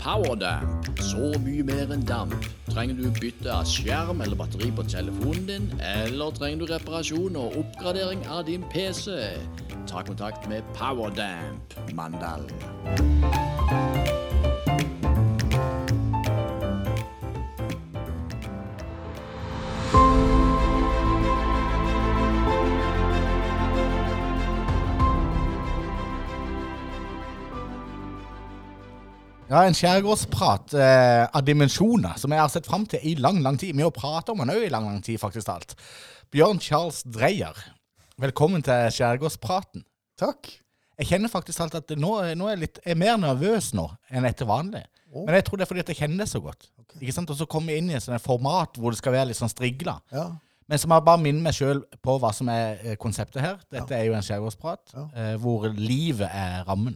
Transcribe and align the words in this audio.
Powerdamp. 0.00 0.88
Så 1.00 1.32
mye 1.44 1.64
mer 1.66 1.92
enn 1.92 2.04
damp. 2.08 2.46
Trenger 2.70 2.96
du 2.96 3.10
bytte 3.20 3.52
av 3.52 3.68
skjerm 3.68 4.22
eller 4.24 4.38
batteri 4.38 4.70
på 4.72 4.84
telefonen 4.88 5.44
din? 5.50 5.68
Eller 5.84 6.32
trenger 6.38 6.64
du 6.64 6.72
reparasjon 6.72 7.36
og 7.40 7.58
oppgradering 7.60 8.24
av 8.28 8.46
din 8.48 8.64
PC? 8.72 9.18
Ta 9.90 10.04
kontakt 10.06 10.48
med 10.48 10.64
Powerdamp 10.78 11.76
Mandal. 11.92 12.48
Ja, 29.50 29.64
En 29.66 29.74
skjærgårdsprat 29.74 30.74
eh, 30.78 31.24
av 31.26 31.42
dimensjoner 31.42 32.14
som 32.22 32.30
jeg 32.30 32.38
har 32.38 32.50
sett 32.52 32.68
fram 32.70 32.84
til 32.86 33.02
i 33.02 33.16
lang 33.18 33.40
lang 33.42 33.56
tid. 33.58 33.74
Vi 33.74 33.82
har 33.82 33.90
pratet 33.90 34.30
om 34.30 34.44
han 34.44 34.52
òg 34.54 34.62
i 34.62 34.70
lang 34.70 34.86
lang 34.86 35.00
tid, 35.02 35.18
faktisk 35.18 35.48
talt. 35.48 35.74
Bjørn 36.30 36.60
Charles 36.62 37.00
Dreyer, 37.02 37.58
velkommen 38.22 38.62
til 38.62 38.92
skjærgårdspraten. 38.94 39.82
Takk. 40.22 40.52
Jeg 41.00 41.08
kjenner 41.10 41.32
faktisk 41.32 41.64
alt 41.64 41.74
at 41.80 41.90
nå, 41.98 42.12
nå 42.38 42.46
er 42.46 42.54
jeg 42.54 42.62
litt, 42.62 42.78
jeg 42.84 42.94
er 42.94 43.00
mer 43.02 43.18
nervøs 43.18 43.72
nå 43.74 43.88
enn 44.12 44.28
etter 44.30 44.46
vanlig. 44.46 44.84
Oh. 45.10 45.24
Men 45.24 45.40
jeg 45.40 45.48
tror 45.48 45.58
det 45.58 45.66
er 45.66 45.72
fordi 45.72 45.82
at 45.82 45.90
jeg 45.90 46.00
kjenner 46.04 46.22
det 46.22 46.30
så 46.30 46.44
godt. 46.44 46.70
Ikke 47.00 47.16
sant? 47.16 47.34
Og 47.34 47.40
så 47.42 47.50
kommer 47.50 47.74
jeg 47.74 47.82
inn 47.82 47.90
i 47.90 47.98
et 47.98 48.06
sånt 48.06 48.22
format 48.22 48.78
hvor 48.78 48.94
det 48.94 49.02
skal 49.02 49.16
være 49.18 49.32
litt 49.32 49.40
sånn 49.40 49.50
strigla. 49.50 49.96
Ja. 50.14 50.28
Men 50.70 50.78
så 50.78 50.86
må 50.86 51.00
jeg 51.00 51.08
bare 51.10 51.24
minne 51.26 51.42
meg 51.42 51.58
sjøl 51.58 51.82
på 51.98 52.20
hva 52.22 52.30
som 52.36 52.46
er 52.54 52.78
eh, 52.84 52.94
konseptet 53.02 53.42
her. 53.42 53.58
Dette 53.74 53.98
er 53.98 54.06
jo 54.06 54.14
en 54.14 54.22
skjærgårdsprat 54.22 54.94
Ja. 54.94 55.08
eh, 55.10 55.32
hvor 55.42 55.66
livet 55.74 56.30
er 56.30 56.62
rammen. 56.70 56.94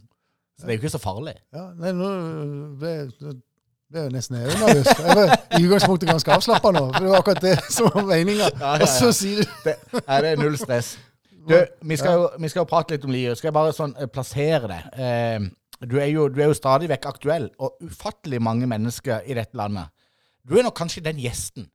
Så 0.59 0.67
det 0.67 0.73
er 0.73 0.79
jo 0.79 0.83
ikke 0.85 0.95
så 0.95 1.03
farlig. 1.03 1.35
ja. 1.55 1.65
Nei, 1.81 1.91
nå 1.97 2.11
ble, 2.79 2.93
ble 3.91 4.05
jeg 4.05 4.13
nesten 4.15 4.37
nervøs. 4.39 4.87
Jeg 4.87 5.17
var 5.19 5.33
i 5.59 5.65
utgangspunktet 5.65 6.11
ganske 6.13 6.37
avslappa 6.37 6.71
nå, 6.77 6.85
for 6.93 7.03
det 7.03 7.11
var 7.11 7.25
akkurat 7.25 7.43
det 7.43 7.57
som 7.75 7.91
var 7.95 8.07
meninga. 8.07 8.53
Ja, 8.61 8.77
ja, 8.77 8.87
Og 8.87 8.89
så 8.93 9.11
sier 9.17 9.43
du 9.43 9.59
Det, 9.67 9.75
nei, 9.99 10.21
det 10.23 10.31
er 10.31 10.41
null 10.41 10.57
stress. 10.61 10.95
Du, 11.45 11.59
vi 11.85 11.97
skal, 12.01 12.15
jo, 12.17 12.29
vi 12.41 12.49
skal 12.49 12.63
jo 12.63 12.69
prate 12.71 12.95
litt 12.95 13.05
om 13.05 13.13
livet. 13.13 13.37
Skal 13.37 13.51
jeg 13.51 13.57
bare 13.59 13.75
sånn 13.77 13.93
eh, 14.01 14.09
plassere 14.09 14.71
det? 14.71 14.81
Eh, 14.97 15.51
du, 15.85 15.99
er 16.01 16.09
jo, 16.09 16.29
du 16.33 16.39
er 16.41 16.49
jo 16.49 16.57
stadig 16.57 16.89
vekk 16.89 17.11
aktuell, 17.11 17.51
og 17.61 17.83
ufattelig 17.85 18.41
mange 18.41 18.69
mennesker 18.71 19.27
i 19.29 19.37
dette 19.37 19.59
landet. 19.59 19.91
Du 20.47 20.57
er 20.57 20.65
nok 20.65 20.77
kanskje 20.79 21.03
den 21.05 21.21
gjesten 21.21 21.67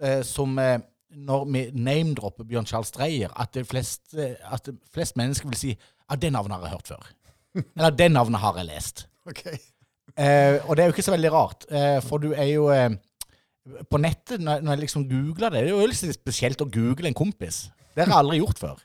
eh, 0.00 0.22
som 0.24 0.56
eh, 0.62 0.78
når 1.14 1.44
vi 1.50 1.64
name-dropper 1.76 2.46
Bjørn 2.48 2.66
Charles 2.66 2.94
Dreyer, 2.94 3.34
at, 3.36 3.54
det 3.54 4.30
at 4.42 4.70
flest 4.94 5.18
mennesker 5.20 5.50
vil 5.50 5.60
si 5.60 5.74
at 6.10 6.22
det 6.22 6.32
navnet 6.32 6.56
har 6.56 6.64
jeg 6.66 6.74
hørt 6.78 6.90
før. 6.94 7.12
Eller 7.54 7.90
det 7.94 8.10
navnet 8.12 8.40
har 8.42 8.56
jeg 8.58 8.66
lest. 8.70 9.04
OK. 9.30 9.44
Eh, 9.46 10.60
og 10.68 10.76
det 10.76 10.82
er 10.84 10.88
jo 10.88 10.94
ikke 10.94 11.02
så 11.06 11.14
veldig 11.14 11.30
rart, 11.32 11.64
eh, 11.70 12.00
for 12.04 12.18
du 12.22 12.32
er 12.32 12.46
jo 12.52 12.68
eh, 12.70 12.90
På 13.90 13.96
nettet, 13.98 14.40
når, 14.44 14.60
når 14.60 14.72
jeg 14.76 14.80
liksom 14.84 15.06
googler 15.08 15.50
det, 15.54 15.62
det 15.64 15.70
er 15.72 15.78
jo 15.80 15.86
litt 15.88 16.14
spesielt 16.14 16.60
å 16.60 16.66
google 16.70 17.08
en 17.08 17.16
kompis. 17.16 17.64
Det 17.96 18.04
har 18.04 18.10
jeg 18.12 18.18
aldri 18.20 18.38
gjort 18.42 18.60
før. 18.60 18.82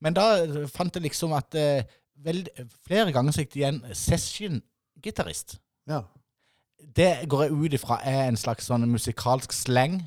Men 0.00 0.14
da 0.16 0.26
eh, 0.44 0.68
fant 0.70 0.94
jeg 0.94 1.02
liksom 1.08 1.34
at 1.36 1.54
eh, 1.58 1.82
veld, 2.22 2.48
flere 2.86 3.12
ganger 3.12 3.34
så 3.34 3.42
gikk 3.42 3.52
det 3.56 3.60
igjen 3.64 3.80
session-gitarist. 3.98 5.56
Ja. 5.90 6.02
Det 6.96 7.10
går 7.30 7.44
jeg 7.48 7.52
ut 7.58 7.74
ifra 7.78 7.98
er 8.06 8.28
en 8.28 8.38
slags 8.38 8.66
sånn 8.70 8.86
musikalsk 8.90 9.52
slang 9.54 10.00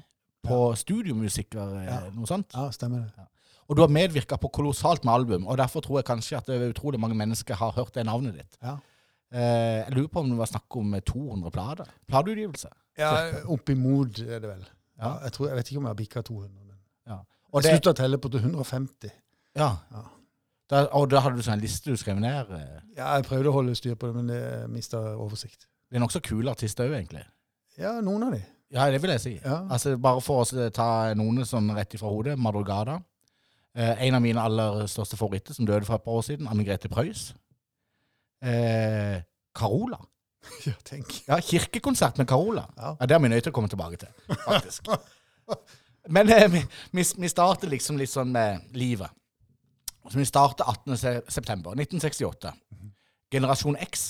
på 0.45 0.59
studiomusikere, 0.77 1.81
eh, 1.83 1.89
Ja. 1.89 1.99
noe 2.15 2.27
sånt. 2.29 2.53
ja, 2.55 2.69
stemmer 2.71 3.05
det. 3.05 3.27
Og 3.69 3.75
du 3.77 3.81
har 3.81 3.89
medvirka 3.89 4.37
på 4.37 4.49
kolossalt 4.53 5.05
med 5.07 5.13
album, 5.13 5.47
og 5.49 5.57
derfor 5.57 5.81
tror 5.81 5.97
jeg 5.99 6.05
kanskje 6.05 6.37
at 6.37 6.49
utrolig 6.69 6.99
mange 7.01 7.15
mennesker 7.17 7.57
har 7.57 7.71
hørt 7.73 7.95
det 7.95 8.05
navnet 8.05 8.35
ditt. 8.37 8.57
Ja. 8.61 8.75
Eh, 9.33 9.81
jeg 9.87 9.95
lurer 9.95 10.07
på 10.13 10.21
om 10.21 10.29
det 10.29 10.37
var 10.37 10.49
snakk 10.51 10.75
om 10.77 10.93
eh, 10.93 11.01
200 11.01 11.51
plater? 11.51 11.89
Plateutgivelse? 12.07 12.69
Ja, 12.97 13.09
Oppimot 13.51 14.19
er 14.21 14.39
det 14.43 14.49
vel. 14.51 14.65
Ja. 15.01 15.15
Jeg, 15.25 15.33
tror, 15.35 15.47
jeg 15.49 15.57
vet 15.57 15.71
ikke 15.71 15.79
om 15.81 15.87
jeg 15.89 15.95
har 15.95 16.01
bikka 16.03 16.21
200. 16.21 16.51
Men 16.61 16.77
Ja. 17.09 17.17
Og, 17.51 17.63
jeg 17.63 17.63
det, 17.63 17.71
slutta 17.79 17.93
å 17.95 17.97
telle 18.03 18.17
på 18.21 18.29
til 18.31 18.45
150. 18.45 19.11
ja. 19.55 19.71
Ja. 19.91 20.03
Da, 20.69 20.79
og 20.97 21.11
da 21.11 21.19
hadde 21.21 21.37
du 21.37 21.43
sånn 21.45 21.59
en 21.59 21.61
liste 21.61 21.91
du 21.93 21.97
skrev 22.01 22.17
ned. 22.17 22.49
eh. 22.49 22.79
Ja, 22.97 23.11
jeg 23.19 23.27
prøvde 23.27 23.51
å 23.51 23.53
holde 23.53 23.75
styr 23.77 23.93
på 24.01 24.07
det, 24.09 24.15
men 24.15 24.31
jeg 24.33 24.69
mista 24.73 24.97
oversikt. 25.13 25.67
Det 25.91 25.99
er 25.99 26.01
nokså 26.01 26.21
kule 26.25 26.49
artister 26.49 26.87
òg, 26.87 26.95
egentlig. 26.97 27.21
Ja, 27.77 27.91
noen 28.01 28.23
av 28.25 28.31
de. 28.33 28.39
Ja, 28.73 28.87
det 28.89 28.97
vil 29.03 29.11
jeg 29.13 29.21
si. 29.21 29.33
Ja. 29.43 29.59
Altså, 29.69 29.93
bare 30.01 30.23
for 30.25 30.41
å 30.41 30.69
ta 30.73 30.87
noen 31.13 31.45
sånn 31.45 31.69
rett 31.77 31.93
ifra 31.93 32.09
hodet. 32.09 32.33
Madrugada. 32.41 32.97
Eh, 33.75 34.03
en 34.07 34.15
av 34.15 34.21
mine 34.23 34.39
aller 34.41 34.85
største 34.87 35.17
favoritter, 35.19 35.53
som 35.53 35.65
døde 35.67 35.85
for 35.85 35.95
et 35.97 36.03
par 36.05 36.15
år 36.15 36.23
siden. 36.23 36.47
Anne 36.47 36.63
Grete 36.63 36.89
Preus. 36.91 37.33
Eh, 38.43 39.21
Carola. 39.55 39.99
Ja, 40.65 40.73
tenk. 40.85 41.09
Ja, 41.27 41.39
Kirkekonsert 41.41 42.17
med 42.21 42.27
Carola. 42.29 42.67
Ja. 42.77 42.95
Ja, 42.99 43.05
Det 43.09 43.15
er 43.15 43.19
vi 43.23 43.29
nødt 43.33 43.43
til 43.47 43.51
å 43.51 43.55
komme 43.55 43.69
tilbake 43.71 43.97
til, 43.97 44.11
faktisk. 44.45 44.87
Men 46.13 46.29
eh, 46.29 46.45
vi, 46.53 46.61
vi, 46.93 47.05
vi 47.17 47.29
starter 47.31 47.71
liksom 47.71 47.97
litt 47.97 48.11
sånn 48.13 48.29
med 48.31 48.61
livet. 48.77 49.09
Så 50.05 50.19
vi 50.21 50.25
starter 50.29 50.67
18. 50.69 50.97
se- 51.01 51.21
september 51.33 51.73
1968. 51.73 52.51
Generasjon 53.33 53.75
X. 53.87 54.03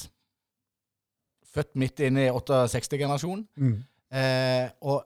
Født 1.56 1.72
midt 1.80 2.04
inne 2.04 2.26
i 2.28 2.34
68-generasjonen. 2.36 3.46
Mm. 3.56 3.78
Eh, 4.12 4.66
og 4.84 5.06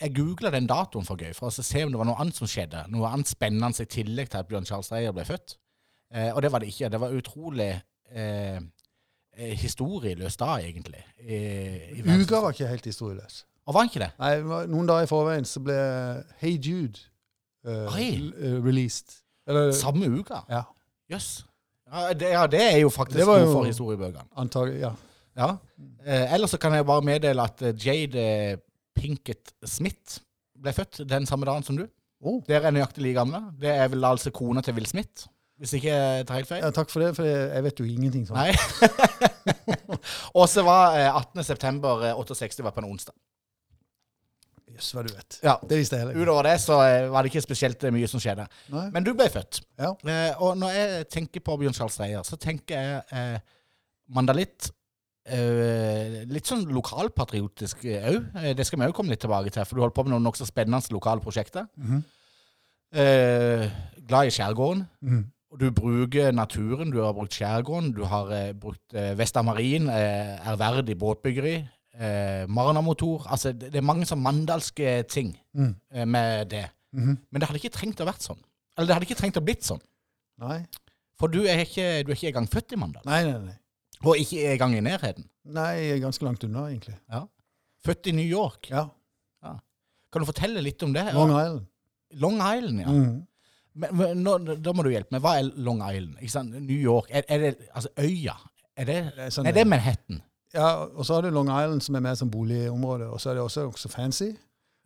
jeg 0.00 0.14
googla 0.16 0.50
den 0.54 0.66
datoen 0.70 1.04
for 1.06 1.16
gøy, 1.20 1.32
for 1.36 1.48
å 1.48 1.62
se 1.64 1.84
om 1.84 1.92
det 1.92 1.98
var 2.00 2.08
noe 2.08 2.18
annet 2.22 2.36
som 2.38 2.48
skjedde. 2.50 2.84
Noe 2.92 3.08
annet 3.12 3.28
spennende 3.30 3.70
i 3.82 3.88
tillegg 3.90 4.30
til 4.32 4.38
at 4.42 4.48
Bjørn 4.50 4.66
Charles 4.68 4.88
Dreyer 4.92 5.12
ble 5.16 5.24
født. 5.28 5.56
Eh, 6.14 6.30
og 6.34 6.42
det 6.42 6.52
var 6.52 6.62
det 6.62 6.68
ikke. 6.72 6.88
Det 6.92 7.00
var 7.02 7.14
utrolig 7.16 7.70
eh, 8.12 8.60
eh, 9.36 9.54
historieløs 9.62 10.36
da, 10.40 10.56
egentlig. 10.62 11.02
I, 11.22 11.40
i 11.98 12.02
Uka 12.22 12.40
var 12.44 12.54
ikke 12.54 12.70
helt 12.70 12.84
historieløs. 12.86 13.44
Og 13.66 13.74
var 13.74 13.82
han 13.82 13.90
ikke 13.90 14.04
det? 14.04 14.10
Nei, 14.22 14.66
Noen 14.70 14.86
dager 14.86 15.08
i 15.08 15.10
forveien 15.10 15.46
så 15.48 15.58
ble 15.66 15.74
Hey 16.42 16.54
Jude 16.62 17.00
eh, 17.66 17.98
eh, 17.98 18.60
released. 18.62 19.18
Eller 19.46 19.72
Samme 19.74 20.06
uka? 20.10 20.44
Ja, 20.50 20.62
Jøss. 21.10 21.44
Ja, 21.86 22.12
det, 22.18 22.30
ja, 22.34 22.46
det 22.50 22.60
er 22.62 22.78
jo 22.82 22.88
faktisk 22.90 23.18
Det 23.20 23.26
var 23.28 23.38
jo- 23.42 23.52
for 23.52 23.64
historiebøkene. 23.66 24.24
antagelig. 24.36 24.80
Ja. 24.80 24.92
Ja. 25.36 25.48
Eh, 26.06 26.32
ellers 26.34 26.50
så 26.50 26.58
kan 26.58 26.72
jeg 26.74 26.86
bare 26.86 27.02
meddele 27.02 27.42
at 27.42 27.62
eh, 27.62 27.74
Jade 27.86 28.22
eh, 28.22 28.56
Pinkett 28.96 29.54
Smith 29.68 30.20
ble 30.56 30.72
født 30.72 31.02
den 31.08 31.28
samme 31.28 31.48
dagen 31.48 31.64
som 31.66 31.78
du. 31.78 31.84
Oh. 32.24 32.40
Dere 32.48 32.70
er 32.70 32.74
nøyaktig 32.74 33.04
like 33.04 33.18
gamle. 33.18 33.42
Det 33.60 33.70
er 33.70 33.90
vel 33.92 34.04
altså 34.08 34.32
kona 34.34 34.62
til 34.64 34.76
Will 34.78 34.88
Smith, 34.88 35.26
hvis 35.60 35.76
ikke 35.78 35.92
jeg 35.92 36.26
tar 36.28 36.40
helt 36.40 36.48
feil? 36.48 36.64
ja, 36.64 36.72
takk 36.74 36.90
for 36.92 37.04
det, 37.04 37.12
for 37.16 37.28
jeg 37.28 37.64
vet 37.64 37.80
jo 37.80 37.86
ingenting 37.88 38.26
sånn. 38.28 38.40
Og 40.38 40.48
så 40.52 40.64
var 40.66 40.98
eh, 40.98 41.08
18. 41.08 41.44
september 41.46 42.04
eh, 42.10 42.18
68 42.18 42.64
var 42.64 42.74
på 42.76 42.82
en 42.82 42.90
onsdag. 42.90 43.16
Jøss, 44.76 44.90
hva 44.92 45.04
du 45.06 45.12
vet. 45.14 45.38
Ja. 45.46 45.54
Det 45.64 45.78
visste 45.80 45.96
jeg 45.96 46.04
heller 46.04 46.16
ikke. 46.16 46.26
Utover 46.26 46.48
det 46.50 46.56
så 46.60 46.78
eh, 46.84 47.06
var 47.12 47.24
det 47.24 47.32
ikke 47.32 47.44
spesielt 47.44 47.84
eh, 47.88 47.94
mye 47.94 48.08
som 48.10 48.20
skjedde. 48.20 48.44
Nei. 48.74 48.86
Men 48.92 49.06
du 49.06 49.12
ble 49.16 49.28
født. 49.32 49.62
Ja. 49.80 49.94
Eh, 50.04 50.42
og 50.44 50.58
når 50.60 50.74
jeg 50.76 51.06
tenker 51.16 51.44
på 51.46 51.56
Bjørn 51.62 51.76
Charles 51.76 51.96
Reier, 52.02 52.26
så 52.26 52.36
tenker 52.40 52.76
jeg 52.76 53.04
eh, 53.16 53.38
mandalitt 54.12 54.68
eh, 54.68 54.74
Litt 55.26 56.46
sånn 56.46 56.66
lokalpatriotisk 56.70 57.82
òg. 57.82 58.18
Eh, 58.38 58.52
det 58.54 58.66
skal 58.66 58.78
vi 58.78 58.86
òg 58.86 58.94
komme 58.94 59.10
litt 59.10 59.24
tilbake 59.24 59.50
til, 59.50 59.64
for 59.66 59.74
du 59.74 59.82
holder 59.82 59.96
på 59.96 60.04
med 60.06 60.14
noen 60.14 60.28
nokså 60.28 60.46
spennende 60.46 60.94
lokale 60.94 61.24
prosjekter. 61.24 61.66
Eh, 62.94 63.64
glad 64.06 64.28
i 64.28 64.34
skjærgården. 64.34 64.84
Mm. 65.02 65.24
Og 65.50 65.60
du 65.60 65.70
bruker 65.74 66.30
naturen, 66.34 66.90
du 66.90 67.00
har 67.02 67.14
brukt 67.14 67.34
skjærgården, 67.34 67.92
du 67.96 68.04
har 68.04 68.30
eh, 68.34 68.52
brukt 68.52 68.94
eh, 68.94 69.14
Vesta 69.18 69.42
Marin, 69.46 69.88
eh, 69.88 70.36
ærverdig 70.46 70.98
båtbyggeri, 70.98 71.56
eh, 71.98 72.46
Marna-motor. 72.48 73.26
Altså, 73.30 73.52
det, 73.52 73.72
det 73.72 73.80
er 73.80 73.86
mange 73.86 74.06
sånn 74.08 74.22
mandalske 74.22 74.98
ting 75.10 75.36
mm. 75.54 75.74
eh, 75.94 76.06
med 76.06 76.50
det. 76.54 76.66
Mhm. 76.96 77.18
Men 77.30 77.40
det 77.40 77.50
hadde 77.50 77.62
ikke 77.62 77.76
trengt 77.76 78.02
å 78.02 78.08
vært 78.08 78.26
sånn. 78.26 78.42
Eller 78.76 78.90
det 78.90 78.96
hadde 78.96 79.08
ikke 79.08 79.20
trengt 79.20 79.38
å 79.40 79.44
blitt 79.44 79.64
sånn. 79.66 79.82
Nei. 80.42 80.60
For 81.16 81.32
du 81.32 81.46
er 81.48 81.62
ikke, 81.64 82.04
du 82.04 82.12
er 82.12 82.18
ikke 82.18 82.32
engang 82.34 82.50
født 82.52 82.76
i 82.76 82.80
Mandal. 82.80 83.06
Nei, 83.08 83.22
nei, 83.24 83.38
nei. 83.46 83.56
Og 84.04 84.18
ikke 84.20 84.52
engang 84.52 84.76
i 84.76 84.82
nærheten. 84.84 85.24
Nei, 85.56 85.96
ganske 86.02 86.26
langt 86.26 86.44
unna, 86.44 86.66
egentlig. 86.68 86.96
Født 87.86 88.10
i 88.10 88.14
New 88.16 88.26
York. 88.26 88.68
Ja. 88.70 88.88
Kan 90.12 90.22
du 90.24 90.28
fortelle 90.28 90.62
litt 90.64 90.82
om 90.86 90.94
det? 90.94 91.02
Long 91.12 91.32
Island. 91.34 91.64
Long 92.22 92.38
Island, 92.40 92.80
ja. 92.80 92.92
Mm. 92.92 93.16
Men, 93.76 93.96
men 93.98 94.22
nå, 94.24 94.36
da 94.64 94.72
må 94.72 94.86
du 94.86 94.88
hjelpe 94.88 95.12
meg. 95.12 95.20
Hva 95.24 95.34
er 95.40 95.50
Long 95.60 95.82
Island? 95.84 96.16
Ikke 96.22 96.32
sant? 96.32 96.54
New 96.56 96.78
York. 96.78 97.10
Er, 97.10 97.26
er 97.28 97.42
det 97.42 97.50
altså 97.68 97.90
øya? 98.00 98.36
Er 98.76 98.88
det, 98.88 98.96
Det 99.16 99.26
er 99.26 99.34
sånn 99.34 99.44
nei, 99.48 99.52
det 99.56 99.64
er 99.64 99.68
Manhattan. 99.68 100.22
Ja, 100.56 100.70
og 100.86 101.04
så 101.04 101.18
har 101.18 101.26
du 101.26 101.34
Long 101.34 101.50
Island, 101.52 101.84
som 101.84 101.98
er 101.98 102.04
mer 102.06 102.16
som 102.16 102.30
boligområde, 102.32 103.10
og 103.12 103.20
så 103.20 103.32
er 103.32 103.36
det 103.36 103.44
også, 103.44 103.66
også 103.68 103.90
fancy. 103.92 104.30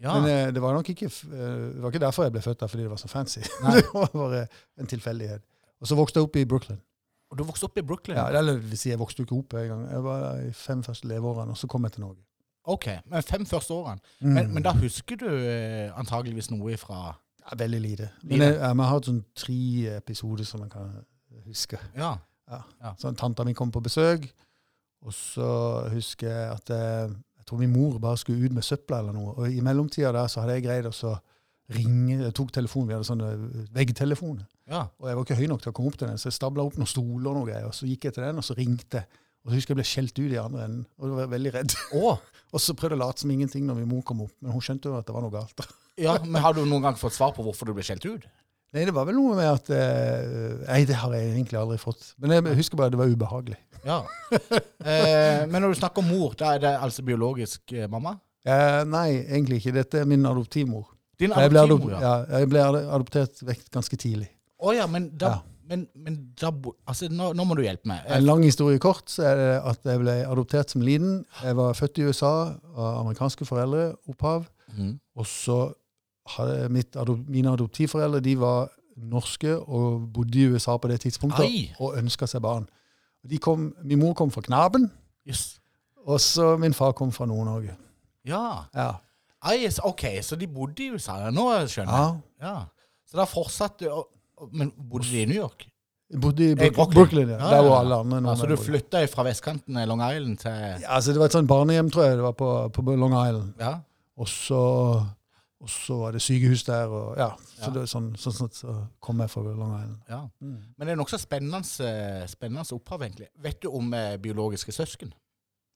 Ja. 0.03 0.17
Men 0.17 0.27
eh, 0.33 0.51
det 0.57 0.63
var 0.65 0.75
nok 0.75 0.89
ikke, 0.91 1.07
eh, 1.07 1.57
det 1.77 1.83
var 1.85 1.93
ikke 1.93 2.03
derfor 2.03 2.27
jeg 2.27 2.35
ble 2.35 2.43
født 2.43 2.63
der, 2.65 2.73
fordi 2.73 2.87
det 2.87 2.91
var 2.91 3.03
så 3.03 3.11
fancy. 3.13 3.43
Det 3.77 3.85
var 3.93 4.11
bare 4.17 4.45
en 4.81 4.91
tilfeldighet. 4.91 5.45
Og 5.81 5.91
så 5.91 5.99
vokste 5.99 6.19
jeg 6.19 6.27
opp 6.27 6.39
i 6.41 6.47
Brooklyn. 6.49 6.81
Og 7.31 7.39
du 7.39 7.45
vokste 7.47 7.69
opp 7.69 7.79
i 7.79 7.85
Brooklyn? 7.87 8.19
Ja, 8.19 8.27
eller 8.41 8.59
vil 8.59 8.79
si, 8.79 8.91
jeg 8.91 8.99
vokste 8.99 9.23
jo 9.23 9.29
ikke 9.29 9.39
opp 9.39 9.55
en 9.61 9.69
gang. 9.71 9.85
Jeg 9.93 10.03
var 10.03 10.23
der 10.25 10.49
i 10.49 10.53
fem 10.57 10.83
første 10.83 11.07
leveårene, 11.07 11.55
og 11.55 11.61
så 11.61 11.71
kom 11.71 11.87
jeg 11.87 11.95
til 11.95 12.05
Norge. 12.05 12.25
Ok, 12.71 12.87
men 13.07 13.23
fem 13.23 13.47
første 13.47 13.75
årene. 13.75 14.03
Mm. 14.21 14.33
Men, 14.35 14.51
men 14.57 14.67
da 14.67 14.73
husker 14.77 15.19
du 15.21 15.29
eh, 15.31 15.89
antageligvis 15.99 16.51
noe 16.53 16.77
fra 16.81 17.01
ja, 17.11 17.57
Veldig 17.57 17.81
lite. 17.81 18.11
Men 18.23 18.43
jeg, 18.45 18.57
jeg 18.59 18.77
har 18.83 18.91
hatt 18.91 19.09
sånn 19.09 19.23
tre 19.39 19.61
episoder 19.97 20.47
som 20.47 20.67
jeg 20.67 20.75
kan 20.75 20.91
huske. 21.47 21.79
Ja. 21.97 22.13
Ja. 22.51 22.61
Ja. 22.83 22.93
Sånn, 23.01 23.17
Tanta 23.19 23.47
mi 23.47 23.55
kom 23.57 23.71
på 23.73 23.83
besøk, 23.83 24.27
Og 25.07 25.15
så 25.17 25.51
husker 25.95 26.29
jeg 26.29 26.49
at 26.53 26.73
jeg, 26.75 27.13
jeg 27.41 27.47
tror 27.49 27.63
min 27.63 27.73
mor 27.73 27.97
bare 28.03 28.19
skulle 28.21 28.45
ut 28.45 28.53
med 28.53 28.67
søpla 28.67 29.01
eller 29.01 29.17
noe. 29.17 29.37
Og 29.39 29.55
i 29.55 29.63
mellomtida 29.65 30.13
der 30.13 30.29
så 30.29 30.43
hadde 30.43 30.59
jeg 30.59 30.67
greid 30.67 30.91
å 30.91 30.93
så 30.93 31.15
ringe 31.71 32.19
Jeg 32.19 32.35
tok 32.37 32.53
telefonen, 32.55 32.89
vi 32.91 32.97
hadde 32.97 33.09
sånne 33.09 33.31
veggtelefoner. 33.75 34.47
Ja. 34.71 34.85
Og 35.01 35.11
jeg 35.11 35.19
var 35.19 35.27
ikke 35.27 35.39
høy 35.39 35.49
nok 35.51 35.65
til 35.65 35.73
å 35.73 35.77
komme 35.77 35.93
opp 35.93 35.99
til 36.01 36.11
den, 36.11 36.21
så 36.21 36.31
jeg 36.31 36.39
stabla 36.39 36.67
opp 36.67 36.79
noen 36.81 36.91
stoler 36.91 37.31
og 37.33 37.39
noe 37.39 37.49
greier. 37.49 37.69
Og 37.71 37.77
så 37.77 37.89
gikk 37.89 38.09
jeg 38.09 38.17
til 38.17 38.27
den, 38.27 38.41
og 38.43 38.47
så 38.47 38.57
ringte 38.59 39.03
jeg. 39.03 39.23
Og 39.41 39.53
så 39.53 39.57
husker 39.57 39.73
jeg 39.73 39.81
ble 39.81 39.89
skjelt 39.89 40.19
ut 40.21 40.35
i 40.35 40.41
andre 40.41 40.67
enden, 40.67 40.83
og 40.99 41.07
jeg 41.07 41.17
var 41.17 41.33
veldig 41.33 41.55
redd. 41.55 41.77
Oh. 41.97 42.21
Og 42.51 42.59
så 42.59 42.75
prøvde 42.75 42.97
jeg 42.97 42.99
å 42.99 43.07
late 43.07 43.23
som 43.23 43.31
ingenting 43.31 43.63
når 43.63 43.77
min 43.79 43.89
mor 43.93 44.01
kom 44.03 44.25
opp, 44.25 44.33
men 44.43 44.51
hun 44.51 44.63
skjønte 44.65 44.91
jo 44.91 44.97
at 44.99 45.07
det 45.07 45.15
var 45.15 45.23
noe 45.23 45.31
galt. 45.31 45.63
ja, 46.03 46.17
men 46.25 46.43
har 46.43 46.57
du 46.57 46.65
noen 46.65 46.83
gang 46.83 46.97
fått 46.99 47.15
svar 47.15 47.31
på 47.37 47.45
hvorfor 47.47 47.71
du 47.71 47.77
ble 47.77 47.85
skjelt 47.87 48.03
ut? 48.09 48.25
Nei, 48.75 48.85
det 48.87 48.95
var 48.95 49.07
vel 49.07 49.17
noe 49.19 49.35
med 49.39 49.49
at 49.51 49.71
eh, 49.75 50.59
Nei, 50.67 50.81
det 50.87 50.99
har 50.99 51.15
jeg 51.15 51.31
egentlig 51.33 51.59
aldri 51.59 51.79
fått. 51.83 52.13
Men 52.23 52.37
jeg 52.37 52.59
husker 52.59 52.79
bare 52.79 52.91
at 52.91 52.97
det 52.97 53.03
var 53.03 53.15
ubehagelig. 53.15 53.59
Ja. 53.81 54.03
Eh, 54.37 55.47
men 55.49 55.63
når 55.63 55.73
du 55.73 55.79
snakker 55.79 56.03
om 56.03 56.11
mor, 56.13 56.35
da 56.37 56.51
er 56.53 56.61
det 56.61 56.73
altså 56.85 57.01
biologisk 57.07 57.73
eh, 57.73 57.87
mamma? 57.89 58.19
Eh, 58.45 58.83
nei, 58.85 59.23
egentlig 59.23 59.63
ikke. 59.63 59.73
Dette 59.79 60.03
er 60.03 60.11
min 60.11 60.27
adoptivmor. 60.29 60.85
Din 61.21 61.33
Jeg 61.37 61.53
ble, 61.53 61.61
adop 61.63 61.87
ja, 61.93 62.13
jeg 62.41 62.49
ble 62.51 62.63
adoptert 62.67 63.43
vekk 63.45 63.67
ganske 63.75 63.97
tidlig. 64.01 64.31
Å 64.61 64.73
ja, 64.77 64.87
men 64.91 65.11
da, 65.21 65.29
Ja. 65.35 65.41
men, 65.69 65.87
men 65.95 66.17
da 66.41 66.51
Altså, 66.89 67.09
nå, 67.13 67.31
nå 67.37 67.45
må 67.49 67.57
du 67.57 67.63
hjelpe 67.63 67.89
meg. 67.89 68.03
En 68.09 68.25
lang 68.25 68.43
historie 68.45 68.81
kort 68.83 69.09
så 69.13 69.27
er 69.31 69.37
det 69.41 69.51
at 69.73 69.85
jeg 69.93 70.01
ble 70.03 70.17
adoptert 70.27 70.73
som 70.73 70.83
liten. 70.85 71.21
Jeg 71.45 71.57
var 71.57 71.77
født 71.79 72.01
i 72.01 72.09
USA 72.09 72.33
av 72.75 72.99
amerikanske 73.05 73.45
foreldre, 73.49 73.91
opphav. 74.09 74.49
Mm. 74.77 74.99
Og 75.17 75.27
så 75.29 75.61
hadde 76.37 76.69
mitt, 76.73 76.97
mine 77.29 77.53
adoptivforeldre 77.53 78.21
de 78.25 78.35
var 78.41 78.69
norske 79.01 79.55
og 79.57 80.09
bodde 80.13 80.39
i 80.39 80.49
USA 80.53 80.77
på 80.77 80.89
det 80.91 81.01
tidspunktet 81.07 81.47
Ai. 81.47 81.71
og 81.81 81.97
ønska 82.01 82.27
seg 82.29 82.43
barn. 82.45 82.67
De 83.27 83.39
kom, 83.39 83.71
min 83.85 83.99
mor 84.01 84.15
kom 84.15 84.31
fra 84.33 84.41
Knaben, 84.45 84.91
Yes. 85.29 85.59
og 86.07 86.21
så 86.21 86.57
min 86.61 86.73
far 86.75 86.93
kom 86.97 87.13
fra 87.13 87.27
Nord-Norge. 87.29 87.77
Ja. 88.25 88.65
Ja. 88.75 88.91
Så- 89.43 89.83
OK, 89.85 90.05
så 90.23 90.37
de 90.37 90.47
bodde 90.47 90.83
i 90.85 90.91
USA. 90.93 91.31
Nå 91.31 91.47
skjønner 91.67 91.97
jeg. 91.97 92.23
Ja. 92.43 92.65
Så 93.07 93.17
da 93.17 93.25
fortsatte 93.25 93.89
å- 93.91 94.07
Men 94.53 94.71
bodde 94.73 95.05
de 95.11 95.23
i 95.23 95.27
New 95.27 95.37
York? 95.37 95.67
Bodde 96.21 96.41
i 96.43 96.51
Eh, 96.53 96.71
Brooklyn. 96.73 96.95
Brooklyn, 96.95 97.29
ja. 97.29 97.37
Der 97.39 97.63
ja. 97.65 97.79
alle 97.79 97.95
andre 97.95 98.21
Ja, 98.31 98.35
så 98.35 98.47
du 98.49 98.57
flytta 98.57 99.07
fra 99.09 99.23
vestkanten 99.23 99.77
i 99.79 99.85
Long 99.87 100.01
Island 100.01 100.39
til 100.41 100.51
Ja, 100.83 100.97
altså 100.97 101.13
Det 101.13 101.19
var 101.19 101.27
et 101.27 101.33
sånt 101.33 101.49
barnehjem, 101.49 101.91
tror 101.91 102.03
jeg, 102.05 102.17
det 102.17 102.23
var 102.23 102.33
på, 102.33 102.69
på 102.73 102.83
Long 102.97 103.13
Island. 103.13 103.55
Ja. 103.61 103.75
Og 104.19 104.27
så, 104.27 105.07
og 105.61 105.69
så 105.69 105.99
var 106.01 106.13
det 106.13 106.21
sykehus 106.23 106.65
der, 106.65 106.87
og 106.89 107.17
ja. 107.19 107.31
Så 107.61 107.71
det 107.73 107.81
var 107.81 107.87
sånn, 107.87 108.17
sånn, 108.17 108.33
sånn 108.33 108.51
så 108.53 108.75
kom 109.01 109.21
jeg 109.21 109.31
fra 109.31 109.43
Long 109.43 109.75
Island. 109.79 109.99
ja. 110.09 110.21
Mm. 110.43 110.59
Men 110.79 110.87
det 110.87 110.93
er 110.93 110.97
nokså 110.97 111.19
spennende, 111.21 111.63
spennende 112.29 112.73
opphav, 112.73 113.01
egentlig. 113.03 113.29
Vet 113.39 113.61
du 113.63 113.69
om 113.69 113.93
eh, 113.95 114.17
biologiske 114.17 114.73
søsken? 114.73 115.13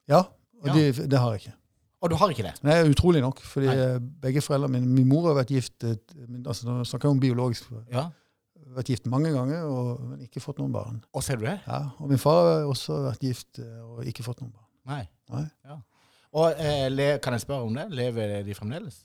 Ja, 0.08 0.19
og. 0.62 0.75
De, 0.75 0.90
det 0.93 1.19
har 1.19 1.32
jeg 1.37 1.40
ikke. 1.46 1.55
Og 2.05 2.11
du 2.12 2.19
har 2.21 2.33
ikke 2.35 2.45
det? 2.45 2.53
Nei, 2.67 2.75
utrolig 2.91 3.23
nok, 3.25 3.39
fordi 3.49 3.71
Nei. 3.71 3.77
eh, 3.81 3.97
begge 4.21 4.43
foreldrene 4.45 4.77
mine 4.77 4.91
Min 4.99 5.09
mor 5.09 5.31
har 5.31 5.39
vært 5.39 5.55
gift 5.55 5.87
eh, 5.89 5.97
altså 6.45 6.67
Nå 6.69 6.83
snakker 6.85 7.09
jeg 7.09 7.17
om 7.17 7.23
biologisk. 7.23 7.71
Ja. 7.93 8.11
Vært 8.75 8.91
gift 8.93 9.06
mange 9.09 9.31
ganger, 9.33 9.65
og, 9.71 10.03
men 10.11 10.21
ikke 10.27 10.43
fått 10.43 10.61
noen 10.61 10.73
barn. 10.75 11.01
Og 11.15 11.25
ser 11.25 11.39
du 11.41 11.47
det? 11.47 11.56
Ja, 11.67 11.81
Og 12.03 12.11
min 12.12 12.21
far 12.21 12.43
har 12.51 12.69
også 12.69 12.99
vært 13.06 13.25
gift 13.25 13.61
eh, 13.62 13.81
og 13.87 14.05
ikke 14.11 14.25
fått 14.27 14.43
noen 14.43 14.53
barn. 14.53 14.69
Nei. 14.91 15.01
Nei. 15.33 15.45
Ja. 15.65 15.79
Og 16.35 16.61
eh, 16.61 17.17
kan 17.25 17.37
jeg 17.39 17.45
spørre 17.47 17.69
om 17.71 17.77
det? 17.79 17.89
Lever 17.95 18.37
de 18.45 18.56
fremdeles? 18.59 19.01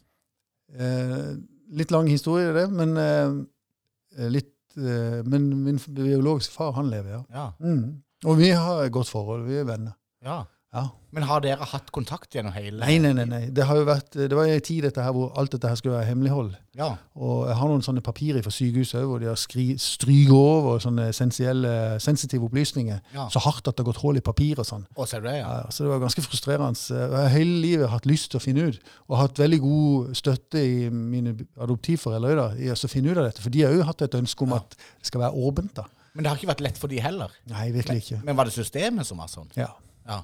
Eh, 0.75 1.31
litt 1.79 1.91
lang 1.95 2.09
historie, 2.11 2.51
det, 2.55 2.67
men 2.73 2.95
eh, 2.99 4.29
litt 4.35 4.55
Men 4.79 5.47
min 5.65 5.79
biologiske 5.81 6.53
far, 6.53 6.75
han 6.77 6.91
lever, 6.91 7.09
ja. 7.15 7.21
Ja. 7.33 7.45
Mm. 7.59 8.03
Og 8.29 8.37
vi 8.37 8.51
har 8.53 8.83
et 8.85 8.91
godt 8.93 9.09
forhold. 9.09 9.47
Vi 9.49 9.57
er 9.59 9.65
venner. 9.67 9.95
ja. 10.23 10.43
Ja. 10.69 10.83
Men 11.09 11.23
har 11.25 11.41
dere 11.41 11.65
hatt 11.65 11.87
kontakt 11.89 12.35
gjennom 12.37 12.53
hele 12.53 12.77
Nei, 12.85 12.99
nei, 13.01 13.09
nei. 13.17 13.23
nei. 13.25 13.39
Det 13.49 13.63
har 13.65 13.79
jo 13.79 13.85
vært, 13.87 14.13
det 14.13 14.35
var 14.37 14.45
en 14.45 14.59
tid 14.61 14.83
dette 14.85 15.01
her 15.01 15.15
hvor 15.15 15.31
alt 15.41 15.49
dette 15.55 15.65
her 15.71 15.79
skulle 15.79 15.95
være 15.95 16.11
hemmelighold. 16.11 16.51
Ja. 16.77 16.91
Og 17.17 17.47
jeg 17.49 17.55
har 17.57 17.71
noen 17.71 17.81
sånne 17.81 18.03
papirer 18.05 18.45
fra 18.45 18.53
sykehuset 18.53 19.01
hvor 19.09 19.17
de 19.23 19.31
har 19.31 19.39
stryket 19.41 20.29
over 20.35 20.77
sånne 20.83 21.07
sensitive 21.15 22.45
opplysninger. 22.45 22.99
ja. 23.15 23.25
Så 23.33 23.41
hardt 23.41 23.65
at 23.65 23.79
det 23.79 23.81
har 23.81 23.89
gått 23.89 24.03
hull 24.03 24.21
i 24.21 24.23
papir 24.25 24.61
og 24.61 24.67
sånn. 24.69 24.85
Og 24.93 25.09
ser 25.09 25.25
du 25.25 25.29
det, 25.31 25.39
ja? 25.39 25.47
Ja, 25.63 25.73
så 25.73 25.87
det 25.87 25.91
var 25.95 26.03
ganske 26.05 26.21
frustrerende. 26.27 26.77
Jeg 26.85 27.17
har 27.17 27.33
hele 27.33 27.57
livet 27.65 27.89
hatt 27.89 28.05
lyst 28.05 28.29
til 28.29 28.37
å 28.37 28.43
finne 28.45 28.69
ut, 28.69 28.79
og 29.09 29.17
hatt 29.23 29.41
veldig 29.41 29.59
god 29.65 30.13
støtte 30.21 30.61
i 30.61 30.77
mine 30.93 31.33
adoptivforeldre 31.57 32.51
i 32.61 32.69
å 32.69 32.77
finne 32.93 33.09
ut 33.09 33.17
av 33.17 33.25
dette. 33.31 33.41
For 33.41 33.49
de 33.49 33.65
har 33.65 33.73
jo 33.73 33.89
hatt 33.89 34.05
et 34.05 34.19
ønske 34.21 34.45
om 34.45 34.53
at 34.59 34.77
det 34.77 35.09
skal 35.09 35.25
være 35.25 35.33
åpent. 35.49 35.73
da. 35.81 35.89
Men 36.13 36.23
det 36.25 36.29
har 36.29 36.37
ikke 36.37 36.53
vært 36.53 36.63
lett 36.69 36.77
for 36.77 36.91
de 36.93 37.01
heller. 37.01 37.33
Nei, 37.49 37.71
virkelig 37.73 38.05
ikke. 38.05 38.21
Men 38.29 38.37
var 38.37 38.45
det 38.49 38.53
systemet 38.53 39.09
som 39.09 39.17
var 39.21 39.33
sånn? 39.33 39.49
Ja. 39.57 39.71
Ja. 40.09 40.21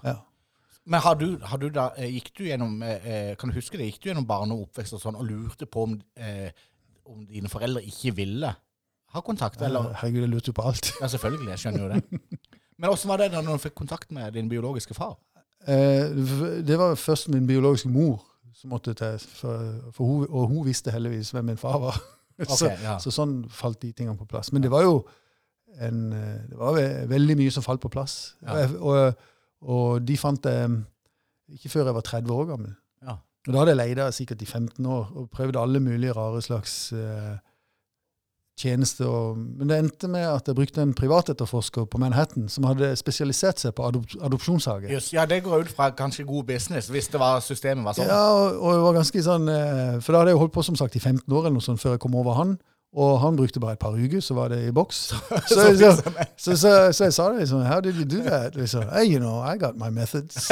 Men 0.85 1.01
har 1.01 1.15
du, 1.17 1.39
har 1.41 1.57
du 1.57 1.69
da, 1.73 1.87
eh, 1.97 2.11
gikk 2.13 2.29
du 2.37 2.43
gjennom, 2.45 2.77
eh, 2.85 3.07
eh, 3.09 3.35
kan 3.35 3.49
du 3.49 3.55
huske 3.55 3.77
det, 3.77 3.87
gikk 3.89 4.03
du 4.03 4.09
gjennom 4.11 4.27
barne- 4.27 4.53
og 4.53 4.67
oppvekst 4.67 4.93
og 4.93 5.01
sånn, 5.01 5.17
og 5.17 5.25
lurte 5.25 5.65
på 5.65 5.83
om, 5.87 5.95
om 7.05 7.25
dine 7.25 7.49
foreldre 7.49 7.81
ikke 7.81 8.13
ville 8.15 8.51
ha 9.15 9.21
kontakt? 9.21 9.61
Eller? 9.61 9.93
Herregud, 10.01 10.21
jeg 10.21 10.29
lurte 10.29 10.51
jo 10.53 10.53
på 10.53 10.67
alt. 10.69 10.91
Ja, 11.01 11.09
selvfølgelig, 11.09 11.49
jeg 11.49 11.63
skjønner 11.63 11.81
jo 11.81 11.89
det. 11.89 12.21
Men 12.77 12.89
hvordan 12.91 13.09
var 13.09 13.17
det 13.17 13.31
da 13.33 13.41
du 13.41 13.57
fikk 13.57 13.75
kontakt 13.75 14.11
med 14.11 14.33
din 14.33 14.49
biologiske 14.49 14.93
far? 14.93 15.17
Eh, 15.65 16.11
det 16.67 16.77
var 16.77 16.95
først 16.95 17.29
min 17.33 17.47
biologiske 17.47 17.89
mor 17.89 18.21
som 18.53 18.69
måtte 18.69 18.93
til, 18.93 19.19
for, 19.19 19.91
for 19.91 20.05
hun, 20.05 20.27
og 20.29 20.47
hun 20.47 20.65
visste 20.67 20.91
heldigvis 20.91 21.31
hvem 21.33 21.45
min 21.45 21.57
far 21.57 21.79
var. 21.81 21.97
så, 22.45 22.67
Ok, 22.67 22.83
ja. 22.83 22.97
så 22.99 23.11
sånn 23.11 23.39
falt 23.49 23.81
de 23.81 23.91
tingene 23.91 24.19
på 24.19 24.27
plass. 24.29 24.51
Men 24.53 24.61
det 24.61 24.69
var 24.71 24.85
jo 24.85 24.99
en, 25.81 26.11
det 26.11 26.59
var 26.59 26.77
veldig 27.09 27.37
mye 27.41 27.51
som 27.51 27.63
falt 27.65 27.81
på 27.81 27.89
plass. 27.89 28.35
Ja. 28.45 28.67
Og, 28.67 28.85
og, 28.85 29.31
og 29.61 30.03
de 30.07 30.17
fant 30.19 30.43
det 30.43 30.57
ikke 31.55 31.69
før 31.69 31.89
jeg 31.89 31.97
var 31.97 32.05
30 32.05 32.33
år 32.33 32.45
gammel. 32.51 32.75
Ja. 33.05 33.17
Og 33.47 33.53
da 33.53 33.61
hadde 33.61 33.75
jeg 33.75 33.97
leid 33.97 34.15
sikkert 34.17 34.41
i 34.41 34.45
15 34.49 34.85
år 34.85 35.11
og 35.13 35.29
prøvd 35.33 35.59
alle 35.61 35.79
mulige 35.79 36.15
rare 36.17 36.41
slags 36.41 36.93
eh, 36.93 37.35
tjenester. 38.59 39.05
Og, 39.05 39.37
men 39.37 39.69
det 39.69 39.77
endte 39.77 40.09
med 40.11 40.25
at 40.25 40.47
jeg 40.47 40.57
brukte 40.57 40.81
en 40.81 40.93
privatetterforsker 40.97 41.85
på 41.91 42.01
Manhattan 42.01 42.49
som 42.51 42.67
hadde 42.69 42.93
spesialisert 42.99 43.61
seg 43.61 43.75
på 43.77 43.85
adop 43.87 44.15
adopsjonssaker. 44.25 44.89
Yes, 44.91 45.11
ja, 45.13 45.27
det 45.29 45.43
går 45.45 45.67
ut 45.67 45.73
fra 45.75 45.91
ganske 45.95 46.25
god 46.25 46.47
business, 46.49 46.89
hvis 46.93 47.11
det 47.13 47.21
var, 47.21 47.43
systemet 47.45 47.85
var 47.85 47.97
sånn. 47.97 48.09
Ja, 48.09 48.23
og, 48.33 48.61
og 48.61 48.79
det 48.79 48.85
var 48.87 48.97
ganske 49.01 49.25
sånn 49.25 49.51
eh, 49.51 49.99
For 49.99 50.13
da 50.13 50.23
hadde 50.23 50.35
jeg 50.35 50.41
holdt 50.41 50.55
på 50.55 50.65
som 50.65 50.79
sagt 50.79 50.97
i 50.97 51.03
15 51.03 51.25
år 51.29 51.45
eller 51.45 51.59
noe 51.59 51.67
sånt 51.69 51.83
før 51.83 51.97
jeg 51.97 52.05
kom 52.05 52.17
over 52.17 52.39
han. 52.39 52.57
Og 52.95 53.19
han 53.19 53.35
brukte 53.35 53.59
bare 53.59 53.75
et 53.75 53.79
par 53.79 53.91
uker, 53.91 54.19
så 54.23 54.33
var 54.37 54.47
det 54.53 54.61
i 54.67 54.71
boks. 54.71 54.95
Så, 55.51 55.63
så, 55.77 56.55
så, 56.55 56.91
så, 56.93 57.03
jeg 57.03 57.13
sa 57.13 57.25
det 57.31 57.39
liksom 57.39 57.61
How 57.67 57.79
did 57.83 57.97
you 57.99 58.05
do 58.07 58.21
that? 58.23 58.55
Liksom, 58.55 58.83
hey, 58.93 59.03
you 59.11 59.19
know, 59.19 59.41
I 59.43 59.57
got 59.57 59.75
my 59.75 59.89
methods. 59.89 60.51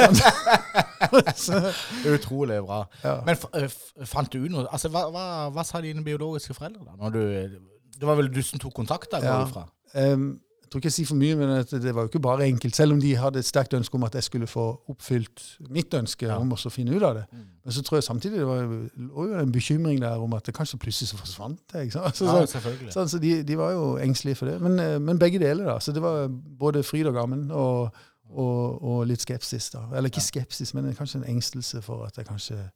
Utrolig 2.14 2.60
bra. 2.66 2.84
ja. 3.04 3.16
Men 3.26 3.36
eh, 3.54 3.70
fant 4.04 4.32
du 4.32 4.44
noe 4.48 4.66
Altså, 4.70 4.88
hva, 4.92 5.06
hva, 5.12 5.24
hva 5.54 5.64
sa 5.66 5.80
dine 5.84 6.04
biologiske 6.04 6.56
foreldre 6.56 6.84
da? 6.84 6.96
Når 7.00 7.14
du, 7.14 7.20
det 8.00 8.08
var 8.08 8.18
vel 8.20 8.30
du 8.34 8.42
som 8.44 8.60
tok 8.62 8.74
kontakt 8.76 9.12
da, 9.12 9.20
går 9.24 9.56
Ja. 9.56 9.64
Em, 10.04 10.34
jeg 10.64 10.70
tror 10.72 10.80
ikke 10.80 10.88
jeg 10.88 10.94
sier 10.96 11.06
for 11.10 11.18
mye, 11.20 11.36
men 11.36 11.50
at 11.60 11.70
det 11.70 11.92
var 11.94 12.06
jo 12.06 12.08
ikke 12.10 12.20
bare 12.24 12.46
enkelt. 12.48 12.74
Selv 12.74 12.92
om 12.96 13.00
de 13.00 13.10
hadde 13.20 13.38
et 13.38 13.46
sterkt 13.46 13.74
ønske 13.76 13.94
om 13.98 14.04
at 14.08 14.14
jeg 14.16 14.24
skulle 14.26 14.46
få 14.48 14.64
oppfylt 14.90 15.42
mitt 15.70 15.92
ønske 15.94 16.26
Ja. 16.26 16.38
om 16.40 16.50
å 16.50 16.70
finne 16.72 16.96
ut 16.96 17.02
av 17.04 17.14
det. 17.20 17.24
Mm. 17.32 17.44
Men 17.64 17.72
så 17.76 17.82
tror 17.84 17.96
jeg 18.00 18.04
samtidig 18.08 18.38
det 18.40 18.46
var 18.46 18.62
jo- 18.64 19.34
en 19.38 19.52
bekymring 19.52 20.00
der 20.00 20.16
om 20.18 20.32
at 20.34 20.44
det 20.44 20.54
kanskje 20.56 20.78
plutselig 20.78 21.08
så 21.12 21.16
forsvant 21.20 21.60
det. 21.72 21.82
ikke 21.86 21.92
sant? 21.92 22.16
Så, 22.16 22.24
Ja, 22.24 22.46
så, 22.46 22.58
selvfølgelig. 22.58 22.92
Sånn, 22.92 23.08
så 23.08 23.20
de, 23.20 23.42
de 23.42 23.56
var 23.56 23.70
jo 23.72 23.96
engstelige 23.98 24.36
for 24.36 24.46
det. 24.46 24.60
Men, 24.60 24.78
eh, 24.80 24.98
men 24.98 25.18
begge 25.18 25.38
deler, 25.38 25.64
da. 25.64 25.78
Så 25.78 25.92
det 25.92 26.02
var 26.02 26.28
både 26.58 26.82
fryd 26.82 27.06
og 27.06 27.14
gammen 27.14 27.50
og, 27.50 27.92
og, 28.30 28.82
og 28.82 29.06
litt 29.06 29.20
skepsis, 29.20 29.70
da. 29.70 29.84
Eller 29.94 30.08
ikke 30.08 30.20
skepsis, 30.24 30.74
men 30.74 30.92
kanskje 30.94 31.16
en 31.22 31.36
engstelse 31.36 31.82
for 31.82 32.06
at 32.06 32.16
jeg 32.16 32.26
kanskje 32.26 32.70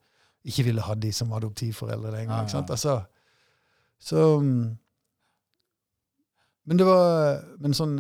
ikke 0.44 0.64
ville 0.64 0.80
ha 0.80 0.94
de 0.94 1.10
som 1.12 1.32
adoptivforeldre 1.32 2.12
lenger. 2.12 2.42
Ikke 2.42 2.50
sant? 2.50 2.70
Altså, 2.70 3.00
så 4.00 4.38
mm, 4.40 4.78
Men 6.68 6.76
det 6.80 6.86
var 6.88 7.42
Men 7.64 7.74
sånn 7.76 7.98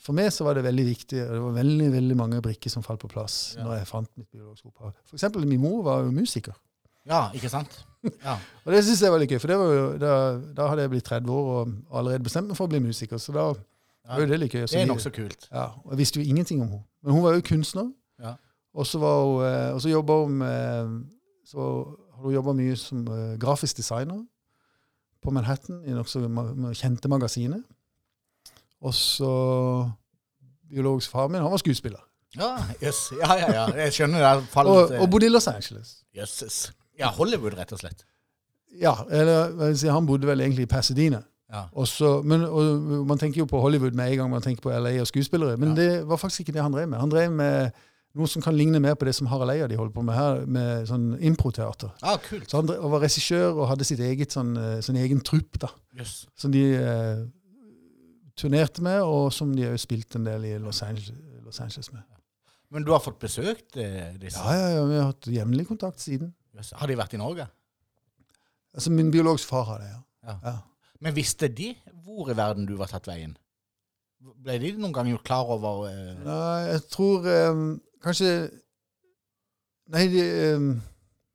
for 0.00 0.16
meg 0.16 0.30
så 0.32 0.46
var 0.46 0.56
det 0.56 0.62
veldig 0.64 0.84
viktig, 0.86 1.18
og 1.26 1.32
det 1.34 1.40
var 1.44 1.56
veldig 1.58 1.86
veldig 1.92 2.14
mange 2.16 2.38
brikker 2.40 2.72
som 2.72 2.82
falt 2.84 3.02
på 3.02 3.08
plass 3.12 3.34
Ja. 3.58 3.64
når 3.66 3.74
jeg 3.78 3.88
fant 3.90 4.08
mitt 4.16 4.30
biologiske 4.32 4.70
opphav. 4.70 4.94
For 5.04 5.18
eksempel 5.18 5.44
min 5.44 5.60
mor 5.60 5.82
var 5.84 6.06
jo 6.06 6.10
musiker. 6.16 6.54
Ja, 7.04 7.26
ikke 7.36 7.50
sant? 7.52 7.74
Ja. 8.24 8.38
Og 8.64 8.72
det 8.72 8.80
syns 8.86 9.02
jeg 9.04 9.12
var 9.12 9.20
litt 9.20 9.28
gøy, 9.34 9.40
for 9.42 9.52
det 9.52 9.58
var 9.60 9.74
jo, 9.74 9.84
da, 10.00 10.12
da 10.56 10.68
hadde 10.70 10.86
jeg 10.86 10.92
blitt 10.94 11.04
30 11.04 11.28
år 11.34 11.50
og 11.52 11.74
allerede 12.00 12.24
bestemt 12.24 12.48
meg 12.48 12.56
for 12.56 12.64
å 12.64 12.72
bli 12.72 12.80
musiker. 12.80 13.20
Så 13.20 13.34
da 13.36 13.44
var 13.52 14.22
jo 14.24 14.28
det 14.30 14.38
litt 14.40 14.56
gøy. 14.56 14.64
Det 14.64 14.80
er 14.80 14.88
nokså 14.88 15.12
kult. 15.12 15.44
Ja, 15.52 15.66
og 15.84 15.92
jeg 15.92 16.00
visste 16.00 16.22
jo 16.22 16.28
ingenting 16.32 16.62
om 16.64 16.68
henne. 16.72 16.84
Men 17.04 17.16
hun 17.18 17.24
var 17.26 17.36
jo 17.36 17.44
kunstner. 17.50 17.90
Ja. 18.24 18.34
Og 18.72 18.86
så 18.88 19.00
var 19.02 19.18
hun, 19.26 19.44
eh, 19.48 19.74
og 19.74 19.82
så 19.84 19.92
jobba 19.92 20.16
hun 20.24 20.38
med 20.40 20.94
Så 21.50 21.58
har 22.14 22.22
hun 22.24 22.32
jobba 22.32 22.52
mye 22.56 22.76
som 22.78 23.04
eh, 23.10 23.36
grafisk 23.42 23.76
designer 23.76 24.24
på 25.20 25.32
Manhattan 25.34 25.82
i 25.84 25.92
nokså 25.92 26.22
kjente 26.78 27.08
magasiner. 27.12 27.60
Og 28.82 28.94
så 28.94 29.90
Biologisk 30.70 31.10
far 31.10 31.28
min, 31.28 31.40
han 31.42 31.50
var 31.50 31.58
skuespiller. 31.58 31.98
Ja, 32.38 32.52
jøss. 32.82 33.08
Ja, 33.18 33.32
ja, 33.34 33.48
ja. 33.56 33.64
Jeg 33.84 33.92
skjønner 33.96 34.22
det. 34.22 34.44
Fallet, 34.52 34.72
Og, 34.72 35.00
og 35.02 35.10
bodde 35.10 35.26
i 35.26 35.32
Los 35.32 35.48
Angeles. 35.50 35.96
Jøsses. 36.16 36.72
Ja, 36.98 37.08
Hollywood, 37.16 37.56
rett 37.58 37.72
og 37.74 37.80
slett. 37.82 38.04
Ja, 38.80 38.92
eller 39.10 39.72
si, 39.74 39.88
han 39.90 40.06
bodde 40.06 40.28
vel 40.30 40.40
egentlig 40.44 40.62
i 40.68 40.70
Pasadena. 40.70 41.24
Ja. 41.50 41.64
Og 41.74 41.88
så, 41.90 42.20
men, 42.22 42.44
og 42.46 43.06
man 43.10 43.18
tenker 43.18 43.40
jo 43.42 43.48
på 43.50 43.58
Hollywood 43.60 43.96
med 43.98 44.12
en 44.12 44.18
gang 44.20 44.30
man 44.30 44.42
tenker 44.44 44.62
på 44.62 44.70
LA 44.70 44.92
og 45.02 45.08
skuespillere, 45.10 45.56
men 45.58 45.72
Ja. 45.74 45.80
det 45.82 45.88
var 46.08 46.16
faktisk 46.22 46.40
ikke 46.44 46.52
det 46.54 46.62
han 46.62 46.72
drev 46.72 46.86
med. 46.88 47.00
Han 47.02 47.10
drev 47.10 47.32
med, 47.34 47.72
noe 48.14 48.28
som 48.30 48.42
kan 48.42 48.54
ligne 48.54 48.78
mer 48.80 48.94
på 48.94 49.04
det 49.08 49.14
som 49.18 49.26
Harald 49.26 49.50
Eia 49.56 49.66
de 49.66 49.74
holder 49.78 49.92
på 49.96 50.02
med 50.06 50.14
her, 50.14 50.44
med 50.46 50.86
sånn 50.86 51.16
improteater. 51.18 51.90
Ah, 52.02 52.14
kult. 52.22 52.46
Så 52.50 52.60
han 52.60 52.70
drev- 52.70 52.86
var 52.94 53.02
regissør 53.02 53.58
og 53.58 53.66
hadde 53.72 53.84
sitt 53.90 53.98
eget 54.06 54.30
sånn, 54.38 54.54
eh, 54.56 54.80
sin 54.86 54.96
egen 55.02 55.20
trupp, 55.26 55.58
da. 55.58 55.68
Yes. 55.98 56.26
Som 56.38 56.52
de 56.54 56.62
eh, 56.78 57.26
turnerte 58.40 58.84
med, 58.84 59.02
og 59.04 59.30
som 59.34 59.52
de 59.54 59.68
òg 59.68 59.78
spilte 59.80 60.18
en 60.20 60.26
del 60.26 60.48
i 60.48 60.56
Los 60.62 60.82
Angeles, 60.86 61.12
Los 61.44 61.60
Angeles 61.62 61.92
med. 61.94 62.02
Men 62.70 62.86
du 62.86 62.92
har 62.94 63.02
fått 63.02 63.18
besøkt 63.22 63.78
eh, 63.80 64.14
disse? 64.20 64.40
Ja, 64.40 64.54
ja, 64.56 64.68
ja, 64.78 64.82
vi 64.86 64.98
har 64.98 65.08
hatt 65.10 65.30
jevnlig 65.30 65.66
kontakt 65.68 66.02
siden. 66.02 66.32
Har 66.78 66.90
de 66.90 66.98
vært 66.98 67.14
i 67.16 67.20
Norge? 67.20 67.46
Altså, 68.74 68.92
Min 68.94 69.10
biologiske 69.10 69.50
far 69.50 69.66
har 69.72 69.80
det, 69.82 69.88
ja. 69.90 70.00
Ja. 70.30 70.36
ja. 70.44 70.56
Men 71.00 71.16
visste 71.16 71.48
de 71.48 71.72
hvor 72.04 72.30
i 72.30 72.36
verden 72.36 72.68
du 72.68 72.76
var 72.78 72.90
tatt 72.92 73.08
veien? 73.10 73.32
Ble 74.20 74.58
de 74.60 74.74
noen 74.76 74.92
gang 74.92 75.08
gjort 75.08 75.24
klar 75.24 75.50
over 75.54 75.86
eh, 75.88 76.16
Nei, 76.20 76.58
jeg 76.68 76.82
tror 76.92 77.28
eh, 77.30 77.60
kanskje 78.04 78.32
Nei, 79.90 80.04
de, 80.12 80.20
eh, 80.22 80.66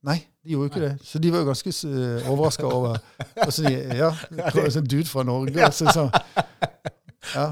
nei, 0.05 0.19
de 0.45 0.53
gjorde 0.53 0.67
jo 0.67 0.71
ikke 0.71 0.81
det. 0.85 0.93
Så 1.07 1.19
de 1.19 1.31
var 1.33 1.41
jo 1.41 1.45
ganske 1.49 1.71
uh, 1.89 2.29
overraska 2.31 2.65
over 2.69 2.97
altså, 3.45 3.63
de, 3.65 3.73
Ja, 3.97 4.11
en 4.79 4.87
dude 4.91 5.05
fra 5.09 5.23
Norge. 5.27 5.63
Altså, 5.65 5.85
så, 5.93 6.05
ja. 7.35 7.45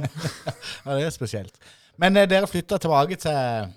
Ja, 0.86 0.96
det 0.98 1.06
er 1.08 1.10
spesielt. 1.16 1.56
Men 1.98 2.18
eh, 2.18 2.28
dere 2.30 2.48
flytta 2.50 2.78
tilbake 2.82 3.16
til, 3.22 3.74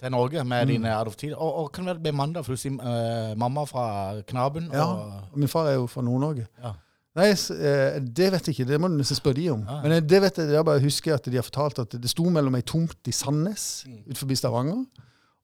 til 0.00 0.10
Norge 0.14 0.44
med 0.44 0.64
Mm. 0.66 0.72
dine 0.72 0.94
adoptiv... 0.96 1.34
Og, 1.36 1.54
og 1.64 1.72
kan 1.72 1.90
bli 2.02 2.10
mandag, 2.14 2.44
for 2.46 2.54
du 2.54 2.60
sier 2.62 2.78
eh, 2.78 3.34
mamma 3.38 3.64
fra 3.66 4.20
Knaben? 4.28 4.70
ja. 4.72 4.84
Og, 4.86 5.38
min 5.38 5.48
far 5.48 5.68
er 5.70 5.74
jo 5.80 5.86
fra 5.86 6.02
Nord-Norge. 6.02 6.46
Ja. 6.62 6.72
Nei, 7.18 7.26
eh, 7.28 7.98
det 8.00 8.30
vet 8.32 8.46
jeg 8.48 8.54
ikke. 8.56 8.68
Det 8.70 8.78
må 8.80 8.88
du 8.88 8.94
nesten 8.96 9.18
spørre 9.18 9.36
de 9.36 9.50
om. 9.52 9.64
Ja. 9.68 9.80
Men 9.84 9.92
eh, 9.98 10.00
det 10.00 10.22
vet 10.24 10.38
jeg, 10.40 10.52
jeg 10.54 10.64
bare 10.64 10.80
husker 10.80 11.14
at 11.18 11.26
de 11.28 11.36
har 11.36 11.44
fortalt 11.46 11.78
at 11.84 11.96
det 12.02 12.10
sto 12.10 12.24
mellom 12.32 12.54
ei 12.56 12.62
tomt 12.66 13.10
i 13.10 13.12
Sandnes 13.12 13.84
Mm. 13.86 13.98
ut 14.10 14.38
Stavanger, 14.38 14.84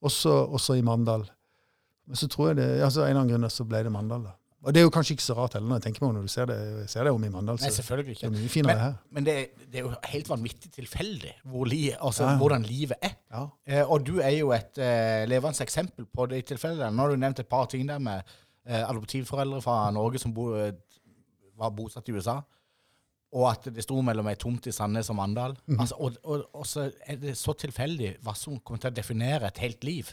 og 0.01 0.11
så 0.59 0.73
i 0.79 0.81
Mandal. 0.81 1.27
Men 2.09 2.17
så 2.17 2.27
tror 2.31 2.47
jeg 2.51 2.57
det, 2.57 2.67
altså 2.81 3.03
En 3.05 3.09
eller 3.11 3.21
annen 3.21 3.33
grunn 3.35 3.51
så 3.53 3.65
ble 3.69 3.83
det 3.85 3.91
Mandal. 3.93 4.23
da. 4.25 4.31
Og 4.65 4.73
det 4.75 4.81
er 4.81 4.83
jo 4.83 4.91
kanskje 4.91 5.13
ikke 5.15 5.23
så 5.23 5.35
rart 5.37 5.53
heller, 5.55 5.69
når 5.71 5.77
jeg 5.79 5.83
tenker 5.85 6.03
meg 6.03 6.09
om 6.09 6.15
når 6.17 6.25
du 6.27 6.31
ser 6.33 6.49
det, 6.49 6.55
ser 6.91 7.05
det 7.07 7.11
om 7.15 7.23
i 7.23 7.29
Mandal. 7.31 7.55
Nei, 7.61 7.69
Så 7.71 7.79
ikke. 7.79 8.09
det 8.19 8.23
er 8.27 8.33
mye 8.33 8.49
finere 8.51 8.73
Men, 8.75 8.81
her. 8.83 8.95
men 9.15 9.23
det, 9.29 9.35
det 9.71 9.79
er 9.79 9.85
jo 9.85 9.91
helt 10.11 10.27
vanvittig 10.33 10.71
tilfeldig 10.75 11.31
hvor 11.45 11.69
li, 11.69 11.91
altså, 11.95 12.25
Ja. 12.27 12.33
hvordan 12.41 12.65
livet 12.67 12.97
er. 13.01 13.13
Ja. 13.31 13.45
Eh, 13.69 13.85
og 13.91 14.03
du 14.05 14.17
er 14.19 14.33
jo 14.35 14.51
et 14.51 14.77
eh, 14.83 15.23
levende 15.31 15.63
eksempel 15.63 16.05
på 16.11 16.25
de 16.33 16.41
tilfellene. 16.41 16.91
Nå 16.91 17.05
har 17.05 17.09
du 17.15 17.21
nevnt 17.23 17.39
et 17.39 17.47
par 17.47 17.65
ting 17.71 17.87
der 17.87 17.99
med 18.03 18.19
eh, 18.67 18.83
adoptivforeldre 18.89 19.61
fra 19.63 19.77
Norge 19.95 20.19
som 20.19 20.33
bo, 20.35 20.49
eh, 20.59 20.73
var 21.55 21.69
bosatt 21.71 22.09
i 22.09 22.17
USA. 22.19 22.41
Og 23.31 23.45
at 23.51 23.69
det 23.71 23.83
sto 23.85 24.01
mellom 24.01 24.27
ei 24.27 24.35
tomt 24.35 24.67
i 24.67 24.71
Sandnes 24.75 25.07
og 25.13 25.15
Mandal. 25.21 25.55
Mm. 25.69 25.79
altså, 25.79 25.95
og, 25.99 26.17
og, 26.25 26.43
og 26.53 26.65
så 26.67 26.89
er 27.07 27.15
det 27.21 27.37
så 27.37 27.53
tilfeldig 27.53 28.17
hva 28.25 28.35
som 28.35 28.59
kommer 28.59 28.81
til 28.83 28.91
å 28.91 28.95
definere 28.99 29.47
et 29.53 29.57
helt 29.63 29.83
liv. 29.87 30.09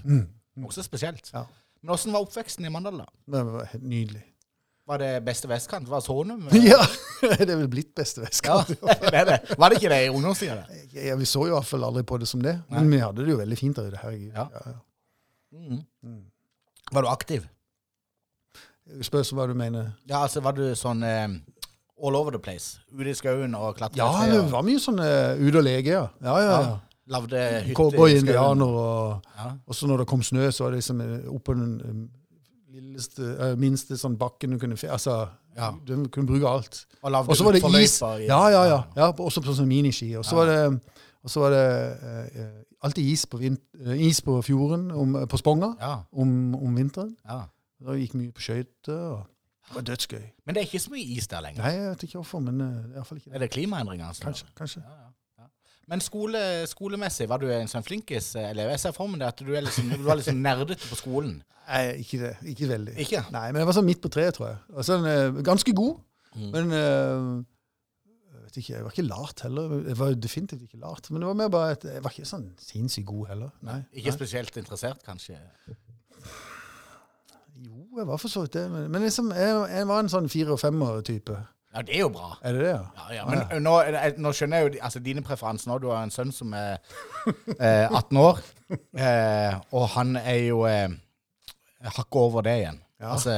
Også 0.62 0.84
spesielt. 0.86 1.32
Ja. 1.34 1.46
Men 1.82 1.94
åssen 1.94 2.14
var 2.14 2.24
oppveksten 2.26 2.66
i 2.66 2.72
Mandal, 2.72 3.02
da? 3.04 3.06
Det 3.32 3.42
var 3.46 3.68
helt 3.72 3.84
nydelig. 3.84 4.24
Var 4.86 4.98
det 5.02 5.10
beste 5.26 5.48
vestkant? 5.50 5.88
Var 5.88 6.00
Sonum? 6.00 6.48
Ja! 6.70 6.78
Det 7.20 7.48
er 7.48 7.56
vel 7.56 7.68
blitt 7.72 7.94
beste 7.96 8.20
Ja, 8.20 8.28
vestkant. 8.28 8.68
det 9.02 9.18
er 9.18 9.26
det. 9.32 9.38
Var 9.58 9.72
det 9.72 9.80
ikke 9.80 9.90
det 9.90 10.00
i 10.04 10.12
ungdomstida? 10.12 10.62
Ja, 10.94 11.16
vi 11.18 11.26
så 11.26 11.46
jo 11.48 11.58
fall 11.66 11.86
aldri 11.88 12.04
på 12.06 12.20
det 12.22 12.28
som 12.30 12.42
det. 12.44 12.58
Men 12.70 12.90
vi 12.92 13.00
hadde 13.02 13.24
det 13.24 13.34
jo 13.34 13.40
veldig 13.40 13.58
fint 13.58 13.78
der 13.78 13.90
ute. 13.90 14.02
Herregud. 14.02 14.32
Ja. 14.36 14.46
Ja, 14.52 14.76
ja. 14.76 15.80
Mm. 16.06 16.24
Var 16.92 17.02
du 17.02 17.08
aktiv? 17.10 17.46
Spørs 19.02 19.32
hva 19.34 19.48
du 19.50 19.56
mener. 19.58 19.90
Ja, 20.06 20.22
altså 20.22 20.42
var 20.44 20.54
du 20.54 20.68
sånn 20.78 21.02
eh, 21.02 21.26
all 21.98 22.18
over 22.18 22.36
the 22.36 22.42
place? 22.42 22.78
Ute 22.94 23.10
i 23.10 23.16
skauen 23.18 23.56
og 23.58 23.74
klatre? 23.80 23.98
Ja, 23.98 24.26
det 24.30 24.44
var 24.52 24.62
mye 24.66 24.82
sånn 24.82 25.00
uh, 25.02 25.34
ute 25.40 25.58
og 25.58 25.66
leke, 25.66 25.96
ja. 25.96 26.04
Ja, 26.22 26.36
ja, 26.44 26.52
ja. 26.62 26.76
Lagde 27.06 27.40
hytte 27.62 27.74
Cowboy-indianer. 27.74 28.66
og 28.66 29.22
Ja. 29.38 29.50
Og 29.66 29.74
så 29.74 29.86
når 29.86 29.96
det 30.02 30.06
kom 30.06 30.22
snø, 30.22 30.50
så 30.50 30.64
var 30.64 30.70
det 30.70 30.78
liksom 30.78 31.00
eh, 31.00 31.28
oppå 31.30 31.54
den 31.54 31.80
eh, 31.80 32.80
lilleste, 32.80 33.22
eh, 33.40 33.56
minste 33.56 33.96
sånn 33.96 34.16
bakken 34.18 34.50
du 34.50 34.58
kunne 34.58 34.76
Altså, 34.90 35.28
Ja. 35.56 35.70
du 35.86 36.08
kunne 36.08 36.26
bruke 36.26 36.48
alt. 36.48 36.86
Og 37.02 37.36
så 37.36 37.44
var 37.44 37.52
det 37.52 37.82
is. 37.82 38.00
Ja, 38.02 38.48
ja, 38.48 38.64
ja. 38.64 38.82
ja 38.96 39.10
også 39.12 39.40
på 39.40 39.54
sånne 39.54 39.68
miniski. 39.68 40.14
Og 40.16 40.24
så 40.24 40.36
var 40.36 40.46
det, 40.46 40.80
var 41.34 41.50
det 41.50 41.98
eh, 42.34 42.62
alltid 42.82 43.04
is 43.12 43.26
på, 43.26 43.40
is 43.96 44.20
på 44.20 44.42
fjorden, 44.42 44.90
om, 44.90 45.26
på 45.28 45.36
Sponga, 45.36 46.04
om, 46.12 46.54
om 46.54 46.76
vinteren. 46.76 47.16
Da 47.86 47.92
gikk 47.92 48.14
mye 48.14 48.32
på 48.32 48.40
skøyter. 48.40 49.24
Det 49.66 49.74
var 49.74 49.82
dødsgøy. 49.82 50.22
Men 50.46 50.54
det 50.54 50.60
er 50.62 50.66
ikke 50.68 50.78
så 50.78 50.90
mye 50.92 51.16
is 51.18 51.26
der 51.26 51.42
lenger. 51.42 51.62
Nei, 51.62 51.72
jeg 51.74 51.90
vet 51.90 52.02
ikke 52.06 52.20
hvorfor, 52.20 52.38
men 52.46 52.60
uh, 52.60 52.66
i 52.66 52.94
hvert 52.94 53.06
fall 53.08 53.18
ikke 53.18 53.34
Er 53.34 53.42
det. 53.42 53.50
klimaendringer? 53.50 54.06
Altså? 54.06 54.22
Kanskje. 54.22 54.46
kanskje. 54.56 54.82
Ja, 54.86 54.94
ja. 55.02 55.10
Men 55.86 56.00
skole, 56.02 56.40
skolemessig, 56.66 57.28
var 57.30 57.38
du 57.38 57.46
en 57.54 57.68
sånn 57.70 57.84
flinkis 57.86 58.32
elev? 58.40 58.72
Jeg 58.74 58.80
ser 58.82 58.94
for 58.96 59.06
meg 59.12 59.22
at 59.22 59.38
du, 59.38 59.52
er 59.54 59.62
liksom, 59.62 59.92
du 59.94 60.02
var 60.06 60.18
liksom 60.18 60.40
nerdete 60.42 60.88
på 60.90 60.98
skolen. 60.98 61.36
Nei, 61.68 61.82
ikke 62.02 62.18
det. 62.24 62.32
Ikke 62.52 62.66
veldig. 62.72 62.94
Ikke? 63.04 63.20
Nei, 63.34 63.44
men 63.52 63.60
jeg 63.62 63.68
var 63.68 63.76
sånn 63.78 63.86
midt 63.86 64.00
på 64.02 64.10
treet, 64.14 64.34
tror 64.38 64.48
jeg. 64.48 64.58
Og 64.74 64.86
sånn, 64.86 65.06
eh, 65.10 65.42
ganske 65.46 65.74
god, 65.78 66.02
Mm. 66.36 66.50
men 66.52 66.72
eh, 66.76 67.28
jeg 68.34 68.42
vet 68.44 68.56
ikke, 68.60 68.72
jeg 68.74 68.82
var 68.84 68.92
ikke 68.92 69.04
lat 69.06 69.40
heller. 69.46 69.70
Jeg 69.88 69.96
var 69.96 70.16
definitivt 70.20 70.64
ikke 70.66 70.80
lat. 70.82 71.06
Men 71.10 71.22
det 71.22 71.28
var 71.30 71.38
mer 71.38 71.48
bare 71.54 71.70
at 71.78 71.86
jeg 71.88 72.02
var 72.04 72.12
ikke 72.12 72.28
sånn 72.28 72.50
sinnssykt 72.60 73.06
god 73.08 73.30
heller. 73.30 73.54
Nei. 73.64 73.78
Ikke 73.96 74.12
spesielt 74.12 74.58
interessert, 74.60 75.00
kanskje? 75.06 75.38
Jo, 77.56 77.86
jeg 77.96 78.06
var 78.10 78.20
for 78.20 78.28
så 78.28 78.42
vidt 78.44 78.52
det. 78.58 78.66
Men, 78.70 78.90
men 78.92 79.06
liksom, 79.06 79.30
jeg, 79.32 79.54
jeg 79.78 79.86
var 79.88 80.02
en 80.04 80.10
sånn 80.12 80.28
fire- 80.28 80.52
og 80.52 80.60
femmer-type. 80.60 81.38
Ja, 81.76 81.82
det 81.84 81.92
er 81.92 82.06
jo 82.06 82.08
bra. 82.08 82.30
Er 82.40 82.54
det 82.56 82.60
det, 82.62 82.70
ja? 82.72 82.84
Ja, 82.96 83.06
ja, 83.18 83.24
men 83.28 83.62
nå, 83.66 83.74
er 83.84 84.14
nå 84.16 84.30
skjønner 84.32 84.62
jeg 84.62 84.70
jo 84.70 84.84
altså, 84.86 85.00
dine 85.04 85.20
preferanser 85.24 85.68
nå. 85.68 85.76
Du 85.82 85.90
har 85.90 86.06
en 86.06 86.12
sønn 86.14 86.32
som 86.32 86.54
er 86.56 86.78
eh, 87.58 87.84
18 87.90 88.20
år, 88.22 88.40
eh, 88.96 89.58
og 89.76 89.84
han 89.92 90.16
er 90.22 90.38
jo 90.46 90.62
eh, 90.70 90.88
hakket 91.84 92.20
over 92.22 92.46
det 92.46 92.56
igjen. 92.62 92.80
Ja. 92.96 93.10
Altså, 93.12 93.34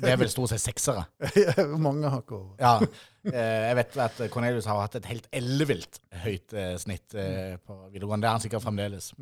det 0.00 0.08
er 0.08 0.16
vel 0.22 0.32
stort 0.32 0.54
sett 0.54 0.64
seksere. 0.64 1.04
Mange 1.86 2.08
hakker 2.14 2.38
over. 2.38 2.56
Ja. 2.56 2.78
Eh, 3.28 3.60
jeg 3.68 3.76
vet 3.82 4.00
at 4.06 4.24
Cornelius 4.32 4.70
har 4.72 4.80
hatt 4.80 4.96
et 5.02 5.12
helt 5.12 5.28
ellevilt 5.36 6.00
høyt 6.24 6.56
eh, 6.56 6.72
snitt 6.80 7.12
eh, 7.12 7.58
på 7.60 7.76
videregående. 7.92 8.24
Det 8.24 8.30
er 8.30 8.38
han 8.38 8.44
sikkert 8.46 8.64
fremdeles. 8.64 9.12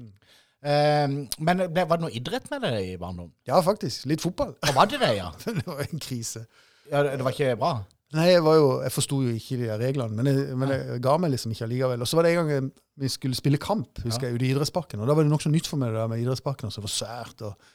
Eh, 0.62 1.06
men 1.10 1.66
ble, 1.66 1.88
var 1.90 1.98
det 1.98 2.06
noe 2.06 2.14
idrett 2.14 2.46
med 2.54 2.68
det 2.68 2.76
i 2.86 2.98
barndom? 3.02 3.34
Ja, 3.50 3.58
faktisk. 3.66 4.06
Litt 4.06 4.22
fotball. 4.22 4.54
Og 4.62 4.76
var 4.78 4.94
det 4.94 5.02
det, 5.02 5.16
ja? 5.18 5.32
det 5.58 5.66
var 5.66 5.82
en 5.82 6.06
krise. 6.06 6.46
ja 6.92 7.02
det, 7.02 7.18
det 7.18 7.26
var 7.26 7.34
ikke 7.34 7.56
bra? 7.58 7.80
Nei, 8.16 8.26
jeg 8.32 8.42
var 8.42 8.56
jo, 8.58 8.70
jeg 8.82 8.90
forsto 8.90 9.20
jo 9.22 9.32
ikke 9.38 9.56
de 9.60 9.66
der 9.68 9.78
reglene, 9.78 10.16
men 10.18 10.26
jeg, 10.26 10.54
men 10.58 10.72
jeg 10.74 11.02
ga 11.04 11.12
meg 11.22 11.30
liksom 11.30 11.52
ikke 11.54 11.66
allikevel. 11.68 12.00
Og 12.02 12.08
så 12.10 12.18
var 12.18 12.26
det 12.26 12.32
en 12.34 12.48
gang 12.48 12.70
vi 12.98 13.10
skulle 13.12 13.38
spille 13.38 13.60
kamp, 13.62 14.00
husker 14.02 14.26
jeg, 14.26 14.38
ute 14.38 14.48
i 14.48 14.50
idrettsparken. 14.50 15.02
Og 15.02 15.06
da 15.06 15.14
var 15.14 15.26
det 15.26 15.30
nokså 15.30 15.52
nytt 15.52 15.68
for 15.70 15.78
meg 15.78 15.92
det 15.92 16.00
der 16.00 16.10
med 16.10 16.24
idrettsparken, 16.24 16.66
og 16.66 16.74
så 16.74 16.82
var 16.82 16.92
svært. 16.94 17.44
Og, 17.46 17.70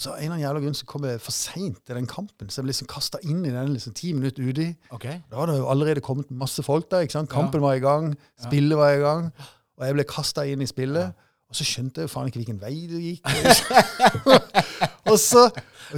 så 0.00 0.14
en 0.14 0.20
eller 0.20 0.36
annen 0.36 0.44
jævla 0.44 0.62
grunn 0.62 0.78
så 0.78 0.86
kom 0.88 1.04
jeg 1.04 1.20
for 1.20 1.36
seint 1.36 1.80
til 1.84 1.98
den 1.98 2.06
kampen, 2.08 2.48
så 2.48 2.60
jeg 2.60 2.68
ble 2.68 2.72
liksom 2.72 2.88
kasta 2.88 3.18
inn 3.26 3.42
i 3.44 3.50
den 3.52 3.74
liksom 3.74 3.96
ti 3.98 4.14
minutter 4.16 4.46
uti. 4.46 4.68
Okay. 4.94 5.18
Da 5.28 5.42
hadde 5.42 5.58
det 5.58 5.64
jo 5.64 5.68
allerede 5.74 6.04
kommet 6.06 6.30
masse 6.30 6.62
folk 6.64 6.86
der. 6.92 7.04
ikke 7.04 7.18
sant? 7.18 7.32
Kampen 7.34 7.60
var 7.60 7.76
i 7.76 7.82
gang, 7.82 8.14
spillet 8.46 8.78
var 8.78 8.94
i 8.94 9.02
gang. 9.02 9.28
Og 9.76 9.88
jeg 9.88 9.98
ble 9.98 10.06
kasta 10.08 10.46
inn 10.48 10.62
i 10.62 10.70
spillet. 10.70 11.26
Og 11.50 11.58
så 11.58 11.66
skjønte 11.66 11.98
jeg 11.98 12.06
jo 12.06 12.12
faen 12.12 12.30
ikke 12.30 12.44
hvilken 12.44 12.60
vei 12.62 12.76
det 12.86 13.02
gikk. 13.02 13.26
og 15.10 15.16
så 15.18 15.48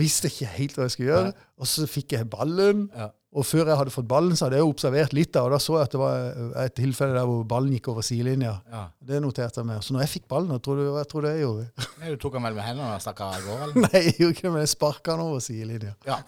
visste 0.01 0.31
jeg 0.31 0.39
ikke 0.39 0.53
helt 0.57 0.79
hva 0.79 0.87
jeg 0.89 0.95
skulle 0.97 1.11
gjøre. 1.13 1.33
Og 1.61 1.69
så 1.69 1.85
fikk 1.93 2.17
jeg 2.17 2.31
ballen. 2.33 2.87
Og 3.33 3.47
før 3.49 3.71
jeg 3.71 3.79
hadde 3.81 3.93
fått 3.95 4.09
ballen, 4.11 4.37
så 4.37 4.45
hadde 4.45 4.59
jeg 4.59 4.67
jo 4.67 4.73
observert 4.75 5.15
litt 5.17 5.37
av, 5.41 5.47
og 5.49 5.55
da 5.55 5.61
så 5.63 5.79
jeg 5.79 5.87
at 5.89 5.95
det 5.95 6.01
var 6.03 6.67
et 6.67 6.75
tilfelle 6.77 7.17
der 7.17 7.29
hvor 7.31 7.47
ballen 7.49 7.73
gikk 7.73 7.89
over 7.95 8.05
sidelinja. 8.05 8.59
Ja. 8.69 8.83
Det 9.09 9.23
noterte 9.25 9.63
jeg 9.63 9.69
meg. 9.71 9.81
Så 9.87 9.97
når 9.97 10.05
jeg 10.05 10.13
fikk 10.19 10.27
ballen, 10.29 10.53
hva 10.53 10.61
tror 10.61 10.83
du, 10.83 10.85
hva 10.93 11.05
tror 11.09 11.25
du 11.25 11.31
jeg 11.31 11.47
gjorde? 11.47 11.89
Du 12.13 12.19
tok 12.21 12.37
den 12.37 12.45
vel 12.45 12.59
med 12.59 12.67
hendene 12.67 12.93
og 12.93 13.01
stakk 13.01 13.23
av 13.25 13.39
gårde? 13.41 13.71
eller? 13.71 13.83
Nei, 13.87 14.03
jeg 14.05 14.19
gjorde 14.19 14.37
ikke 14.37 14.47
det, 14.49 14.53
men 14.53 14.65
jeg 14.67 14.73
sparka 14.75 15.17
den 15.17 15.25
over 15.25 15.45
sidelinja. 15.47 15.95
Ja. 16.05 16.21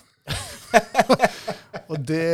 Og 1.92 2.00
det 2.08 2.24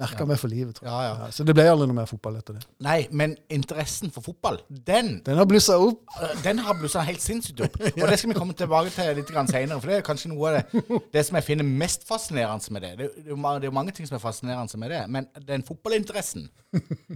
merka 0.00 0.24
meg 0.28 0.38
for 0.40 0.52
livet, 0.52 0.76
tror 0.76 0.86
jeg. 0.86 0.92
Ja, 0.92 1.14
ja. 1.24 1.28
så 1.34 1.44
det 1.46 1.54
ble 1.56 1.64
aldri 1.70 1.88
noe 1.90 1.96
mer 1.96 2.08
fotball 2.08 2.38
etter 2.38 2.56
det. 2.58 2.62
Nei, 2.84 2.98
men 3.16 3.34
interessen 3.52 4.12
for 4.14 4.24
fotball, 4.24 4.60
den 4.68 5.18
Den 5.26 5.40
har 5.40 5.48
blussa 5.50 5.76
opp. 5.80 6.02
øh, 6.22 6.34
den 6.44 6.62
har 6.64 6.78
blussa 6.78 7.02
helt 7.06 7.22
sinnssykt 7.24 7.62
opp. 7.66 7.78
Og 8.00 8.04
det 8.06 8.18
skal 8.20 8.32
vi 8.32 8.38
komme 8.38 8.56
tilbake 8.56 8.92
til 8.94 9.10
litt 9.18 9.32
senere, 9.32 9.80
for 9.80 9.90
det 9.90 9.98
er 9.98 10.06
kanskje 10.06 10.32
noe 10.32 10.52
av 10.52 10.58
det, 10.60 11.00
det 11.14 11.24
som 11.26 11.40
jeg 11.40 11.48
finner 11.48 11.66
mest 11.66 12.06
fascinerende 12.08 12.76
med 12.76 12.86
det. 12.86 12.92
Det, 12.98 13.10
det, 13.16 13.36
det 13.36 13.64
er 13.64 13.70
jo 13.70 13.78
mange 13.80 13.96
ting 13.96 14.08
som 14.08 14.18
er 14.18 14.24
fascinerende 14.24 14.82
med 14.82 14.94
det, 14.94 15.02
men 15.08 15.28
den 15.48 15.66
fotballinteressen 15.66 16.48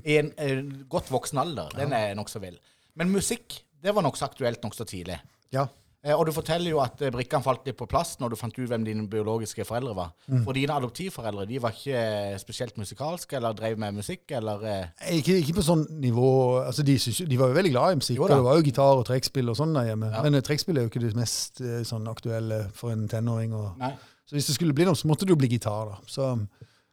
i 0.04 0.18
en, 0.18 0.32
en 0.38 0.74
godt 0.90 1.12
voksen 1.14 1.38
alder, 1.38 1.70
den 1.78 1.94
er 1.96 2.14
nokså 2.18 2.42
vill. 2.42 2.58
Men 2.98 3.10
musikk, 3.14 3.62
det 3.82 3.94
var 3.94 4.04
nokså 4.06 4.26
aktuelt 4.28 4.62
nokså 4.64 4.86
tidlig. 4.88 5.20
Ja. 5.54 5.68
Eh, 6.04 6.12
Og 6.12 6.26
du 6.28 6.32
forteller 6.36 6.70
jo 6.70 6.80
at 6.84 7.00
eh, 7.00 7.10
brikkene 7.14 7.42
falt 7.42 7.64
litt 7.64 7.78
på 7.78 7.86
plass 7.88 8.18
når 8.20 8.34
du 8.34 8.36
fant 8.36 8.58
ut 8.58 8.68
hvem 8.68 8.84
dine 8.84 9.06
biologiske 9.08 9.64
foreldre 9.64 9.94
var. 9.96 10.10
Og 10.44 10.50
dine 10.54 10.76
adoptivforeldre 10.76 11.46
de 11.48 11.60
var 11.64 11.72
ikke 11.72 11.96
eh, 11.96 12.36
spesielt 12.38 12.76
musikalske 12.76 13.38
eller 13.38 13.56
drev 13.56 13.78
med 13.80 13.96
musikk, 13.96 14.26
eller 14.36 14.66
Ikke, 15.10 15.38
ikke 15.40 15.54
på 15.56 15.64
sånn 15.64 15.86
nivå 16.02 16.28
altså 16.66 16.84
de, 16.84 16.98
de 17.00 17.38
var 17.40 17.48
jo 17.52 17.56
veldig 17.56 17.72
glad 17.72 17.92
i 17.94 18.00
musikk, 18.02 18.20
og 18.20 18.28
det 18.34 18.40
var 18.44 18.58
jo 18.60 18.66
gitar 18.68 19.00
og 19.00 19.06
trekkspill 19.08 19.48
og 19.52 19.56
sånn 19.56 19.72
der 19.76 19.88
hjemme. 19.92 20.10
Ja. 20.12 20.22
Men 20.26 20.42
trekkspill 20.44 20.76
er 20.78 20.86
jo 20.86 20.92
ikke 20.92 21.02
det 21.06 21.14
mest 21.16 21.62
sånn 21.88 22.10
aktuelle 22.12 22.66
for 22.76 22.92
en 22.92 23.06
tenåring. 23.08 23.54
Og, 23.56 23.72
Nei. 23.80 23.94
så 24.28 24.36
hvis 24.36 24.50
det 24.50 24.58
skulle 24.58 24.76
bli 24.76 24.84
noe, 24.88 24.98
så 24.98 25.08
måtte 25.08 25.24
det 25.24 25.32
jo 25.32 25.40
bli 25.40 25.48
gitar, 25.56 25.94
da. 25.94 25.96
Så, 26.10 26.28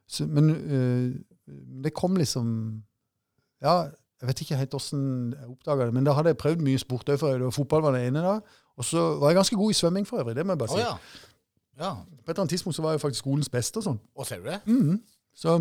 så, 0.08 0.28
men 0.28 0.50
øh, 0.56 1.10
det 1.84 1.92
kom 1.98 2.16
liksom 2.20 2.48
Ja, 3.62 3.90
Jeg 4.22 4.28
vet 4.30 4.42
ikke 4.44 4.58
helt 4.60 4.74
hvordan 4.76 5.06
jeg 5.34 5.48
oppdaga 5.50 5.86
det, 5.90 5.94
men 5.98 6.06
da 6.06 6.14
hadde 6.14 6.30
jeg 6.32 6.38
prøvd 6.38 6.60
mye 6.66 6.80
sport 6.82 7.10
òg. 7.10 7.18
For 7.20 7.52
fotball 7.56 7.82
var 7.88 7.96
det 7.98 8.04
ene 8.08 8.22
da. 8.22 8.36
Og 8.78 8.86
så 8.86 9.02
var 9.20 9.30
jeg 9.30 9.36
ganske 9.36 9.56
god 9.56 9.72
i 9.72 9.74
svømming 9.74 10.08
for 10.08 10.18
øvrig. 10.24 10.36
det 10.36 10.46
må 10.46 10.54
jeg 10.56 10.58
bare 10.64 10.70
si. 10.70 10.76
si. 10.76 10.82
ja. 10.82 10.96
ja. 11.80 11.94
På 11.96 12.32
et 12.32 12.36
eller 12.36 12.40
annet 12.46 12.50
tidspunkt 12.50 12.76
så 12.76 12.82
var 12.86 12.92
jeg 12.96 13.02
faktisk 13.02 13.24
skolens 13.26 13.50
beste 13.50 13.78
og 13.78 13.84
sånn. 13.84 14.00
Og 14.16 14.28
ser 14.28 14.40
du 14.40 14.50
det? 14.50 14.60
Mhm. 14.66 15.02
Så 15.36 15.58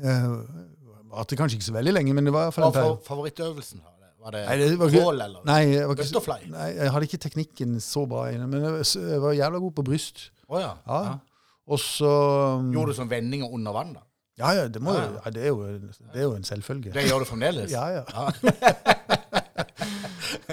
var 0.00 1.00
varte 1.10 1.36
kanskje 1.36 1.58
ikke 1.58 1.68
så 1.70 1.72
veldig 1.74 1.92
lenge, 1.92 2.14
men 2.14 2.24
det 2.28 2.32
var 2.32 2.46
i 2.46 2.50
hvert 2.50 2.54
fall 2.54 2.64
Hva 2.64 2.68
en 2.70 2.76
periode. 2.78 3.00
favorittøvelsen? 3.06 3.80
Var 3.84 3.96
det, 4.00 4.10
var 4.24 4.30
det, 4.36 4.42
Nei, 4.48 4.56
det 4.58 4.78
var 4.78 4.86
ikke- 4.88 5.00
crawl, 5.00 5.20
eller? 5.20 5.40
Nei, 5.44 5.60
jeg, 5.60 5.82
ikke, 5.90 5.96
Butterfly? 5.96 6.38
så- 6.44 6.50
nei, 6.52 6.68
jeg 6.76 6.90
hadde 6.92 7.04
ikke 7.08 7.18
teknikken 7.18 7.80
så 7.80 8.06
bra 8.08 8.28
inne, 8.30 8.46
men 8.46 8.62
jeg, 8.62 8.86
jeg 9.10 9.20
var 9.22 9.32
jævla 9.32 9.58
god 9.58 9.72
på 9.72 9.82
bryst. 9.82 10.30
Oh, 10.48 10.60
ja. 10.60 10.72
Ja. 10.86 11.02
ja. 11.02 11.18
Og 11.66 11.78
så 11.78 12.10
um, 12.58 12.72
Gjorde 12.72 12.92
du 12.94 12.96
sånn 12.98 13.10
vendinger 13.10 13.52
under 13.52 13.72
vann, 13.72 13.92
da? 13.94 14.00
Ja, 14.38 14.50
ja, 14.56 14.68
det, 14.68 14.80
må, 14.82 14.92
Ja, 14.94 15.02
ja. 15.04 15.20
ja, 15.24 15.30
det, 15.30 15.42
er 15.42 15.48
jo, 15.48 15.66
det 15.66 16.16
er 16.16 16.22
jo 16.22 16.34
en 16.34 16.44
selvfølge. 16.44 16.92
Det 16.92 17.04
gjør 17.04 17.18
du 17.18 17.24
fremdeles? 17.28 17.70
Ja, 17.70 17.88
ja. 17.88 18.04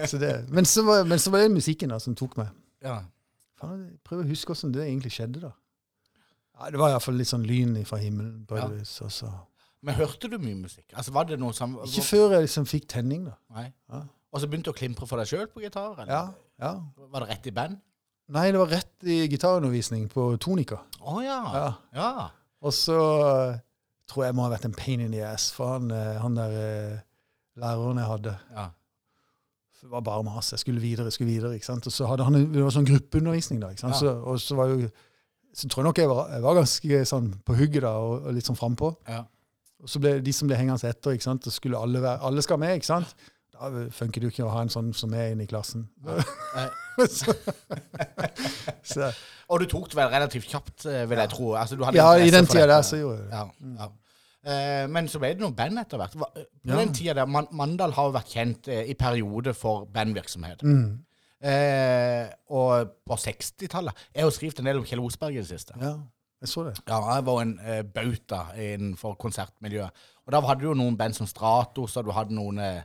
Så 0.05 0.17
det, 0.21 0.33
men, 0.53 0.65
så 0.65 0.83
var, 0.85 1.03
men 1.09 1.19
så 1.19 1.31
var 1.33 1.45
det 1.45 1.51
musikken 1.55 1.89
da 1.93 1.99
som 2.03 2.15
tok 2.15 2.37
meg. 2.37 2.49
ja. 2.85 2.99
Fan, 3.57 3.79
jeg 3.87 3.95
prøver 4.05 4.21
å 4.27 4.29
huske 4.29 4.53
hvordan 4.53 4.73
det 4.75 4.83
egentlig 4.85 5.09
skjedde, 5.15 5.39
da. 5.47 5.49
Ja, 6.59 6.67
det 6.73 6.77
var 6.77 6.91
iallfall 6.93 7.15
litt 7.17 7.29
sånn 7.31 7.45
lyn 7.49 7.71
fra 7.89 7.97
himmelen. 7.97 8.43
på 8.45 8.57
Ja. 8.59 8.67
vis, 8.69 8.91
og 9.01 9.09
så. 9.11 9.31
Men 9.81 9.95
hørte 9.97 10.29
du 10.29 10.37
mye 10.37 10.55
musikk? 10.59 10.85
Altså, 10.93 11.11
var 11.15 11.25
det 11.25 11.39
noe 11.41 11.53
som... 11.57 11.73
Ikke 11.85 12.03
før 12.05 12.35
jeg 12.35 12.45
liksom 12.45 12.67
fikk 12.69 12.85
tenning, 12.93 13.25
da. 13.25 13.33
Nei. 13.57 13.65
Ja. 13.89 14.03
Og 14.33 14.41
så 14.43 14.49
begynte 14.49 14.69
du 14.69 14.75
å 14.75 14.77
klimpre 14.77 15.07
for 15.09 15.17
deg 15.17 15.29
sjøl 15.31 15.47
på 15.49 15.63
gitar? 15.65 15.97
Ja, 16.05 16.21
ja. 16.61 16.71
Var 16.97 17.25
det 17.25 17.29
rett 17.31 17.49
i 17.49 17.53
band? 17.57 17.79
Nei, 18.29 18.45
det 18.51 18.59
var 18.61 18.69
rett 18.75 19.07
i 19.09 19.19
gitarundervisning 19.31 20.05
på 20.13 20.27
Tonika. 20.43 20.81
Å 21.01 21.17
ja. 21.25 21.37
Ja. 21.57 21.67
ja. 21.97 22.09
Og 22.61 22.73
så 22.77 22.97
eh, 23.25 23.59
tror 24.09 24.25
jeg 24.27 24.35
må 24.37 24.45
ha 24.45 24.51
vært 24.53 24.65
en 24.69 24.77
pain 24.77 25.01
in 25.01 25.13
the 25.15 25.23
ass 25.25 25.49
for 25.55 25.77
han, 25.79 25.89
eh, 25.89 26.17
han 26.21 26.35
der 26.37 26.57
eh, 26.61 26.97
læreren 27.57 28.01
jeg 28.03 28.11
hadde. 28.13 28.37
ja. 28.53 28.69
Det 29.87 29.93
var 29.93 30.01
bare 30.03 30.23
mas. 30.27 30.51
Jeg 30.51 30.59
skulle 30.59 30.81
videre, 30.83 31.05
jeg 31.07 31.15
skulle 31.15 31.31
videre. 31.31 31.53
ikke 31.55 31.65
sant? 31.65 31.85
Og 31.87 31.93
så 31.95 32.07
hadde 32.09 32.25
han 32.27 32.35
det 32.51 32.59
var 32.59 32.73
sånn 32.75 32.87
gruppeundervisning, 32.89 33.61
da. 33.63 33.69
ikke 33.71 33.85
sant? 33.85 33.95
Ja. 33.95 33.99
Så, 34.01 34.15
og 34.19 34.41
så 34.43 34.57
var 34.59 34.73
jo 34.73 34.89
så 35.57 35.69
tror 35.71 35.81
jeg 35.81 35.87
nok 35.87 35.99
jeg 36.03 36.09
var, 36.11 36.27
jeg 36.35 36.43
var 36.43 36.57
ganske 36.59 36.99
sånn 37.09 37.29
på 37.47 37.55
hugget 37.57 37.81
da, 37.87 37.93
og, 38.03 38.27
og 38.27 38.35
litt 38.35 38.45
sånn 38.45 38.59
frampå. 38.59 38.91
ja. 39.07 39.23
Og 39.77 39.91
så 39.93 39.99
ble 40.01 40.15
de 40.25 40.31
som 40.33 40.49
ble 40.49 40.57
hengende 40.57 40.89
etter, 40.89 41.13
ikke 41.13 41.27
sant? 41.27 41.45
og 41.45 41.53
skulle 41.53 41.77
alle 41.77 42.01
være, 42.01 42.17
alle 42.25 42.41
skal 42.41 42.57
med, 42.57 42.79
ikke 42.79 42.89
sant? 42.89 43.11
Da 43.53 43.69
funker 43.93 44.21
det 44.21 44.27
jo 44.27 44.33
ikke 44.33 44.45
å 44.47 44.51
ha 44.53 44.63
en 44.65 44.71
sånn 44.73 44.89
som 44.97 45.13
er 45.13 45.31
inne 45.35 45.45
i 45.45 45.49
klassen. 45.49 45.85
Nei. 46.05 46.65
så, 47.19 47.35
så, 48.81 49.11
Og 49.53 49.61
du 49.61 49.67
tok 49.69 49.85
det 49.91 49.99
vel 49.99 50.09
relativt 50.13 50.49
kjapt, 50.49 50.87
eh, 50.89 51.05
vil 51.09 51.21
jeg 51.21 51.31
tro? 51.33 51.51
Altså, 51.61 51.77
du 51.77 51.85
hadde 51.85 52.01
ja, 52.01 52.09
i 52.17 52.33
den 52.33 52.49
tida 52.49 52.65
der 52.73 52.85
så 52.85 52.99
gjorde 52.99 53.21
jeg 53.21 53.29
det. 53.29 53.37
Ja, 53.37 53.77
ja. 53.85 53.89
Eh, 54.47 54.85
men 54.87 55.09
så 55.11 55.19
ble 55.19 55.33
det 55.35 55.43
noe 55.43 55.51
band 55.55 55.81
etter 55.81 55.99
hvert. 55.99 56.13
På 56.15 56.27
Ja. 56.63 56.75
den 56.79 56.93
tida 56.95 57.13
der, 57.19 57.25
Man 57.27 57.47
Mandal 57.51 57.91
har 57.97 58.05
jo 58.07 58.13
vært 58.15 58.31
kjent 58.31 58.67
eh, 58.71 58.85
i 58.87 58.93
perioder 58.95 59.53
for 59.57 59.85
bandvirksomhet. 59.91 60.61
Mm. 60.63 60.99
Eh, 61.47 62.29
og 62.49 62.93
på 63.05 63.15
60-tallet 63.21 63.93
Jeg 64.15 64.23
har 64.23 64.29
jo 64.31 64.33
skrevet 64.33 64.59
en 64.63 64.65
del 64.71 64.79
om 64.79 64.85
Kjell 64.87 65.03
Osberg 65.03 65.35
i 65.35 65.41
det 65.43 65.49
siste. 65.51 65.75
Ja, 65.81 65.91
jeg 66.41 66.49
så 66.49 66.63
det. 66.65 66.77
Ja, 66.87 67.01
jeg 67.15 67.25
var 67.27 67.41
en 67.43 67.59
eh, 67.59 67.81
bauta 67.83 68.39
innenfor 68.55 69.17
konsertmiljøet. 69.21 69.91
Og 70.25 70.33
da 70.33 70.41
hadde 70.47 70.63
du 70.63 70.69
jo 70.71 70.73
noen 70.79 70.97
band 70.97 71.13
som 71.17 71.27
Stratos, 71.29 71.97
og 71.99 72.07
du 72.07 72.11
hadde 72.15 72.33
noen 72.37 72.57
eh, 72.63 72.81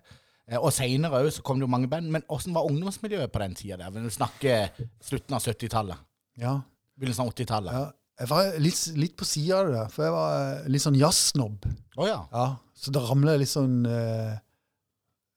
Og 0.59 0.69
seinere 0.75 1.23
òg 1.23 1.31
så 1.33 1.40
kom 1.47 1.61
det 1.61 1.64
jo 1.64 1.71
mange 1.73 1.88
band. 1.88 2.11
Men 2.12 2.26
åssen 2.28 2.52
var 2.52 2.66
ungdomsmiljøet 2.69 3.33
på 3.33 3.40
den 3.40 3.54
tida 3.57 3.78
der? 3.81 3.90
Vil 3.95 4.04
du 4.04 4.11
snakke 4.12 4.71
slutten 5.00 5.38
av 5.38 5.40
70-tallet? 5.47 5.97
Ja. 6.42 6.59
Begynnelsen 6.99 7.25
av 7.25 7.33
80-tallet? 7.33 7.73
ja. 7.73 7.90
Jeg 8.23 8.31
var 8.31 8.52
litt, 8.62 8.81
litt 9.02 9.14
på 9.19 9.26
sida 9.26 9.59
av 9.61 9.69
det 9.69 9.75
der, 9.76 9.91
for 9.93 10.07
jeg 10.07 10.14
var 10.14 10.35
eh, 10.47 10.71
litt 10.71 10.85
sånn 10.85 10.99
jazzsnobb. 10.99 11.67
Oh, 11.99 12.07
ja. 12.07 12.21
Ja, 12.33 12.47
så 12.79 12.95
da 12.95 13.02
ramla 13.09 13.35
jeg 13.37 13.43
litt 13.45 13.50
sånn 13.52 13.81
eh, 13.91 14.33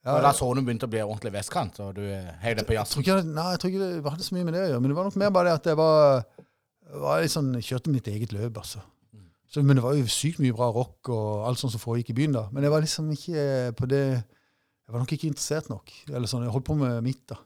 ja, 0.06 0.18
da 0.22 0.32
Sone 0.38 0.62
begynte 0.62 0.86
å 0.86 0.92
bli 0.94 1.02
ordentlig 1.02 1.32
vestkant, 1.34 1.80
og 1.82 1.96
du 1.98 2.04
eh, 2.06 2.28
heiv 2.44 2.60
deg 2.60 2.68
på 2.70 2.76
jeg, 2.78 2.86
ikke, 3.02 3.16
det- 3.24 3.32
nei, 3.34 3.48
jeg 3.56 3.62
tror 3.64 3.72
ikke 3.74 3.88
det 3.90 4.12
hadde 4.14 4.28
så 4.28 4.36
mye 4.38 4.46
med 4.46 4.54
det 4.54 4.62
å 4.62 4.68
gjøre, 4.70 4.82
men 4.84 4.92
det 4.94 4.98
var 5.00 5.08
nok 5.10 5.18
mer 5.24 5.32
bare 5.34 5.50
det 5.50 5.56
at 5.58 5.70
jeg 5.72 5.80
var, 5.80 6.26
var 7.06 7.24
litt 7.26 7.34
sånn, 7.34 7.50
kjørte 7.66 7.94
mitt 7.96 8.10
eget 8.12 8.36
løp, 8.38 8.60
altså. 8.62 8.84
Så, 9.50 9.64
men 9.66 9.78
det 9.80 9.86
var 9.86 9.96
jo 9.98 10.06
sykt 10.12 10.42
mye 10.44 10.54
bra 10.58 10.68
rock 10.76 11.10
og 11.16 11.46
alt 11.48 11.62
sånt 11.62 11.74
som 11.74 11.82
foregikk 11.82 12.12
i 12.14 12.18
byen 12.18 12.34
da. 12.36 12.46
Men 12.54 12.66
jeg 12.66 12.74
var 12.74 12.84
liksom 12.84 13.10
ikke 13.14 13.44
på 13.80 13.88
det 13.88 14.02
Jeg 14.12 14.94
var 14.94 15.00
nok 15.02 15.14
ikke 15.16 15.30
interessert 15.30 15.70
nok. 15.72 15.94
Eller 16.12 16.28
sånn, 16.30 16.44
Jeg 16.44 16.52
holdt 16.54 16.66
på 16.68 16.76
med 16.78 16.98
mitt, 17.06 17.22
da. 17.32 17.38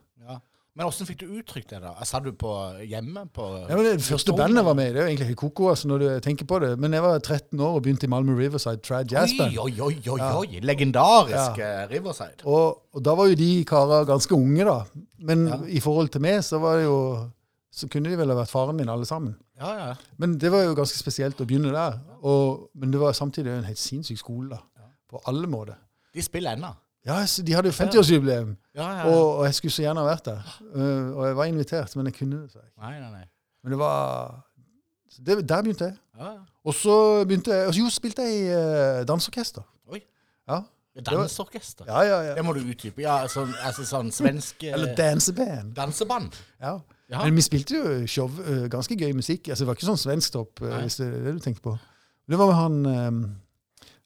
Ja. 0.70 0.78
Men 0.78 0.86
åssen 0.86 1.06
fikk 1.08 1.18
du 1.18 1.26
uttrykt 1.40 1.72
det, 1.74 1.80
da? 1.82 1.90
Sa 2.06 2.20
du 2.22 2.30
på 2.38 2.50
hjemme? 2.86 3.24
på 3.34 3.42
Ja, 3.68 3.74
men 3.76 3.84
det 3.88 4.04
første 4.06 4.32
bandet 4.32 4.60
jeg 4.60 4.64
var 4.68 4.76
med 4.78 4.86
i, 4.90 4.92
det 4.94 5.00
er 5.00 5.02
jo 5.02 5.10
egentlig 5.10 5.26
helt 5.26 5.40
koko 5.40 5.68
altså, 5.72 5.88
når 5.90 5.98
du 5.98 6.06
tenker 6.22 6.46
på 6.46 6.60
det. 6.62 6.78
Men 6.78 6.92
jeg 6.94 7.02
var 7.02 7.18
13 7.18 7.58
år 7.60 7.74
og 7.74 7.82
begynte 7.82 8.06
i 8.06 8.10
Malmö 8.12 8.36
Riverside 8.38 8.78
Trad 8.86 9.10
Jazz 9.10 9.34
Band. 9.38 9.58
Oi, 9.58 9.74
oi, 9.80 9.96
oi, 10.06 10.14
oi, 10.14 10.30
oi. 10.44 10.60
Legendarisk 10.62 11.58
ja. 11.58 11.86
Riverside. 11.90 12.46
Og, 12.46 12.78
og 12.94 13.04
da 13.04 13.14
var 13.18 13.26
jo 13.32 13.34
de 13.40 13.50
karer 13.68 14.06
ganske 14.08 14.34
unge, 14.38 14.64
da. 14.64 14.78
Men 15.18 15.46
Ja. 15.50 15.58
i 15.66 15.80
forhold 15.80 16.08
til 16.14 16.22
meg, 16.24 16.38
så 16.46 16.58
var 16.62 16.76
det 16.78 16.84
jo 16.86 17.28
Så 17.72 17.86
kunne 17.88 18.10
de 18.10 18.16
vel 18.18 18.28
ha 18.30 18.34
vært 18.34 18.50
faren 18.50 18.74
min, 18.76 18.88
alle 18.90 19.06
sammen. 19.06 19.36
Ja, 19.60 19.68
ja. 19.78 19.90
Men 20.18 20.38
det 20.38 20.50
var 20.50 20.64
jo 20.64 20.72
ganske 20.74 20.98
spesielt 20.98 21.38
å 21.40 21.44
begynne 21.46 21.70
der. 21.70 22.00
Og, 22.22 22.70
men 22.74 22.90
det 22.90 22.98
var 22.98 23.12
samtidig 23.14 23.52
en 23.52 23.64
helt 23.64 23.78
sinnssyk 23.78 24.18
skole, 24.18 24.48
da. 24.56 24.86
På 25.10 25.20
alle 25.30 25.46
måter. 25.46 25.76
De 26.14 26.22
spiller 26.22 26.56
ennå. 26.58 26.72
Ja, 27.06 27.16
De 27.46 27.54
hadde 27.56 27.70
jo 27.70 27.72
50-årsjubileum, 27.72 28.56
Ja, 28.76 28.88
ja. 28.98 29.04
og, 29.08 29.36
og 29.38 29.44
jeg 29.48 29.54
skulle 29.54 29.72
så 29.72 29.82
gjerne 29.82 30.02
vært 30.04 30.26
der. 30.28 30.42
Uh, 30.74 31.16
og 31.16 31.26
jeg 31.26 31.36
var 31.36 31.44
invitert, 31.44 31.96
men 31.96 32.10
jeg 32.10 32.14
kunne 32.18 32.42
det. 32.42 32.54
Jeg. 32.54 32.68
Nei, 32.76 32.98
nei, 33.00 33.10
nei. 33.10 33.24
Men 33.62 33.72
det 33.72 33.78
var 33.80 34.44
det, 35.18 35.48
Der 35.48 35.62
begynte 35.62 35.84
jeg. 35.84 35.96
Ja. 36.18 36.34
Og 36.64 36.74
så 36.76 37.24
begynte 37.24 37.54
jeg, 37.54 37.66
og 37.66 37.74
så 37.74 37.80
jo, 37.80 37.88
spilte 37.90 38.22
jeg 38.28 38.42
i 38.42 38.44
uh, 38.52 39.00
danseorkester. 39.08 39.64
Oi. 39.88 40.02
Ja. 40.48 40.60
Danseorkester. 41.06 41.84
Ja, 41.88 42.00
ja, 42.04 42.20
ja. 42.28 42.34
Det 42.36 42.44
må 42.44 42.52
du 42.52 42.60
utdype. 42.60 43.00
Ja, 43.02 43.22
sånn, 43.32 43.52
altså 43.64 43.84
sånn 43.88 44.10
svensk 44.12 44.64
eh, 44.66 44.74
Eller 44.76 44.92
danseband. 44.98 45.72
danseband. 45.76 46.36
Ja. 46.60 46.80
Ja. 47.10 47.24
Men 47.24 47.34
vi 47.34 47.42
spilte 47.42 47.78
jo 47.78 47.94
show, 48.06 48.28
uh, 48.44 48.66
ganske 48.70 48.94
gøy 48.94 49.14
musikk. 49.16 49.48
Altså, 49.48 49.64
det 49.64 49.70
var 49.70 49.78
ikke 49.78 49.88
sånn 49.88 50.04
svensktopp, 50.04 50.60
uh, 50.62 50.76
hvis 50.84 51.00
det 51.00 51.08
er 51.08 51.24
det 51.24 51.38
du 51.38 51.40
tenker 51.42 51.64
på. 51.64 51.78
Det 52.30 52.38
var 52.38 52.52
med 52.52 52.60
han 52.60 53.08
um, 53.16 53.22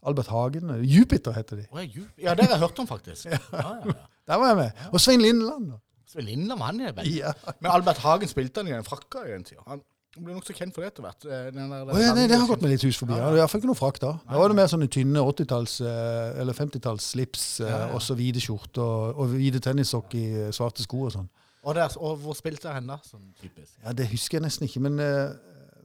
Albert 0.05 0.29
Hagen. 0.33 0.71
uh, 0.71 0.83
Jupiter 0.85 1.33
heter 1.37 1.57
de. 1.63 1.67
Oh, 1.73 1.81
ja, 1.81 2.05
ja, 2.29 2.35
det 2.35 2.45
har 2.49 2.57
jeg 2.59 2.63
hørt 2.67 2.79
om, 2.85 2.87
faktisk. 2.91 3.27
Ja, 3.33 3.39
ja, 3.53 3.73
ja. 3.87 3.97
Der 4.29 4.39
var 4.41 4.53
jeg 4.55 4.57
med. 4.57 4.85
Og 4.93 5.01
Svein 5.01 5.21
Lindeland. 5.21 5.73
Svein 6.09 6.27
Svein 6.29 6.49
var 6.59 6.71
han 6.71 6.81
er 6.81 6.93
det. 6.97 7.09
Ja. 7.17 7.33
Men 7.61 7.71
Albert 7.73 7.99
Hagen 8.05 8.29
spilte 8.31 8.63
han 8.63 8.69
i 8.71 8.77
den 8.77 8.85
frakka 8.87 9.25
i 9.29 9.33
den 9.35 9.45
tida. 9.45 9.61
Han 9.67 9.83
ble 10.25 10.37
nokså 10.37 10.55
kjent 10.55 10.73
for 10.77 10.85
det 10.85 10.93
etter 10.93 11.03
hvert. 11.03 11.25
eh, 11.27 11.49
Å, 11.51 11.99
ja, 11.99 12.13
nei, 12.15 12.29
det 12.31 12.37
har 12.39 12.47
gått 12.47 12.63
meg 12.63 12.71
litt 12.77 12.85
hus 12.87 13.01
forbi. 13.01 13.17
Ja. 13.19 13.25
Det 13.27 13.33
var 13.35 13.41
iallfall 13.43 13.61
ikke 13.65 13.71
noe 13.73 13.79
frakk 13.81 13.97
da. 14.05 14.13
Da 14.31 14.39
var 14.39 14.53
det 14.53 14.57
mer 14.61 14.69
sånne 14.71 14.87
tynne 14.95 15.25
80-talls- 15.27 15.81
eh, 15.83 16.41
eller 16.41 16.55
50-talls 16.55 17.09
slips, 17.17 17.47
eh, 17.67 17.89
og 17.97 17.99
så 18.05 18.15
hvite 18.15 18.39
skjorter 18.45 18.85
og, 18.85 19.19
og 19.25 19.33
hvite 19.35 19.59
tennissokker 19.67 20.21
i 20.21 20.45
eh, 20.45 20.53
svarte 20.55 20.87
sko 20.87 21.03
og 21.09 21.13
sånn. 21.17 21.27
Og, 21.65 21.73
der, 21.75 21.97
og 21.99 22.21
hvor 22.23 22.37
spilte 22.39 22.71
han 22.77 22.87
da, 22.93 23.01
sånn 23.09 23.27
typisk? 23.43 23.75
Ja, 23.83 23.93
Det 23.97 24.07
husker 24.13 24.39
jeg 24.39 24.45
nesten 24.47 24.69
ikke, 24.69 24.85
men 24.87 25.03
eh, 25.03 25.35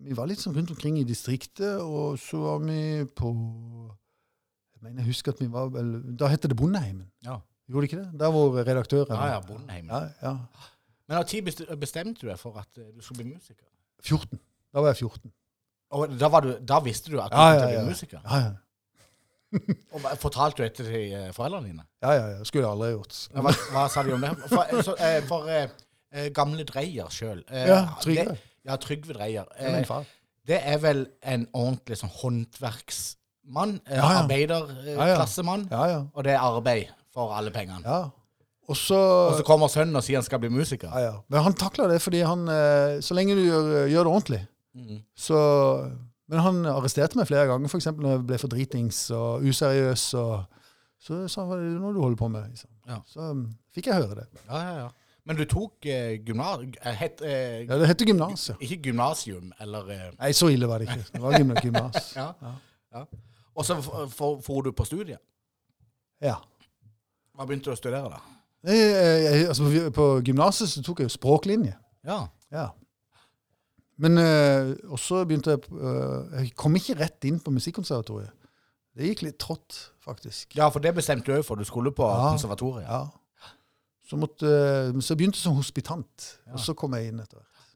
vi 0.05 0.13
var 0.15 0.29
litt 0.29 0.39
sånn 0.45 0.53
rundt 0.55 0.69
omkring 0.77 1.01
i 1.01 1.07
distriktet, 1.09 1.79
og 1.81 2.19
så 2.21 2.37
var 2.45 2.61
vi 2.69 2.79
på 3.17 3.33
Jeg 4.79 4.87
mener, 4.87 5.01
jeg 5.03 5.09
husker 5.11 5.31
at 5.33 5.39
vi 5.41 5.47
var 5.51 5.67
vel 5.73 5.89
Da 6.19 6.27
het 6.31 6.41
det 6.47 6.55
Bondeheimen. 6.55 7.09
Ja. 7.25 7.35
Gjorde 7.69 7.81
det 7.87 7.91
ikke 7.91 8.03
det? 8.03 8.19
Der 8.19 8.31
var 8.31 8.53
redaktøren 8.63 9.11
Ja, 9.15 9.25
ja, 9.33 9.39
Bondeheimen. 9.39 9.89
ja, 9.91 10.07
ja. 10.21 10.37
Men 11.09 11.17
når 11.17 11.75
bestemte 11.81 12.21
du 12.21 12.27
deg 12.29 12.39
for 12.39 12.57
at 12.61 12.77
eh, 12.77 12.83
du 12.95 13.01
skulle 13.01 13.23
bli 13.23 13.33
musiker? 13.33 13.65
14. 14.03 14.39
Da 14.73 14.79
var 14.79 14.87
jeg 14.93 14.97
14. 14.97 15.31
Og 15.91 16.19
da, 16.19 16.27
var 16.29 16.45
du, 16.45 16.51
da 16.61 16.79
visste 16.85 17.11
du 17.11 17.19
at 17.19 17.31
du 17.31 17.37
Ja, 17.37 17.49
ja, 17.57 17.69
ja. 17.73 17.79
bli 17.81 17.89
musiker? 17.89 18.19
Ja, 18.23 18.37
ja. 18.37 18.51
Og 19.97 20.01
Fortalte 20.21 20.61
du 20.61 20.63
dette 20.63 20.83
til 20.85 21.13
eh, 21.17 21.31
foreldrene 21.33 21.67
dine? 21.67 21.85
ja, 22.03 22.11
ja, 22.13 22.25
ja. 22.37 22.43
Skulle 22.43 22.63
jeg 22.67 22.71
aldri 22.71 22.91
gjort. 22.93 23.15
Hva, 23.33 23.53
hva 23.73 23.87
sa 23.89 24.03
de 24.05 24.13
om 24.13 24.21
det? 24.21 24.31
For, 24.47 24.63
eh, 24.63 24.83
så, 24.85 24.95
eh, 25.01 25.19
for 25.27 25.49
eh, 25.49 25.69
eh, 26.13 26.29
gamle 26.33 26.63
Dreyer 26.69 27.09
sjøl 27.13 27.43
Ja, 27.51 27.81
Trygve. 28.01 28.37
Ja, 28.65 28.75
Trygve 28.77 29.13
Dreyer. 29.17 29.45
Er 29.57 29.79
Eh, 29.81 30.03
det 30.49 30.59
er 30.65 30.77
vel 30.81 31.07
en 31.21 31.47
ordentlig 31.53 31.97
sånn 31.99 32.09
håndverksmann? 32.09 33.18
Eh, 33.49 33.95
Ja, 33.95 34.11
ja. 34.13 34.23
Arbeiderklassemann? 34.23 35.67
Ja, 35.71 35.83
ja. 35.89 35.99
Og 36.13 36.23
det 36.23 36.33
er 36.33 36.39
arbeid 36.39 36.87
for 37.13 37.33
alle 37.33 37.51
pengene. 37.51 37.81
ja. 37.85 38.09
Og 38.69 38.77
så 38.77 38.93
Og 39.29 39.37
så 39.39 39.43
kommer 39.43 39.67
sønnen 39.67 39.95
og 39.97 40.03
sier 40.05 40.19
han 40.19 40.23
skal 40.23 40.37
bli 40.39 40.49
musiker. 40.53 40.89
ja, 40.93 40.99
ja. 40.99 41.13
Men 41.29 41.41
han 41.41 41.53
takler 41.57 41.87
det 41.89 42.01
fordi 42.01 42.19
han 42.21 42.43
eh, 42.47 42.99
Så 43.01 43.15
lenge 43.17 43.33
du 43.35 43.41
gjør, 43.41 43.87
gjør 43.89 44.03
det 44.05 44.11
ordentlig, 44.13 44.41
mm. 44.75 44.99
så 45.17 45.39
Men 46.29 46.39
han 46.45 46.65
arresterte 46.65 47.17
meg 47.17 47.25
flere 47.25 47.47
ganger, 47.49 47.65
f.eks. 47.67 47.85
når 47.97 48.11
jeg 48.11 48.25
ble 48.27 48.37
for 48.37 48.47
dritings 48.47 48.99
og 49.09 49.41
useriøs. 49.41 50.03
og 50.13 50.43
Så 51.01 51.27
sa 51.27 51.41
han 51.41 51.49
hva 51.49 51.55
er 51.57 51.63
det 51.63 51.81
nå 51.81 51.93
du 51.95 52.01
holder 52.03 52.19
på 52.19 52.27
med? 52.29 52.45
Liksom. 52.51 52.69
Ja. 52.87 52.99
Så 53.09 53.19
um, 53.31 53.47
fikk 53.73 53.87
jeg 53.89 53.95
høre 54.03 54.15
det. 54.19 54.27
Ja, 54.45 54.59
ja, 54.61 54.75
ja. 54.83 54.87
Men 55.25 55.37
du 55.37 55.45
tok 55.45 55.85
eh, 55.89 56.19
gymnas... 56.25 56.61
eh, 56.85 56.93
het, 57.01 57.21
eh, 57.25 57.65
Ja, 57.65 57.77
Det 57.81 57.87
heter 57.87 58.05
gymnas. 58.05 58.49
Ja. 58.49 58.55
Ikke 58.61 58.77
gymnasium, 58.91 59.49
eller 59.59 59.89
eh, 59.89 60.05
Nei, 60.19 60.31
så 60.37 60.47
ille 60.53 60.67
var 60.69 60.77
det 60.77 60.89
ikke. 60.91 61.09
Det 61.13 61.21
var 61.25 61.33
gym 61.39 61.55
gymnas. 61.65 62.13
Ja. 62.15 62.29
Ja. 62.45 62.53
ja. 62.93 63.03
Og 63.55 63.65
så 63.65 63.79
for 64.11 64.61
du 64.61 64.71
på 64.71 64.85
studiet. 64.85 65.19
Ja. 66.21 66.35
Hva 67.35 67.45
begynte 67.47 67.69
du 67.69 67.73
å 67.73 67.79
studere, 67.79 68.09
da? 68.11 68.19
Jeg, 68.67 68.77
jeg, 69.23 69.47
altså, 69.47 69.63
på- 69.71 69.91
på 69.95 70.05
gymnaset 70.27 70.83
tok 70.85 70.99
jeg 70.99 71.07
jo 71.09 71.13
språklinje. 71.15 71.75
Ja. 72.05 72.27
Ja. 72.51 72.67
Men 73.99 74.17
eh, 74.17 74.73
også 74.95 75.25
begynte 75.27 75.51
jeg 75.51 75.63
eh, 75.75 76.41
Jeg 76.43 76.53
kom 76.55 76.75
ikke 76.75 76.95
rett 76.99 77.23
inn 77.27 77.39
på 77.43 77.51
Musikkonservatoriet. 77.51 78.31
Det 78.95 79.07
gikk 79.11 79.21
litt 79.23 79.37
trått, 79.39 79.77
faktisk. 80.03 80.55
Ja, 80.59 80.67
for 80.73 80.79
det 80.83 80.91
bestemte 80.97 81.31
du 81.31 81.37
òg 81.37 81.45
for. 81.47 81.55
Du 81.59 81.63
skulle 81.67 81.91
på 81.95 82.03
Ja. 82.07 82.29
konservatoriet. 82.33 82.87
Ja. 82.87 83.07
Så, 84.09 84.17
måtte, 84.17 84.49
så 85.05 85.15
begynte 85.15 85.37
jeg 85.37 85.43
som 85.43 85.55
hospitant, 85.59 86.29
og 86.51 86.59
så 86.59 86.73
kom 86.73 86.95
jeg 86.97 87.11
inn 87.11 87.19
etter 87.21 87.37
hvert. 87.37 87.67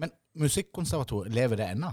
Men 0.00 0.10
musikkonservatoriet, 0.40 1.34
lever 1.34 1.56
det 1.60 1.66
ennå? 1.74 1.90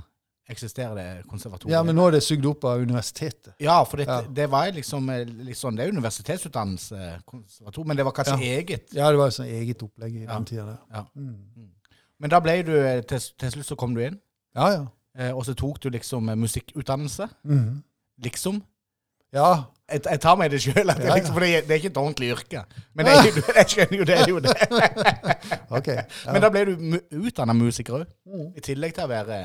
Eksisterer 0.49 0.95
det 0.97 1.07
konservatoriet? 1.29 1.73
Ja, 1.75 1.83
men 1.85 1.93
nå 1.95 2.07
er 2.09 2.15
det 2.17 2.23
sugd 2.25 2.45
opp 2.49 2.63
av 2.65 2.81
universitetet. 2.81 3.51
Ja, 3.61 3.83
for 3.85 3.97
det, 4.01 4.07
Ja. 4.09 4.21
det 4.21 4.47
var 4.49 4.71
liksom 4.73 5.09
eh, 5.13 5.25
sånn, 5.53 5.75
Det 5.77 5.85
er 5.85 5.91
universitetsutdannelse, 5.93 7.21
konservatorium, 7.29 7.87
men 7.87 7.97
det 7.97 8.05
var 8.05 8.11
kanskje 8.17 8.39
eget. 8.57 8.87
Ja, 8.93 9.11
det 9.11 9.17
var 9.21 9.27
et 9.27 9.33
sånt 9.37 9.49
eget 9.49 9.83
opplegg 9.85 10.15
i 10.15 10.23
Ja. 10.25 10.33
den 10.33 10.45
tida. 10.45 10.77
Ja. 10.93 11.03
Mm. 11.15 11.69
Men 12.19 12.29
da 12.33 12.39
ble 12.39 12.63
du 12.63 12.73
eh, 12.79 13.01
til, 13.01 13.19
til 13.39 13.51
slutt 13.51 13.65
så 13.69 13.75
kom 13.79 13.93
du 13.95 14.01
inn, 14.01 14.17
Ja, 14.55 14.71
ja. 14.73 14.85
eh, 15.17 15.31
og 15.37 15.45
så 15.45 15.53
tok 15.55 15.79
du 15.83 15.89
liksom 15.89 16.29
eh, 16.29 16.35
musikkutdannelse. 16.35 17.29
Mm. 17.45 17.83
Liksom. 18.23 18.63
Ja, 19.33 19.65
Jeg, 19.89 20.01
jeg 20.05 20.19
tar 20.21 20.35
meg 20.37 20.51
det 20.51 20.59
sjøl, 20.61 20.85
Ja, 20.87 20.93
ja. 21.01 21.15
liksom, 21.15 21.33
for 21.33 21.39
det, 21.45 21.63
det 21.67 21.71
er 21.71 21.79
ikke 21.79 21.89
et 21.93 21.97
ordentlig 21.97 22.27
yrke. 22.33 22.65
Men 22.93 23.07
er, 23.07 23.23
jeg 23.61 23.69
skjønner 23.69 23.97
jo 23.97 24.03
det. 24.05 24.17
er 24.17 24.29
jo 24.29 24.39
det. 24.39 24.53
ok. 25.69 25.87
Ja. 25.87 26.03
Men 26.33 26.41
da 26.41 26.49
ble 26.53 26.65
du 26.65 26.75
mu 26.77 26.97
utdanna 27.25 27.53
musiker 27.57 27.93
òg. 28.01 28.05
Mm. 28.25 28.51
I 28.57 28.61
tillegg 28.65 28.93
til 28.97 29.05
å 29.05 29.09
være 29.09 29.39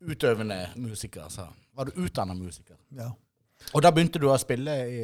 utøvende 0.00 0.58
musiker, 0.80 1.28
så 1.28 1.46
var 1.76 1.88
du 1.88 2.00
utdanna 2.04 2.34
musiker. 2.34 2.76
ja. 2.96 3.10
Og 3.74 3.82
da 3.84 3.90
begynte 3.92 4.18
du 4.18 4.24
å 4.30 4.36
spille 4.40 4.74
i 4.88 5.00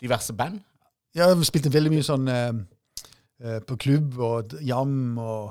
diverse 0.00 0.32
band. 0.32 0.60
Ja, 1.16 1.26
vi 1.34 1.44
spilte 1.44 1.72
veldig 1.72 1.90
mye 1.92 2.04
sånn 2.06 2.28
eh, 2.32 2.60
eh, 3.42 3.58
på 3.66 3.76
klubb 3.82 4.18
og 4.24 4.54
jam 4.64 5.18
og, 5.20 5.50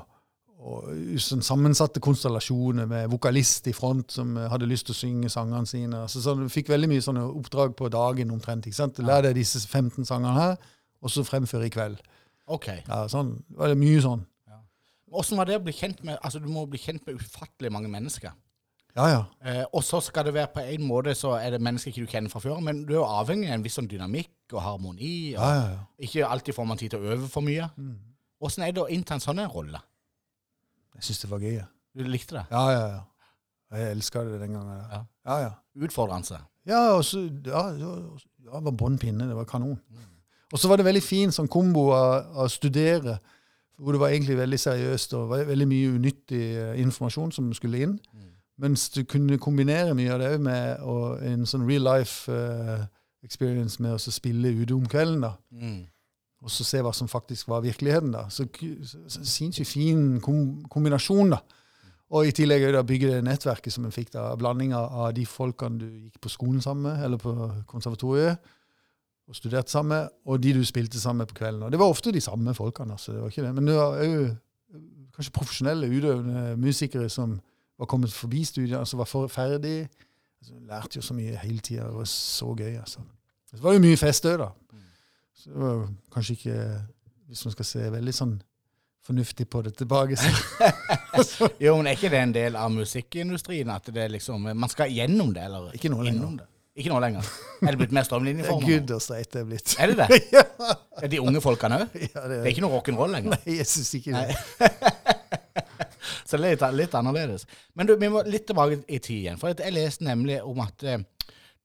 og 0.58 0.88
sånn 1.20 1.44
sammensatte 1.46 2.02
konstellasjoner 2.02 2.88
med 2.90 3.10
vokalist 3.12 3.68
i 3.70 3.74
front 3.76 4.16
som 4.16 4.34
eh, 4.40 4.48
hadde 4.50 4.68
lyst 4.68 4.88
til 4.88 4.96
å 4.96 5.00
synge 5.00 5.32
sangene 5.32 5.68
sine. 5.68 6.02
Så, 6.10 6.24
sånn, 6.24 6.46
vi 6.46 6.54
fikk 6.56 6.72
veldig 6.72 6.90
mye 6.90 7.04
sånne 7.04 7.26
oppdrag 7.28 7.76
på 7.78 7.90
dagen 7.92 8.32
omtrent. 8.34 8.66
ikke 8.66 8.80
sant? 8.80 8.98
Lær 9.04 9.22
deg 9.28 9.36
disse 9.38 9.62
15 9.62 10.08
sangene 10.08 10.34
her, 10.38 10.72
og 11.00 11.12
så 11.12 11.24
fremføre 11.28 11.68
i 11.68 11.74
kveld. 11.74 12.02
Ok. 12.50 12.72
Ja, 12.80 13.04
sånn, 13.12 13.36
Det 13.46 13.62
var 13.62 13.78
mye 13.78 14.02
sånn. 14.04 14.26
Åssen 15.10 15.38
var 15.38 15.48
det 15.48 15.56
å 15.58 15.62
bli 15.62 15.72
kjent 15.74 16.04
med 16.06 16.20
Altså, 16.22 16.38
du 16.38 16.46
må 16.46 16.62
bli 16.70 16.78
kjent 16.78 17.02
med 17.06 17.18
ufattelig 17.18 17.72
mange 17.74 17.90
mennesker. 17.90 18.30
Ja, 18.96 19.06
ja. 19.08 19.20
Eh, 19.46 19.62
og 19.72 19.84
så 19.86 20.00
skal 20.02 20.26
det 20.26 20.34
være 20.34 20.50
på 20.54 20.64
en 20.66 20.86
måte 20.86 21.14
så 21.18 21.36
er 21.38 21.54
det 21.54 21.62
mennesker 21.62 21.92
ikke 21.92 22.06
du 22.06 22.10
kjenner 22.10 22.32
fra 22.32 22.42
før, 22.42 22.58
men 22.64 22.82
du 22.88 22.94
er 22.94 23.00
jo 23.00 23.06
avhengig 23.06 23.50
av 23.50 23.58
en 23.58 23.66
viss 23.66 23.78
sånn 23.78 23.88
dynamikk 23.90 24.54
og 24.54 24.62
harmoni. 24.64 25.12
Og 25.34 25.38
ja, 25.38 25.50
ja, 25.54 25.68
ja. 25.76 25.84
Ikke 26.06 26.30
alltid 26.30 26.56
får 26.56 26.68
man 26.70 26.80
tid 26.80 26.94
til 26.94 27.04
å 27.04 27.14
øve 27.14 27.30
for 27.30 27.46
mye. 27.46 27.70
Mm. 27.76 27.96
Er 28.64 28.74
det 28.74 28.82
å 28.82 28.88
innta 28.90 29.16
en 29.16 29.22
sånn 29.22 29.42
rolle? 29.52 29.82
Jeg 30.96 31.06
syns 31.08 31.22
det 31.24 31.30
var 31.30 31.44
gøy. 31.44 31.54
ja. 31.60 31.68
Du 31.96 32.04
likte 32.06 32.36
det? 32.38 32.44
Ja, 32.50 32.64
ja, 32.70 32.82
ja. 32.96 33.00
Jeg 33.70 33.96
elska 33.96 34.22
det 34.26 34.40
den 34.40 34.54
gangen. 34.58 34.78
Ja. 34.78 35.02
Ja, 35.26 35.34
ja. 35.38 35.50
ja. 35.50 35.84
Utfordrende? 35.86 36.40
Ja, 36.68 36.80
og 36.96 37.04
så, 37.06 37.22
ja, 37.46 37.62
det 37.74 38.62
var 38.66 38.74
bånn 38.74 38.98
pinne. 38.98 39.28
Det 39.30 39.36
var 39.36 39.46
kanon. 39.48 39.78
Og 40.50 40.58
så 40.58 40.68
var 40.70 40.80
det 40.80 40.86
veldig 40.86 41.02
fin 41.02 41.30
sånn 41.34 41.48
kombo 41.50 41.90
av, 41.94 42.32
å 42.42 42.48
studere, 42.50 43.20
hvor 43.78 43.94
det 43.94 44.00
var 44.02 44.12
egentlig 44.12 44.36
veldig 44.36 44.58
seriøst 44.60 45.14
og 45.16 45.30
veldig 45.48 45.66
mye 45.70 45.92
unyttig 45.94 46.42
eh, 46.58 46.72
informasjon 46.82 47.30
som 47.32 47.46
skulle 47.56 47.84
inn. 47.86 47.94
Mens 48.60 48.88
du 48.92 49.04
kunne 49.08 49.38
kombinere 49.40 49.94
mye 49.96 50.12
av 50.12 50.20
det 50.20 50.32
òg 50.34 50.42
med 50.44 50.82
å, 50.84 50.96
en 51.24 51.46
sånn 51.48 51.64
real 51.68 51.86
life 51.86 52.28
uh, 52.32 52.84
experience 53.24 53.80
med 53.80 53.96
å 53.96 54.12
spille 54.12 54.52
ute 54.60 54.76
om 54.76 54.84
kvelden. 54.90 55.24
da. 55.24 55.32
Mm. 55.56 55.80
Og 56.40 56.52
så 56.52 56.64
se 56.64 56.80
hva 56.84 56.92
som 56.96 57.08
faktisk 57.08 57.48
var 57.48 57.64
virkeligheten. 57.64 58.12
da. 58.12 58.26
Så, 58.32 58.46
så, 58.84 59.24
sinnssykt 59.24 59.68
fin 59.68 60.20
kom, 60.24 60.60
kombinasjon. 60.72 61.32
da. 61.36 61.40
Og 62.10 62.26
i 62.26 62.34
tillegg 62.34 62.66
da 62.74 62.82
bygge 62.84 63.12
det 63.14 63.24
nettverket 63.24 63.72
som 63.72 63.84
en 63.86 63.94
fikk 63.94 64.12
da, 64.16 64.32
Blandinga 64.36 64.78
av, 64.80 64.94
av 65.06 65.12
de 65.14 65.26
folkene 65.28 65.78
du 65.78 65.86
gikk 65.86 66.20
på 66.24 66.32
skolen 66.32 66.62
sammen 66.64 66.88
med, 66.88 67.04
eller 67.06 67.20
på 67.22 67.34
konservatoriet, 67.70 68.40
og 69.30 69.36
studerte 69.38 69.70
sammen 69.70 69.94
med, 69.94 70.08
og 70.26 70.40
de 70.42 70.56
du 70.56 70.64
spilte 70.66 70.98
sammen 70.98 71.22
med 71.22 71.30
på 71.30 71.38
kvelden. 71.38 71.62
Og 71.62 71.70
det 71.70 71.78
var 71.78 71.92
ofte 71.92 72.12
de 72.12 72.20
samme 72.24 72.54
folkene. 72.54 72.96
altså, 72.98 73.12
det 73.14 73.22
var 73.22 73.30
ikke 73.30 73.44
det. 73.46 73.54
Men 73.54 73.70
det 73.70 73.76
var 73.78 74.00
òg 74.02 74.16
kanskje 75.14 75.36
profesjonelle, 75.36 75.90
utøvende 75.90 76.56
musikere 76.58 77.08
som 77.08 77.38
var 77.80 77.88
kommet 77.90 78.12
forbi 78.12 78.44
studiene, 78.44 78.78
altså 78.84 79.00
var 79.00 79.08
ferdig. 79.32 79.88
Altså, 80.40 80.54
lærte 80.68 81.00
jo 81.00 81.02
så 81.04 81.14
mye 81.16 81.36
hele 81.42 81.60
tida. 81.64 81.88
Det 81.88 81.96
var 81.96 82.08
så 82.12 82.52
gøy. 82.56 82.76
altså. 82.80 83.00
Det 83.50 83.62
var 83.64 83.74
jo 83.76 83.82
mye 83.82 83.96
fest 84.00 84.28
òg, 84.30 84.38
da. 84.44 84.50
Så 85.40 85.50
det 85.50 85.60
var 85.62 85.74
jo 85.74 85.88
kanskje 86.12 86.36
ikke, 86.38 86.56
hvis 87.32 87.44
man 87.48 87.52
skal 87.56 87.68
se 87.68 87.90
veldig 87.96 88.14
sånn 88.14 88.36
fornuftig 89.06 89.46
på 89.50 89.62
det 89.66 89.74
tilbake. 89.80 90.16
Jo, 91.60 91.74
men 91.76 91.88
er 91.90 91.96
ikke 91.96 92.08
det 92.12 92.18
en 92.22 92.32
del 92.32 92.56
av 92.56 92.70
musikkindustrien 92.72 93.68
at 93.74 93.88
det 93.92 94.04
liksom 94.12 94.44
Man 94.54 94.70
skal 94.70 94.92
gjennom 94.94 95.32
det, 95.34 95.42
eller 95.48 95.72
Ikke 95.76 95.90
nå 95.92 96.02
lenger. 96.06 96.36
det? 96.38 96.46
Ikke 96.80 96.92
nå 96.92 97.00
lenger. 97.02 97.26
Er 97.66 97.74
det 97.74 97.80
blitt 97.80 97.92
mer 97.96 98.06
strømlinjeformer? 98.06 98.68
Gud, 98.70 98.92
og 98.94 99.02
streit 99.02 99.32
det 99.34 99.40
er 99.42 99.48
blitt. 99.48 99.74
Er 99.82 99.90
det 99.90 99.96
det? 99.98 100.20
ja, 100.36 100.44
Er 101.02 101.10
de 101.12 101.20
unge 101.20 101.42
folkene 101.44 101.80
òg? 101.82 101.96
ja, 101.98 102.22
det 102.30 102.38
Det 102.38 102.38
er 102.44 102.50
ikke 102.54 102.64
noe 102.64 102.76
rock'n'roll 102.78 103.12
lenger. 103.16 103.34
Nei, 103.34 103.56
jeg 103.58 103.66
syns 103.68 103.90
ikke 103.98 104.14
det. 104.14 104.70
Så 106.30 106.38
det 106.38 106.46
er 106.46 106.54
litt, 106.54 106.66
litt 106.78 106.94
annerledes. 106.94 107.46
Men 107.74 107.88
du, 107.90 107.96
vi 107.98 108.08
må 108.12 108.22
litt 108.26 108.46
tilbake 108.46 108.80
i 108.86 108.98
tid 109.02 109.16
igjen. 109.24 109.40
For 109.40 109.50
jeg 109.52 109.74
leste 109.74 110.06
nemlig 110.06 110.38
om 110.46 110.60
at 110.62 110.84
eh, 110.86 111.02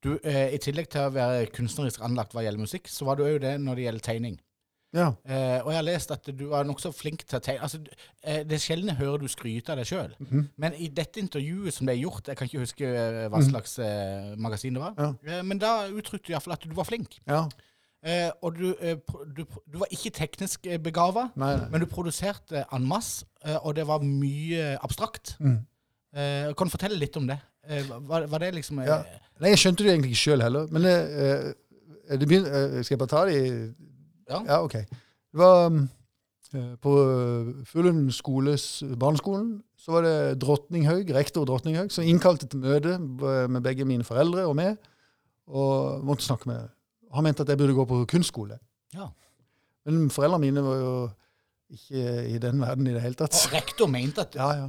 du 0.02 0.16
eh, 0.22 0.50
i 0.56 0.58
tillegg 0.62 0.90
til 0.92 1.06
å 1.06 1.12
være 1.14 1.46
kunstnerisk 1.54 2.02
anlagt 2.04 2.34
hva 2.34 2.42
gjelder 2.44 2.64
musikk, 2.66 2.90
så 2.90 3.06
var 3.08 3.16
du 3.20 3.24
òg 3.28 3.38
det 3.46 3.54
når 3.62 3.78
det 3.78 3.86
gjelder 3.86 4.06
tegning. 4.08 4.36
Ja. 4.96 5.10
Eh, 5.28 5.58
og 5.60 5.68
jeg 5.72 5.76
har 5.76 5.84
lest 5.84 6.12
at 6.14 6.28
du 6.38 6.44
var 6.48 6.64
nokså 6.64 6.88
flink 6.94 7.24
til 7.28 7.36
å 7.36 7.42
tegne. 7.44 7.66
Altså, 7.66 7.80
eh, 8.22 8.42
det 8.48 8.56
er 8.56 8.62
sjelden 8.62 8.88
jeg 8.92 9.00
hører 9.00 9.24
du 9.24 9.28
skryte 9.28 9.74
av 9.74 9.80
deg 9.82 9.88
sjøl. 9.90 10.14
Mhm. 10.22 10.44
Men 10.62 10.76
i 10.80 10.88
dette 10.94 11.20
intervjuet 11.20 11.74
som 11.74 11.86
det 11.90 11.96
er 11.96 12.02
gjort, 12.04 12.30
jeg 12.30 12.38
kan 12.38 12.48
ikke 12.48 12.62
huske 12.62 12.86
eh, 12.88 13.26
hva 13.32 13.42
slags 13.44 13.78
eh, 13.82 14.30
magasin 14.40 14.78
det 14.78 14.84
var, 14.86 14.94
Ja. 15.26 15.42
men 15.42 15.58
da 15.60 15.74
uttrykte 15.90 16.30
du 16.30 16.32
iallfall 16.34 16.54
at 16.56 16.64
du 16.64 16.74
var 16.74 16.88
flink. 16.88 17.18
ja. 17.28 17.44
Eh, 18.04 18.30
og 18.42 18.54
du, 18.58 18.74
eh, 18.80 18.96
du, 19.36 19.44
du 19.66 19.78
var 19.80 19.88
ikke 19.90 20.10
teknisk 20.14 20.66
eh, 20.66 20.78
begava, 20.78 21.30
Nei, 21.34 21.56
nei. 21.56 21.68
men 21.72 21.80
du 21.80 21.86
produserte 21.90 22.64
en 22.72 22.84
masse, 22.86 23.24
eh, 23.44 23.56
og 23.62 23.74
det 23.74 23.86
var 23.88 24.04
mye 24.04 24.76
abstrakt. 24.84 25.36
Mm. 25.40 25.56
Eh, 26.16 26.52
kan 26.54 26.66
du 26.68 26.70
fortelle 26.76 26.98
litt 27.00 27.16
om 27.16 27.26
det? 27.26 27.38
Eh, 27.66 27.82
var, 28.06 28.26
var 28.30 28.38
det 28.44 28.52
liksom 28.54 28.78
Ja. 28.86 29.00
Nei, 29.40 29.50
jeg 29.50 29.58
skjønte 29.58 29.82
det 29.84 29.90
egentlig 29.94 30.12
ikke 30.14 30.22
sjøl 30.22 30.42
heller. 30.44 30.68
Men 30.70 30.82
det 30.86 32.28
begyn- 32.28 32.46
skal 32.84 32.94
jeg 32.94 32.98
bare 32.98 33.08
ta 33.10 33.24
det 33.26 33.34
i 33.36 33.74
Ja. 34.30 34.42
Ja, 34.46 34.62
OK. 34.64 34.72
Det 34.72 35.40
var 35.40 35.66
eh, 36.54 36.76
på 36.80 36.92
Fuglund 37.66 38.12
skoles 38.14 38.82
barneskolen. 38.98 39.62
Så 39.76 39.92
var 39.92 40.02
det 40.06 40.38
Drotninghaug, 40.40 41.10
rektor 41.14 41.44
Drotninghaug 41.44 41.90
som 41.92 42.04
innkalte 42.04 42.46
til 42.48 42.60
møte 42.62 42.96
med 43.48 43.62
begge 43.62 43.84
mine 43.84 44.04
foreldre 44.04 44.46
og 44.46 44.56
meg, 44.56 44.78
og 45.46 46.02
måtte 46.06 46.24
snakke 46.26 46.46
med 46.48 46.68
Han 47.14 47.24
mente 47.24 47.42
at 47.42 47.48
jeg 47.48 47.58
burde 47.58 47.74
gå 47.76 47.84
på 47.86 48.00
kunstskole. 48.10 48.58
Ja. 48.94 49.08
Men 49.86 50.08
foreldrene 50.10 50.40
mine 50.42 50.62
var 50.66 50.76
jo 50.80 50.92
ikke 51.70 52.02
i 52.34 52.38
den 52.42 52.60
verden 52.62 52.86
i 52.86 52.92
det 52.94 53.02
hele 53.02 53.14
tatt. 53.18 53.34
Og 53.46 53.52
rektor 53.54 53.86
mente 53.90 54.20
at 54.26 54.34
Ja, 54.38 54.50
ja. 54.54 54.68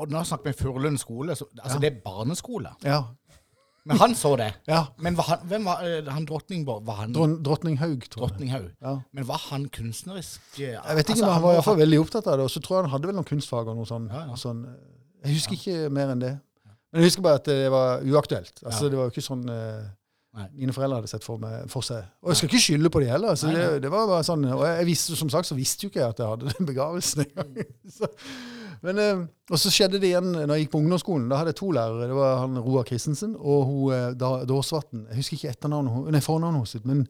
Og 0.00 0.08
nå 0.08 0.22
snakker 0.24 0.48
vi 0.48 0.56
Furulund 0.56 0.96
skole, 0.98 1.34
så, 1.36 1.44
altså 1.60 1.76
Ja. 1.76 1.80
det 1.80 1.90
er 1.92 2.00
barneskole. 2.04 2.70
Ja. 2.84 3.02
Men 3.84 3.98
han 4.00 4.14
så 4.16 4.30
det. 4.40 4.54
ja. 4.66 4.86
Men 4.96 5.16
var 5.16 5.24
han, 5.28 5.38
hvem 5.48 5.64
var 5.68 5.82
eh, 5.84 6.06
han 6.08 6.24
Drotningborg? 6.24 6.86
Var 6.86 6.94
han 7.02 7.12
Dron 7.12 7.34
Drottninghaug, 7.44 8.06
tror 8.08 8.22
jeg. 8.22 8.30
Drottninghaug? 8.30 8.70
Ja. 8.80 8.94
Men 9.12 9.26
var 9.28 9.42
han 9.50 9.66
kunstnerisk? 9.68 10.40
eh, 10.58 10.70
Jeg 10.72 10.96
vet 10.96 11.04
ikke, 11.04 11.10
altså, 11.12 11.24
men 11.26 11.34
han 11.34 11.42
var 11.42 11.50
i 11.50 11.54
iallfall 11.58 11.74
fall 11.74 11.82
veldig 11.82 11.98
opptatt 12.00 12.26
av 12.32 12.38
det. 12.38 12.44
Og 12.48 12.50
så 12.54 12.62
tror 12.64 12.76
jeg 12.78 12.84
han 12.86 12.90
hadde 12.94 13.06
vel 13.10 13.14
noen 13.18 13.28
kunstfag 13.28 13.68
og 13.68 13.76
noe 13.76 13.84
sånt. 13.90 14.08
Ja, 14.12 14.38
sånn. 14.40 14.62
Jeg 15.24 15.34
husker 15.36 15.52
ikke 15.58 15.90
mer 15.92 16.14
enn 16.14 16.20
det. 16.24 16.32
Men 16.92 17.02
jeg 17.02 17.10
husker 17.10 17.22
bare 17.28 17.34
at 17.42 17.44
det 17.44 17.70
var 17.74 18.00
uaktuelt. 18.08 18.62
Altså. 18.64 18.88
Det 18.88 18.96
var 18.96 19.04
jo 19.04 19.12
ikke 19.12 19.26
sånn 19.28 19.44
eh, 19.52 19.84
Nei. 20.34 20.48
mine 20.58 20.74
foreldre 20.74 20.98
hadde 20.98 21.10
sett 21.12 21.24
for, 21.26 21.38
meg, 21.38 21.68
for 21.70 21.86
seg. 21.86 22.06
Og 22.24 22.32
jeg 22.32 22.40
skal 22.40 22.50
ikke 22.50 22.62
skylde 22.64 22.90
på 22.90 23.02
de 23.04 23.10
heller. 23.12 23.36
Nei. 23.46 23.54
det, 23.54 23.66
det 23.84 23.90
var 23.92 24.08
bare 24.10 24.26
sånn, 24.26 24.46
Og 24.50 24.64
jeg 24.66 24.86
visste, 24.88 25.18
som 25.18 25.30
sagt 25.30 25.46
så 25.46 25.56
visste 25.58 25.86
jo 25.86 25.92
ikke 25.92 26.00
jeg 26.02 26.14
at 26.16 26.22
jeg 26.22 26.30
hadde 26.32 26.54
den 26.56 26.68
begravelsen 26.70 27.22
engang. 27.26 27.52
Men, 28.84 28.98
eh, 29.00 29.20
og 29.48 29.60
så 29.60 29.70
skjedde 29.72 30.00
det 30.02 30.10
igjen 30.10 30.32
når 30.34 30.50
jeg 30.56 30.66
gikk 30.66 30.72
på 30.74 30.80
ungdomsskolen. 30.82 31.28
Da 31.30 31.38
hadde 31.40 31.54
jeg 31.54 31.60
to 31.62 31.70
lærere. 31.72 32.08
Det 32.10 32.16
var 32.18 32.40
han 32.42 32.58
Roar 32.60 32.88
Christensen 32.88 33.36
og 33.38 33.68
hun 33.70 33.94
eh, 33.94 34.08
Dåsvatn. 34.50 35.06
Jeg 35.12 35.20
husker 35.22 35.38
ikke 35.38 35.54
etternavnet, 35.54 36.10
nei, 36.12 36.24
fornavnet 36.24 36.74
hennes, 36.74 36.88
men 36.90 37.06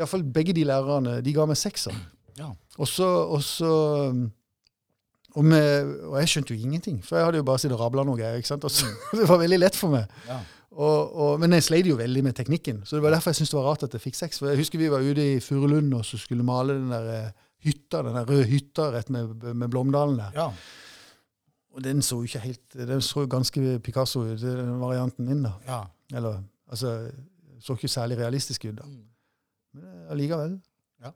iallfall 0.00 0.24
begge 0.34 0.56
de 0.56 0.64
lærerne 0.66 1.20
de 1.22 1.36
ga 1.36 1.46
meg 1.46 1.60
sekser. 1.60 1.94
Ja. 2.40 2.48
Og 2.80 2.88
så, 2.90 3.06
og 3.06 3.44
så 3.46 3.70
og, 5.34 5.44
med, 5.44 5.94
og 6.08 6.18
jeg 6.22 6.30
skjønte 6.30 6.54
jo 6.54 6.66
ingenting, 6.66 6.98
for 7.04 7.18
jeg 7.18 7.28
hadde 7.28 7.40
jo 7.40 7.46
bare 7.46 7.60
sittet 7.62 7.76
og 7.76 7.84
rabla 7.84 8.04
noe 8.06 8.34
ikke 8.38 8.50
sant? 8.50 8.66
Og 8.66 8.72
så, 8.72 8.88
det 9.18 9.28
var 9.28 9.40
veldig 9.42 9.60
lett 9.60 9.78
for 9.78 9.94
meg. 9.94 10.10
Ja. 10.30 10.40
Og, 10.74 11.12
og, 11.14 11.32
men 11.38 11.54
jeg 11.54 11.62
sleit 11.68 11.86
jo 11.86 11.94
veldig 11.98 12.22
med 12.26 12.34
teknikken, 12.34 12.80
så 12.82 12.96
det 12.96 13.04
var 13.04 13.14
derfor 13.14 13.30
jeg 13.30 13.38
syntes 13.38 13.52
det 13.52 13.58
var 13.60 13.68
rart 13.68 13.84
at 13.86 13.92
jeg 13.94 14.02
fikk 14.02 14.16
seks. 14.18 14.40
For 14.42 14.50
jeg 14.50 14.58
husker 14.58 14.80
vi 14.80 14.90
var 14.90 15.04
ute 15.06 15.26
i 15.36 15.40
Furulund 15.42 15.94
og 15.94 16.02
så 16.06 16.18
skulle 16.18 16.46
male 16.46 16.74
den 16.80 16.90
der 16.90 17.10
eh, 17.12 17.28
hytta, 17.62 18.00
den 18.02 18.16
der 18.18 18.26
røde 18.26 18.48
hytta 18.50 18.88
rett 18.94 19.12
med, 19.14 19.44
med 19.54 19.70
Blomdalen 19.70 20.18
der. 20.18 20.34
ja. 20.40 20.48
Og 21.74 21.82
den 21.82 22.02
så 22.06 22.20
jo 22.20 22.28
ikke 22.28 22.38
helt 22.38 22.74
Den 22.86 23.00
så 23.02 23.24
ganske 23.26 23.80
Picasso 23.82 24.20
ut, 24.22 24.38
den 24.38 24.76
varianten 24.78 25.26
min, 25.26 25.40
da. 25.42 25.56
ja. 25.66 25.80
Eller 26.14 26.36
altså 26.70 27.10
Så 27.60 27.74
ikke 27.74 27.88
særlig 27.88 28.18
realistisk 28.18 28.64
ut, 28.68 28.76
da. 28.78 28.84
Mm. 28.86 29.08
Men 29.74 30.06
allikevel. 30.14 30.52
Ja. 31.02 31.10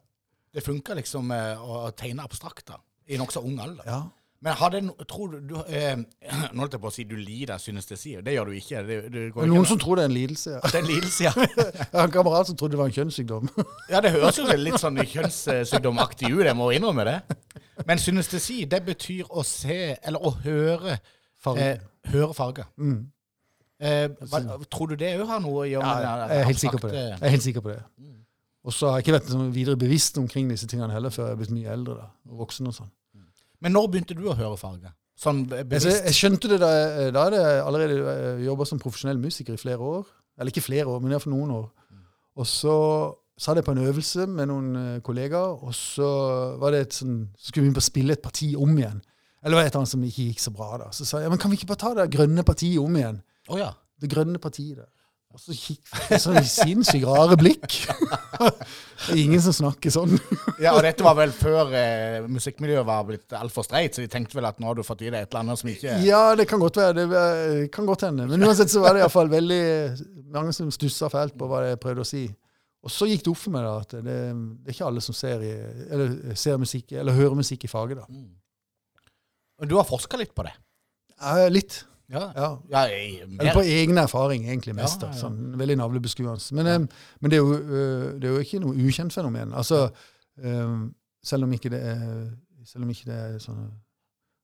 Det 0.55 0.65
funka 0.67 0.97
liksom 0.99 1.31
eh, 1.31 1.61
å 1.63 1.91
tegne 1.95 2.25
abstrakt 2.27 2.67
da, 2.73 2.79
i 3.07 3.19
nokså 3.21 3.43
ung 3.45 3.61
alder. 3.63 3.85
Ja. 3.87 4.01
Men 4.41 4.55
no- 4.87 4.95
tror 5.11 5.33
du, 5.33 5.39
du 5.51 5.55
eh, 5.67 5.97
Nå 6.55 6.61
holdt 6.63 6.77
jeg 6.77 6.83
på 6.83 6.91
å 6.91 6.95
si 6.95 7.05
du 7.11 7.17
lider 7.19 7.59
synestesi, 7.59 8.15
det 8.23 8.37
gjør 8.37 8.53
du 8.53 8.59
ikke. 8.59 8.83
Det, 8.87 8.99
det, 9.11 9.25
går 9.35 9.45
ikke 9.45 9.51
noen 9.51 9.65
an- 9.65 9.71
som 9.73 9.81
tror 9.83 9.99
det 9.99 10.05
er 10.07 10.11
en 10.13 10.15
lidelse. 10.15 10.55
Ja. 10.55 10.61
Det 10.63 10.75
er 10.79 10.85
en 10.85 10.91
lidelse, 10.93 11.25
ja. 11.27 11.33
Jeg 11.81 11.89
har 11.97 12.07
en 12.07 12.15
kamerat 12.15 12.51
som 12.51 12.59
trodde 12.61 12.77
det 12.77 12.83
var 12.83 12.93
en 12.93 12.97
kjønnssykdom. 13.01 13.51
Ja, 13.93 14.03
det 14.05 14.13
høres 14.15 14.39
jo 14.39 14.47
litt 14.55 14.79
sånn 14.79 15.01
kjønnssykdomaktig 15.03 16.31
ut, 16.31 16.45
jeg 16.47 16.57
må 16.59 16.71
innrømme 16.77 17.07
det. 17.09 17.19
Men 17.89 18.03
synestesi, 18.03 18.63
det 18.71 18.83
betyr 18.87 19.31
å 19.31 19.43
se, 19.47 19.97
eller 19.99 20.23
å 20.23 20.35
høre 20.45 20.99
Farge. 21.39 21.63
Eh, 21.63 22.13
høre 22.13 22.35
farge. 22.35 22.65
Mm. 22.83 23.03
Eh, 23.79 24.09
hva, 24.27 24.41
tror 24.67 24.91
du 24.91 24.97
det 24.99 25.13
òg 25.21 25.29
har 25.31 25.43
noe 25.43 25.63
å 25.63 25.67
gjøre 25.69 25.87
med 25.87 26.03
ja, 26.03 26.15
jeg 26.27 26.43
er 26.43 26.49
helt 26.49 26.63
sikker 26.63 26.83
på 26.83 26.91
det. 26.91 27.03
Jeg 27.05 27.19
er 27.23 27.35
helt 27.35 27.45
sikker 27.45 27.63
på 27.63 27.71
det. 27.71 27.79
Og 28.67 28.75
så 28.75 28.91
har 28.91 28.99
jeg 28.99 29.07
ikke 29.07 29.15
vært 29.15 29.55
videre 29.55 29.79
bevisst 29.81 30.19
omkring 30.19 30.51
disse 30.51 30.67
tingene 30.69 30.91
heller 30.93 31.15
før 31.15 31.29
jeg 31.31 31.37
er 31.37 31.39
blitt 31.41 31.53
mye 31.55 31.71
eldre 31.73 31.95
da, 32.01 32.09
og 32.29 32.43
voksen 32.43 32.69
og 32.69 32.75
sånn. 32.75 32.91
Men 33.61 33.73
når 33.75 33.89
begynte 33.91 34.15
du 34.17 34.25
å 34.31 34.37
høre 34.39 34.57
farge? 34.61 34.93
Sånn 35.19 35.41
jeg 35.51 36.15
skjønte 36.15 36.49
det 36.49 36.61
da, 36.63 36.69
jeg- 36.79 37.13
da 37.13 37.25
hadde 37.25 37.41
jeg 37.43 37.63
allerede 37.67 38.45
jobba 38.45 38.65
som 38.67 38.79
profesjonell 38.79 39.19
musiker 39.19 39.53
i 39.55 39.57
flere 39.59 39.79
år. 39.83 40.05
Eller 40.39 40.53
ikke 40.53 40.63
flere 40.63 40.87
år, 40.87 41.01
men 41.03 41.11
iallfall 41.11 41.33
noen 41.35 41.51
år. 41.51 41.71
Og 42.39 42.47
så 42.47 42.75
satt 43.39 43.57
jeg 43.59 43.65
på 43.67 43.73
en 43.75 43.83
øvelse 43.87 44.27
med 44.31 44.47
noen 44.47 44.77
eh, 44.77 45.01
kollegaer, 45.01 45.59
og 45.65 45.73
så 45.75 46.59
var 46.59 46.71
det 46.71 46.81
et 46.87 46.93
sånn, 47.01 47.29
så 47.37 47.49
skulle 47.51 47.65
vi 47.65 47.71
begynne 47.71 47.79
på 47.81 47.83
å 47.83 47.91
spille 47.91 48.13
et 48.13 48.23
parti 48.23 48.55
om 48.55 48.77
igjen. 48.79 49.03
Eller 49.43 49.55
det 49.55 49.59
var 49.59 49.67
et 49.67 49.73
eller 49.73 49.81
annet 49.83 49.89
som 49.95 50.03
ikke 50.07 50.29
gikk 50.31 50.41
så 50.43 50.53
bra. 50.55 50.77
da. 50.79 50.89
Så 50.95 51.05
sa 51.07 51.19
jeg 51.19 51.31
men 51.31 51.39
kan 51.39 51.51
vi 51.51 51.57
ikke 51.59 51.67
bare 51.71 51.83
ta 51.83 51.95
det 51.95 52.11
grønne 52.15 52.45
partiet 52.47 52.79
om 52.79 52.95
igjen? 52.95 53.21
Å 53.51 53.59
ja. 53.59 53.73
Det 53.99 54.11
grønne 54.11 54.39
partiet 54.39 54.77
der. 54.77 54.89
Og 55.39 55.45
så 55.45 55.55
kikk 55.55 55.93
jeg 56.11 56.19
sånn 56.19 56.39
sinnssykt 56.43 57.05
rare 57.07 57.37
blikk. 57.39 57.77
det 57.79 59.13
er 59.13 59.21
ingen 59.21 59.43
som 59.45 59.55
snakker 59.55 59.93
sånn. 59.95 60.17
ja. 60.65 60.73
Og 60.73 60.81
dette 60.83 61.05
var 61.07 61.15
vel 61.15 61.31
før 61.31 61.71
eh, 61.79 62.27
musikkmiljøet 62.27 62.87
var 62.89 63.05
blitt 63.07 63.37
altfor 63.39 63.63
streit, 63.67 63.95
så 63.95 64.03
de 64.03 64.11
tenkte 64.11 64.35
vel 64.35 64.49
at 64.49 64.59
nå 64.59 64.67
har 64.67 64.75
du 64.75 64.83
fått 64.83 65.05
i 65.07 65.13
deg 65.13 65.21
et 65.21 65.31
eller 65.31 65.45
annet 65.45 65.61
som 65.61 65.71
ikke 65.71 66.01
Ja, 66.03 66.23
det 66.39 66.49
kan 66.51 66.59
godt 66.59 66.81
være. 66.83 66.97
Det 66.99 67.23
eh, 67.23 67.61
kan 67.71 67.87
godt 67.87 68.03
hende. 68.09 68.27
Men 68.27 68.43
uansett 68.49 68.73
så 68.73 68.83
var 68.83 68.97
det 68.99 69.05
iallfall 69.05 69.31
veldig 69.31 69.63
mange 70.35 70.57
som 70.57 70.73
stussa 70.75 71.11
fælt 71.13 71.39
på 71.39 71.47
hva 71.47 71.63
jeg 71.69 71.83
prøvde 71.85 72.03
å 72.03 72.09
si. 72.11 72.25
Og 72.83 72.95
så 72.95 73.07
gikk 73.11 73.23
det 73.29 73.31
opp 73.31 73.43
for 73.45 73.55
meg 73.55 73.69
da, 73.69 73.77
at 73.85 73.95
det, 73.95 74.17
det 74.19 74.73
er 74.73 74.75
ikke 74.75 74.89
alle 74.91 75.05
som 75.07 75.15
ser, 75.15 75.45
i, 75.47 75.53
eller, 75.87 76.19
ser 76.39 76.59
musikk, 76.59 76.97
eller 76.99 77.15
hører 77.15 77.39
musikk 77.39 77.69
i 77.69 77.71
faget. 77.71 78.03
da. 78.03 79.69
Du 79.71 79.79
har 79.79 79.87
forska 79.87 80.19
litt 80.19 80.35
på 80.35 80.47
det? 80.47 80.57
Eh, 81.19 81.47
litt. 81.55 81.85
Ja. 82.13 82.57
ja. 82.71 82.85
Eller 83.41 83.53
på 83.53 83.61
egen 83.61 83.99
erfaring, 83.99 84.47
egentlig 84.49 84.75
mest. 84.75 85.03
Ja, 85.03 85.11
ja. 85.13 85.19
Sånn, 85.19 85.37
veldig 85.61 85.77
navlebeskuende. 85.77 86.55
Men, 86.57 86.67
eh, 86.67 86.79
men 87.21 87.33
det, 87.33 87.37
er 87.37 87.43
jo, 87.43 87.59
eh, 87.59 88.07
det 88.17 88.31
er 88.31 88.37
jo 88.39 88.45
ikke 88.47 88.63
noe 88.63 88.87
ukjent 88.89 89.13
fenomen. 89.13 89.53
Altså, 89.53 89.89
eh, 90.41 90.73
selv 91.25 91.45
om 91.45 91.53
ikke 91.53 91.73
det 91.75 91.83
er, 91.85 92.01
selv 92.65 92.87
om 92.87 92.95
ikke 92.95 93.11
det 93.11 93.19
er 93.19 93.39
sånn 93.43 93.69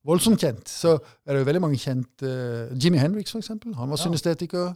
voldsomt 0.05 0.41
kjent, 0.41 0.69
så 0.69 0.99
er 1.25 1.33
det 1.33 1.41
jo 1.41 1.49
veldig 1.49 1.65
mange 1.65 1.81
kjente 1.81 2.31
Jimmy 2.77 3.01
Hendrix, 3.01 3.33
for 3.33 3.41
eksempel. 3.41 3.73
Han 3.79 3.89
var 3.89 4.01
synestetiker. 4.03 4.75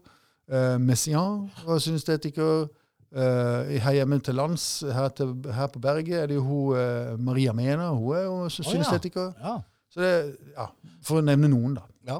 Messiaen 0.80 1.50
var 1.66 1.82
synestetiker. 1.84 2.68
Uh, 3.08 3.72
her 3.80 3.94
hjemme 3.96 4.18
til 4.20 4.36
lands, 4.36 4.84
her, 4.84 5.08
til, 5.16 5.30
her 5.56 5.70
på 5.72 5.80
berget, 5.80 6.18
er 6.22 6.26
det 6.28 6.34
jo 6.36 6.42
hun 6.44 6.76
uh, 6.76 7.14
Maria 7.16 7.54
Mena. 7.56 7.88
Hun 7.96 8.16
er 8.16 8.26
jo 8.26 8.48
synestetiker. 8.52 9.30
Oh, 9.32 9.40
ja. 9.40 9.52
Ja. 9.54 9.60
Så 9.88 10.00
det, 10.00 10.10
ja, 10.52 10.66
For 11.08 11.20
å 11.20 11.24
nevne 11.24 11.48
noen, 11.48 11.78
da. 11.78 11.86
Ja. 12.08 12.18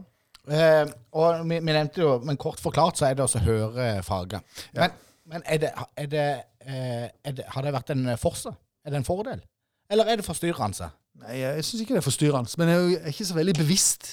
Eh, 0.48 0.86
og 1.12 1.42
vi, 1.48 1.58
vi 1.60 1.72
nevnte 1.74 2.00
jo, 2.00 2.14
men 2.24 2.38
kort 2.40 2.60
forklart 2.62 2.98
så 3.00 3.08
er 3.08 3.14
det 3.18 3.24
også 3.26 3.42
hørefarge 3.44 4.40
høre. 4.40 4.78
Men, 4.78 4.96
men 5.28 5.42
er 5.44 5.58
det, 5.64 5.72
er 5.96 6.06
det, 6.12 6.26
eh, 6.64 7.08
er 7.24 7.36
det, 7.36 7.44
har 7.52 7.66
det 7.66 7.72
vært 7.74 7.92
en 7.94 8.06
forse? 8.20 8.52
Er 8.84 8.94
det 8.94 9.02
en 9.02 9.08
fordel? 9.08 9.42
Eller 9.90 10.08
er 10.08 10.20
det 10.20 10.24
forstyrrende? 10.24 10.88
Nei, 11.18 11.40
jeg 11.40 11.64
syns 11.66 11.82
ikke 11.82 11.96
det 11.96 12.00
er 12.02 12.06
forstyrrende. 12.06 12.54
Men 12.60 12.68
jeg 12.70 12.78
er 12.78 12.82
jo 12.84 13.12
ikke 13.12 13.26
så 13.28 13.36
veldig 13.36 13.54
bevisst. 13.58 14.08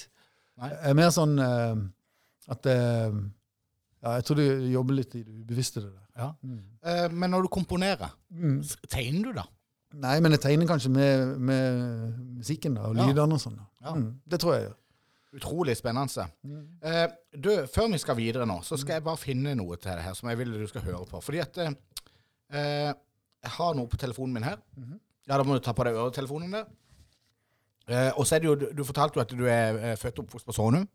Nei. 0.60 0.70
Jeg 0.72 0.90
er 0.90 0.96
mer 0.98 1.10
sånn 1.14 1.34
uh, 1.38 1.76
at 2.52 2.68
uh, 2.72 3.18
Ja, 4.02 4.14
jeg 4.16 4.24
tror 4.28 4.38
du 4.40 4.66
jobber 4.72 4.96
litt 4.98 5.14
i 5.18 5.22
det 5.24 5.34
ubevisste. 5.42 5.82
det 5.84 5.90
der. 5.92 6.06
Ja. 6.16 6.30
Mm. 6.42 6.62
Eh, 6.86 7.06
men 7.12 7.30
når 7.32 7.46
du 7.46 7.48
komponerer, 7.52 8.12
Mm. 8.30 8.60
tegner 8.88 9.30
du 9.32 9.32
da? 9.36 9.44
Nei, 9.96 10.18
men 10.20 10.32
jeg 10.34 10.40
tegner 10.40 10.68
kanskje 10.68 10.90
med, 10.92 11.38
med 11.38 12.12
musikken 12.36 12.74
da, 12.76 12.88
og 12.90 12.96
lydene 12.96 13.36
og 13.36 13.40
sånn. 13.40 13.56
Ja. 13.82 13.94
Mm. 13.96 14.10
Det 14.28 14.40
tror 14.40 14.54
jeg 14.54 14.62
jeg 14.62 14.68
gjør. 14.70 14.76
Utrolig 15.36 15.76
spennende. 15.76 16.26
Mm. 16.42 16.62
Eh, 16.82 17.06
du, 17.36 17.50
før 17.72 17.90
vi 17.92 17.98
skal 18.00 18.16
videre 18.16 18.46
nå, 18.48 18.60
så 18.64 18.78
skal 18.80 18.98
jeg 18.98 19.04
bare 19.06 19.20
finne 19.20 19.52
noe 19.58 19.76
til 19.76 19.92
det 19.98 20.04
her 20.06 20.14
som 20.16 20.30
jeg 20.30 20.38
vil 20.40 20.54
du 20.56 20.66
skal 20.70 20.84
høre 20.86 21.04
på. 21.10 21.20
Fordi 21.24 21.42
at 21.44 21.58
eh, 21.60 22.92
jeg 23.44 23.52
har 23.58 23.76
noe 23.76 23.90
på 23.92 24.00
telefonen 24.00 24.34
min 24.38 24.48
her. 24.48 24.58
Mhm. 24.76 25.00
Ja, 25.26 25.36
da 25.40 25.42
må 25.42 25.56
du 25.56 25.62
ta 25.66 25.72
på 25.74 25.82
deg 25.82 25.96
øretelefonen 25.98 26.52
der. 26.54 26.66
Eh, 27.90 28.12
og 28.18 28.26
så 28.26 28.36
er 28.36 28.42
det 28.42 28.46
jo, 28.48 28.54
du, 28.78 28.82
fortalte 28.86 29.18
jo 29.18 29.24
at 29.24 29.32
du 29.34 29.44
er 29.50 29.78
eh, 29.92 29.96
født 29.98 30.20
og 30.20 30.24
oppvokst 30.28 30.46
på 30.46 30.54
Sånum. 30.54 30.86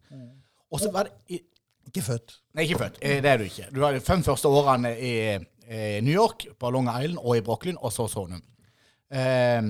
Og 0.71 0.79
så 0.79 0.91
var 0.91 1.07
det 1.09 1.35
i, 1.35 1.41
Ikke 1.89 2.03
født. 2.05 2.37
Nei, 2.55 2.63
ikke 2.67 2.79
født. 2.79 2.99
Eh, 3.01 3.19
Det 3.23 3.29
er 3.31 3.37
du 3.41 3.43
ikke. 3.47 3.67
Du 3.75 3.81
har 3.83 3.91
de 3.95 3.99
fem 4.05 4.23
første 4.23 4.47
årene 4.47 4.91
i 4.99 5.13
eh, 5.67 5.99
New 6.03 6.13
York, 6.13 6.45
på 6.59 6.69
Long 6.71 6.87
Island 6.87 7.19
og 7.19 7.37
i 7.37 7.43
Brooklyn, 7.43 7.77
og 7.81 7.91
så 7.91 8.07
Sånum. 8.11 8.41
Eh, 9.11 9.61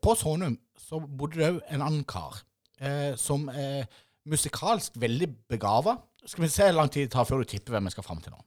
på 0.00 0.14
Sånum 0.16 0.54
så 0.78 1.00
bodde 1.02 1.40
det 1.40 1.48
òg 1.50 1.58
en 1.74 1.82
annen 1.84 2.04
kar 2.08 2.38
eh, 2.80 3.14
som 3.18 3.48
er 3.52 3.88
musikalsk 4.28 4.98
veldig 5.00 5.28
begava. 5.50 5.96
Skal 6.24 6.44
vi 6.44 6.52
se 6.52 6.68
hvor 6.68 6.80
lang 6.80 6.92
tid 6.92 7.06
det 7.06 7.14
tar 7.14 7.26
før 7.28 7.42
du 7.42 7.50
tipper 7.50 7.76
hvem 7.76 7.88
vi 7.88 7.94
skal 7.94 8.06
fram 8.06 8.22
til 8.24 8.34
nå. 8.34 8.40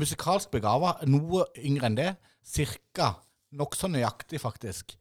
Musikalsk 0.00 0.50
begava, 0.50 0.96
noe 1.06 1.44
yngre 1.62 1.90
enn 1.90 1.98
det. 1.98 2.10
Cirka, 2.44 3.12
nokså 3.54 3.88
nøyaktig 3.92 4.40
faktisk, 4.42 4.96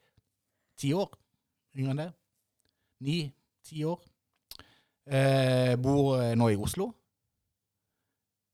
ti 0.80 0.94
år 0.96 1.10
yngre 1.78 1.96
enn 1.96 2.04
det. 2.04 2.10
Ni-ti 3.04 3.84
år. 3.90 4.04
Eh, 5.04 5.74
bor 5.82 6.14
eh, 6.22 6.34
nå 6.40 6.50
i 6.54 6.60
Oslo. 6.60 6.92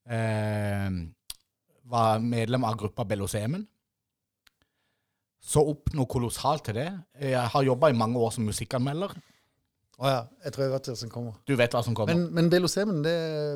Eh, 0.09 0.87
var 1.89 2.23
medlem 2.23 2.65
av 2.65 2.77
gruppa 2.79 3.05
Bellosemen. 3.05 3.65
Så 5.39 5.61
opp 5.65 5.93
noe 5.97 6.09
kolossalt 6.09 6.67
til 6.67 6.77
det. 6.77 6.89
Jeg 7.21 7.51
har 7.53 7.65
jobba 7.65 7.89
i 7.89 7.97
mange 7.97 8.19
år 8.21 8.33
som 8.35 8.45
musikkanmelder. 8.45 9.15
Å 9.99 10.07
ja, 10.07 10.19
jeg 10.45 10.53
tror 10.55 10.63
jeg 10.63 10.71
vet 10.71 10.85
hva 10.87 10.93
som 10.95 11.09
kommer. 11.11 11.33
Du 11.43 11.51
vet 11.59 11.73
hva 11.75 11.79
som 11.83 11.95
kommer. 11.97 12.15
Men, 12.15 12.29
men 12.31 12.45
Belosemen 12.51 13.01
det 13.03 13.15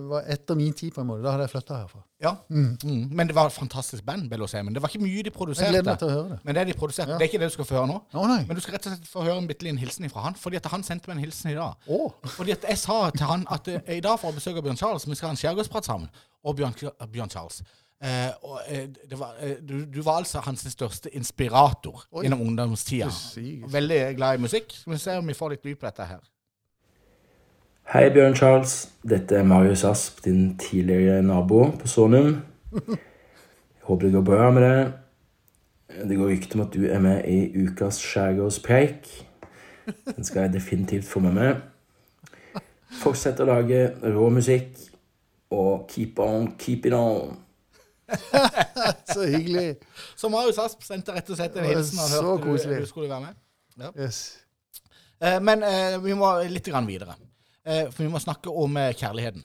var 0.10 0.26
etter 0.34 0.58
min 0.60 0.74
tid, 0.76 0.92
på 0.92 1.00
en 1.00 1.08
måte. 1.08 1.24
Da 1.24 1.32
hadde 1.32 1.46
jeg 1.46 1.54
flytta 1.54 1.78
herfra. 1.78 2.02
ja. 2.20 2.34
Mm. 2.50 2.74
mm. 2.84 3.06
Men 3.16 3.30
det 3.30 3.36
var 3.38 3.48
et 3.48 3.56
fantastisk 3.56 4.04
band, 4.04 4.26
Bellosemen. 4.30 4.76
Det 4.76 4.82
var 4.84 4.92
ikke 4.92 5.06
mye 5.06 5.24
de 5.24 5.32
produserte. 5.32 5.70
Jeg 5.70 5.78
gleder 5.78 5.94
meg 5.94 6.02
til 6.02 6.10
å 6.10 6.18
høre 6.18 6.34
det. 6.34 6.40
Men 6.44 6.58
det 6.58 6.66
de 6.68 6.76
produserte, 6.82 7.16
Ja. 7.16 7.20
det 7.22 7.28
er 7.28 7.32
ikke 7.32 7.40
det 7.46 7.48
du 7.48 7.56
skal 7.56 7.70
få 7.70 7.78
høre 7.78 7.88
nå. 7.94 8.02
Nei. 8.34 8.42
Men 8.50 8.60
du 8.60 8.62
skal 8.66 8.76
rett 8.76 8.90
og 8.90 8.98
slett 8.98 9.08
få 9.08 9.24
høre 9.24 9.38
en 9.40 9.48
bitte 9.48 9.64
liten 9.64 9.80
hilsen 9.80 10.10
fra 10.12 10.26
han. 10.26 10.36
Fordi 10.36 10.60
at 10.60 10.68
han 10.74 10.84
sendte 10.84 11.08
meg 11.08 11.16
en 11.22 11.24
hilsen 11.24 11.54
i 11.54 11.56
dag. 11.56 11.88
Oh. 11.88 12.12
Fordi 12.36 12.58
at 12.58 12.68
jeg 12.68 12.82
sa 12.84 13.00
til 13.16 13.24
han 13.30 13.48
at 13.48 13.72
eh, 13.72 13.96
i 13.96 14.04
dag 14.04 14.20
får 14.20 14.34
jeg 14.34 14.42
besøk 14.42 14.60
av 14.60 14.68
Bjørn 14.68 14.82
Charles, 14.84 15.08
vi 15.08 15.16
skal 15.16 15.32
ha 15.32 15.38
en 15.38 15.42
skjærgårdsprat 15.46 15.88
sammen. 15.88 16.12
Og 16.44 16.60
Bjørn, 16.60 16.76
Bjørn 17.08 17.32
Charles. 17.32 17.64
Eh, 18.04 18.32
og, 18.44 18.60
eh, 18.68 18.90
det 19.10 19.16
var, 19.20 19.38
eh, 19.40 19.56
du, 19.64 19.86
du 19.86 20.02
var 20.04 20.20
altså 20.20 20.42
hans 20.44 20.66
største 20.68 21.08
inspirator 21.16 22.04
Oi. 22.12 22.26
gjennom 22.26 22.42
ungdomstida. 22.44 23.08
Veldig 23.72 24.00
glad 24.18 24.36
i 24.36 24.44
musikk. 24.44 24.76
Vi 24.88 24.98
se 25.00 25.16
om 25.22 25.28
vi 25.28 25.36
får 25.38 25.56
litt 25.56 25.70
lyd 25.70 25.80
på 25.80 25.88
dette 25.88 26.08
her. 26.10 26.20
Hei, 27.92 28.10
Bjørn 28.14 28.36
Charles. 28.36 28.90
Dette 29.04 29.36
er 29.36 29.44
Marius 29.44 29.84
Asp, 29.84 30.22
din 30.26 30.58
tidligere 30.58 31.22
nabo 31.24 31.66
på 31.80 31.88
Sonum. 31.88 32.38
Jeg 32.74 32.98
håper 33.90 34.06
det 34.08 34.14
går 34.14 34.24
bra 34.28 34.48
med 34.56 34.64
deg. 34.64 34.94
Det 36.10 36.18
går 36.18 36.32
rykter 36.32 36.58
om 36.60 36.64
at 36.66 36.74
du 36.74 36.86
er 36.88 37.00
med 37.04 37.26
i 37.30 37.66
ukas 37.66 38.00
skjærgårdspreik. 38.02 39.10
Den 40.16 40.24
skal 40.24 40.46
jeg 40.46 40.54
definitivt 40.56 41.06
få 41.06 41.20
med 41.26 41.36
meg. 41.38 41.60
Fortsett 43.04 43.42
å 43.44 43.48
lage 43.50 43.82
rå 44.16 44.30
musikk, 44.32 44.72
og 45.54 45.84
keep 45.92 46.20
on, 46.24 46.48
keep 46.62 46.88
it 46.88 46.96
on. 46.98 47.36
Så 49.14 49.26
hyggelig. 49.28 49.76
Så 50.16 50.30
Marius 50.32 50.58
Asp 50.64 50.82
sendte 50.88 51.14
rett 51.18 51.30
og 51.30 51.38
slett 51.38 51.60
en 51.60 51.68
hilsen. 51.68 52.00
og 52.00 52.40
hørte 52.48 52.70
du- 52.70 52.80
Du 52.80 52.86
skulle 52.90 53.10
være 53.10 53.28
med. 53.28 53.92
Yes. 54.00 54.24
Eh, 55.22 55.40
men 55.42 55.64
eh, 55.64 55.98
vi 56.04 56.14
må 56.14 56.32
litt 56.48 56.68
videre. 56.88 57.16
Eh, 57.66 57.86
for 57.92 58.04
vi 58.04 58.10
må 58.12 58.20
snakke 58.20 58.52
om 58.52 58.78
eh, 58.78 58.92
kjærligheten. 59.00 59.44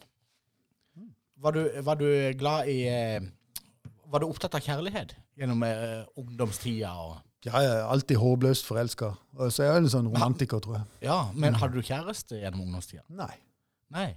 Var 1.38 1.54
du, 1.54 1.60
var 1.86 1.94
du 2.00 2.06
glad 2.38 2.66
i 2.66 2.80
eh, 2.90 3.20
Var 4.10 4.20
du 4.24 4.26
opptatt 4.26 4.56
av 4.58 4.64
kjærlighet 4.64 5.12
gjennom 5.38 5.62
eh, 5.62 6.00
ungdomstida? 6.18 6.90
Og, 6.98 7.18
Ja, 7.46 7.60
jeg 7.62 7.74
er 7.76 7.84
alltid 7.92 8.18
håpløst 8.18 8.66
forelska. 8.66 9.12
Så 9.52 9.62
jeg 9.62 9.70
er 9.70 9.78
en 9.84 9.90
sånn 9.92 10.08
romantiker, 10.10 10.58
tror 10.64 10.80
jeg. 10.80 10.88
ja, 11.06 11.20
men 11.38 11.54
hadde 11.60 11.78
du 11.78 11.84
kjæreste 11.86 12.40
gjennom 12.40 12.64
ungdomstida? 12.66 13.04
Nei. 13.14 13.30
Nei. 13.94 14.08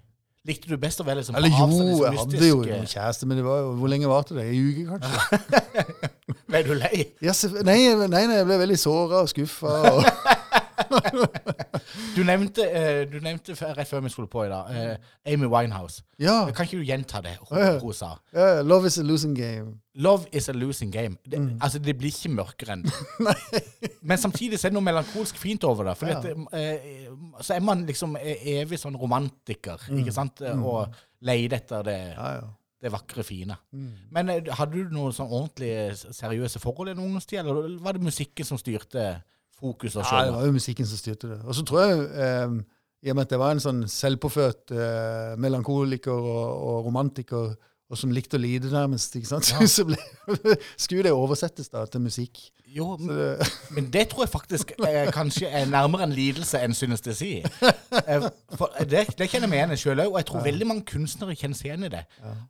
Likte 0.49 0.71
du 0.71 0.73
best 0.81 0.97
å 0.97 1.05
være 1.05 1.19
liksom 1.21 1.35
Eller 1.37 1.51
jo, 1.53 1.57
avstand, 1.67 1.89
liksom 1.91 2.01
jeg 2.01 2.17
hadde 2.17 2.47
jo 2.49 2.55
mystisk, 2.57 2.71
noen 2.73 2.87
kjæreste, 2.95 3.27
men 3.29 3.37
det 3.37 3.43
var 3.45 3.59
jo, 3.61 3.67
hvor 3.77 3.91
lenge 3.93 4.07
varte 4.09 4.33
det? 4.39 4.47
Ei 4.49 4.57
uke, 4.65 4.87
kanskje? 4.89 5.59
eh, 5.77 6.39
Ble 6.49 6.61
du 6.65 6.71
lei? 6.79 7.03
Ja, 7.21 7.35
selvfø- 7.37 7.61
nei, 7.67 7.77
nei, 8.01 8.07
nei, 8.25 8.39
jeg 8.39 8.47
ble 8.49 8.57
veldig 8.63 8.79
såra 8.81 9.21
og 9.21 9.29
skuffa. 9.29 9.75
Og 9.91 10.01
Du 12.15 12.23
nevnte, 12.27 12.63
eh, 12.67 13.05
du 13.11 13.17
nevnte 13.23 13.55
rett 13.75 13.87
før 13.89 14.01
vi 14.05 14.09
skulle 14.11 14.29
på 14.31 14.43
i 14.45 14.49
dag, 14.51 14.69
eh, 14.75 15.33
Amy 15.33 15.47
Winehouse. 15.49 16.03
Ja. 16.19 16.45
Kan 16.55 16.67
ikke 16.67 16.77
du 16.81 16.85
gjenta 16.87 17.21
det 17.23 17.37
hun, 17.49 17.93
sa? 17.93 18.11
ja. 18.33 18.61
Love 18.61 18.87
is 18.87 18.97
a 18.99 19.03
losing 19.03 19.35
game. 19.37 19.77
Love 19.95 20.25
is 20.31 20.49
a 20.49 20.53
losing 20.53 20.91
game. 20.93 21.17
Det, 21.25 21.39
Mm. 21.39 21.57
Altså, 21.61 21.79
det 21.79 21.97
blir 21.97 22.11
ikke 22.11 22.29
mørkere 22.35 22.73
enn 22.77 22.83
det. 22.91 23.91
Men 24.01 24.17
samtidig 24.17 24.59
så 24.59 24.67
er 24.67 24.71
det 24.71 24.77
noe 24.77 24.85
melankolsk 24.85 25.37
fint 25.41 25.63
over 25.63 25.83
det. 25.89 25.97
Ja. 26.01 26.19
at, 26.19 26.25
eh, 26.53 27.11
så 27.41 27.55
er 27.55 27.59
man 27.65 27.85
liksom 27.87 28.15
eh, 28.21 28.45
evig 28.61 28.79
sånn 28.79 28.95
romantiker, 28.99 29.81
ikke 29.97 30.13
sant? 30.15 30.41
Og 30.41 30.93
leter 31.21 31.57
etter 31.57 31.83
det, 31.87 31.99
Mm. 32.11 32.17
Ja, 32.17 32.33
ja. 32.35 32.47
det 32.81 32.91
vakre, 32.91 33.23
fine. 33.23 33.55
Mm. 33.73 33.91
Men 34.11 34.29
hadde 34.57 34.71
du 34.83 34.89
noen 34.93 35.13
sånn 35.13 35.29
ordentlig 35.29 35.97
seriøse 36.17 36.59
forhold 36.59 36.89
i 36.89 36.91
en 36.95 36.99
ungdomstid, 37.03 37.39
eller 37.39 37.77
var 37.81 37.93
det 37.93 38.01
musikken 38.01 38.45
som 38.45 38.57
styrte 38.57 39.21
fokus 39.61 39.95
og 39.95 40.05
Ja, 40.09 40.25
det 40.27 40.35
var 40.35 40.45
jo 40.47 40.55
musikken 40.57 40.87
som 40.89 40.99
styrte 40.99 41.29
det. 41.31 41.39
Og 41.45 41.55
så 41.57 41.65
tror 41.67 41.83
jeg, 41.85 42.05
eh, 42.25 42.55
i 43.01 43.09
og 43.09 43.17
med 43.17 43.25
at 43.27 43.33
jeg 43.35 43.41
var 43.41 43.55
en 43.55 43.63
sånn 43.63 43.83
selvpåfødt 43.89 44.73
eh, 44.77 45.33
melankoliker 45.41 46.13
og, 46.13 46.47
og 46.71 46.89
romantiker, 46.89 47.53
og 47.91 47.99
som 47.99 48.11
likte 48.15 48.39
å 48.39 48.41
lide 48.41 48.71
nærmest, 48.71 49.15
ikke 49.19 49.27
sant? 49.33 49.49
så 49.75 49.83
ble, 49.87 49.97
skulle 50.79 51.09
det 51.09 51.11
oversettes 51.11 51.67
da 51.71 51.83
til 51.91 52.05
musikk. 52.05 52.39
Jo, 52.71 52.93
men 52.95 53.09
det, 53.11 53.47
Men 53.75 53.87
det 53.91 54.05
tror 54.11 54.23
jeg 54.23 54.31
faktisk 54.31 54.71
eh, 54.87 55.09
kanskje 55.11 55.49
er 55.51 55.65
nærmere 55.67 56.05
en 56.07 56.13
lidelse 56.15 56.61
enn 56.63 56.71
synestesi. 56.75 57.41
Eh, 57.43 58.27
for 58.55 58.71
det, 58.87 59.01
det 59.19 59.27
kjenner 59.27 59.51
meg 59.51 59.59
igjen 59.59 59.81
sjøl 59.81 60.03
òg, 60.05 60.13
og 60.13 60.19
jeg 60.21 60.27
tror 60.29 60.45
veldig 60.45 60.67
mange 60.69 60.85
kunstnere 60.87 61.35
kjenner 61.35 61.59
seg 61.59 61.67
igjen 61.67 61.87
i 61.89 61.91
det. 61.91 62.05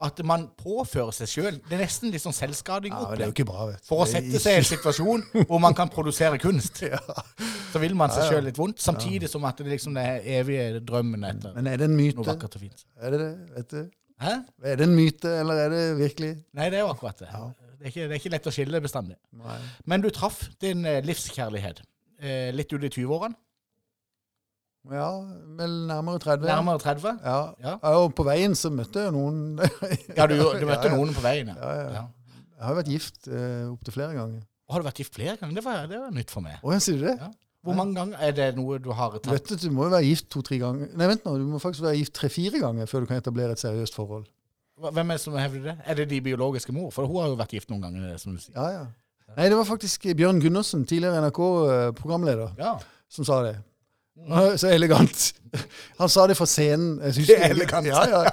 At 0.06 0.22
man 0.30 0.46
påfører 0.62 1.16
seg 1.16 1.32
sjøl 1.32 1.58
Det 1.66 1.74
er 1.78 1.82
nesten 1.82 2.14
litt 2.14 2.22
sånn 2.22 2.38
selvskading. 2.38 2.94
ja, 2.94 3.10
det 3.18 3.26
er 3.26 3.32
jo 3.32 3.36
ikke 3.36 3.48
bra, 3.50 3.66
vet 3.72 3.82
du. 3.82 3.88
For 3.90 4.04
å 4.06 4.08
sette 4.10 4.42
seg 4.44 4.60
i 4.60 4.62
en 4.62 4.70
situasjon 4.70 5.26
hvor 5.50 5.64
man 5.64 5.78
kan 5.78 5.90
produsere 5.90 6.38
kunst, 6.42 6.84
så 7.72 7.82
vil 7.82 7.98
man 7.98 8.14
seg 8.14 8.28
Ja, 8.28 8.28
ja. 8.28 8.36
sjøl 8.36 8.48
litt 8.52 8.62
vondt. 8.62 8.78
Samtidig 8.84 9.32
som 9.32 9.50
at 9.50 9.58
det 9.58 9.74
liksom 9.74 9.98
er 9.98 10.22
evige 10.38 10.84
drømmen 10.86 11.26
etter 11.32 11.58
Men 11.58 11.72
er 11.74 11.82
det 11.82 11.90
en 11.90 11.98
noe 11.98 12.30
vakkert 12.30 12.60
og 12.60 12.68
fint. 12.68 12.86
Er 13.02 13.16
det 13.16 13.24
det? 13.24 13.34
Vet 13.58 13.74
du? 13.74 13.82
Hæ? 14.22 14.34
Er 14.70 14.78
det 14.80 14.86
en 14.86 14.96
myte, 14.96 15.30
eller 15.42 15.64
er 15.66 15.72
det 15.74 15.84
virkelig? 15.98 16.32
Nei, 16.58 16.68
det 16.70 16.80
er 16.80 16.86
jo 16.86 16.92
akkurat 16.94 17.18
det. 17.24 17.30
Det, 17.32 17.88
er 17.88 17.90
ikke, 17.94 18.04
det 18.06 18.12
er 18.16 18.20
ikke 18.22 18.34
lett 18.36 18.50
å 18.50 18.54
skille 18.54 18.82
bestandig. 18.84 19.16
Nei. 19.42 19.56
Men 19.90 20.04
du 20.04 20.12
traff 20.14 20.44
din 20.62 20.86
eh, 20.86 21.00
livskjærlighet 21.08 21.82
eh, 22.22 22.52
litt 22.54 22.74
ut 22.76 22.86
i 22.86 22.92
20-årene. 22.94 23.38
Ja, 24.92 25.10
vel 25.60 25.74
nærmere 25.90 26.22
30. 26.22 26.48
Nærmere 26.50 26.82
30. 26.82 27.20
Ja. 27.22 27.36
Ja. 27.62 27.74
ja. 27.84 27.92
Og 28.02 28.16
på 28.18 28.26
veien 28.26 28.56
så 28.58 28.72
møtte 28.74 29.04
jeg 29.06 29.14
noen 29.14 29.60
Ja, 30.18 30.26
du, 30.26 30.34
du 30.38 30.66
møtte 30.66 30.90
Ja, 30.90 30.90
ja. 30.90 30.96
noen 30.96 31.14
på 31.14 31.22
veien. 31.26 31.52
Ja, 31.54 31.74
ja. 31.78 31.92
Ja. 32.00 32.08
Jeg 32.56 32.66
har 32.66 32.74
jo 32.74 32.80
vært 32.80 32.90
gift 32.94 33.30
eh, 33.30 33.68
opptil 33.70 33.94
flere 33.98 34.16
ganger. 34.18 34.42
Har 34.72 34.82
du 34.82 34.88
vært 34.88 35.02
gift 35.04 35.18
flere 35.18 35.36
ganger? 35.38 35.58
Det 35.58 35.66
var, 35.66 35.86
det 35.90 36.00
var 36.02 36.14
nytt 36.16 36.34
for 36.34 36.46
meg. 36.46 36.58
Å, 36.62 36.78
sier 36.82 36.98
du 37.02 37.06
det? 37.10 37.18
Ja. 37.22 37.30
Hvor 37.62 37.76
mange 37.78 37.94
ganger 37.96 38.18
er 38.26 38.32
det 38.34 38.48
noe 38.58 38.80
du 38.82 38.90
har 38.98 39.12
tatt? 39.20 39.28
vet 39.32 39.52
at 39.54 39.62
du 39.62 39.70
må 39.70 39.84
jo 39.86 39.92
være 39.94 40.06
gift 40.08 40.30
to-tre 40.34 40.58
ganger. 40.58 40.88
Nei, 40.98 41.08
vent 41.12 41.26
nå, 41.28 41.36
du 41.38 41.46
må 41.46 41.60
faktisk 41.62 41.84
være 41.86 42.00
gift 42.00 42.14
tre-fire 42.18 42.60
ganger 42.64 42.90
før 42.90 43.04
du 43.04 43.06
kan 43.12 43.18
etablere 43.22 43.54
et 43.54 43.62
seriøst 43.62 43.94
forhold. 43.96 44.26
Hvem 44.82 45.12
er 45.14 45.20
det 45.20 45.22
som 45.22 45.36
hevder 45.38 45.62
det? 45.70 45.76
Er 45.86 45.94
det 46.00 46.08
de 46.10 46.22
biologiske 46.26 46.74
mor? 46.74 46.90
For 46.96 47.06
hun 47.06 47.22
har 47.22 47.30
jo 47.30 47.36
vært 47.38 47.54
gift 47.54 47.70
noen 47.70 47.84
ganger, 47.86 48.16
som 48.18 48.34
du 48.34 48.42
sier. 48.42 48.56
Ja, 48.58 48.70
ja. 48.80 48.86
Nei, 49.38 49.46
det 49.48 49.56
var 49.60 49.68
faktisk 49.70 50.10
Bjørn 50.18 50.42
Gundersen, 50.42 50.88
tidligere 50.90 51.22
NRK-programleder, 51.22 52.56
Ja. 52.58 52.74
som 53.10 53.26
sa 53.26 53.44
det. 53.46 53.56
Så 54.58 54.68
elegant. 54.68 55.34
Han 56.00 56.10
sa 56.10 56.26
det 56.28 56.36
fra 56.38 56.46
scenen. 56.46 57.00
Jeg 57.04 57.14
synes 57.14 57.28
Det 57.28 57.38
er 57.40 57.54
elegant. 57.56 57.88
Ja, 57.88 58.02
ja. 58.10 58.30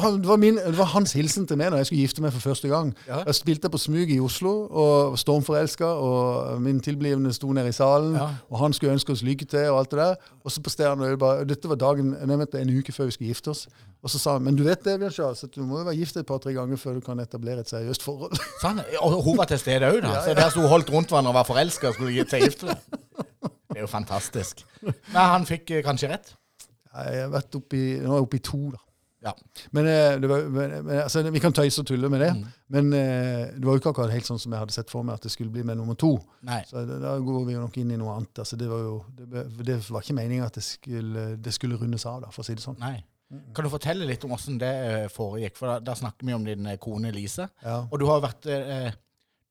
Han, 0.00 0.18
det, 0.20 0.28
var 0.28 0.36
min, 0.36 0.56
det 0.56 0.78
var 0.78 0.90
hans 0.92 1.12
hilsen 1.12 1.46
til 1.46 1.58
meg 1.58 1.70
når 1.72 1.82
jeg 1.82 1.88
skulle 1.88 2.02
gifte 2.04 2.22
meg 2.22 2.34
for 2.34 2.44
første 2.52 2.68
gang. 2.68 2.92
Ja. 3.08 3.22
Jeg 3.26 3.34
spilte 3.38 3.70
på 3.70 3.80
Smug 3.80 4.10
i 4.10 4.18
Oslo, 4.22 4.52
og 4.66 5.18
stormforelska, 5.18 5.86
og 5.86 6.60
min 6.62 6.80
tilblivende 6.80 7.32
sto 7.34 7.52
nede 7.52 7.72
i 7.72 7.76
salen. 7.76 8.18
Og 8.50 8.58
han 8.60 8.74
skulle 8.76 8.92
ønske 8.92 9.14
oss 9.14 9.24
lykke 9.26 9.48
til, 9.48 9.70
og 9.70 9.78
alt 9.78 9.94
det 9.94 10.02
der. 10.02 10.14
Og 10.44 10.54
så 10.54 10.62
presterer 10.62 10.94
han 10.94 11.18
bare, 11.18 11.46
Dette 11.48 11.70
var 11.70 11.80
dagen, 11.80 12.14
jeg 12.20 12.28
mente 12.28 12.60
en 12.60 12.76
uke 12.78 12.92
før 12.92 13.10
vi 13.10 13.16
skulle 13.16 13.32
gifte 13.32 13.54
oss. 13.54 13.66
Og 14.02 14.10
så 14.10 14.18
sa 14.18 14.32
han 14.36 14.42
men 14.42 14.58
du 14.58 14.64
vet 14.66 14.82
det, 14.84 14.98
Bjørn 14.98 15.14
Charles, 15.14 15.44
at 15.44 15.54
du 15.54 15.62
må 15.62 15.78
jo 15.78 15.86
være 15.86 15.96
gift 15.96 16.16
et 16.18 16.26
par-tre 16.26 16.52
ganger 16.52 16.76
før 16.76 16.98
du 16.98 17.00
kan 17.06 17.20
etablere 17.22 17.62
et 17.62 17.70
seriøst 17.70 18.02
forhold. 18.02 18.34
Sånn. 18.62 18.82
Og 19.00 19.22
hun 19.22 19.38
var 19.38 19.50
til 19.50 19.62
stede 19.62 19.86
òg, 19.86 20.00
da. 20.02 20.18
Så 20.26 20.34
der 20.34 20.50
sto 20.50 20.64
hun 20.64 20.72
holdt 20.74 20.90
rundt 20.90 21.14
hverandre 21.14 21.30
og 21.30 21.38
var 21.38 21.46
forelska 21.46 21.92
og 21.92 21.98
skulle 21.98 22.26
til 22.26 22.46
gifte 22.46 22.72
deg. 22.72 22.82
Det 23.72 23.82
er 23.82 23.86
jo 23.86 23.90
fantastisk. 23.90 24.64
Men 24.84 25.20
han 25.34 25.48
fikk 25.48 25.74
eh, 25.74 25.84
kanskje 25.84 26.12
rett? 26.12 26.32
Jeg 26.92 27.22
har 27.24 27.30
vært 27.32 27.54
oppi, 27.56 27.82
nå 28.02 28.10
er 28.10 28.18
jeg 28.20 28.26
oppe 28.28 28.38
i 28.38 28.44
to, 28.44 28.62
da. 28.74 28.82
Ja. 29.22 29.32
Men, 29.70 29.86
eh, 29.86 30.20
det 30.20 30.28
var, 30.28 30.42
men, 30.50 30.90
altså, 31.04 31.22
vi 31.30 31.40
kan 31.40 31.54
tøyse 31.54 31.84
og 31.84 31.86
tulle 31.86 32.10
med 32.10 32.24
det. 32.24 32.32
Mm. 32.34 32.46
Men 32.74 32.88
eh, 32.98 33.52
det 33.54 33.62
var 33.62 33.76
jo 33.76 33.82
ikke 33.82 33.92
akkurat 33.92 34.14
helt 34.14 34.26
sånn 34.26 34.40
som 34.42 34.54
jeg 34.54 34.64
hadde 34.64 34.74
sett 34.74 34.90
for 34.90 35.06
meg 35.06 35.20
at 35.20 35.28
det 35.28 35.30
skulle 35.34 35.54
bli 35.54 35.62
med 35.66 35.78
nummer 35.78 35.96
to. 35.98 36.16
Nei. 36.48 36.58
Så 36.66 36.82
da 36.90 37.14
går 37.22 37.46
vi 37.46 37.54
jo 37.54 37.62
nok 37.62 37.78
inn 37.78 37.94
i 37.94 38.00
noe 38.00 38.16
annet. 38.16 38.42
Altså, 38.42 38.58
det, 38.58 38.66
var 38.72 38.82
jo, 38.82 38.96
det, 39.20 39.46
det 39.62 39.78
var 39.86 40.02
ikke 40.02 40.18
meninga 40.18 40.50
at 40.50 40.58
det 40.58 40.66
skulle, 40.66 41.26
det 41.38 41.54
skulle 41.54 41.78
rundes 41.78 42.06
av, 42.10 42.24
da, 42.26 42.32
for 42.34 42.42
å 42.42 42.48
si 42.48 42.58
det 42.58 42.66
sånn. 42.66 42.80
Nei. 42.82 42.96
Kan 43.54 43.64
du 43.64 43.70
fortelle 43.72 44.04
litt 44.04 44.24
om 44.26 44.34
åssen 44.36 44.58
det 44.60 44.74
foregikk? 45.14 45.54
For 45.56 45.70
da, 45.70 45.78
da 45.80 45.94
snakker 45.96 46.26
vi 46.28 46.34
om 46.36 46.42
din 46.44 46.66
kone 46.82 47.14
Lise. 47.14 47.46
Ja. 47.62 47.78
Og 47.88 48.02
du 48.02 48.04
har 48.10 48.20
vært, 48.24 48.50
eh, 48.50 48.90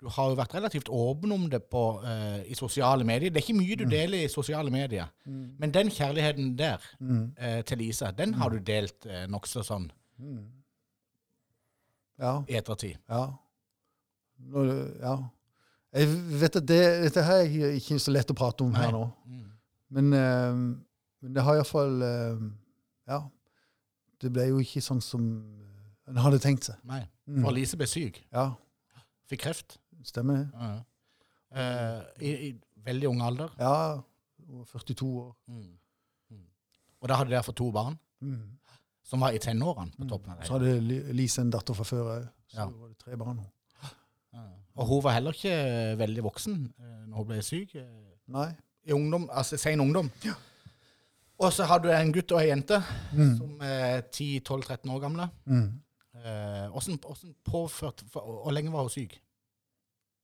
du 0.02 0.08
har 0.10 0.30
jo 0.32 0.36
vært 0.40 0.54
relativt 0.58 0.90
åpen 0.90 1.32
om 1.36 1.44
det 1.50 1.60
på, 1.70 1.82
uh, 2.02 2.40
i 2.50 2.56
sosiale 2.58 3.06
medier. 3.06 3.30
Det 3.30 3.38
er 3.38 3.46
ikke 3.46 3.58
mye 3.60 3.76
du 3.78 3.84
deler 3.86 4.24
i 4.26 4.30
sosiale 4.34 4.72
medier. 4.74 5.12
Men 5.26 5.72
den 5.72 5.92
kjærligheten 5.94 6.56
der 6.58 6.82
Mm. 7.00 7.36
uh, 7.38 7.62
til 7.62 7.78
Lisa, 7.78 8.10
den 8.12 8.34
har 8.34 8.50
du 8.50 8.58
delt 8.60 9.06
uh, 9.06 9.28
nokså 9.30 9.62
sånn 9.64 9.92
Mm. 10.20 10.48
Ja. 12.20 12.44
i 12.48 12.56
ettertid. 12.58 12.98
Ja. 13.10 13.28
Når, 14.40 14.72
ja. 15.02 15.16
Jeg 15.94 16.08
vet 16.42 16.56
at 16.56 16.68
det, 16.70 16.80
dette 17.04 17.24
her 17.26 17.42
er 17.46 17.76
ikke 17.78 17.98
så 18.00 18.12
lett 18.14 18.30
å 18.32 18.38
prate 18.38 18.64
om 18.64 18.74
her 18.78 18.92
nå. 18.94 19.04
Mm. 19.28 19.48
Men, 19.92 20.14
uh, 20.14 20.56
men 21.22 21.34
det 21.36 21.44
har 21.44 21.60
iallfall 21.60 22.02
uh, 22.02 22.50
Ja. 23.10 23.22
Det 24.22 24.30
ble 24.34 24.48
jo 24.52 24.60
ikke 24.62 24.82
sånn 24.86 25.02
som 25.02 25.24
en 26.08 26.18
hadde 26.22 26.38
tenkt 26.44 26.68
seg. 26.70 26.78
Nei. 26.86 27.02
Mm. 27.28 27.42
For 27.44 27.52
Lise 27.56 27.78
ble 27.78 27.88
syk. 27.90 28.22
Ja, 28.34 28.52
Fikk 29.32 29.46
kreft. 29.46 29.78
Stemmer 30.04 30.38
det. 30.38 30.48
Ja. 30.54 30.72
Eh, 31.52 32.02
i, 32.22 32.32
I 32.50 32.54
veldig 32.86 33.08
ung 33.10 33.22
alder. 33.22 33.50
Ja. 33.60 34.02
og 34.52 34.66
42 34.68 35.06
år. 35.22 35.36
Mm. 35.48 35.78
Mm. 36.32 36.46
Og 37.02 37.08
da 37.10 37.16
hadde 37.16 37.32
dere 37.32 37.44
fått 37.44 37.56
to 37.62 37.72
barn, 37.72 37.98
Mm. 38.22 38.58
som 39.04 39.20
var 39.20 39.32
i 39.34 39.40
tenårene 39.40 39.92
på 39.98 40.06
toppen 40.10 40.32
av 40.34 40.44
Så 40.46 40.54
hadde 40.60 41.14
Lise 41.14 41.42
en 41.42 41.50
datter 41.50 41.74
fra 41.74 41.84
før 41.84 42.04
òg. 42.20 42.28
Så 42.52 42.58
Ja. 42.58 42.66
var 42.70 42.88
det 42.90 42.98
tre 43.00 43.16
barn. 43.18 43.40
Ja. 44.34 44.44
Og 44.76 44.88
hun 44.88 45.02
var 45.04 45.12
heller 45.14 45.32
ikke 45.32 45.98
veldig 45.98 46.24
voksen 46.24 46.74
eh, 46.80 47.06
når 47.08 47.18
hun 47.18 47.26
ble 47.28 47.42
syk. 47.42 47.76
Nei. 48.28 48.52
I 48.86 48.92
ungdom, 48.94 49.30
altså 49.32 49.58
sen 49.58 49.80
ungdom. 49.80 50.12
Ja. 50.26 50.34
Og 51.40 51.52
så 51.54 51.64
hadde 51.66 51.84
du 51.88 51.90
en 51.96 52.12
gutt 52.14 52.32
og 52.32 52.42
ei 52.42 52.48
jente 52.50 52.84
Mm. 53.14 53.38
som 53.38 53.62
er 53.62 54.02
10-12-13 54.12 54.90
år 54.92 55.00
gamle. 55.00 55.30
Mm. 55.46 55.82
Eh, 56.16 56.68
hvordan, 56.70 57.00
hvordan 57.00 57.36
påført, 57.44 58.04
for, 58.12 58.22
Hvor 58.44 58.52
lenge 58.52 58.72
var 58.72 58.82
hun 58.82 58.90
syk? 58.90 59.22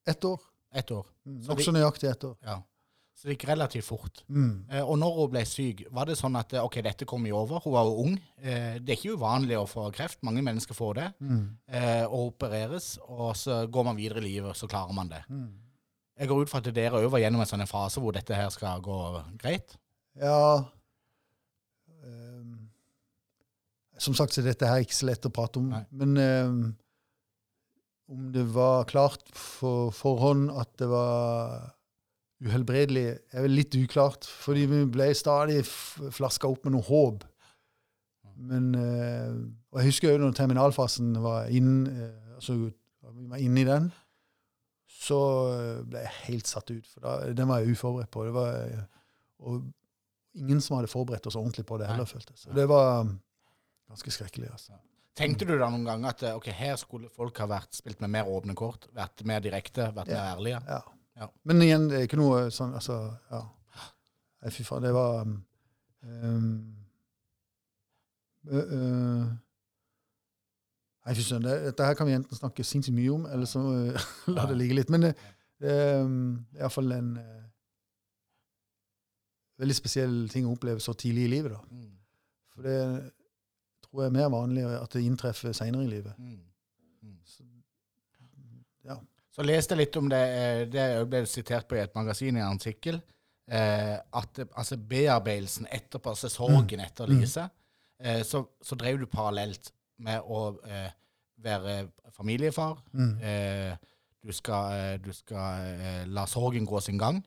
Ett 0.08 0.26
år. 0.26 0.41
Et 0.78 0.91
år. 0.91 1.06
Mm. 1.28 1.38
Nokså 1.48 1.74
nøyaktig 1.76 2.10
ett 2.10 2.26
år. 2.28 2.36
Ja. 2.46 2.62
Så 3.17 3.26
det 3.26 3.34
gikk 3.34 3.48
relativt 3.50 3.88
fort. 3.88 4.20
Mm. 4.30 4.67
Eh, 4.70 4.84
og 4.84 5.00
når 5.02 5.15
hun 5.17 5.32
ble 5.34 5.41
syk, 5.50 5.86
var 5.91 6.06
det 6.06 6.20
sånn 6.20 6.38
at 6.38 6.54
eh, 6.54 6.63
ok, 6.63 6.76
dette 6.86 7.08
kom 7.10 7.26
jo 7.26 7.39
over? 7.39 7.63
Hun 7.63 7.74
var 7.74 7.88
jo 7.89 8.04
ung. 8.04 8.17
Eh, 8.38 8.78
det 8.78 8.93
er 8.93 9.00
ikke 9.00 9.15
uvanlig 9.17 9.58
å 9.58 9.65
få 9.70 9.88
kreft. 9.96 10.22
Mange 10.28 10.43
mennesker 10.46 10.78
får 10.78 11.00
det. 11.00 11.08
Mm. 11.26 11.41
Eh, 11.65 12.04
og 12.06 12.34
opereres, 12.36 12.91
og 13.08 13.32
så 13.39 13.63
går 13.74 13.88
man 13.89 13.98
videre 13.98 14.22
i 14.22 14.28
livet, 14.28 14.60
så 14.60 14.70
klarer 14.70 14.93
man 14.93 15.10
det. 15.10 15.24
Mm. 15.34 15.50
Jeg 16.17 16.30
går 16.30 16.43
ut 16.46 16.52
fra 16.52 16.62
at 16.62 16.70
dere 16.74 17.02
òg 17.02 17.10
var 17.13 17.22
gjennom 17.22 17.41
en 17.41 17.50
sånn 17.50 17.65
fase 17.70 18.02
hvor 18.02 18.13
dette 18.15 18.38
her 18.38 18.50
skal 18.54 18.82
gå 18.86 19.02
greit. 19.41 19.78
Ja 20.17 20.65
Um, 22.08 22.70
Som 23.98 24.13
sagt 24.15 24.36
så 24.36 24.41
er 24.43 24.52
dette 24.52 24.67
her 24.70 24.84
ikke 24.84 24.96
så 24.96 25.08
lett 25.10 25.26
å 25.26 25.32
prate 25.34 25.60
om. 25.60 25.72
Nei. 25.74 25.82
Men 25.89 26.17
ehm, 26.22 26.60
om 28.08 28.30
det 28.32 28.46
var 28.56 28.88
klart 28.88 29.26
på 29.36 29.72
forhånd 29.96 30.52
at 30.56 30.70
det 30.80 30.88
var 30.91 31.74
uhelbredelig, 32.43 33.08
er 33.34 33.46
vel 33.48 33.56
litt 33.58 33.76
uklart. 33.76 34.28
Fordi 34.28 34.67
vi 34.70 34.84
ble 34.93 35.10
stadig 35.17 35.63
flaska 35.65 36.50
opp 36.50 36.67
med 36.67 36.78
noe 36.78 36.88
håp. 36.88 37.26
Men 38.38 38.74
eh, 38.78 39.32
Og 39.74 39.80
jeg 39.82 39.89
husker 39.91 40.13
jo 40.13 40.20
når 40.22 40.36
terminalfasen 40.38 41.15
var 41.24 41.50
inn, 41.50 41.88
eh, 41.89 42.36
altså 42.38 42.60
vi 42.62 42.70
var 43.32 43.41
inne 43.41 43.63
i 43.63 43.67
den, 43.67 43.89
så 44.88 45.20
eh, 45.56 45.80
ble 45.89 46.04
jeg 46.06 46.15
helt 46.28 46.52
satt 46.52 46.72
ut. 46.72 46.86
For 46.93 47.04
da, 47.04 47.15
den 47.36 47.50
var 47.50 47.63
jeg 47.63 47.74
uforberedt 47.74 48.13
på. 48.13 48.28
Det 48.28 48.36
var, 48.36 48.60
eh, 48.67 48.84
og 49.48 49.65
ingen 50.38 50.62
som 50.62 50.78
hadde 50.78 50.91
forberedt 50.91 51.28
oss 51.30 51.39
ordentlig 51.39 51.65
på 51.67 51.80
det 51.82 51.89
heller, 51.89 52.10
føltes. 52.10 52.46
Så 52.46 52.54
det 52.56 52.67
var 52.70 53.02
um, 53.02 53.15
ganske 53.89 54.13
skrekkelig. 54.13 54.51
altså. 54.53 54.78
Tenkte 55.18 55.47
du 55.49 55.55
da 55.57 55.70
noen 55.74 55.86
gang 55.88 56.03
at 56.05 56.22
eh, 56.28 56.36
ok, 56.38 56.51
her 56.53 56.76
skulle 56.78 57.09
folk 57.09 57.39
ha 57.41 57.47
vært 57.49 57.74
spilt 57.78 58.01
med 58.03 58.11
mer 58.13 58.30
åpne 58.30 58.53
kort? 58.57 58.86
Vært 58.95 59.24
mer 59.26 59.41
direkte? 59.41 59.89
Vært 59.95 60.11
mer 60.13 60.36
ærlige? 60.36 60.61
Ja. 60.70 60.82
Ja. 61.18 61.28
Men 61.49 61.61
igjen, 61.65 61.88
det 61.89 61.97
er 61.97 62.05
ikke 62.05 62.20
noe 62.20 62.43
sånn 62.53 62.76
altså, 62.78 62.99
ja. 63.34 63.41
Fy 64.53 64.63
faen, 64.63 64.84
det 64.86 64.91
var 64.93 65.24
um, 65.26 65.39
uh, 68.45 68.59
øh, 68.61 69.24
Nei, 71.07 71.15
fy 71.18 71.24
søren, 71.26 71.47
det- 71.47 71.63
dette 71.65 71.88
her 71.88 71.97
kan 71.97 72.07
vi 72.07 72.13
enten 72.13 72.38
snakke 72.38 72.63
sinnssykt 72.68 72.95
mye 72.95 73.15
om, 73.15 73.26
eller 73.32 73.49
så 73.49 73.63
uh, 73.63 74.07
la 74.36 74.45
det 74.45 74.57
ligge 74.59 74.76
litt. 74.78 74.89
Men 74.93 75.07
det, 75.07 75.13
det 75.63 75.76
um, 76.03 76.45
er 76.53 76.65
iallfall 76.68 76.91
en 76.93 77.11
uh, 77.18 77.43
veldig 79.63 79.78
spesiell 79.78 80.18
ting 80.30 80.45
å 80.45 80.53
oppleve 80.53 80.84
så 80.84 80.93
tidlig 80.93 81.26
i 81.26 81.32
livet. 81.38 81.55
da. 81.55 81.61
Mm. 81.72 81.93
For 82.53 82.68
det 82.68 82.78
tror 83.98 84.06
jeg 84.06 84.14
er 84.14 84.20
mer 84.20 84.30
vanlig 84.30 84.64
at 84.78 84.93
det 84.93 85.02
inntreffer 85.08 85.54
seinere 85.58 85.88
i 85.88 85.89
livet. 85.89 86.18
Mm. 86.22 86.43
Ja. 88.86 88.98
Så 89.34 89.45
leste 89.45 89.74
jeg 89.74 89.82
litt 89.82 89.98
om 89.98 90.10
det, 90.12 90.20
eh, 90.38 90.60
det 90.70 90.84
ble 91.10 91.24
sitert 91.26 91.68
på 91.68 91.76
i 91.76 91.82
et 91.82 91.95
magasin 91.98 92.38
i 92.38 92.43
en 92.43 92.60
artikkel, 92.60 93.00
eh, 93.50 93.95
at 93.98 94.39
altså 94.45 94.78
bearbeidelsen 94.78 95.68
etterpå, 95.74 96.14
altså 96.14 96.30
sorgen 96.30 96.84
etter 96.86 97.10
Lise, 97.10 97.48
eh, 98.00 98.22
så, 98.22 98.43
så 98.62 98.78
drev 98.78 99.02
du 99.02 99.08
parallelt 99.10 99.74
med 100.06 100.22
å 100.30 100.43
eh, 100.70 100.93
være 101.41 101.76
familiefar. 102.14 102.78
Mm. 102.93 103.12
Eh, 103.18 103.98
du 104.22 104.34
skal, 104.34 104.78
eh, 104.78 104.95
du 105.02 105.10
skal 105.14 106.06
la 106.14 106.26
sorgen 106.30 106.70
gå 106.70 106.82
sin 106.86 107.02
gang. 107.02 107.24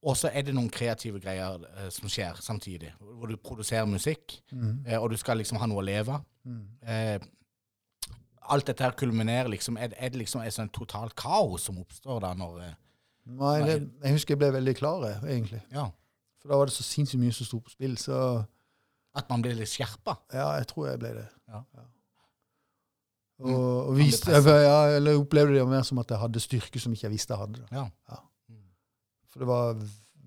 Mm. 0.00 0.08
Og 0.08 0.16
så 0.16 0.30
er 0.32 0.42
det 0.46 0.54
noen 0.56 0.70
kreative 0.72 1.20
greier 1.20 1.60
eh, 1.76 1.88
som 1.92 2.08
skjer 2.08 2.38
samtidig, 2.40 2.94
hvor 3.00 3.28
du 3.28 3.36
produserer 3.36 3.84
musikk, 3.86 4.38
Mm. 4.52 4.84
eh, 4.86 4.96
og 4.98 5.10
du 5.10 5.16
skal 5.20 5.36
liksom 5.36 5.58
ha 5.60 5.66
noe 5.68 5.82
å 5.82 5.84
leve 5.84 6.14
av. 6.14 6.22
Mm. 6.48 6.62
Eh, 6.82 7.18
alt 8.50 8.66
dette 8.66 8.82
her 8.82 8.92
kulminerer 8.96 9.48
liksom 9.52 9.76
Er, 9.78 9.92
er 9.96 10.08
det 10.08 10.18
liksom 10.22 10.40
et 10.42 10.54
sånn 10.56 10.70
totalt 10.72 11.12
kaos 11.14 11.62
som 11.68 11.76
oppstår 11.78 12.20
da 12.24 12.32
når 12.34 12.62
eh, 12.64 12.72
Nei, 13.26 13.58
det, 13.62 13.74
jeg 14.02 14.12
husker 14.16 14.32
jeg 14.34 14.38
ble 14.40 14.48
veldig 14.56 14.74
klar, 14.78 15.04
jeg, 15.06 15.20
egentlig. 15.36 15.60
Ja. 15.70 15.84
For 16.40 16.48
da 16.48 16.56
var 16.56 16.66
det 16.66 16.74
så 16.74 16.82
sinnssykt 16.82 17.20
mye 17.20 17.32
som 17.36 17.46
sto 17.46 17.60
på 17.60 17.70
spill. 17.70 17.96
Så 18.00 18.16
At 19.14 19.28
man 19.28 19.42
ble 19.44 19.52
litt 19.54 19.68
skjerpa? 19.68 20.16
ja, 20.32 20.48
jeg 20.56 20.66
tror 20.72 20.88
jeg 20.88 20.98
ble 21.02 21.12
det. 21.20 21.26
Ja. 21.52 21.60
Og, 23.40 23.88
og 23.90 23.94
viste, 23.96 24.32
jeg, 24.32 24.44
ja, 24.64 24.96
eller 24.96 25.16
opplevde 25.20 25.54
det 25.56 25.68
mer 25.68 25.84
som 25.86 25.98
at 26.02 26.10
jeg 26.12 26.18
hadde 26.20 26.40
styrke 26.42 26.80
som 26.80 26.92
ikke 26.92 27.06
jeg 27.06 27.12
visste 27.14 27.32
jeg 27.36 27.40
hadde. 27.44 27.62
Da. 27.70 27.84
Ja. 28.08 28.18
For 29.30 29.42
det 29.42 29.48
var 29.50 29.80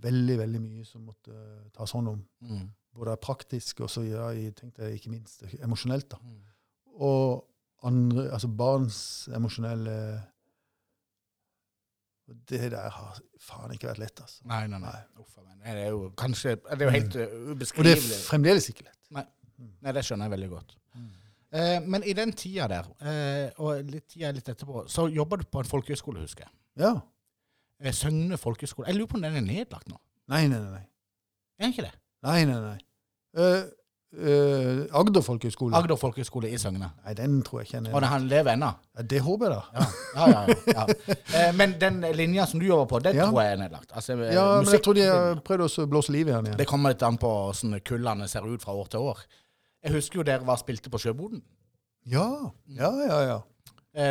veldig, 0.03 0.37
veldig 0.39 0.61
mye 0.63 0.85
som 0.87 1.05
måtte 1.07 1.33
uh, 1.33 1.63
tas 1.75 1.93
hånd 1.95 2.11
om. 2.11 2.19
Mm. 2.47 2.67
Både 2.93 3.15
praktisk 3.21 3.81
og 3.83 3.89
så 3.89 4.03
ja, 4.05 4.27
jeg 4.35 4.53
tenkte 4.57 4.85
jeg 4.85 4.99
ikke 4.99 5.13
minst 5.13 5.43
emosjonelt. 5.59 6.11
da. 6.13 6.19
Mm. 6.21 6.43
Og 7.03 7.87
andre, 7.87 8.29
altså 8.31 8.47
barns 8.47 8.99
emosjonelle 9.33 9.95
Det 12.47 12.59
der 12.71 12.93
har 12.95 13.17
faen 13.41 13.73
ikke 13.75 13.89
vært 13.89 13.99
lett, 13.99 14.21
altså. 14.23 14.45
Nei, 14.47 14.61
nei, 14.71 14.79
nei. 14.79 14.93
Nei. 14.93 15.23
Uff, 15.23 15.35
a 15.37 15.73
det 15.73 15.81
er 15.81 15.89
jo 15.91 16.05
kanskje 16.19 16.55
Det 16.55 16.77
er 16.77 16.85
jo 16.85 16.93
helt 16.93 17.17
ubeskrivelig. 17.17 17.97
Og 17.97 18.07
det 18.07 18.15
er 18.19 18.23
fremdeles 18.29 18.69
ikke 18.71 18.87
lett. 18.87 19.01
Nei, 19.13 19.93
det 19.95 20.03
skjønner 20.03 20.27
jeg 20.27 20.35
veldig 20.37 20.49
godt. 20.51 20.77
Eh, 21.53 21.79
men 21.85 22.03
i 22.03 22.15
den 22.17 22.33
tida 22.33 22.67
der, 22.71 22.87
eh, 23.05 23.51
og 23.61 23.85
litt 23.85 24.07
tida 24.09 24.31
litt 24.33 24.47
etterpå, 24.49 24.87
så 24.89 25.05
jobba 25.13 25.37
du 25.37 25.43
på 25.45 25.61
en 25.61 25.69
folkehøyskole, 25.69 26.23
husker 26.25 26.47
jeg. 26.47 26.53
Ja. 26.81 26.93
Søgne 27.93 28.37
folkehøyskole. 28.37 28.87
Jeg 28.87 28.95
lurer 28.97 29.07
på 29.11 29.17
om 29.19 29.23
den 29.25 29.35
er 29.35 29.45
nedlagt 29.45 29.89
nå? 29.91 29.97
Nei, 30.31 30.45
nei, 30.47 30.59
nei. 30.63 30.83
Er 31.59 31.65
den 31.67 31.73
ikke 31.73 31.87
det? 31.87 31.95
Nei, 32.23 32.43
nei, 32.47 32.59
nei. 32.63 32.77
Uh, 33.35 33.65
uh, 34.15 34.99
Agder 34.99 35.23
folkehøgskole. 35.25 35.75
Agder 35.75 35.97
folkehøyskole 35.99 36.51
i 36.53 36.57
Søgne. 36.61 36.91
Nei, 37.03 37.13
den 37.17 37.41
tror 37.43 37.59
jeg 37.61 37.67
ikke 37.67 37.81
er 37.81 37.95
Og 37.95 38.01
det- 38.05 38.09
han 38.13 38.27
lever 38.31 38.53
ennå? 38.53 38.69
Ja, 38.97 39.01
det 39.13 39.21
håper 39.25 39.49
jeg, 39.51 39.57
da. 39.57 39.87
Ja, 40.15 40.27
ja, 40.29 40.57
ja. 40.77 40.85
Eh, 41.33 41.51
men 41.57 41.73
den 41.81 42.01
linja 42.15 42.45
som 42.45 42.59
du 42.61 42.65
jobber 42.67 42.85
på, 42.85 42.99
den 43.03 43.17
tror 43.17 43.41
jeg 43.41 43.51
er 43.57 43.57
nedlagt. 43.57 43.91
Altså, 43.91 44.13
ja, 44.21 44.31
Ja, 44.31 44.61
men 44.61 44.71
jeg 44.71 44.83
tror 44.85 44.93
de 44.93 45.07
har 45.09 45.41
prøvd 45.43 45.65
å 45.65 45.87
blåse 45.89 46.11
liv 46.13 46.27
i 46.27 46.31
den 46.31 46.45
igjen. 46.51 46.57
Det 46.57 46.67
kommer 46.69 46.93
litt 46.93 47.03
an 47.03 47.17
på 47.17 47.27
hvordan 47.27 47.79
kullene 47.83 48.27
ser 48.29 48.45
ut 48.45 48.61
fra 48.61 48.75
år 48.77 48.87
til 48.93 48.99
år. 49.11 49.23
Jeg 49.83 49.91
husker 49.97 50.21
jo 50.21 50.23
dere 50.23 50.45
var 50.45 50.61
spilte 50.61 50.89
på 50.93 51.01
Sjøboden. 51.01 51.41
Ja, 52.05 52.27
ja, 52.69 52.91
ja. 53.07 53.19
ja. 53.27 53.39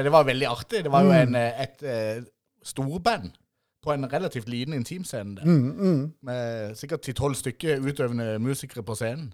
Det 0.03 0.11
var 0.13 0.25
veldig 0.25 0.47
artig. 0.51 0.83
Det 0.85 0.91
var 0.93 1.07
jo 1.07 1.15
en, 1.15 1.35
et, 1.37 1.83
et 1.83 2.29
storband 2.67 3.33
på 3.83 3.93
en 3.93 4.07
relativt 4.13 4.49
liten 4.49 4.75
intimscene 4.77 5.37
der. 5.37 5.47
Mm, 5.49 5.71
mm. 5.79 6.03
Med 6.23 6.77
sikkert 6.79 7.09
10-12 7.09 7.35
stykker 7.41 7.83
utøvende 7.83 8.39
musikere 8.39 8.85
på 8.87 8.95
scenen. 8.95 9.33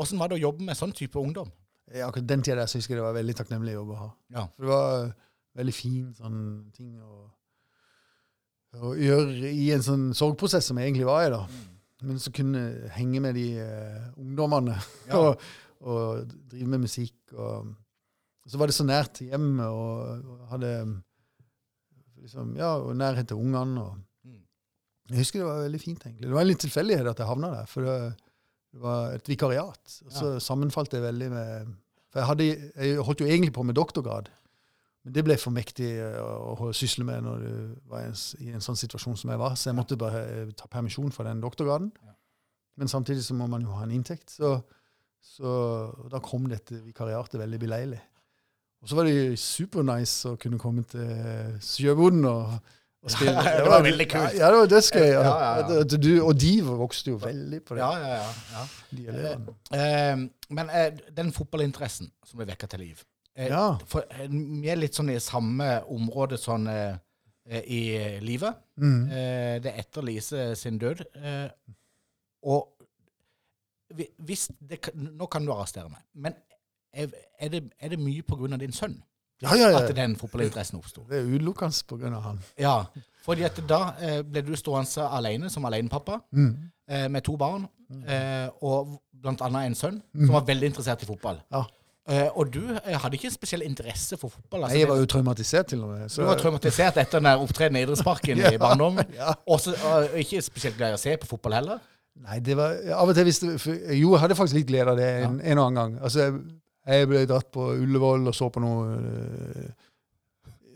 Åssen 0.00 0.20
var 0.20 0.30
det 0.30 0.38
å 0.38 0.44
jobbe 0.44 0.64
med 0.64 0.78
sånn 0.78 0.94
type 0.96 1.18
ungdom? 1.18 1.50
Ja, 1.90 2.06
akkurat 2.06 2.28
den 2.30 2.44
tida 2.46 2.60
der 2.62 2.70
så 2.70 2.78
husker 2.78 2.94
jeg 2.94 3.00
det 3.00 3.08
var 3.08 3.16
veldig 3.18 3.34
takknemlig 3.40 3.74
jobb 3.74 3.90
å 3.90 3.98
ha. 3.98 4.08
Ja. 4.36 4.46
For 4.54 4.64
det 4.64 4.70
var 4.70 5.08
uh, 5.08 5.26
veldig 5.58 5.74
fin 5.74 6.06
sånn 6.14 6.40
ting 6.76 6.94
å, 7.02 7.24
å 8.78 8.94
gjøre 8.94 9.50
i 9.50 9.66
en 9.74 9.84
sånn 9.84 10.06
sorgprosess 10.16 10.70
som 10.70 10.78
jeg 10.78 10.92
egentlig 10.92 11.08
var 11.10 11.26
i, 11.26 11.34
da. 11.34 11.42
Men 12.06 12.22
så 12.22 12.32
kunne 12.32 12.62
henge 12.94 13.20
med 13.20 13.36
de 13.36 13.48
uh, 13.58 14.06
ungdommene 14.22 14.78
Ja. 15.10 15.18
og, 15.18 15.44
og 15.82 16.30
drive 16.52 16.70
med 16.76 16.86
musikk. 16.86 17.18
Og, 17.34 17.74
og 18.46 18.54
så 18.54 18.60
var 18.60 18.70
det 18.70 18.78
så 18.78 18.86
nært 18.86 19.24
hjemme 19.26 19.66
og, 19.66 20.30
og 20.30 20.46
hadde 20.54 20.74
liksom, 22.22 22.56
ja, 22.58 22.74
og 22.78 22.96
nærhet 22.96 23.30
til 23.30 23.40
ungene. 23.40 23.86
Mm. 24.24 24.40
jeg 25.10 25.22
husker 25.22 25.42
det 25.42 25.48
var 25.48 25.62
veldig 25.66 25.80
fint, 25.82 26.04
egentlig. 26.06 26.26
Det 26.26 26.36
var 26.36 26.44
en 26.44 26.50
litt 26.52 26.64
tilfeldighet 26.64 27.12
at 27.12 27.22
jeg 27.22 27.30
havna 27.30 27.52
der. 27.54 27.70
For 27.70 27.86
det, 27.86 27.96
det 28.70 28.82
var 28.84 29.16
et 29.16 29.30
vikariat. 29.30 29.96
Og 30.06 30.12
så 30.14 30.34
sammenfalt 30.42 30.92
det 30.94 31.02
veldig 31.02 31.30
med 31.32 31.72
For 32.10 32.20
jeg, 32.20 32.26
hadde, 32.26 32.46
jeg 32.74 33.02
holdt 33.06 33.20
jo 33.22 33.26
egentlig 33.30 33.52
på 33.54 33.62
med 33.62 33.78
doktorgrad. 33.78 34.30
Men 35.04 35.14
det 35.16 35.22
ble 35.24 35.36
for 35.40 35.54
mektig 35.54 35.88
eh, 35.96 36.18
å, 36.20 36.56
å 36.66 36.72
sysle 36.76 37.06
med 37.08 37.22
når 37.24 37.44
du 37.44 37.52
var 37.88 38.02
i 38.02 38.08
en, 38.10 38.16
i 38.44 38.50
en 38.56 38.64
sånn 38.64 38.76
situasjon 38.76 39.16
som 39.16 39.30
jeg 39.32 39.40
var. 39.40 39.54
Så 39.56 39.70
jeg 39.70 39.78
måtte 39.78 39.98
bare 40.00 40.24
eh, 40.28 40.50
ta 40.58 40.68
permisjon 40.68 41.14
fra 41.14 41.24
den 41.28 41.40
doktorgraden. 41.40 41.88
Ja. 42.04 42.16
Men 42.80 42.90
samtidig 42.90 43.24
så 43.24 43.36
må 43.38 43.46
man 43.50 43.64
jo 43.64 43.72
ha 43.76 43.86
en 43.86 43.94
inntekt. 43.94 44.34
Så, 44.34 44.56
så 45.24 45.52
da 46.12 46.20
kom 46.24 46.48
dette 46.50 46.82
vikariatet 46.84 47.40
veldig 47.40 47.60
beleilig. 47.62 48.00
Og 48.80 48.88
så 48.88 48.96
var 48.96 49.04
det 49.10 49.38
supernice 49.40 50.30
å 50.32 50.38
kunne 50.40 50.58
komme 50.60 50.82
til 50.88 51.58
Sjøboden 51.60 52.24
og, 52.24 52.54
og 53.04 53.10
spille. 53.14 53.34
Det 53.44 53.66
var 53.68 53.84
veldig 53.84 54.06
kult. 54.08 54.36
Ja, 54.38 54.48
det 54.54 54.60
var 54.62 54.70
dødsgøy. 54.72 55.04
Ja, 55.04 55.20
ja, 55.20 55.50
ja. 55.60 56.22
Og 56.24 56.34
de 56.40 56.52
vokste 56.64 57.12
jo 57.12 57.18
veldig 57.20 57.60
på 57.68 57.76
det. 57.76 57.84
Ja, 57.84 57.90
ja, 58.00 58.32
ja. 58.54 58.64
ja. 59.20 59.34
Eh, 59.76 60.24
men 60.56 60.72
eh, 60.72 60.88
den 61.16 61.32
fotballinteressen 61.36 62.08
som 62.24 62.40
ble 62.40 62.48
vekka 62.54 62.70
til 62.72 62.84
liv 62.86 63.04
eh, 63.36 63.50
Ja. 63.52 63.66
for, 63.86 64.08
eh, 64.16 64.26
Vi 64.32 64.72
er 64.72 64.80
litt 64.80 64.96
sånn 64.96 65.12
i 65.12 65.20
samme 65.20 65.68
område 65.92 66.40
sånn 66.40 66.66
eh, 66.72 66.96
eh, 67.52 67.62
i 67.68 67.82
livet. 68.24 68.64
Mm. 68.80 69.00
Eh, 69.12 69.54
det 69.64 69.74
er 69.74 69.84
etter 69.84 70.08
Lise 70.08 70.48
sin 70.56 70.80
død. 70.80 71.04
Eh, 71.20 71.48
og 72.48 72.70
hvis 74.24 74.48
det, 74.60 74.78
Nå 74.94 75.26
kan 75.28 75.44
du 75.44 75.52
arrestere 75.52 75.90
meg, 75.92 76.00
men 76.14 76.36
er, 76.92 77.08
er, 77.38 77.48
det, 77.48 77.62
er 77.80 77.88
det 77.94 77.98
mye 78.00 78.22
av 78.52 78.58
din 78.58 78.72
sønn 78.72 78.96
Ja, 79.42 79.54
ja, 79.56 79.70
at 79.78 79.94
den 79.96 80.16
fotballinteressen 80.16 80.78
oppsto? 80.78 81.06
Det 81.08 81.18
er 81.18 81.24
utelukkende 81.24 82.16
av 82.16 82.22
han. 82.22 82.40
Ja, 82.60 82.84
fordi 83.24 83.42
at 83.48 83.56
da 83.68 83.94
eh, 84.00 84.22
ble 84.22 84.42
du 84.44 84.54
stående 84.56 85.06
alene 85.08 85.48
som 85.50 85.64
alenepappa 85.64 86.20
Mm. 86.32 86.54
eh, 86.88 87.08
med 87.08 87.22
to 87.24 87.36
barn, 87.36 87.68
eh, 88.06 88.48
og 88.60 89.00
blant 89.22 89.40
annet 89.40 89.66
en 89.70 89.74
sønn 89.74 90.02
som 90.14 90.34
var 90.34 90.44
veldig 90.44 90.66
interessert 90.72 91.02
i 91.02 91.06
fotball. 91.06 91.40
Ja. 91.52 91.64
Uh, 92.10 92.26
og 92.40 92.48
du 92.50 92.62
uh, 92.64 92.96
hadde 92.98 93.14
ikke 93.14 93.28
en 93.28 93.34
spesiell 93.34 93.62
interesse 93.62 94.16
for 94.18 94.32
fotball. 94.32 94.64
Altså, 94.64 94.78
Jeg 94.78 94.88
var 94.88 94.96
jo 94.98 95.06
traumatisert 95.06 95.66
til 95.66 95.82
og 95.84 95.88
med. 95.92 96.08
du 96.08 96.24
var 96.24 96.38
traumatisert 96.40 96.96
etter 96.98 97.20
den 97.20 97.26
opptredenen 97.38 97.76
i 97.76 97.82
idrettsparken 97.84 98.38
Ja, 98.40 98.50
i 98.50 98.58
barndommen. 98.58 99.04
ja. 99.14 99.34
Og 99.46 99.60
uh, 99.68 100.18
ikke 100.18 100.40
spesielt 100.42 100.76
glad 100.76 100.90
i 100.90 100.96
å 100.96 100.98
se 100.98 101.14
på 101.20 101.28
fotball 101.28 101.52
heller. 101.60 101.78
Nei, 102.24 102.40
det 102.40 102.56
var 102.58 102.74
Av 102.96 103.08
og 103.08 103.14
til 103.14 103.28
visste 103.28 103.52
Jo, 103.94 104.14
jeg 104.16 104.20
hadde 104.24 104.34
faktisk 104.34 104.58
litt 104.58 104.66
glede 104.72 104.90
av 104.90 104.98
det 104.98 105.06
en, 105.22 105.38
en 105.40 105.58
og 105.60 105.66
annen 105.68 105.78
gang. 105.78 105.94
Altså, 106.02 106.26
jeg, 106.86 107.08
ble 107.10 107.26
dratt 107.28 107.50
på 107.52 107.72
Ullevål 107.76 108.30
og 108.30 108.36
så 108.36 108.48
på 108.52 108.62
noe 108.62 108.96
uh, 108.96 109.88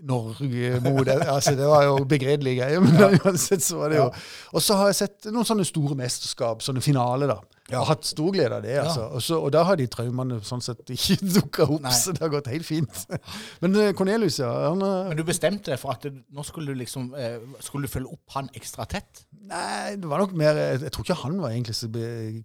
Norge 0.05 0.81
mot. 0.85 1.09
Altså, 1.35 1.55
det 1.57 1.69
var 1.69 1.87
jo 1.89 1.97
begredelige 2.09 2.61
greier. 2.61 2.85
Men 2.85 3.19
uansett 3.23 3.65
så 3.65 3.81
var 3.81 3.93
det 3.93 4.03
jo 4.03 4.11
Og 4.53 4.63
så 4.63 4.77
har 4.77 4.93
jeg 4.93 5.01
sett 5.01 5.31
noen 5.33 5.49
sånne 5.49 5.65
store 5.65 5.97
mesterskap, 5.99 6.63
sånne 6.65 6.85
finaler, 6.85 7.33
da. 7.33 7.54
Jeg 7.71 7.79
har 7.81 7.87
hatt 7.89 8.05
stor 8.05 8.29
glede 8.35 8.53
av 8.59 8.61
det. 8.63 8.75
altså. 8.77 9.07
Og, 9.17 9.23
så, 9.25 9.39
og 9.41 9.49
da 9.55 9.63
har 9.65 9.79
de 9.81 9.87
traumene 9.89 10.37
sånn 10.45 10.61
sett 10.61 10.91
ikke 10.95 11.17
dukka 11.25 11.65
opp, 11.65 11.81
Nei. 11.87 11.93
så 11.97 12.13
det 12.13 12.21
har 12.21 12.33
gått 12.35 12.51
helt 12.53 12.67
fint. 12.69 13.05
Men 13.65 13.79
eh, 13.81 13.93
Cornelius, 13.97 14.37
ja. 14.43 14.51
Han, 14.69 14.83
eh, 14.85 15.09
Men 15.09 15.17
du 15.17 15.25
bestemte 15.25 15.73
deg 15.73 15.81
for 15.81 15.95
at 15.97 16.05
det, 16.05 16.13
nå 16.37 16.45
skulle 16.45 16.75
du 16.75 16.81
liksom 16.83 17.07
eh, 17.17 17.39
Skulle 17.65 17.89
du 17.89 17.93
følge 17.95 18.13
opp 18.13 18.35
han 18.37 18.51
ekstra 18.53 18.85
tett? 18.91 19.23
Nei, 19.49 19.95
det 20.01 20.09
var 20.09 20.21
nok 20.21 20.35
mer 20.41 20.57
Jeg, 20.61 20.83
jeg 20.87 20.93
tror 20.95 21.05
ikke 21.07 21.17
han 21.23 21.41
var 21.41 21.53
egentlig 21.55 21.75
så 21.77 21.89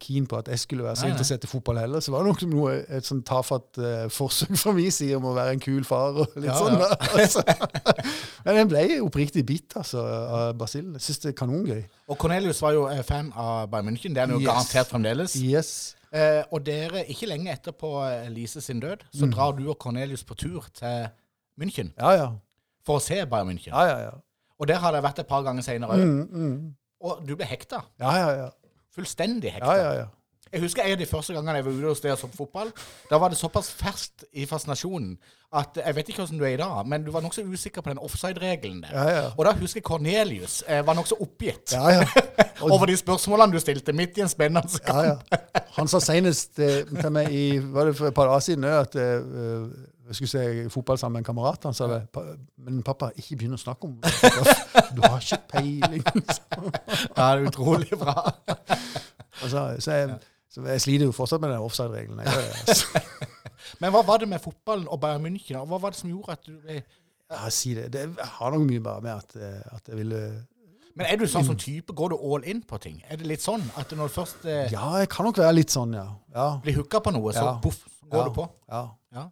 keen 0.03 0.25
på 0.31 0.39
at 0.39 0.49
jeg 0.51 0.59
skulle 0.63 0.83
være 0.87 0.99
så 1.01 1.07
Nei, 1.07 1.11
interessert 1.13 1.43
i 1.47 1.51
fotball 1.51 1.81
heller. 1.83 2.03
Så 2.03 2.11
var 2.15 2.23
det 2.23 2.31
nok 2.31 2.45
noe, 2.55 2.73
et 2.99 3.07
sånn 3.07 3.21
tafatt 3.27 3.79
uh, 3.79 4.07
forsøk 4.11 4.55
fra 4.59 4.73
min 4.75 4.91
side 4.91 5.19
om 5.19 5.27
å 5.29 5.35
være 5.35 5.55
en 5.57 5.63
kul 5.63 5.83
far 5.87 6.15
og 6.23 6.35
litt 6.39 6.47
Ja, 6.49 6.57
sånn. 6.59 6.79
ja. 6.79 6.89
da. 6.95 7.11
Altså. 7.19 7.43
Men 8.47 8.59
jeg 8.61 8.69
ble 8.71 8.83
oppriktig 9.03 9.43
bitt 9.47 9.75
altså, 9.79 10.03
av 10.03 10.55
Basil. 10.59 10.93
Jeg 10.95 11.03
syns 11.05 11.21
det 11.23 11.31
er 11.33 11.37
kanongøy. 11.39 11.81
Og 12.09 12.17
Cornelius 12.19 12.59
var 12.63 12.75
jo 12.75 12.87
fan 13.07 13.31
av 13.37 13.67
Bayern 13.71 13.91
München. 13.91 14.15
Det 14.15 14.23
er 14.23 14.27
han 14.27 14.35
jo 14.35 14.39
Yes. 14.41 14.47
garantert 14.49 14.87
fremdeles. 14.91 15.08
Yes. 15.35 15.95
Eh, 16.11 16.43
og 16.51 16.63
dere, 16.65 17.03
ikke 17.11 17.27
lenge 17.29 17.51
etterpå 17.53 17.89
eh, 18.09 18.29
Lise 18.33 18.61
sin 18.61 18.79
død, 18.79 19.03
så 19.13 19.25
Mm. 19.25 19.31
drar 19.33 19.51
du 19.57 19.69
og 19.69 19.77
Cornelius 19.79 20.23
på 20.23 20.35
tur 20.35 20.65
til 20.73 21.07
München 21.59 21.91
Ja, 21.99 22.11
ja. 22.17 22.27
for 22.85 22.97
å 22.97 23.01
se 23.01 23.25
Bayern 23.25 23.47
München. 23.49 23.67
Ja, 23.73 23.83
ja, 23.85 23.97
ja. 23.99 24.11
Og 24.59 24.67
der 24.67 24.79
har 24.79 24.91
dere 24.91 25.03
vært 25.03 25.19
et 25.19 25.27
par 25.27 25.43
ganger 25.43 25.61
senere 25.61 25.89
òg. 25.89 26.03
Mm, 26.03 26.29
mm. 26.31 26.75
Og 27.01 27.21
du 27.27 27.35
ble 27.35 27.45
hekta. 27.45 27.83
Ja, 27.99 28.11
ja, 28.17 28.29
ja. 28.43 28.49
Fullstendig 28.95 29.51
hekta. 29.53 29.75
ja, 29.77 29.83
ja, 29.83 29.93
ja. 29.99 30.05
Jeg 30.51 30.61
husker 30.63 30.81
en 30.83 30.91
av 30.95 31.01
de 31.01 31.05
første 31.09 31.33
gangene 31.35 31.59
jeg 31.59 31.65
var 31.65 31.75
ute 31.77 31.89
hos 31.91 32.01
deg 32.01 32.11
og 32.15 32.19
så 32.21 32.27
på 32.31 32.39
fotball. 32.43 32.71
Da 33.09 33.17
var 33.21 33.29
det 33.33 33.37
såpass 33.37 33.69
ferskt 33.77 34.23
i 34.33 34.45
fascinasjonen 34.49 35.17
at 35.59 35.77
jeg 35.81 35.95
vet 35.97 36.09
ikke 36.11 36.21
hvordan 36.23 36.37
du 36.39 36.43
er 36.45 36.53
i 36.53 36.57
dag, 36.61 36.87
men 36.89 37.03
du 37.05 37.11
var 37.11 37.23
nokså 37.25 37.41
usikker 37.49 37.81
på 37.81 37.89
den 37.89 37.97
offside-regelen 38.05 38.83
der. 38.83 38.91
Ja, 38.93 39.05
ja. 39.15 39.23
Og 39.37 39.45
da 39.45 39.53
husker 39.57 39.79
jeg 39.79 39.85
Cornelius 39.87 40.59
eh, 40.67 40.83
var 40.85 40.93
nokså 40.97 41.17
oppgitt 41.21 41.73
Ja, 41.73 41.89
ja. 41.89 42.03
Og, 42.61 42.71
over 42.75 42.85
de 42.85 42.97
spørsmålene 42.97 43.53
du 43.55 43.59
stilte 43.63 43.93
midt 43.97 44.17
i 44.17 44.21
en 44.25 44.29
spennende 44.29 44.81
kamp. 44.85 45.23
ja. 45.33 45.39
Han 45.79 45.87
sa 45.89 46.01
senest 46.03 46.59
eh, 46.59 46.83
til 46.89 47.11
meg 47.15 47.31
i 47.33 47.45
var 47.61 47.89
det 47.89 47.95
for 47.97 48.09
et 48.09 48.17
par 48.17 48.29
dager 48.29 48.45
siden 48.45 48.65
at 48.69 48.95
eh, 48.99 49.69
jeg 50.09 50.17
skulle 50.17 50.29
se 50.33 50.69
fotball 50.73 50.97
sammen 50.97 51.19
med 51.19 51.21
en 51.21 51.27
kamerat. 51.29 51.63
Han 51.69 51.73
sa 51.77 51.85
det, 51.87 51.99
"Pa- 52.13 52.23
men 52.65 52.81
pappa, 52.83 53.11
ikke 53.15 53.35
begynn 53.37 53.53
å 53.53 53.61
snakke 53.61 53.85
om 53.85 53.99
fotball. 54.01 54.93
Du 54.97 55.01
har 55.05 55.19
ikke 55.21 55.37
peiling. 55.53 56.03
Ja, 57.17 57.35
det 57.35 57.43
er 57.43 57.45
utrolig 57.47 57.89
bra. 58.01 58.15
Altså, 59.43 59.75
så, 59.79 59.91
jeg, 59.91 60.17
så 60.63 60.73
jeg 60.73 60.81
sliter 60.85 61.05
jo 61.09 61.15
fortsatt 61.15 61.41
med 61.41 61.49
den 61.53 61.63
offside-regelen. 61.65 62.19
Altså. 62.25 63.01
Men 63.81 63.91
hva 63.93 64.01
var 64.07 64.21
det 64.21 64.29
med 64.31 64.41
fotballen 64.43 64.87
og 64.89 64.99
Bayern 65.03 65.25
München? 65.25 65.57
og 65.61 65.67
Hva 65.71 65.79
var 65.83 65.93
det 65.95 65.99
som 65.99 66.09
gjorde 66.11 66.35
at 66.37 66.45
du 66.47 66.55
ble 66.63 66.81
Ja, 67.29 67.49
si 67.53 67.73
det. 67.77 67.89
det 67.93 68.05
har 68.39 68.51
nok 68.55 68.63
mye 68.65 68.81
bare 68.81 69.01
med 69.05 69.11
at, 69.13 69.35
eh, 69.37 69.75
at 69.75 69.87
jeg 69.91 69.99
ville 69.99 70.21
Men 70.97 71.05
er 71.05 71.19
du 71.21 71.27
sånn 71.29 71.45
som 71.45 71.57
type? 71.59 71.93
Går 71.95 72.09
du 72.15 72.17
all 72.17 72.43
in 72.49 72.63
på 72.65 72.79
ting? 72.81 73.01
Er 73.09 73.19
det 73.21 73.27
litt 73.29 73.43
sånn 73.45 73.61
at 73.77 73.91
når 73.95 74.09
du 74.09 74.15
først 74.15 74.45
eh, 74.49 74.71
Ja, 74.73 74.87
jeg 75.03 75.09
kan 75.13 75.27
nok 75.29 75.37
være 75.37 75.53
litt 75.59 75.71
sånn, 75.75 75.93
ja. 75.93 76.07
Ja. 76.35 76.47
blir 76.63 76.79
hooka 76.81 76.99
på 77.05 77.13
noe, 77.15 77.33
så 77.35 77.45
Ja. 77.45 77.59
poff, 77.63 77.83
går 78.09 78.23
ja. 78.23 78.29
du 78.29 78.33
på? 78.39 78.47
Ja. 78.71 78.81
Ja. 79.13 79.27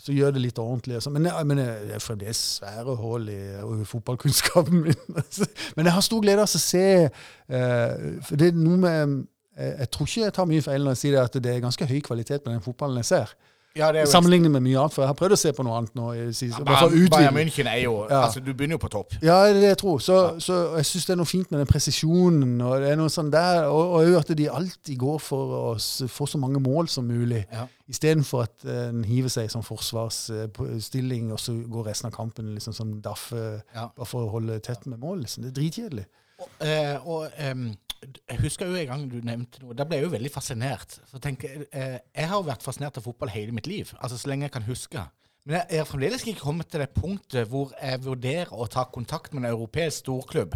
Så 0.00 0.14
gjør 0.16 0.32
det 0.32 0.40
litt 0.40 0.56
ordentlig. 0.62 1.02
sånn. 1.04 1.12
Men, 1.18 1.26
jeg, 1.28 1.46
men 1.50 1.58
jeg, 1.60 1.88
det 1.90 1.96
er 1.98 2.00
fremdeles 2.00 2.38
svære 2.60 2.94
hull 2.96 3.26
i, 3.28 3.40
i 3.82 3.84
fotballkunnskapen 3.84 4.78
min. 4.86 5.02
men 5.76 5.84
jeg 5.90 5.92
har 5.92 6.00
stor 6.06 6.22
glede 6.24 6.46
av 6.46 6.48
å 6.48 6.60
se 6.62 6.86
eh, 7.04 8.06
For 8.24 8.36
det 8.40 8.48
er 8.52 8.56
noe 8.56 8.78
med 8.80 9.18
Jeg 9.60 9.90
tror 9.90 10.06
ikke 10.10 10.24
jeg 10.26 10.32
tar 10.40 10.46
mye 10.50 10.62
feil 10.62 10.84
når 10.84 10.96
jeg 10.96 11.02
sier 11.04 11.22
at 11.22 11.32
det 11.42 11.54
er 11.56 11.60
ganske 11.64 11.86
høy 11.86 12.00
kvalitet 12.00 12.44
på 12.44 12.50
den 12.54 12.60
fotballen 12.64 12.96
jeg 13.04 13.10
ser. 13.14 13.32
Ja, 13.78 13.92
det 13.94 14.08
Sammenlignet 14.10 14.50
med 14.50 14.64
mye 14.64 14.80
annet, 14.80 14.90
for 14.96 15.04
jeg 15.04 15.08
har 15.12 15.14
prøvd 15.14 15.34
å 15.36 15.36
se 15.38 15.50
på 15.54 15.62
noe 15.62 15.76
annet 15.78 15.92
nå. 15.94 16.08
siste, 16.34 16.58
bare 16.66 16.88
Bayern, 16.90 17.10
Bayern. 17.12 17.36
München 17.36 17.68
er 17.70 17.76
jo 17.84 17.92
Ja. 18.10 18.24
Altså, 18.24 18.40
du 18.42 18.48
begynner 18.50 18.74
jo 18.74 18.80
på 18.82 18.88
topp. 18.90 19.12
Ja, 19.22 19.36
det 19.46 19.52
er 19.52 19.60
det 19.60 19.68
jeg 19.68 19.78
tror. 19.78 20.00
Så, 20.02 20.16
så 20.42 20.56
jeg 20.74 20.88
syns 20.88 21.06
det 21.06 21.12
er 21.14 21.20
noe 21.20 21.30
fint 21.30 21.52
med 21.52 21.60
den 21.60 21.68
presisjonen. 21.70 22.56
og 22.66 22.80
det 22.82 22.88
er 22.90 22.98
noe 22.98 23.12
sånn 23.14 23.30
der, 23.30 23.68
Og, 23.70 23.92
og 24.00 24.16
at 24.18 24.32
de 24.36 24.48
alltid 24.50 24.98
går 24.98 25.20
for 25.22 25.54
å 25.60 26.08
få 26.10 26.26
så 26.26 26.40
mange 26.42 26.58
mål 26.58 26.88
som 26.90 27.06
mulig. 27.06 27.44
Ja. 27.52 27.68
Istedenfor 27.88 28.42
at 28.48 28.66
eh, 28.66 28.88
en 28.88 29.04
hiver 29.06 29.30
seg 29.30 29.46
sånn 29.54 29.62
forsvarsstilling, 29.62 31.30
og 31.32 31.38
så 31.40 31.54
går 31.70 31.86
resten 31.92 32.10
av 32.10 32.16
kampen 32.16 32.50
liksom 32.56 32.74
som 32.74 32.96
daffe 33.00 33.62
Ja. 33.74 33.86
bare 33.96 34.06
for 34.06 34.26
å 34.26 34.30
holde 34.34 34.58
tett 34.60 34.86
med 34.86 34.98
mål. 34.98 35.20
Liksom. 35.22 35.44
Det 35.44 35.52
er 35.54 35.60
dritkjedelig. 35.62 36.06
Og, 36.40 36.48
eh, 36.66 37.06
og 37.06 37.30
em, 37.38 37.68
jeg 38.00 38.40
husker 38.40 38.66
jo 38.70 38.78
en 38.80 38.86
gang 38.88 39.06
du 39.10 39.18
nevnte 39.24 39.60
noe. 39.62 39.74
Da 39.76 39.84
ble 39.84 39.98
jeg 40.00 40.06
jo 40.08 40.12
veldig 40.14 40.30
fascinert. 40.32 40.98
Tenk, 41.20 41.44
eh, 41.44 41.98
jeg 42.00 42.28
har 42.30 42.36
jo 42.38 42.46
vært 42.48 42.64
fascinert 42.64 42.96
av 42.96 43.04
fotball 43.04 43.32
hele 43.34 43.52
mitt 43.52 43.68
liv. 43.68 43.90
Altså 44.00 44.16
så 44.20 44.30
lenge 44.32 44.48
jeg 44.48 44.54
kan 44.54 44.64
huske. 44.68 45.02
Men 45.48 45.62
jeg, 45.70 45.80
har 45.80 45.86
fremdeles 45.88 46.24
ikke 46.28 46.42
kommet 46.44 46.68
til 46.68 46.82
det 46.82 46.90
punktet 46.92 47.48
hvor 47.48 47.70
jeg 47.80 48.02
vurderer 48.04 48.50
å 48.52 48.66
ta 48.68 48.84
kontakt 48.92 49.32
med 49.32 49.44
en 49.44 49.50
europeisk 49.54 50.02
storklubb 50.04 50.52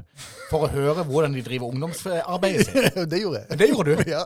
for 0.50 0.66
å 0.66 0.68
høre 0.72 1.06
hvordan 1.08 1.32
de 1.36 1.44
driver 1.46 1.72
ungdomsarbeidet 1.72 2.66
sitt. 2.68 2.98
det 3.12 3.20
gjorde 3.22 3.40
jeg. 3.44 3.58
Det 3.62 3.70
gjorde 3.72 3.96
du? 3.96 4.04
Ja. 4.14 4.24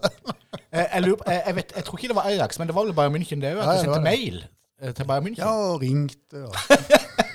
Eh, 0.72 0.84
Jeg, 0.96 1.02
lurer, 1.06 1.22
jeg, 1.30 1.42
jeg, 1.46 1.56
vet, 1.56 1.72
jeg 1.76 1.84
tror 1.86 1.98
ikke 1.98 2.10
det 2.10 2.16
var 2.18 2.26
Ajax, 2.28 2.58
men 2.58 2.68
det 2.68 2.74
var 2.76 2.84
vel 2.88 2.96
Bayern 2.96 3.14
München 3.14 3.40
det 3.40 3.54
òg? 3.54 3.62
At 3.62 3.78
du 3.78 3.86
sendte 3.86 4.02
mail 4.04 4.42
eh, 4.82 4.92
til 4.92 5.08
Bayern 5.08 5.28
München? 5.28 5.40
ja, 5.44 5.52
og 5.54 5.80
ringte. 5.80 6.42
Og, 6.44 6.54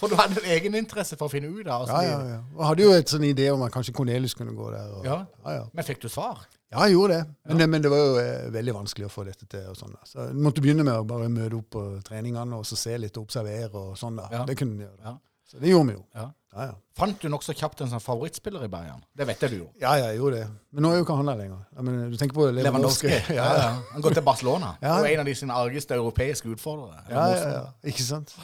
For 0.00 0.08
du 0.10 0.16
hadde 0.18 0.40
en 0.42 0.48
egeninteresse 0.56 1.16
for 1.18 1.28
å 1.28 1.32
finne 1.32 1.48
ut 1.50 1.66
av 1.66 1.72
ja, 1.72 1.78
altså, 1.82 2.00
ja, 2.06 2.18
ja. 2.34 2.40
og 2.56 2.64
hadde 2.68 2.84
jo 2.86 2.92
et 2.96 3.12
sånn 3.12 3.24
idé 3.28 3.48
om 3.52 3.62
at 3.66 3.72
kanskje 3.74 3.94
Cornelius 3.96 4.34
kunne 4.38 4.54
gå 4.56 4.70
der. 4.74 4.90
Og, 4.98 5.06
Ja. 5.06 5.18
Ja, 5.44 5.54
ja. 5.60 5.64
Men 5.72 5.84
fikk 5.88 6.00
du 6.04 6.08
svar? 6.12 6.44
Ja, 6.72 6.86
jeg 6.86 6.94
gjorde 6.96 7.18
det. 7.20 7.24
Men, 7.48 7.58
det- 7.58 7.68
men 7.68 7.82
det 7.84 7.90
var 7.92 7.98
jo 8.04 8.14
eh, 8.22 8.50
veldig 8.54 8.74
vanskelig 8.78 9.06
å 9.08 9.12
få 9.12 9.24
dette 9.28 9.46
til. 9.46 9.66
og 9.68 9.76
sånn. 9.76 9.96
Så 10.08 10.26
jeg 10.28 10.34
måtte 10.40 10.62
begynne 10.64 10.84
med 10.84 10.94
å 10.94 11.04
bare 11.06 11.28
møte 11.28 11.58
opp 11.58 11.70
på 11.70 11.82
treningene 12.06 12.56
og 12.56 12.64
så 12.64 12.76
se 12.80 12.96
litt 12.98 13.16
og 13.18 13.26
observere. 13.28 13.74
og 13.74 13.96
sånn 14.00 14.16
da. 14.16 14.28
Ja. 14.32 14.44
Det 14.48 14.56
kunne 14.56 14.78
vi 14.78 14.84
gjøre. 14.86 14.98
Ja. 15.04 15.18
Så 15.52 15.58
det 15.60 15.68
gjorde 15.68 15.86
vi 15.90 15.98
jo. 15.98 16.04
Ja. 16.16 16.30
Ja, 16.52 16.64
ja. 16.68 16.72
Fant 16.96 17.18
du 17.20 17.28
nokså 17.32 17.52
kjapt 17.56 17.80
en 17.80 17.88
sånn 17.88 18.00
favorittspiller 18.00 18.64
i 18.64 18.68
Bayern? 18.72 19.02
Det 19.16 19.24
vet 19.26 19.40
jeg 19.40 19.50
du 19.50 19.56
jo. 19.56 19.66
Ja, 19.80 19.94
ja, 19.96 20.06
jeg 20.12 20.18
gjorde 20.20 20.36
det. 20.40 20.48
Men 20.72 20.82
nå 20.84 20.90
er 20.92 20.98
jo 21.00 21.04
ikke 21.06 21.16
han 21.16 21.28
der 21.30 21.36
lenger. 21.40 21.60
Ja, 21.76 21.82
men 21.82 22.10
du 22.12 22.16
tenker 22.20 22.34
på 22.36 22.48
Lewandowski. 22.52 23.08
Lewandowski? 23.08 23.34
Ja, 23.40 23.46
ja. 23.56 23.68
Han 23.92 24.02
går 24.04 24.14
til 24.18 24.22
Barcelona. 24.26 24.74
Ja. 24.82 24.98
Og 25.00 25.08
en 25.12 25.20
av 25.20 25.28
de 25.28 25.34
sine 25.34 25.52
argeste 25.56 25.94
europeiske 25.96 26.48
utfordrere. 26.52 27.04
Ja, 27.08 27.24
ja, 27.32 27.48
ja. 27.56 27.62
Ikke 27.88 28.04
sant? 28.04 28.34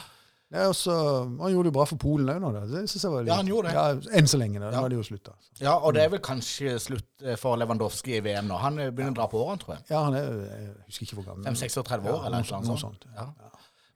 Ja, 0.51 0.63
også, 0.71 0.93
han 1.37 1.51
gjorde 1.53 1.67
det 1.69 1.73
bra 1.75 1.83
for 1.85 1.99
Polen 2.01 2.29
òg 2.33 2.39
nå. 2.41 2.49
da. 2.55 2.61
Det 2.65 2.79
synes 2.89 3.03
jeg 3.05 3.11
var 3.13 3.21
litt, 3.21 3.29
Ja, 3.29 3.35
han 3.37 3.45
gjorde 3.51 3.69
det. 3.69 3.73
Ja, 3.75 4.15
Enn 4.17 4.25
så 4.31 4.37
lenge. 4.41 4.59
da. 4.59 4.71
Nå 4.71 4.73
Ja. 4.73 4.79
har 4.81 4.89
det 4.89 4.97
jo 4.97 5.03
slutta. 5.05 5.33
Ja, 5.61 5.73
og 5.77 5.93
det 5.93 6.01
er 6.03 6.09
vel 6.09 6.19
kanskje 6.25 6.79
slutt 6.81 7.21
eh, 7.23 7.35
for 7.37 7.55
Lewandowski 7.55 8.15
i 8.17 8.19
VM 8.25 8.47
nå. 8.49 8.57
Han 8.57 8.79
eh, 8.79 8.89
begynner 8.89 9.11
å 9.13 9.17
dra 9.19 9.27
på 9.29 9.37
årene, 9.43 9.59
tror 9.61 9.75
jeg. 9.75 9.83
Ja, 9.91 10.03
han 10.07 10.15
er 10.15 10.23
Jeg 10.23 10.73
husker 10.87 11.05
ikke 11.05 11.15
hvor 11.19 11.25
gammel. 11.27 11.45
5-36 11.45 12.01
år, 12.01 12.09
Ja, 12.09 12.25
eller 12.25 12.41
noe, 12.41 12.49
noe 12.49 12.61
noe 12.65 12.77
sånt. 12.77 12.79
sånt. 12.81 13.05
Ja. 13.15 13.27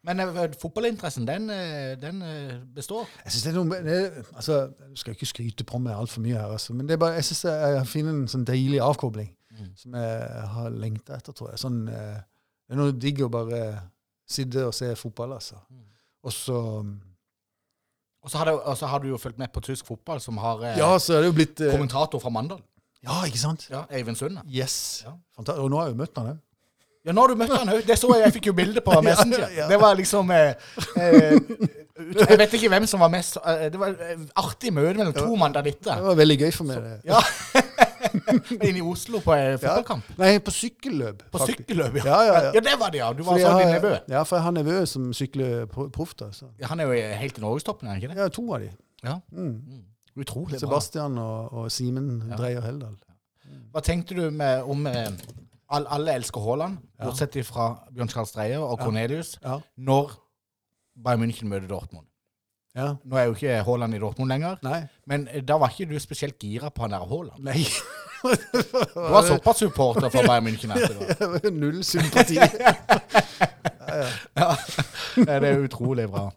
Men 0.04 0.20
eh, 0.20 0.48
fotballinteressen, 0.62 1.26
den, 1.26 1.48
den 2.02 2.20
består. 2.76 3.08
Jeg 3.24 3.32
synes 3.32 3.44
det 3.44 3.52
er 3.56 3.58
noe 3.64 3.80
det, 3.84 4.26
altså, 4.36 4.58
Jeg 4.90 4.98
skal 5.02 5.14
ikke 5.18 5.26
skryte 5.32 5.64
på 5.66 5.80
meg 5.82 5.96
altfor 5.98 6.22
mye 6.22 6.36
her, 6.38 6.52
altså, 6.54 6.74
men 6.76 6.86
det 6.88 6.94
er 6.94 6.98
bare, 7.02 7.16
jeg 7.18 7.24
synes 7.32 7.44
jeg, 7.50 7.88
finner 7.88 8.12
en 8.12 8.28
sånn 8.28 8.46
deilig 8.46 8.82
avkobling 8.84 9.32
som 9.78 9.94
jeg 9.96 10.46
har 10.54 10.70
lengta 10.70 11.16
etter, 11.18 11.32
tror 11.34 11.50
jeg. 11.54 11.60
Sånn, 11.62 11.86
det 11.88 12.74
er 12.74 12.76
noe 12.78 12.92
digg 12.92 13.22
å 13.26 13.30
bare 13.32 13.80
sitte 14.28 14.66
og 14.68 14.74
se 14.74 14.94
fotball, 14.96 15.34
altså. 15.40 15.56
Og 16.24 16.32
så 16.34 16.58
Og 18.24 18.32
så 18.32 18.38
har, 18.40 18.46
det- 18.46 18.54
og 18.62 18.78
så 18.80 18.88
har 18.88 19.00
du 19.04 19.08
jo 19.10 19.18
fulgt 19.18 19.38
med 19.38 19.52
på 19.52 19.60
tysk 19.62 19.86
fotball, 19.86 20.22
som 20.24 20.38
har 20.38 20.62
eh, 20.64 20.78
Ja, 20.80 20.98
så 21.00 21.20
blitt 21.36 21.60
eh, 21.60 21.72
kommentator 21.74 22.20
fra 22.24 22.30
Mandal. 22.32 22.62
Ja, 23.04 23.26
ikke 23.28 23.38
sant? 23.42 23.66
Ja, 23.70 23.82
Eivind 23.92 24.16
Sunde. 24.16 24.42
Yes. 24.48 25.04
Ja. 25.06 25.12
Og 25.38 25.70
nå 25.70 25.78
har 25.82 25.90
jeg 25.90 25.96
jo 25.98 26.00
møtt 26.00 26.16
han 26.22 26.30
òg. 26.32 26.38
Ja, 27.04 27.12
nå 27.12 27.20
har 27.26 27.28
du 27.34 27.36
møtt 27.36 27.52
han 27.52 27.68
òg. 27.74 27.82
Det 27.86 27.98
så 28.00 28.14
jeg. 28.16 28.24
Jeg 28.24 28.34
fikk 28.38 28.46
jo 28.48 28.54
bilde 28.56 28.80
på 28.86 28.96
Messenger. 29.04 29.50
Ja. 29.58 29.68
Det 29.68 29.80
var 29.82 29.98
liksom 30.00 30.32
eh, 30.32 30.54
eh, 30.96 31.36
Jeg 32.30 32.38
vet 32.40 32.54
ikke 32.56 32.70
hvem 32.72 32.88
som 32.88 33.04
var 33.04 33.12
mest 33.12 33.36
eh, 33.44 33.68
Det 33.74 33.80
var 33.82 33.92
et 33.92 34.24
artig 34.40 34.72
møte 34.74 34.96
mellom 35.02 35.14
to 35.18 35.36
mandalitter. 35.36 36.00
Det 36.00 36.08
var 36.08 36.16
veldig 36.24 36.38
gøy 36.46 36.52
for 36.56 36.64
meg. 36.72 36.80
det. 36.80 37.02
Ja. 37.12 37.20
Inne 38.68 38.78
i 38.80 38.82
Oslo 38.82 39.20
på 39.24 39.34
eh, 39.36 39.56
fotballkamp. 39.60 40.10
Nei, 40.18 40.38
på 40.40 40.52
sykkelløp. 40.56 41.24
På 41.32 41.42
faktisk. 41.42 41.64
sykkelløp, 41.64 41.96
ja. 42.00 42.04
Ja, 42.06 42.20
ja, 42.28 42.34
ja. 42.48 42.52
ja, 42.58 42.60
det 42.68 42.76
var 42.80 42.90
det, 42.94 42.98
ja. 43.02 43.12
Du 43.14 43.24
var 43.24 43.34
altså 43.40 43.54
din 43.60 43.72
nevø. 43.76 43.94
Ja, 44.10 44.24
for 44.24 44.36
jeg 44.40 44.44
har 44.44 44.52
nevø 44.58 44.86
som 44.90 45.10
sykler 45.14 45.66
pro- 45.72 45.90
proff. 45.94 46.14
Ja, 46.60 46.68
han 46.72 46.80
er 46.80 46.92
jo 46.92 47.18
helt 47.24 47.38
i 47.38 47.42
norgestoppen, 47.42 47.88
er 47.88 47.94
han 47.98 48.02
ikke 48.02 48.14
det? 48.14 48.22
Ja, 48.22 48.28
to 48.30 48.46
av 48.54 48.62
de. 48.64 48.70
Ja. 49.04 49.18
Mm. 49.32 49.84
Utrolig 50.16 50.54
bra. 50.60 50.60
Sebastian 50.60 51.18
og, 51.18 51.54
og 51.54 51.72
Simen 51.72 52.24
Ja. 52.30 52.36
Dreyer 52.38 52.62
Heldal. 52.62 52.96
Hva 53.74 53.82
tenkte 53.82 54.16
du 54.16 54.28
med, 54.32 54.62
om 54.70 54.86
eh, 54.88 55.08
all, 55.74 55.88
Alle 55.90 56.14
elsker 56.20 56.42
Haaland, 56.46 56.78
Ja. 57.00 57.06
bortsett 57.10 57.36
fra 57.46 57.72
Bjørn 57.92 58.10
Charles 58.10 58.32
Dreyer 58.32 58.60
og 58.62 58.78
Cornelius, 58.80 59.40
Ja. 59.44 59.58
når 59.78 60.12
Bayern 61.04 61.24
München 61.26 61.50
møter 61.50 61.68
Dortmund. 61.68 62.06
ja. 62.76 62.94
Nå 63.06 63.18
er 63.18 63.24
jo 63.26 63.34
ikke 63.34 63.64
Haaland 63.66 63.94
i 63.96 64.00
Dortmund 64.00 64.30
lenger, 64.30 64.56
Nei. 64.64 64.84
men 65.08 65.28
eh, 65.32 65.42
da 65.42 65.58
var 65.58 65.70
ikke 65.74 65.90
du 65.92 66.00
spesielt 66.00 66.38
gira 66.40 66.70
på 66.70 66.82
han 66.86 66.92
der 66.92 67.00
Haaland. 67.10 67.44
Nei. 67.44 67.58
Du 68.94 69.00
var 69.12 69.24
såpass 69.28 69.58
supporter 69.58 70.10
for 70.10 70.28
Bayern 70.28 70.48
München 70.48 70.70
var 70.70 71.50
Null 71.52 71.84
sympati. 71.84 72.36
ja, 74.42 74.50
Det 75.16 75.50
er 75.50 75.60
utrolig 75.64 76.10
bra. 76.10 76.30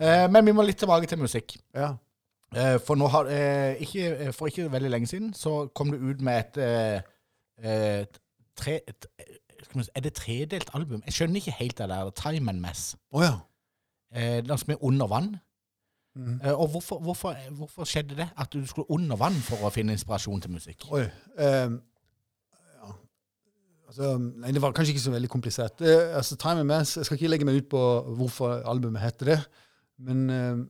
Eh, 0.00 0.26
Men 0.30 0.46
vi 0.46 0.52
må 0.52 0.62
litt 0.66 0.78
tilbake 0.78 1.08
til 1.10 1.18
musikk. 1.18 1.56
Ja. 1.74 1.94
Eh, 2.56 2.76
For 2.84 3.08
har 3.08 3.30
eh, 3.32 3.80
ikke, 3.82 4.32
For 4.32 4.46
ikke 4.46 4.72
veldig 4.72 4.90
lenge 4.90 5.10
siden 5.10 5.34
så 5.34 5.66
kom 5.74 5.90
du 5.90 5.98
ut 5.98 6.20
med 6.20 6.44
et 6.56 7.02
et, 7.56 8.18
tre, 8.56 8.80
et, 8.88 9.06
Er 9.94 10.00
det 10.00 10.12
tredelt 10.12 10.70
album? 10.74 11.02
Jeg 11.06 11.14
skjønner 11.16 11.40
ikke 11.40 11.56
helt 11.56 11.78
det 11.78 11.88
der. 11.88 12.10
Time 12.10 12.50
and 12.50 12.60
Mess. 12.60 12.96
Oh, 13.10 13.24
ja. 13.24 13.38
Som 14.56 14.72
er 14.72 14.84
under 14.84 15.06
vann. 15.06 15.36
Eh, 16.16 16.52
Og 16.52 16.68
hvorfor, 16.72 16.98
hvorfor, 17.04 17.34
hvorfor 17.58 17.84
skjedde 17.84 18.16
det? 18.16 18.28
At 18.38 18.52
du 18.52 18.62
skulle 18.66 18.90
under 18.90 19.16
vann 19.20 19.36
for 19.44 19.66
å 19.68 19.72
finne 19.74 19.92
inspirasjon 19.96 20.40
til 20.40 20.54
musikk? 20.56 20.86
Oi. 20.92 21.02
um, 21.38 21.76
ja. 22.76 22.92
Altså, 23.88 24.14
nei, 24.18 24.52
det 24.56 24.62
var 24.64 24.72
kanskje 24.76 24.94
ikke 24.94 25.04
så 25.04 25.12
veldig 25.16 25.30
komplisert. 25.32 25.80
Uh, 25.84 26.16
altså, 26.16 26.36
Time 26.40 26.62
and 26.64 26.70
Mass, 26.70 26.96
Jeg 26.96 27.04
skal 27.08 27.18
ikke 27.20 27.32
legge 27.34 27.48
meg 27.48 27.60
ut 27.60 27.68
på 27.74 27.82
hvorfor 28.16 28.62
albumet 28.64 29.02
heter 29.04 29.32
det. 29.34 29.38
Men 29.98 30.24
uh, 30.30 30.64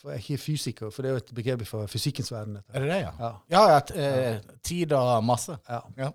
for 0.00 0.10
jeg 0.14 0.16
er 0.16 0.24
ikke 0.24 0.42
fysiker, 0.42 0.90
for 0.90 1.02
det 1.04 1.10
er 1.10 1.16
jo 1.18 1.20
et 1.20 1.34
begrep 1.36 1.62
fra 1.68 1.84
fysikkens 1.90 2.32
verden. 2.32 2.54
Dette. 2.56 2.72
Er 2.72 2.80
det 2.80 2.88
det, 2.88 3.00
ja? 3.02 3.10
Ja. 3.20 3.30
Ja, 3.52 3.64
at 3.76 3.90
eh, 3.92 4.38
tid 4.64 4.94
og 4.96 5.24
masse. 5.28 5.58
Ja. 5.68 5.80
Ja. 5.98 6.08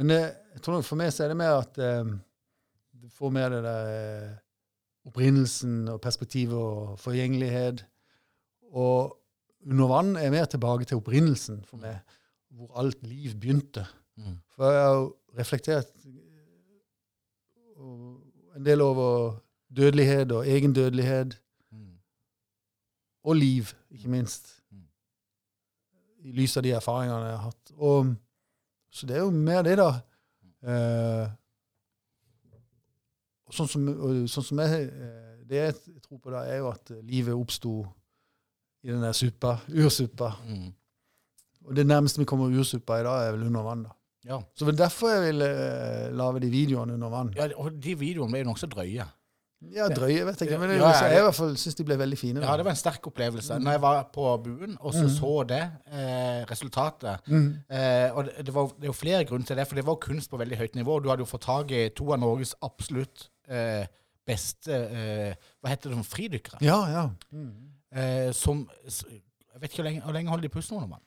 Men 0.00 0.10
eh, 0.14 0.30
jeg 0.54 0.62
tror 0.64 0.80
for 0.86 0.96
meg 0.96 1.10
så 1.12 1.26
er 1.26 1.34
det 1.34 1.36
mer 1.36 1.58
at 1.58 1.76
eh, 1.82 2.08
du 3.02 3.10
får 3.18 3.34
mer 3.36 3.52
det 3.52 3.58
der 3.66 3.90
eh, 3.92 4.30
opprinnelsen 5.10 5.90
og 5.92 6.00
perspektivet 6.00 6.56
og 6.56 6.96
forgjengelighet. 7.04 7.84
Og 8.72 9.14
under 9.66 9.86
vann 9.90 10.16
er 10.16 10.30
mer 10.30 10.44
tilbake 10.44 10.84
til 10.84 10.96
opprinnelsen 11.00 11.62
for 11.66 11.80
meg, 11.82 11.98
hvor 12.50 12.72
alt 12.80 13.02
liv 13.06 13.34
begynte. 13.40 13.86
Mm. 14.16 14.38
For 14.54 14.70
jeg 14.70 14.82
har 14.84 14.94
jo 14.94 15.14
reflektert 15.38 15.90
en 18.56 18.64
del 18.66 18.80
over 18.82 19.36
dødelighet 19.76 20.32
og 20.32 20.46
egendødelighet 20.48 21.38
Mm. 21.70 21.98
og 23.24 23.34
liv, 23.36 23.64
ikke 23.90 24.08
minst. 24.08 24.48
Mm. 24.70 24.82
I 26.24 26.32
lys 26.32 26.56
av 26.56 26.62
de 26.62 26.70
erfaringene 26.72 27.26
jeg 27.28 27.36
har 27.36 27.44
hatt. 27.50 27.72
Og 27.76 28.16
Så 28.90 29.06
det 29.06 29.16
er 29.16 29.20
jo 29.20 29.30
mer 29.30 29.62
det, 29.62 29.76
da. 29.76 30.00
Eh, 30.64 31.28
sånn 33.52 33.68
som, 33.68 33.88
og 33.88 34.28
sånn 34.32 34.44
som 34.44 34.58
jeg, 34.64 34.88
eh, 34.88 35.44
det 35.48 35.60
jeg 35.60 35.74
tror 36.02 36.18
på, 36.18 36.30
da, 36.32 36.38
er 36.48 36.58
jo 36.62 36.70
at 36.72 36.90
livet 37.04 37.34
oppsto 37.36 37.86
i 38.84 38.88
den 38.92 39.02
der 39.02 39.12
suppa, 39.12 39.56
ursuppa. 39.68 40.32
Mm. 40.48 40.72
Og 41.68 41.76
det 41.76 41.86
nærmeste 41.86 42.18
vi 42.22 42.24
kommer 42.30 42.52
ursuppa 42.54 43.00
i 43.00 43.04
dag, 43.04 43.26
er 43.28 43.32
vel 43.36 43.46
under 43.50 43.62
vann. 43.66 43.82
da. 43.84 43.94
Ja. 44.28 44.38
Så 44.54 44.64
det 44.64 44.72
var 44.72 44.78
derfor 44.86 45.08
jeg 45.12 45.22
ville 45.32 45.46
eh, 45.48 46.10
lage 46.16 46.40
de 46.40 46.50
videoene 46.50 46.94
under 46.94 47.08
vann. 47.12 47.32
ja, 47.36 47.48
og 47.56 47.72
de 47.82 47.94
videoene 47.98 48.32
ble 48.32 48.44
jo 48.44 48.48
nokså 48.50 48.68
drøye. 48.72 49.06
Ja, 49.74 49.88
drøye, 49.90 50.22
vet 50.22 50.38
jeg 50.40 50.48
ikke, 50.52 50.58
men 50.62 50.70
Ja, 50.70 50.76
jeg, 50.76 50.82
ja, 50.86 50.90
ja. 51.02 51.06
jeg 51.10 51.18
i 51.18 51.22
hvert 51.26 51.34
fall 51.34 51.56
syns 51.58 51.74
de 51.74 51.84
ble 51.88 51.96
veldig 51.98 52.18
fine. 52.20 52.42
Ja, 52.46 52.52
det 52.56 52.64
var 52.64 52.70
en 52.76 52.78
sterk 52.78 53.06
opplevelse. 53.10 53.56
Når 53.58 53.72
jeg 53.74 53.80
var 53.82 54.04
på 54.14 54.26
buen 54.44 54.76
og 54.78 54.92
så 54.94 55.08
så 55.10 55.32
det 55.50 55.62
eh, 55.90 56.44
resultatet 56.46 57.26
Mm. 57.26 57.48
eh, 57.68 58.10
Og 58.14 58.24
det, 58.38 58.54
var, 58.54 58.68
det 58.78 58.86
er 58.86 58.92
jo 58.92 58.94
flere 58.94 59.24
grunner 59.26 59.46
til 59.46 59.56
det, 59.58 59.66
for 59.66 59.74
det 59.74 59.84
var 59.86 59.96
kunst 60.04 60.30
på 60.30 60.38
veldig 60.38 60.56
høyt 60.60 60.76
nivå. 60.78 61.00
Du 61.02 61.08
hadde 61.10 61.26
jo 61.26 61.32
fått 61.32 61.42
tak 61.48 61.70
i 61.74 61.88
to 61.90 62.06
av 62.12 62.20
Norges 62.22 62.54
absolutt 62.62 63.28
eh, 63.48 63.86
beste 64.26 64.70
eh, 64.72 65.34
Hva 65.60 65.72
heter 65.74 65.90
det, 65.90 66.04
fridykkere. 66.06 66.62
Ja, 66.62 66.78
ja. 66.94 67.04
Eh, 67.94 68.32
som 68.36 68.68
Jeg 68.88 69.60
vet 69.60 69.70
ikke 69.70 69.82
hvor 69.82 69.84
lenge, 69.90 70.02
hvor 70.04 70.12
lenge 70.12 70.30
holder 70.30 70.42
de 70.48 70.48
pusten 70.54 70.76
under 70.76 70.88
vann? 70.96 71.04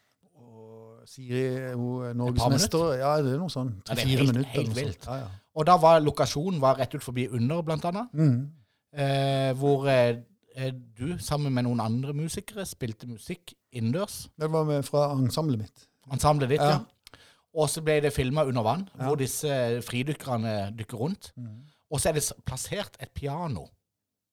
Siri 1.05 1.73
hun 1.73 2.15
norgesmester. 2.17 2.93
Ja, 2.99 3.15
det 3.21 3.33
er 3.33 3.39
noe 3.41 3.49
sånn. 3.49 3.71
Ja, 3.87 3.93
Tre-fire 3.95 4.17
helt- 4.21 4.33
minutter. 4.33 4.51
helt 4.51 4.75
vilt. 4.75 5.05
Ja, 5.07 5.15
ja. 5.23 5.27
Og 5.55 5.65
da 5.65 5.75
var 5.77 5.99
lokasjonen 5.99 6.59
var 6.61 6.75
rett 6.77 6.93
ut 6.95 7.03
forbi 7.03 7.27
Under, 7.27 7.61
blant 7.61 7.83
annet. 7.85 8.11
Mm. 8.13 8.51
Eh, 8.93 9.53
hvor 9.57 9.87
eh, 9.89 10.17
eh, 10.55 10.71
du, 10.71 11.17
sammen 11.19 11.53
med 11.53 11.63
noen 11.65 11.79
andre 11.81 12.13
musikere, 12.13 12.65
spilte 12.65 13.07
musikk 13.07 13.53
innendørs. 13.73 14.27
Det 14.39 14.51
var 14.51 14.63
med 14.65 14.83
fra 14.85 15.11
ensemblet 15.15 15.59
mitt. 15.59 15.87
Ensemblet 16.11 16.49
ditt, 16.49 16.61
ja. 16.61 16.69
Ja. 16.69 17.19
Og 17.55 17.67
så 17.69 17.81
ble 17.83 17.99
det 18.01 18.13
filma 18.13 18.45
under 18.45 18.63
vann, 18.63 18.89
Ja. 18.99 19.07
hvor 19.07 19.15
disse 19.17 19.81
fridykkerne 19.81 20.71
dykker 20.77 20.97
rundt. 20.97 21.31
Mm. 21.35 21.63
Og 21.91 21.99
så 21.99 22.09
er 22.09 22.13
det 22.13 22.31
plassert 22.45 22.95
et 23.01 23.09
piano. 23.13 23.67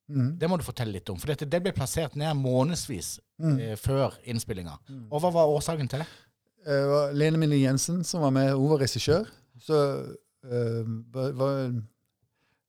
Mm. 0.08 0.38
Det 0.40 0.48
må 0.48 0.56
du 0.56 0.64
fortelle 0.64 0.92
litt 0.94 1.10
om. 1.12 1.18
For 1.20 1.28
dette, 1.28 1.44
det 1.50 1.60
ble 1.62 1.72
plassert 1.76 2.14
ned 2.16 2.36
månedsvis 2.40 3.18
Mm. 3.38 3.58
eh, 3.60 3.76
før 3.76 4.14
innspillinga. 4.24 4.78
Og 5.12 5.20
hva 5.20 5.30
var 5.32 5.46
årsaken 5.52 5.88
til 5.88 6.00
det? 6.00 6.08
Det 6.64 6.78
var 6.88 7.12
Lene 7.12 7.38
Mille 7.38 7.58
Jensen 7.60 8.00
som 8.04 8.20
var 8.24 8.30
med. 8.34 8.50
Hun 8.56 8.70
var 8.70 8.78
regissør. 8.82 9.28
Så 9.60 9.76
eh, 10.44 10.84
ba- 11.12 11.30
var 11.32 11.72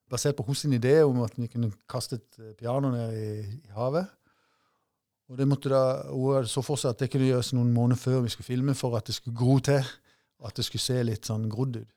basert 0.09 0.35
på 0.35 0.43
hennes 0.45 0.65
idé 0.79 1.01
om 1.05 1.21
at 1.23 1.33
vi 1.37 1.47
kunne 1.47 1.71
kaste 1.89 2.15
et 2.19 2.39
eh, 2.39 2.53
piano 2.59 2.89
ned 2.91 3.13
i, 3.13 3.31
i 3.67 3.71
havet. 3.75 4.07
Og 5.29 5.37
det 5.37 5.47
måtte 5.47 5.69
da, 5.69 5.81
Hun 6.11 6.45
så 6.49 6.61
for 6.65 6.75
seg 6.81 6.89
at 6.95 6.99
det 7.03 7.11
kunne 7.13 7.27
gjøres 7.29 7.51
noen 7.53 7.71
måneder 7.73 7.99
før 8.01 8.21
vi 8.25 8.29
skulle 8.33 8.47
filme, 8.49 8.73
for 8.75 8.95
at 8.97 9.05
det 9.05 9.15
skulle 9.15 9.37
gro 9.37 9.59
til. 9.59 9.83
Og 10.39 10.47
at 10.47 10.55
det 10.55 10.65
skulle 10.65 10.81
se 10.81 11.01
litt 11.03 11.25
sånn 11.27 11.49
grodd 11.51 11.75
ut. 11.81 11.89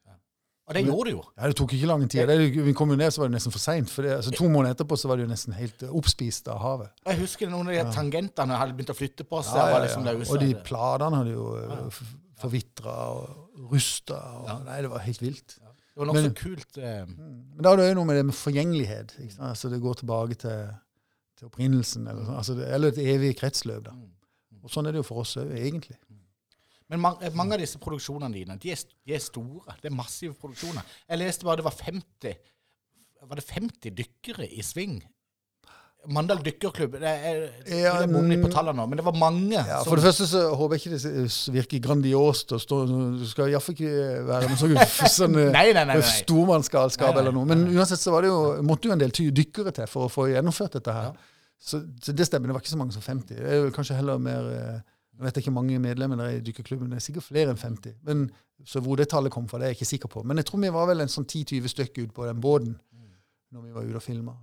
Og 0.72 0.78
det 0.78 0.82
gjorde 0.88 1.08
det 1.08 1.12
jo. 1.14 1.22
Ja, 1.36 1.50
Det 1.52 1.56
tok 1.60 1.74
ikke 1.76 1.88
lang 1.90 2.04
tid. 2.08 2.28
Det, 2.28 2.64
vi 2.66 2.74
kom 2.76 2.92
jo 2.94 2.96
ned, 2.96 3.12
så 3.12 3.22
var 3.22 3.28
det 3.30 3.36
nesten 3.36 3.52
for 3.54 3.62
seint. 3.62 3.92
Altså, 4.00 4.32
to 4.34 4.48
måneder 4.48 4.76
etterpå 4.76 4.96
så 4.98 5.10
var 5.10 5.20
det 5.20 5.26
jo 5.26 5.30
nesten 5.32 5.56
helt 5.56 5.84
eh, 5.84 5.94
oppspist 6.00 6.48
av 6.52 6.60
havet. 6.62 6.92
Jeg 7.10 7.20
husker 7.20 7.52
noen 7.52 7.68
av 7.70 7.76
de 7.76 7.96
tangentene 7.96 8.58
hadde 8.60 8.76
begynt 8.78 8.92
å 8.94 8.96
flytte 8.96 9.26
på 9.28 9.42
seg. 9.46 9.60
Ja, 9.60 9.76
ja, 9.76 9.82
liksom 9.84 10.08
Og 10.32 10.40
de 10.42 10.52
platene 10.66 11.20
hadde 11.20 11.34
jo 11.34 11.48
uh, 11.60 12.02
forvitra 12.40 12.94
og 13.18 13.66
rusta. 13.72 14.20
Og, 14.40 14.64
Nei, 14.66 14.78
det 14.86 14.92
var 14.92 15.04
helt 15.04 15.22
vilt. 15.22 15.58
Det 15.92 16.00
var 16.00 16.08
nokså 16.08 16.32
kult. 16.38 16.78
Eh, 16.80 17.02
Men 17.04 17.60
da 17.66 17.74
er 17.74 17.82
det 17.82 17.90
jo 17.90 17.98
noe 18.00 18.08
med 18.08 18.16
det 18.16 18.24
med 18.30 18.38
forgjengelighet. 18.38 19.12
Altså, 19.38 19.68
det 19.68 19.82
går 19.82 20.00
tilbake 20.00 20.38
til, 20.40 20.72
til 21.38 21.50
opprinnelsen, 21.50 22.08
eller, 22.08 22.24
sånn. 22.24 22.38
altså, 22.40 22.56
det, 22.56 22.70
eller 22.72 22.94
et 22.94 23.02
evig 23.12 23.34
kretsløp. 23.42 23.84
Da. 23.90 23.92
Og 24.62 24.72
sånn 24.72 24.88
er 24.88 24.94
det 24.96 25.02
jo 25.02 25.08
for 25.10 25.20
oss 25.24 25.36
òg, 25.42 25.52
egentlig. 25.58 25.98
Men 26.92 27.00
man, 27.00 27.16
eh, 27.24 27.32
mange 27.32 27.56
av 27.56 27.62
disse 27.62 27.80
produksjonene 27.80 28.36
dine, 28.36 28.58
de 28.60 28.74
er, 28.74 28.84
de 29.08 29.16
er 29.16 29.24
store. 29.24 29.78
Det 29.80 29.88
er 29.88 29.96
massive 29.96 30.36
produksjoner. 30.36 30.84
Jeg 31.08 31.22
leste 31.22 31.48
bare 31.48 31.62
det 31.62 31.68
var 31.70 31.78
50 31.78 32.34
Var 33.22 33.38
det 33.38 33.44
50 33.48 33.92
dykkere 33.96 34.48
i 34.50 34.64
sving? 34.66 34.98
Mandal 36.10 36.40
dykkerklubb. 36.42 36.96
Det 36.98 37.08
er, 37.08 37.42
Ja, 37.70 37.94
jeg 38.02 38.10
bommer 38.10 38.34
litt 38.34 38.42
på 38.42 38.50
tallene 38.50 38.74
nå, 38.80 38.88
men 38.90 38.98
det 38.98 39.04
var 39.06 39.14
mange. 39.14 39.54
Ja, 39.54 39.78
for 39.86 39.96
det 39.96 40.04
første 40.08 40.26
så 40.26 40.40
håper 40.58 40.74
jeg 40.74 40.82
ikke 40.82 40.98
det 40.98 41.52
virker 41.54 41.82
grandiost 41.84 42.50
Og 42.56 42.62
stå 42.64 42.80
Du 42.90 43.22
skal 43.30 43.52
iallfall 43.52 43.76
ikke 43.76 43.92
være 44.26 44.50
med 44.50 44.58
sånn, 44.58 44.74
sånn 45.18 45.38
eh, 45.38 45.52
Nei, 45.54 45.68
nei, 45.70 45.84
nei. 45.86 46.00
nei. 46.00 46.14
stormannsgalskap 46.18 47.20
eller 47.22 47.32
noe. 47.32 47.46
Men 47.48 47.62
uansett 47.70 48.02
så 48.02 48.12
var 48.12 48.26
det 48.26 48.32
jo, 48.34 48.40
måtte 48.66 48.90
jo 48.90 48.96
en 48.96 49.04
del 49.04 49.14
dykkere 49.14 49.72
til 49.78 49.86
for 49.88 50.08
å 50.08 50.12
få 50.12 50.26
gjennomført 50.34 50.80
dette 50.80 50.96
her. 50.98 51.14
Så, 51.62 51.84
så 52.02 52.12
det 52.18 52.26
stemmer. 52.26 52.50
Det 52.50 52.58
var 52.58 52.66
ikke 52.66 52.74
så 52.74 52.82
mange 52.82 52.96
som 52.98 53.06
50. 53.06 53.38
Det 53.38 53.46
er 53.46 53.62
jo 53.62 53.70
kanskje 53.78 54.00
heller 54.02 54.18
mer 54.20 54.50
eh, 54.58 54.82
Jeg 55.22 55.28
vet 55.28 55.36
ikke 55.42 55.52
mange 55.54 55.78
medlemmer 55.78 56.18
der 56.18 56.38
i 56.38 56.40
dykkerklubben. 56.42 56.90
Det 56.90 56.96
er 56.98 57.04
sikkert 57.04 57.24
flere 57.28 57.52
enn 57.54 57.60
50. 57.60 57.94
Men, 58.08 58.24
så 58.66 58.80
hvor 58.82 58.98
det 58.98 59.06
tallet 59.12 59.30
kom 59.30 59.46
fra, 59.48 59.58
det 59.62 59.68
er 59.68 59.72
jeg 59.72 59.78
ikke 59.80 59.90
sikker 59.92 60.10
på. 60.10 60.22
Men 60.26 60.40
jeg 60.42 60.48
tror 60.48 60.58
vi 60.64 60.70
var 60.74 60.88
vel 60.90 61.04
en 61.04 61.12
sånn 61.12 61.26
10-20 61.30 61.68
stykker 61.70 62.08
ute 62.08 62.16
på 62.16 62.26
den 62.26 62.40
båten 62.42 62.74
når 63.52 63.66
vi 63.68 63.74
var 63.76 63.86
ute 63.86 64.00
og 64.00 64.02
filma. 64.02 64.34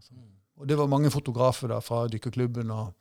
Og 0.59 0.67
det 0.69 0.77
var 0.77 0.87
mange 0.91 1.09
fotografer 1.11 1.71
da 1.71 1.79
fra 1.83 2.03
dykkerklubben, 2.11 2.71
og, 2.71 2.93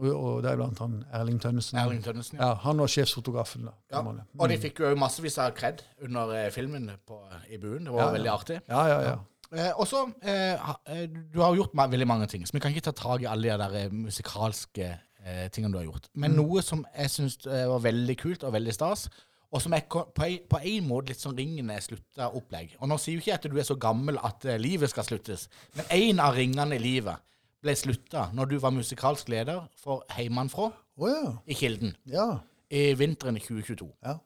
og, 0.00 0.08
og 0.12 0.38
deriblant 0.44 0.78
han 0.82 0.98
Erling 1.14 1.40
Tønnesen. 1.40 1.78
Erling 1.78 2.02
Tønnesen, 2.04 2.38
ja. 2.40 2.48
Ja, 2.50 2.54
han 2.64 2.80
var 2.82 2.90
sjefsfotografen. 2.90 3.68
da. 3.68 3.74
Ja. 3.92 4.02
Mm. 4.02 4.22
Og 4.40 4.48
de 4.52 4.56
fikk 4.60 4.80
jo 4.84 4.92
massevis 4.98 5.38
av 5.38 5.52
kred 5.56 5.84
under 6.02 6.32
eh, 6.36 6.48
filmen 6.52 6.90
på, 7.06 7.20
i 7.48 7.60
buen. 7.62 7.84
Det 7.86 7.92
var 7.94 8.00
Ja, 8.00 8.08
ja. 8.08 8.16
veldig 8.18 8.32
artig. 8.32 8.58
Ja, 8.68 8.82
ja, 8.90 8.98
ja. 9.10 9.14
Eh, 9.52 9.70
og 9.76 9.84
så 9.86 10.06
eh, 10.24 10.70
eh, 10.88 11.02
Du 11.12 11.42
har 11.44 11.54
gjort 11.54 11.74
veldig 11.76 12.06
mange 12.08 12.26
ting, 12.32 12.46
så 12.48 12.56
vi 12.56 12.60
kan 12.64 12.72
ikke 12.72 12.86
ta 12.88 12.94
tak 12.96 13.22
i 13.22 13.28
alle 13.28 13.52
de 13.52 13.58
der 13.60 13.78
eh, 13.84 13.92
musikalske 13.92 14.88
eh, 15.24 15.48
tingene 15.54 15.72
du 15.72 15.78
har 15.80 15.86
gjort. 15.88 16.08
Men 16.14 16.34
noe 16.38 16.62
som 16.62 16.84
jeg 16.96 17.10
syns 17.14 17.38
eh, 17.46 17.66
var 17.70 17.82
veldig 17.84 18.16
kult 18.20 18.44
og 18.48 18.52
veldig 18.56 18.74
stas, 18.74 19.08
og 19.52 19.60
som 19.60 19.74
er 19.76 19.82
på, 19.84 20.00
en- 20.24 20.46
på 20.48 20.58
en 20.64 20.86
måte 20.88 21.12
litt 21.12 21.20
sånn 21.20 21.36
ringene 21.36 21.74
slutta 21.84 22.30
opplegg. 22.38 22.76
Og 22.80 22.88
nå 22.88 22.96
sier 22.98 23.18
jo 23.18 23.20
ikke 23.20 23.30
jeg 23.34 23.40
at 23.40 23.50
du 23.52 23.58
er 23.60 23.66
så 23.68 23.76
gammel 23.76 24.16
at 24.24 24.44
eh, 24.48 24.56
livet 24.60 24.90
skal 24.90 25.04
sluttes, 25.04 25.48
men 25.76 25.84
én 25.92 26.22
av 26.24 26.34
ringene 26.38 26.78
i 26.78 26.82
livet 26.82 27.20
ble 27.62 27.74
slutta 27.78 28.30
når 28.34 28.48
du 28.50 28.56
var 28.58 28.72
musikalsk 28.74 29.28
leder 29.30 29.60
for 29.78 30.02
Heimanfrå 30.16 30.70
oh, 30.72 31.08
ja. 31.08 31.34
i 31.46 31.54
Kilden 31.54 31.92
Ja. 32.10 32.40
i 32.72 32.88
vinteren 32.98 33.36
2022. 33.38 33.90
ja. 34.02 34.16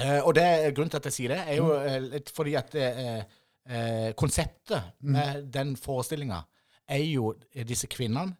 Eh, 0.00 0.20
og 0.22 0.34
det, 0.36 0.46
grunnen 0.76 0.90
til 0.92 0.98
at 1.00 1.06
jeg 1.08 1.14
sier 1.16 1.32
det, 1.32 1.38
er 1.48 1.56
jo 1.58 1.68
eh, 1.76 1.98
litt 2.04 2.30
fordi 2.36 2.54
at 2.58 2.74
eh, 2.76 3.22
eh, 3.66 4.10
konseptet 4.16 4.90
med 5.00 5.46
den 5.52 5.74
forestillinga 5.80 6.42
er 6.86 7.00
jo 7.04 7.30
disse 7.66 7.88
kvinnene 7.90 8.34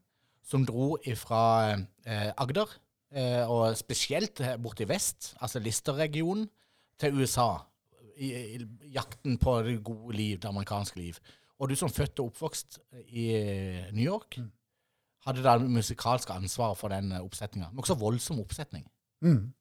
som 0.46 0.66
dro 0.66 0.94
fra 1.18 1.42
eh, 1.74 2.30
Agder, 2.38 2.70
eh, 3.14 3.42
og 3.50 3.76
spesielt 3.78 4.40
eh, 4.40 4.56
borte 4.62 4.86
i 4.86 4.90
vest, 4.90 5.34
altså 5.40 5.62
Lister-regionen, 5.62 6.46
til 7.00 7.18
USA. 7.20 7.50
I, 8.16 8.30
I 8.56 8.92
jakten 8.94 9.36
på 9.38 9.58
det 9.66 9.82
gode 9.84 10.16
liv, 10.16 10.38
det 10.40 10.48
amerikanske 10.48 10.96
liv. 11.00 11.18
Og 11.58 11.70
du 11.70 11.76
som 11.76 11.92
født 11.92 12.20
og 12.20 12.30
oppvokst 12.30 12.78
i 13.08 13.26
eh, 13.36 13.92
New 13.92 14.04
York, 14.04 14.38
hadde 15.26 15.42
da 15.44 15.56
musikalsk 15.58 16.30
ansvar 16.30 16.74
for 16.78 16.92
den 16.92 17.12
eh, 17.12 17.22
oppsetninga. 17.24 17.72
Nokså 17.74 17.96
voldsom 17.98 18.40
oppsetning. 18.40 18.86
Mm. 19.24 19.52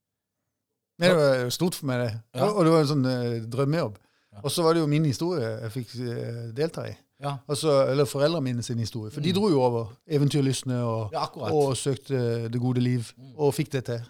Det 1.02 1.12
var 1.16 1.40
jo 1.44 1.50
stort 1.52 1.76
for 1.76 1.90
meg, 1.90 2.06
det. 2.06 2.12
Ja. 2.38 2.50
Og 2.52 2.62
det 2.64 2.72
var 2.72 2.84
en 2.84 2.88
sånn 2.88 3.08
uh, 3.08 3.48
drømmejobb. 3.52 3.98
Og 4.44 4.52
så 4.52 4.64
var 4.64 4.76
det 4.76 4.84
jo 4.84 4.88
min 4.88 5.08
historie 5.08 5.50
jeg 5.50 5.74
fikk 5.74 5.96
uh, 6.00 6.46
delta 6.56 6.86
i. 6.88 6.94
Ja, 7.24 7.38
Altså, 7.48 7.86
eller 7.88 8.06
foreldrene 8.06 8.44
mine 8.44 8.64
sin 8.64 8.80
historie. 8.80 9.12
For 9.12 9.24
de 9.24 9.32
dro 9.34 9.50
jo 9.50 9.62
over 9.62 9.94
eventyrlystne 10.08 10.82
og, 10.84 11.14
ja 11.14 11.26
og 11.52 11.78
søkte 11.78 12.50
det 12.52 12.62
gode 12.62 12.80
liv. 12.84 13.12
Og 13.38 13.54
fikk 13.54 13.72
det 13.72 13.86
til 13.86 14.02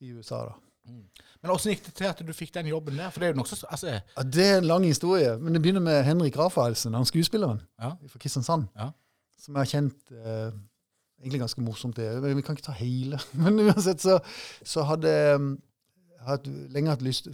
i 0.00 0.12
USA, 0.12 0.44
da. 0.44 0.58
Men 1.40 1.54
åssen 1.54 1.72
gikk 1.72 1.86
det 1.86 1.94
til 1.96 2.04
at 2.04 2.18
du 2.26 2.32
fikk 2.36 2.52
den 2.54 2.66
jobben 2.68 2.98
der? 2.98 3.10
For 3.10 3.20
det 3.20 3.30
er 3.30 3.32
jo 3.32 3.38
nokså 3.38 3.66
altså, 3.70 3.94
Ja, 4.16 4.22
det 4.22 4.44
er 4.46 4.58
en 4.58 4.64
lang 4.68 4.84
historie, 4.84 5.38
men 5.38 5.54
det 5.54 5.62
begynner 5.62 5.80
med 5.80 6.02
Henrik 6.04 6.36
Rafaelsen, 6.38 6.94
han 6.94 7.04
skuespilleren 7.08 7.60
Ja. 7.80 7.94
fra 8.08 8.18
Kristiansand. 8.18 8.66
Ja. 8.76 8.90
Som 9.40 9.54
jeg 9.56 9.60
har 9.60 9.64
kjent 9.64 10.12
eh, 10.12 10.52
Egentlig 11.20 11.40
ganske 11.40 11.60
morsomt, 11.60 11.96
det. 11.96 12.22
Men 12.22 12.36
vi 12.36 12.42
kan 12.42 12.56
ikke 12.56 12.64
ta 12.64 12.72
hele. 12.72 13.18
Men 13.44 13.58
uansett 13.60 14.00
så, 14.00 14.18
så 14.64 14.82
hadde 14.88 15.08
jeg 15.08 15.34
um, 15.36 15.58
hatt, 16.24 16.46
lenge 16.72 16.90
hatt 16.90 17.02
lyst 17.04 17.28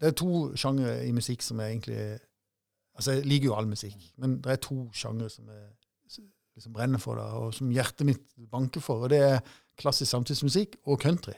Det 0.00 0.06
er 0.06 0.14
to 0.14 0.56
sjangre 0.56 1.00
i 1.06 1.10
musikk 1.12 1.42
som 1.42 1.58
jeg 1.60 1.72
egentlig 1.72 2.18
Altså, 2.98 3.14
jeg 3.14 3.28
liker 3.30 3.52
jo 3.52 3.54
all 3.54 3.68
musikk, 3.70 3.94
men 4.18 4.40
det 4.42 4.50
er 4.56 4.62
to 4.64 4.80
sjangre 4.96 5.28
som 5.30 5.46
jeg 5.54 5.66
liksom 6.58 6.72
brenner 6.74 6.98
for, 6.98 7.14
da, 7.14 7.28
og 7.38 7.52
som 7.54 7.70
hjertet 7.70 8.02
mitt 8.08 8.24
banker 8.50 8.82
for. 8.82 9.04
Og 9.06 9.12
det 9.12 9.20
er 9.22 9.36
klassisk 9.78 10.10
samtidsmusikk 10.10 10.74
og 10.90 10.98
country. 11.04 11.36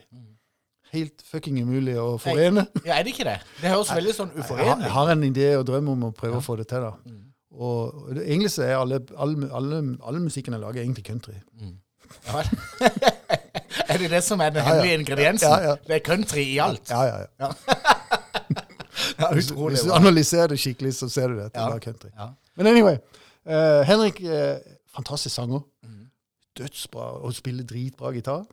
Helt 0.91 1.21
fucking 1.23 1.59
umulig 1.61 1.93
å 2.01 2.15
forene. 2.19 2.65
Ja, 2.83 2.97
er 2.97 3.05
det 3.05 3.13
ikke 3.13 3.27
det? 3.29 3.37
Det 3.61 3.69
høres 3.71 3.93
veldig 3.93 4.15
sånn 4.17 4.33
uforenlig 4.33 4.79
ut. 4.81 4.87
jeg 4.87 4.95
har 4.97 5.11
en 5.13 5.27
idé 5.29 5.51
og 5.59 5.67
drøm 5.69 5.93
om 5.93 6.07
å 6.09 6.11
prøve 6.17 6.41
å 6.41 6.43
få 6.43 6.57
det 6.59 6.65
til. 6.73 6.81
da. 6.89 6.95
Mm. 7.05 7.21
Og 7.51 8.01
og 8.01 8.09
det, 8.15 8.25
Egentlig 8.25 8.51
så 8.55 8.65
er 8.65 8.75
alle, 8.79 8.99
alle, 9.15 9.47
alle, 9.53 9.79
alle 10.01 10.19
musikken 10.25 10.57
jeg 10.57 10.63
lager, 10.65 10.81
egentlig 10.81 11.05
country. 11.05 11.37
Ja, 12.25 12.41
er 13.91 14.01
det 14.01 14.09
det 14.11 14.23
som 14.25 14.41
er 14.43 14.49
den 14.51 14.59
Ja, 14.59 14.65
ja. 14.65 14.73
hemmelige 14.73 14.99
ingrediensen? 14.99 15.47
Ja, 15.53 15.69
ja. 15.69 15.75
Det 15.87 15.95
er 15.95 16.03
country 16.09 16.43
i 16.55 16.57
alt? 16.63 16.89
Ja, 16.89 17.03
ja, 17.07 17.25
ja. 17.39 17.53
Ja, 19.21 19.29
Hvis, 19.33 19.49
hvis 19.51 19.81
du 19.87 19.91
analyserer 19.93 20.47
det 20.53 20.59
skikkelig, 20.59 20.93
så 20.97 21.09
ser 21.09 21.27
du 21.31 21.35
det. 21.39 21.49
det 21.53 21.59
Ja. 21.61 21.79
country. 21.79 22.09
Ja. 22.17 22.29
Men 22.57 22.67
anyway. 22.67 22.97
uh, 23.45 23.81
Henrik, 23.87 24.21
uh, 24.21 24.57
fantastisk 24.95 25.35
sanger. 25.35 25.61
Mm. 25.83 26.07
Dødsbra 26.57 27.07
og 27.23 27.33
spiller 27.33 27.63
dritbra 27.63 28.11
gitar. 28.11 28.45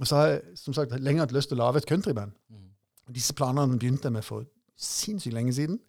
Og 0.00 0.06
så 0.06 0.16
har 0.16 0.26
jeg 0.26 0.40
som 0.56 0.74
sagt 0.74 0.94
lenge 1.00 1.20
hatt 1.20 1.32
lyst 1.32 1.48
til 1.50 1.58
å 1.58 1.64
lage 1.66 1.76
et 1.82 1.86
countryband. 1.90 2.32
Mm. 2.50 2.68
Disse 3.14 3.34
planene 3.34 3.78
begynte 3.78 4.06
jeg 4.08 4.12
med 4.12 4.22
for 4.24 4.44
sinnssykt 4.78 5.34
lenge 5.34 5.52
siden. 5.52 5.80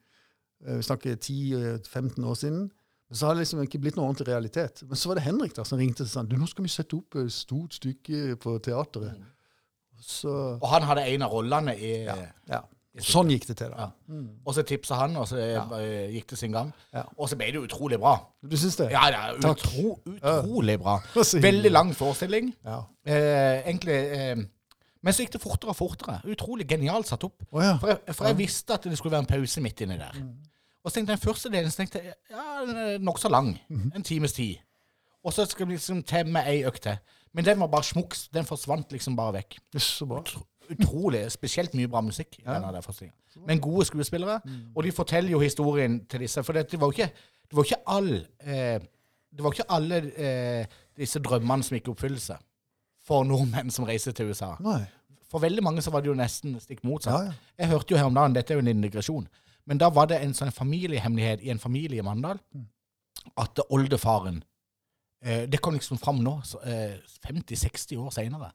Eh, 0.67 0.77
Vi 0.77 0.83
snakker 0.83 1.15
10-15 1.15 2.25
år 2.25 2.33
siden. 2.35 2.71
Men 3.09 3.15
så 3.17 3.25
har 3.27 3.33
det 3.35 3.41
liksom 3.45 3.61
ikke 3.61 3.79
blitt 3.79 3.95
noe 3.95 4.07
ordentlig 4.09 4.27
realitet. 4.27 4.83
Men 4.87 4.95
så 4.95 5.07
var 5.11 5.15
det 5.19 5.23
Henrik 5.23 5.53
da 5.55 5.63
som 5.67 5.79
ringte 5.79 6.01
og 6.03 6.09
sa 6.09 6.23
du, 6.23 6.35
nå 6.39 6.47
skal 6.47 6.63
vi 6.63 6.69
sette 6.71 6.95
opp 6.97 7.15
et 7.19 7.31
stort 7.31 7.73
stykke 7.75 8.35
på 8.39 8.57
teateret. 8.63 9.15
Så 10.01 10.31
Og 10.61 10.67
han 10.71 10.81
hadde 10.87 11.03
en 11.07 11.21
av 11.21 11.31
rollene 11.31 11.75
i 11.77 11.91
ja. 12.05 12.61
Sånn 12.99 13.29
gikk 13.31 13.45
det 13.47 13.55
til, 13.61 13.71
da. 13.71 13.85
Ja. 13.87 14.21
Og 14.43 14.55
så 14.55 14.63
tipsa 14.67 14.97
han, 14.99 15.13
og 15.15 15.27
så 15.29 15.37
ja. 15.39 15.61
gikk 16.11 16.33
det 16.33 16.39
sin 16.41 16.51
gang. 16.51 16.73
Ja. 16.91 17.05
Og 17.15 17.29
så 17.31 17.37
ble 17.39 17.47
det 17.55 17.61
utrolig 17.63 17.99
bra. 18.01 18.17
Du 18.43 18.57
syns 18.59 18.75
det? 18.81 18.89
Ja, 18.91 19.05
er 19.07 19.37
utro, 19.39 19.93
utrolig 20.11 20.75
bra. 20.81 20.97
Veldig 21.47 21.71
lang 21.71 21.93
forestilling. 21.95 22.51
Ja. 22.67 22.81
Eh, 23.07 23.61
egentlig 23.63 23.95
eh, 23.95 24.41
Men 25.01 25.15
så 25.15 25.23
gikk 25.23 25.37
det 25.37 25.41
fortere 25.41 25.71
og 25.71 25.79
fortere. 25.79 26.17
Utrolig 26.33 26.67
genialt 26.67 27.07
satt 27.07 27.23
opp. 27.23 27.47
Oh, 27.47 27.63
ja. 27.63 27.77
For 27.79 27.93
jeg, 27.93 28.17
for 28.17 28.27
jeg 28.27 28.39
visste 28.43 28.75
at 28.75 28.89
det 28.89 28.99
skulle 28.99 29.15
være 29.15 29.25
en 29.25 29.31
pause 29.31 29.63
midt 29.63 29.85
inni 29.85 29.97
der. 30.01 30.19
Og 30.83 30.91
så 30.91 30.97
tenkte 30.97 31.15
jeg 31.15 31.21
den 31.21 31.25
første 31.29 31.53
delen 31.53 31.71
så 31.71 31.81
tenkte 31.81 32.03
jeg, 32.03 32.19
ja, 32.33 32.45
den 32.67 33.07
nokså 33.07 33.31
lang. 33.31 33.53
En 33.95 34.03
times 34.03 34.35
tid. 34.35 34.59
Og 35.23 35.33
så 35.33 35.45
skal 35.47 35.69
vi 35.69 35.77
liksom 35.77 36.03
temme 36.03 36.43
ei 36.49 36.65
økt 36.67 36.83
til. 36.89 36.99
Men 37.33 37.47
den 37.47 37.59
var 37.63 37.71
bare 37.71 37.87
smuks. 37.87 38.27
Den 38.33 38.45
forsvant 38.45 38.91
liksom 38.91 39.15
bare 39.15 39.39
vekk. 39.39 39.61
Så 39.79 40.05
bra. 40.09 40.25
Utrolig. 40.71 41.25
Spesielt 41.31 41.73
mye 41.77 41.87
bra 41.91 42.01
musikk. 42.01 42.39
i 42.39 42.43
denne 42.47 42.71
der 42.73 42.81
forestillingen. 42.81 43.17
Men 43.47 43.59
gode 43.61 43.85
skuespillere. 43.85 44.39
Og 44.75 44.83
de 44.83 44.91
forteller 44.91 45.31
jo 45.31 45.39
historien 45.39 46.05
til 46.05 46.19
disse. 46.25 46.43
For 46.43 46.53
det, 46.53 46.79
var 46.79 46.87
jo 46.87 46.91
ikke, 46.91 47.11
det 47.49 47.57
var 47.57 47.63
ikke 47.63 47.81
all 47.87 48.09
eh, 48.39 48.79
Det 49.31 49.43
var 49.43 49.51
ikke 49.51 49.69
alle 49.71 49.97
eh, 50.17 50.65
disse 50.97 51.19
drømmene 51.23 51.63
som 51.63 51.75
gikk 51.77 51.87
i 51.87 51.91
oppfyllelse 51.93 52.35
for 53.07 53.23
nordmenn 53.23 53.71
som 53.71 53.85
reiser 53.87 54.11
til 54.11 54.29
USA. 54.29 54.49
Nei. 54.59 54.81
For 55.31 55.39
veldig 55.39 55.63
mange 55.63 55.81
så 55.81 55.91
var 55.91 56.01
det 56.03 56.11
jo 56.11 56.13
nesten 56.19 56.57
stikk 56.59 56.83
motsatt. 56.83 57.13
Ja, 57.13 57.31
ja. 57.31 57.33
Jeg 57.63 57.67
hørte 57.71 57.93
jo 57.93 57.97
her 57.97 58.09
om 58.11 58.13
dagen, 58.17 58.35
dette 58.35 58.51
er 58.53 58.59
jo 58.59 58.65
en 58.65 58.67
integrasjon, 58.67 59.27
men 59.65 59.77
da 59.79 59.87
var 59.89 60.05
det 60.11 60.19
en 60.21 60.33
sånn 60.35 60.51
familiehemmelighet 60.51 61.41
i 61.47 61.49
en 61.53 61.59
familie 61.59 61.99
i 62.03 62.05
Mandal 62.05 62.39
Mm. 62.53 62.65
at 63.37 63.59
oldefaren 63.69 64.43
eh, 65.23 65.45
Det 65.47 65.61
kom 65.61 65.73
liksom 65.73 65.97
fram 65.97 66.19
nå, 66.25 66.35
eh, 66.65 66.97
50-60 67.25 67.97
år 67.97 68.09
seinere, 68.11 68.51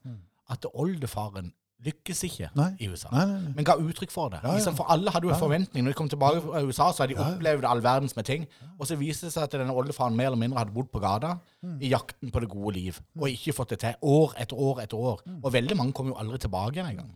at 0.50 0.66
oldefaren 0.74 1.52
lykkes 1.86 2.20
ikke 2.28 2.48
Mm. 2.52 2.56
Nei. 2.60 2.68
i 2.80 2.88
USA. 2.92 3.08
Nei, 3.12 3.24
nei. 3.30 3.52
Men 3.56 3.64
ga 3.64 3.74
uttrykk 3.80 4.10
for 4.10 4.28
det. 4.32 4.40
Ja, 4.42 4.48
ja. 4.50 4.54
Liksom, 4.58 4.76
for 4.76 4.90
alle 4.92 5.10
hadde 5.14 5.26
jo 5.28 5.32
en 5.34 5.40
forventning. 5.40 5.84
Når 5.84 5.92
de 5.94 5.98
kom 6.00 6.08
tilbake 6.12 6.40
fra 6.44 6.62
USA, 6.66 6.90
så 6.92 7.02
hadde 7.04 7.14
de 7.14 7.20
opplevd 7.24 7.64
all 7.70 7.80
verdens 7.84 8.16
med 8.16 8.24
ting. 8.28 8.46
Og 8.78 8.86
så 8.90 8.96
viste 9.00 9.26
det 9.26 9.32
seg 9.36 9.42
at 9.46 9.52
denne 9.56 9.72
oldefaren 9.72 10.16
mer 10.16 10.26
eller 10.32 10.38
mindre 10.42 10.58
hadde 10.58 10.74
bodd 10.74 10.90
på 10.92 11.00
gata 11.00 11.36
Mm. 11.62 11.78
i 11.82 11.88
jakten 11.90 12.30
på 12.30 12.40
det 12.40 12.48
gode 12.48 12.74
liv. 12.76 13.00
Og 13.18 13.28
ikke 13.28 13.52
fått 13.56 13.70
det 13.70 13.78
til. 13.80 13.94
År 14.02 14.34
etter 14.38 14.56
år 14.56 14.80
etter 14.82 14.96
år. 14.98 15.20
Mm. 15.26 15.40
Og 15.44 15.52
veldig 15.52 15.76
mange 15.76 15.92
kom 15.92 16.06
jo 16.08 16.14
aldri 16.14 16.38
tilbake 16.38 16.74
igjen 16.76 16.90
engang. 16.90 17.10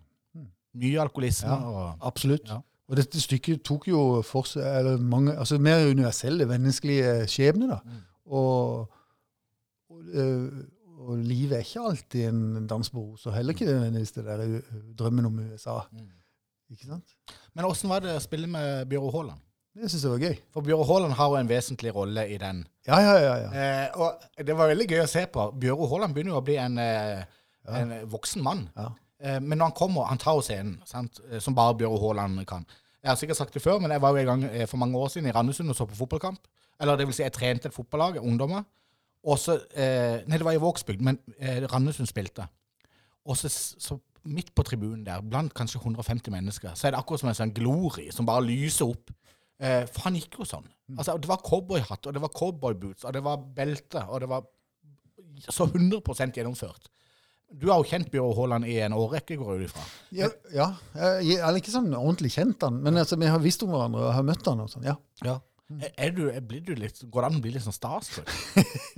Mye 0.74 1.00
alkoholisme 1.02 1.48
Ja. 1.48 1.56
og 1.56 1.96
Absolutt. 2.02 2.48
Ja. 2.48 2.60
Og 2.88 2.96
dette 2.96 3.20
stykket 3.20 3.62
tok 3.62 3.86
jo 3.88 4.22
for 4.22 4.42
seg 4.42 4.98
mange, 5.00 5.36
altså 5.38 5.58
mer 5.58 5.86
universelle 5.90 6.46
menneskelige 6.46 7.26
skjebner. 7.26 7.68
da. 7.68 7.78
Mm. 7.84 8.02
Og, 8.32 8.88
og, 9.90 10.02
øh, 10.14 10.50
og 11.00 11.20
livet 11.24 11.56
er 11.56 11.64
ikke 11.64 11.84
alltid 11.90 12.24
en 12.28 12.66
dans 12.68 12.90
på 12.92 13.02
roser. 13.02 13.34
Heller 13.34 13.56
ikke 13.56 13.68
nødvendigvis 13.68 14.12
det 14.16 14.24
der 14.26 14.42
drømmen 14.98 15.28
om 15.28 15.38
USA. 15.50 15.78
Mm. 15.92 16.08
Ikke 16.70 16.86
sant? 16.86 17.14
Men 17.56 17.66
åssen 17.66 17.90
var 17.90 18.04
det 18.04 18.14
å 18.14 18.22
spille 18.22 18.50
med 18.50 18.84
Bjørn 18.90 19.14
Haaland? 19.14 19.46
Det 19.80 19.88
syns 19.90 20.04
jeg 20.04 20.12
var 20.12 20.24
gøy. 20.26 20.38
For 20.54 20.66
Bjørn 20.66 20.86
Haaland 20.86 21.16
har 21.18 21.30
jo 21.32 21.38
en 21.40 21.50
vesentlig 21.50 21.92
rolle 21.94 22.26
i 22.30 22.38
den. 22.42 22.64
Ja, 22.86 22.98
ja, 23.00 23.14
ja. 23.22 23.34
ja. 23.44 23.50
Eh, 23.54 24.00
og 24.02 24.44
det 24.46 24.56
var 24.58 24.70
veldig 24.72 24.88
gøy 24.90 25.02
å 25.04 25.10
se 25.10 25.24
på. 25.30 25.46
Bjørn 25.62 25.90
Haaland 25.92 26.16
begynner 26.16 26.34
jo 26.34 26.40
å 26.40 26.46
bli 26.46 26.58
en, 26.60 26.78
eh, 26.82 27.22
en 27.80 27.94
voksen 28.10 28.44
mann. 28.44 28.66
Ja. 28.76 28.90
Eh, 29.22 29.40
men 29.40 29.58
når 29.58 29.70
han 29.70 29.78
kommer, 29.78 30.08
han 30.10 30.20
tar 30.20 30.38
jo 30.38 30.44
scenen, 30.44 30.78
sant? 30.88 31.22
eh, 31.30 31.38
som 31.42 31.56
bare 31.56 31.78
Bjørn 31.80 32.00
Haaland 32.02 32.44
kan. 32.50 32.66
Jeg 33.00 33.08
har 33.08 33.16
sikkert 33.16 33.40
sagt 33.40 33.54
det 33.56 33.62
før, 33.64 33.78
men 33.80 33.94
jeg 33.94 34.02
var 34.02 34.12
jo 34.12 34.20
en 34.22 34.30
gang 34.32 34.44
eh, 34.50 34.66
for 34.68 34.80
mange 34.80 34.98
år 34.98 35.08
siden 35.12 35.30
i 35.30 35.34
Randesund 35.36 35.72
og 35.72 35.78
så 35.78 35.86
på 35.88 35.98
fotballkamp. 36.02 36.42
Eller 36.80 36.96
det 36.96 37.06
vil 37.08 37.16
si, 37.16 37.22
jeg 37.22 37.32
trente 37.36 37.68
et 37.68 37.76
fotballag, 37.76 38.18
ungdommer. 38.20 38.66
Og 39.28 39.36
så, 39.38 39.58
eh, 39.76 40.22
Nei, 40.26 40.38
det 40.38 40.46
var 40.46 40.56
i 40.56 40.62
Vågsbygd, 40.62 41.02
men 41.04 41.18
eh, 41.38 41.60
Randesund 41.68 42.08
spilte. 42.08 42.46
Og 43.28 43.36
så, 43.36 43.50
så 43.50 43.98
midt 44.24 44.52
på 44.56 44.64
tribunen 44.64 45.04
der, 45.04 45.22
blant 45.24 45.52
kanskje 45.56 45.80
150 45.80 46.32
mennesker, 46.32 46.74
så 46.76 46.88
er 46.88 46.94
det 46.94 47.00
akkurat 47.00 47.22
som 47.22 47.30
en 47.32 47.36
sånn 47.38 47.54
glory 47.56 48.08
som 48.12 48.28
bare 48.28 48.44
lyser 48.46 48.92
opp. 48.92 49.12
Eh, 49.60 49.84
for 49.92 50.06
han 50.08 50.16
gikk 50.16 50.40
jo 50.40 50.46
sånn. 50.48 50.68
Altså, 50.96 51.18
Det 51.20 51.28
var 51.28 51.42
cowboyhatt, 51.44 52.06
og 52.08 52.16
det 52.16 52.22
var 52.22 52.32
cowboyboots, 52.36 53.04
og 53.04 53.12
det 53.16 53.22
var 53.24 53.44
belte, 53.56 54.06
og 54.08 54.24
det 54.24 54.30
var 54.32 54.48
så 55.48 55.66
100% 55.68 56.40
gjennomført. 56.40 56.88
Du 57.50 57.66
har 57.66 57.80
jo 57.82 57.88
kjent 57.90 58.10
Bjørn 58.12 58.36
Haaland 58.36 58.66
i 58.70 58.76
en 58.84 58.94
årrekke, 58.94 59.36
går 59.36 59.56
jeg 59.56 59.60
ut 59.64 59.70
ifra. 59.70 59.84
Ja, 60.14 60.28
ja. 60.54 60.66
Jeg 60.94 61.32
jeg 61.32 61.38
er 61.42 61.58
ikke 61.58 61.72
sånn 61.74 61.88
ordentlig 61.98 62.30
kjent 62.36 62.62
han, 62.62 62.78
men 62.84 63.00
altså, 63.00 63.18
vi 63.18 63.26
har 63.26 63.42
visst 63.42 63.64
om 63.66 63.72
hverandre 63.74 64.04
og 64.06 64.14
har 64.14 64.26
møtt 64.26 64.46
han 64.46 64.62
og 64.62 64.70
sånn. 64.70 64.86
Ja, 64.86 64.94
Er 65.24 65.40
du, 65.70 66.24
blir 66.48 66.62
du 66.66 66.72
litt, 66.74 66.98
går 67.06 67.22
det 67.22 67.28
an 67.30 67.38
å 67.38 67.42
bli 67.44 67.52
litt 67.54 67.62
sånn 67.62 67.76
starstruck? 67.76 68.30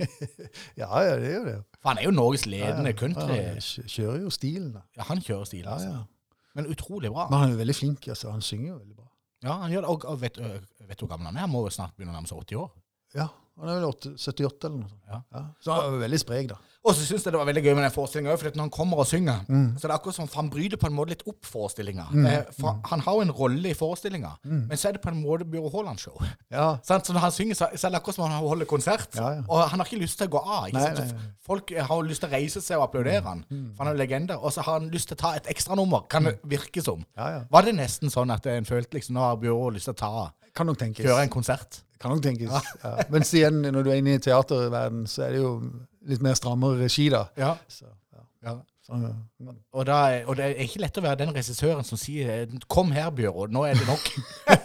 ja, 0.81 0.87
ja 0.89 1.13
det 1.21 1.29
gjør 1.29 1.45
det. 1.49 1.55
For 1.77 1.91
han 1.91 2.01
er 2.01 2.07
jo 2.07 2.13
Norges 2.15 2.47
ledende 2.49 2.93
ja. 2.93 2.97
country. 2.97 3.37
Ja, 3.37 3.85
kjører 3.95 4.23
jo 4.23 4.33
stilen. 4.33 4.73
Ja, 4.97 5.05
han 5.11 5.21
kjører 5.21 5.49
stilen. 5.49 5.69
Altså. 5.75 5.91
ja. 5.93 6.53
Men 6.57 6.69
utrolig 6.69 7.11
bra. 7.13 7.27
Men 7.29 7.43
han 7.43 7.53
er 7.53 7.61
veldig 7.61 7.75
flink. 7.77 8.07
altså. 8.07 8.31
Han 8.33 8.41
synger 8.45 8.71
jo 8.71 8.79
veldig 8.79 8.97
bra. 8.97 9.07
Ja, 9.43 9.59
han 9.61 9.73
gjør 9.73 9.85
det. 9.85 9.93
Og, 9.93 10.05
og 10.09 10.19
vet, 10.21 10.39
vet 10.39 10.97
du 10.97 11.05
hvor 11.05 11.13
gammel 11.15 11.29
han 11.29 11.37
er? 11.37 11.45
Han 11.47 11.53
må 11.53 11.63
jo 11.65 11.73
snart 11.73 11.95
begynne 11.97 12.13
å 12.13 12.17
nærme 12.17 12.29
seg 12.29 12.41
80 12.41 12.61
år. 12.63 12.69
Ja, 13.13 13.29
Han 13.61 13.69
er 13.69 13.81
vel 13.83 13.89
78 13.93 14.69
eller 14.69 14.79
noe 14.79 14.89
sånt. 14.89 15.09
Ja. 15.11 15.43
Så 15.61 15.75
han 15.77 15.97
er 15.97 16.05
veldig 16.07 16.19
sprek, 16.23 16.47
da. 16.49 16.57
Og 16.83 16.91
så 16.95 17.05
syns 17.07 17.23
jeg 17.23 17.31
det 17.31 17.39
var 17.39 17.45
veldig 17.47 17.61
gøy 17.63 17.75
med 17.77 17.83
den 17.85 17.91
forestillinga 17.95 18.33
òg, 18.33 18.39
for 18.41 18.51
når 18.57 18.65
han 18.65 18.69
kommer 18.75 18.97
og 18.99 19.07
synger, 19.07 19.45
Mm. 19.47 19.77
så 19.79 19.85
er 19.85 19.87
det 19.87 19.95
akkurat 19.95 20.15
som 20.15 20.27
han 20.35 20.49
bryter 20.51 20.75
på 20.77 20.87
en 20.89 20.93
måte 20.97 21.09
litt 21.13 21.23
opp 21.25 21.45
forestillinga. 21.47 22.05
Eh, 22.27 22.43
for 22.59 22.79
Han 22.91 22.99
har 22.99 23.13
jo 23.13 23.21
en 23.21 23.31
rolle 23.31 23.69
i 23.69 23.73
forestillinga, 23.73 24.31
men 24.43 24.69
så 24.77 24.89
er 24.89 24.91
det 24.97 25.01
på 25.01 25.07
en 25.13 25.21
måte 25.23 25.45
Bjørn 25.47 25.71
Haaland-show. 25.71 26.17
Ja, 26.51 26.77
Så 26.83 26.99
når 27.13 27.19
han 27.19 27.31
synger, 27.31 27.55
så, 27.55 27.65
er 27.71 27.89
det 27.89 28.01
akkurat 28.01 28.15
som 28.15 28.29
han 28.29 28.43
holder 28.43 28.65
konsert. 28.65 29.15
Ja, 29.15 29.29
ja. 29.31 29.41
Og 29.47 29.69
han 29.69 29.79
har 29.79 29.85
ikke 29.85 30.01
lyst 30.01 30.17
til 30.17 30.27
å 30.27 30.31
gå 30.31 30.41
av. 30.45 30.67
Nei? 30.73 30.81
Nei, 30.93 31.03
Mm. 31.13 31.19
Folk 31.45 31.69
har 31.71 31.95
jo 31.95 32.01
lyst 32.07 32.19
til 32.21 32.29
å 32.29 32.33
reise 32.33 32.61
seg 32.61 32.77
og 32.77 32.83
applaudere 32.89 33.23
han, 33.23 33.45
for 33.75 33.83
han 33.85 33.87
er 33.87 33.97
jo 33.97 34.03
legende. 34.03 34.37
Og 34.43 34.51
så 34.51 34.61
har 34.63 34.79
han 34.79 34.89
lyst 34.91 35.07
til 35.07 35.15
å 35.15 35.19
ta 35.19 35.33
et 35.35 35.45
ekstranummer, 35.47 36.07
kan 36.09 36.23
det 36.23 36.39
virke 36.43 36.83
som. 36.83 36.99
Mm. 36.99 37.05
Ja, 37.17 37.29
ja. 37.29 37.41
Var 37.51 37.61
det 37.63 37.75
nesten 37.75 38.09
sånn 38.11 38.31
at 38.33 38.45
en 38.47 38.65
følte 38.65 38.91
liksom, 38.99 39.13
nå 39.15 39.19
har 39.19 39.35
Bjørn 39.37 39.73
lyst 39.73 39.85
til 39.85 39.93
å 39.93 39.97
ta, 39.97 40.31
Kan 40.55 40.67
nok 40.67 40.77
tenkes. 40.77 41.05
kjøre 41.05 41.23
en 41.23 41.29
konsert? 41.29 41.81
Kan 41.99 42.11
nok 42.11 42.21
tenkes. 42.21 42.51
Ja. 42.83 43.03
Men 43.09 43.21
igjen, 43.23 43.61
når 43.61 43.83
du 43.83 43.89
er 43.91 43.95
inne 44.03 44.15
i 44.15 44.19
teaterverden, 44.19 45.05
så 45.07 45.23
er 45.27 45.31
det 45.31 45.39
jo 45.41 45.61
litt 46.09 46.23
mer 46.23 46.37
strammere 46.37 46.83
regi, 46.83 47.09
da. 47.13 47.25
Ja. 47.39 47.55
Så, 47.71 47.87
ja. 48.13 48.23
ja. 48.47 48.55
Så, 48.83 48.97
ja. 48.99 49.53
Og, 49.71 49.85
da, 49.87 49.97
og 50.27 50.35
det 50.35 50.49
er 50.49 50.65
ikke 50.65 50.81
lett 50.83 50.97
å 50.99 51.03
være 51.05 51.21
den 51.21 51.35
regissøren 51.35 51.85
som 51.87 51.99
sier 51.99 52.49
'kom 52.67 52.91
her, 52.91 53.09
Bjørn, 53.15 53.53
nå 53.55 53.63
er 53.63 53.79
det 53.79 53.87
nok'. 53.87 54.09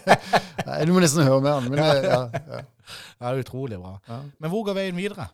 Nei, 0.67 0.79
du 0.89 0.93
må 0.93 1.03
nesten 1.05 1.23
høre 1.23 1.41
med 1.45 1.53
han. 1.53 1.69
Men 1.71 1.79
eh, 1.85 2.09
ja, 2.09 2.23
ja. 2.35 2.65
Er 3.29 3.39
utrolig 3.39 3.79
bra. 3.79 3.99
Ja. 4.09 4.23
Men 4.41 4.51
hvor 4.51 4.65
går 4.67 4.75
veien 4.75 4.99
videre? 4.99 5.29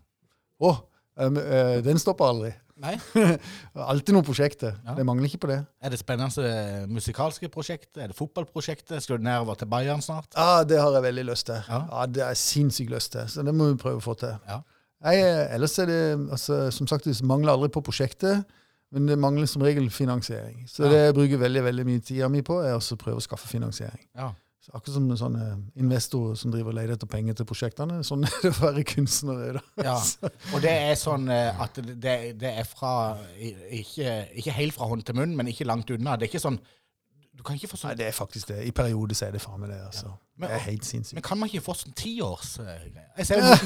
Å, 0.60 0.74
um, 1.16 1.40
uh, 1.40 1.78
den 1.84 2.00
stopper 2.00 2.28
aldri. 2.28 2.52
Nei? 2.80 2.94
Alltid 3.92 4.16
noen 4.16 4.26
prosjekter. 4.26 4.74
Ja. 4.84 4.96
Det 4.98 5.06
mangler 5.06 5.30
ikke 5.30 5.44
på 5.46 5.50
det. 5.52 5.60
Er 5.80 5.92
det 5.94 6.00
spennende 6.00 6.84
musikalske 6.90 7.48
prosjektet? 7.52 8.02
Er 8.02 8.10
det 8.10 8.18
fotballprosjektet? 8.18 8.98
Skal 9.04 9.20
du 9.20 9.26
nedover 9.26 9.56
til 9.60 9.70
Bayern 9.70 10.02
snart? 10.02 10.28
Ja, 10.34 10.64
Det 10.66 10.80
har 10.82 10.92
jeg 10.98 11.06
veldig 11.06 11.26
lyst 11.30 11.46
til. 11.46 11.60
Ja. 11.68 11.84
Ah, 11.88 12.06
Det 12.06 12.24
er 12.26 12.34
sinnssykt 12.34 12.90
lyst 12.90 13.12
til. 13.12 13.28
Så 13.30 13.46
det 13.46 13.54
må 13.54 13.70
vi 13.70 13.78
prøve 13.80 14.02
å 14.02 14.04
få 14.04 14.16
til. 14.18 14.34
Ja. 14.48 14.60
Nei, 15.04 15.16
ellers 15.54 15.74
er 15.82 15.90
det 15.90 16.02
altså, 16.32 16.70
Som 16.72 16.88
sagt, 16.90 17.04
det 17.04 17.16
mangler 17.28 17.52
aldri 17.54 17.68
på 17.74 17.82
prosjektet. 17.84 18.44
Men 18.94 19.08
det 19.10 19.16
mangler 19.18 19.48
som 19.50 19.62
regel 19.64 19.88
finansiering. 19.90 20.68
Så 20.70 20.84
Ja. 20.84 20.88
det 20.92 21.00
jeg 21.08 21.14
bruker 21.16 21.40
veldig 21.42 21.62
veldig 21.64 21.84
mye 21.88 22.00
tida 22.00 22.28
mi 22.30 22.42
på, 22.46 22.60
er 22.62 22.76
å 22.76 22.96
prøve 22.96 23.18
å 23.18 23.24
skaffe 23.24 23.48
finansiering. 23.50 24.04
Ja. 24.14 24.28
Så 24.64 24.70
akkurat 24.72 24.94
som 24.94 25.08
sånne 25.18 25.46
investorer 25.76 26.36
som 26.40 26.52
driver 26.52 26.70
og 26.70 26.76
leter 26.78 26.94
etter 26.94 27.06
penger 27.10 27.34
til 27.36 27.44
prosjektene. 27.44 27.98
Sånn 28.06 28.22
er 28.24 28.36
det 28.40 28.52
å 28.54 28.60
være 28.62 28.84
kunstner. 28.84 29.58
Da. 29.58 29.82
ja. 29.82 29.96
Og 30.54 30.62
det 30.62 30.70
er 30.70 30.94
sånn 30.96 31.26
eh, 31.28 31.60
at 31.60 31.74
det, 31.82 32.14
det 32.40 32.52
er 32.62 32.64
fra 32.64 33.18
ikke, 33.68 34.14
ikke 34.40 34.54
helt 34.56 34.76
fra 34.78 34.88
hånd 34.88 35.04
til 35.04 35.18
munn, 35.18 35.34
men 35.36 35.50
ikke 35.52 35.66
langt 35.68 35.90
unna. 35.90 36.14
Det 36.16 36.28
er 36.28 36.32
ikke 36.32 36.46
sånn 36.46 36.60
Du 37.34 37.42
kan 37.42 37.56
ikke 37.58 37.68
få 37.72 37.76
sånn... 37.80 37.90
Nei, 37.90 37.96
det 37.98 38.06
er 38.06 38.14
faktisk 38.14 38.48
det. 38.52 38.60
I 38.68 38.70
perioder 38.74 39.16
så 39.18 39.26
er 39.26 39.32
det 39.34 39.40
faen 39.42 39.58
meg 39.60 39.70
det. 39.72 39.80
altså. 39.84 40.12
Men- 40.38 40.48
det 40.50 40.56
er 40.56 40.62
helt 40.68 40.84
sinnssykt. 40.86 41.16
Men 41.18 41.24
kan 41.26 41.38
man 41.40 41.48
ikke 41.50 41.64
få 41.66 41.74
sånn 41.78 41.94
tiårsgreier? 41.98 42.84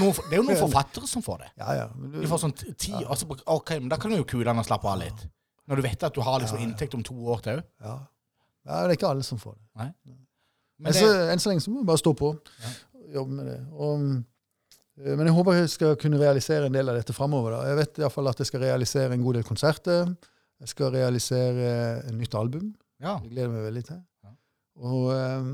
Noen, 0.01 0.15
det 0.29 0.33
er 0.33 0.37
jo 0.41 0.45
noen 0.47 0.61
forfattere 0.67 1.09
som 1.11 1.23
får 1.25 1.43
det. 1.45 1.51
Ja, 1.61 1.75
ja. 1.83 1.89
Du, 1.93 2.17
De 2.21 2.31
får 2.31 2.41
sånn 2.45 2.55
ti, 2.57 2.93
ja. 2.95 3.05
og 3.09 3.19
så, 3.21 3.29
Ok, 3.59 3.75
men 3.81 3.91
da 3.93 3.99
kan 4.01 4.15
jo 4.17 4.25
kulene 4.29 4.65
slappe 4.67 4.89
av 4.89 4.99
litt. 5.03 5.27
Når 5.69 5.81
du 5.81 5.85
vet 5.85 6.07
at 6.09 6.17
du 6.17 6.23
har 6.25 6.41
liksom 6.41 6.57
Ja, 6.59 6.65
ja. 6.65 6.71
inntekt 6.71 6.97
om 6.97 7.05
to 7.05 7.15
år 7.29 7.45
til 7.45 7.61
òg. 7.61 7.67
ja. 7.85 7.99
ja, 8.69 8.81
det 8.85 8.95
er 8.95 8.97
ikke 8.99 9.11
alle 9.13 9.23
som 9.27 9.39
får 9.41 9.55
det. 9.59 9.65
Nei. 9.83 9.91
Men 10.79 10.93
det, 10.95 11.01
så, 11.03 11.13
enn 11.33 11.41
så 11.43 11.51
lenge 11.53 11.65
så 11.65 11.71
må 11.75 11.81
vi 11.83 11.89
bare 11.91 12.01
stå 12.01 12.13
på 12.17 12.33
og 12.33 13.15
jobbe 13.15 13.37
med 13.37 13.47
det. 13.53 13.59
Og, 13.75 14.03
eh, 15.03 15.15
men 15.17 15.27
jeg 15.29 15.35
håper 15.37 15.57
jeg 15.61 15.71
skal 15.77 15.97
kunne 16.01 16.21
realisere 16.21 16.69
en 16.69 16.77
del 16.77 16.89
av 16.89 16.97
dette 17.01 17.13
framover. 17.17 17.57
da. 17.57 17.63
Jeg 17.69 17.79
vet 17.83 18.01
i 18.05 18.11
fall 18.15 18.29
at 18.33 18.41
jeg 18.41 18.49
skal 18.51 18.65
realisere 18.65 19.13
en 19.17 19.25
god 19.25 19.39
del 19.41 19.47
konserter. 19.49 20.13
Jeg 20.61 20.69
skal 20.73 20.93
realisere 20.95 21.73
et 22.07 22.15
nytt 22.15 22.35
album. 22.35 22.73
Ja. 23.01 23.19
Det 23.23 23.31
gleder 23.31 23.49
jeg 23.49 23.55
meg 23.55 23.67
veldig 23.69 23.85
til. 23.89 24.03
Ja. 24.25 24.35
Og, 24.89 25.05
eh, 25.15 25.49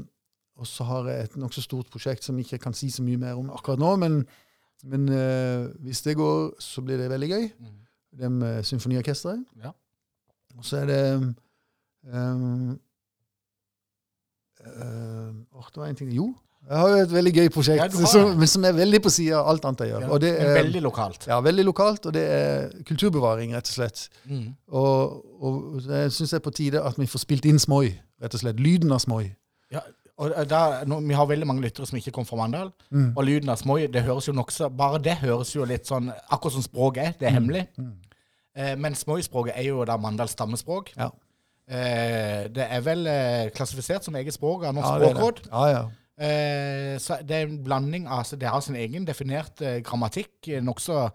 og 0.57 0.66
så 0.70 0.86
har 0.88 1.09
jeg 1.11 1.28
et 1.28 1.36
nokså 1.40 1.64
stort 1.64 1.90
prosjekt 1.92 2.24
som 2.24 2.38
jeg 2.38 2.47
ikke 2.47 2.62
kan 2.68 2.76
si 2.76 2.90
så 2.90 3.03
mye 3.03 3.20
mer 3.20 3.40
om 3.40 3.51
akkurat 3.51 3.80
nå. 3.82 3.95
Men, 4.01 4.20
men 4.84 5.09
uh, 5.09 5.72
hvis 5.82 6.03
det 6.07 6.16
går, 6.16 6.55
så 6.62 6.82
blir 6.84 7.01
det 7.01 7.11
veldig 7.11 7.28
gøy. 7.30 7.49
Mm. 7.59 7.80
Det 8.18 8.30
med 8.32 8.62
symfoniorkesteret. 8.62 9.45
Ja. 9.64 9.72
Og 10.55 10.64
så 10.64 10.76
er 10.76 10.86
det 10.86 11.01
um, 12.07 12.78
uh, 14.62 15.34
det 15.74 15.82
var 15.82 15.88
en 15.88 15.97
ting 15.97 16.12
Jo, 16.14 16.28
jeg 16.68 16.78
har 16.80 16.88
jo 16.88 17.00
et 17.04 17.12
veldig 17.12 17.32
gøy 17.36 17.48
prosjekt, 17.52 17.82
Ja, 18.00 18.06
som, 18.08 18.30
men 18.40 18.48
som 18.48 18.64
er 18.64 18.72
veldig 18.76 19.00
på 19.04 19.10
sida 19.12 19.40
av 19.42 19.50
alt 19.52 19.64
annet 19.68 19.82
jeg 19.84 19.90
gjør. 19.92 20.04
Ja, 20.06 20.12
og 20.14 20.20
det 20.22 20.30
er 20.40 20.54
veldig 20.56 20.80
lokalt. 20.86 21.26
ja, 21.28 21.40
veldig 21.44 21.64
lokalt, 21.64 22.06
og 22.06 22.14
det 22.16 22.22
er 22.36 22.70
kulturbevaring, 22.88 23.52
rett 23.56 23.68
og 23.68 23.76
slett. 23.78 24.06
Mm. 24.24 24.46
Og, 24.72 25.18
og 25.44 25.90
jeg 25.90 26.14
syns 26.16 26.32
det 26.32 26.38
er 26.40 26.46
på 26.46 26.54
tide 26.56 26.80
at 26.80 26.96
vi 27.00 27.06
får 27.10 27.24
spilt 27.26 27.44
inn 27.50 27.60
Smoi, 27.60 27.90
rett 28.22 28.34
og 28.38 28.40
slett. 28.40 28.62
Lyden 28.64 28.92
av 28.96 29.02
Smoi. 29.04 29.26
Ja, 29.74 29.82
og 30.16 30.30
da, 30.46 30.84
nå, 30.86 31.00
Vi 31.02 31.14
har 31.18 31.26
veldig 31.26 31.46
mange 31.50 31.64
lyttere 31.64 31.88
som 31.90 31.98
ikke 31.98 32.12
kommer 32.14 32.28
fra 32.28 32.36
Mandal. 32.38 32.68
Mm. 32.94 33.08
Og 33.16 33.24
lyden 33.26 33.50
av 33.50 33.58
Smoi 33.58 33.88
det 33.90 34.04
høres 34.06 34.28
jo 34.28 34.34
nokså 34.36 34.68
Bare 34.70 35.00
det 35.02 35.16
høres 35.18 35.50
jo 35.56 35.66
litt 35.66 35.88
sånn 35.90 36.12
Akkurat 36.30 36.54
som 36.54 36.62
språket 36.62 37.02
er. 37.02 37.08
Mm. 37.10 37.18
Det 37.18 37.26
er 37.26 37.34
hemmelig. 37.34 37.64
Eh, 38.54 38.76
men 38.78 38.94
Smoi-språket 38.94 39.56
er 39.58 39.66
jo 39.72 39.82
da 39.84 39.96
Mandals 39.98 40.36
stammespråk. 40.36 40.92
Ja. 40.94 41.08
Eh, 41.66 42.44
det 42.54 42.66
er 42.70 42.84
vel 42.86 43.06
eh, 43.10 43.50
klassifisert 43.56 44.06
som 44.06 44.14
eget 44.20 44.36
språk 44.36 44.62
av 44.68 44.76
Norsk 44.76 44.86
Ja, 44.86 45.10
språkråd. 45.10 45.40
Ja, 45.50 45.64
ja. 45.72 45.82
Eh, 46.14 46.94
så 47.02 47.18
det 47.26 47.36
er 47.36 47.48
en 47.48 47.62
blanding 47.64 48.04
av 48.06 48.20
altså 48.22 48.36
Det 48.38 48.46
har 48.46 48.60
sin 48.62 48.76
egen 48.78 49.06
definerte 49.06 49.80
grammatikk. 49.82 50.48
eh, 50.48 50.62
Nokså 50.62 51.08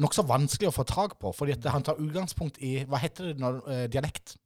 nok 0.00 0.14
så 0.16 0.22
vanskelig 0.24 0.70
å 0.70 0.72
få 0.72 0.86
tak 0.88 1.18
på, 1.20 1.34
fordi 1.36 1.58
han 1.68 1.84
tar 1.84 2.00
utgangspunkt 2.00 2.56
i 2.64 2.78
Hva 2.88 2.96
heter 3.02 3.32
det 3.32 3.42
når 3.42 3.58
eh, 3.68 3.88
dialekt? 3.92 4.38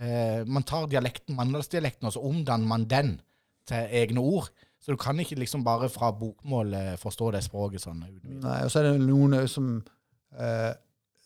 Eh, 0.00 0.42
man 0.44 0.66
tar 0.66 0.88
dialekten, 0.90 1.36
mandalsdialekten, 1.38 2.08
og 2.08 2.12
så 2.12 2.24
omdanner 2.26 2.66
man 2.66 2.84
den 2.90 3.20
til 3.68 3.86
egne 4.02 4.20
ord. 4.20 4.50
Så 4.80 4.92
du 4.92 4.96
kan 5.00 5.18
ikke 5.20 5.38
liksom 5.38 5.64
bare 5.64 5.88
fra 5.92 6.10
bokmål 6.12 6.74
eh, 6.74 6.96
forstå 7.00 7.30
det 7.32 7.44
språket 7.46 7.84
sånn. 7.84 8.02
Nei, 8.42 8.58
og 8.64 8.72
så 8.72 8.80
er 8.80 8.90
det 8.90 9.00
noen 9.04 9.46
som 9.48 9.78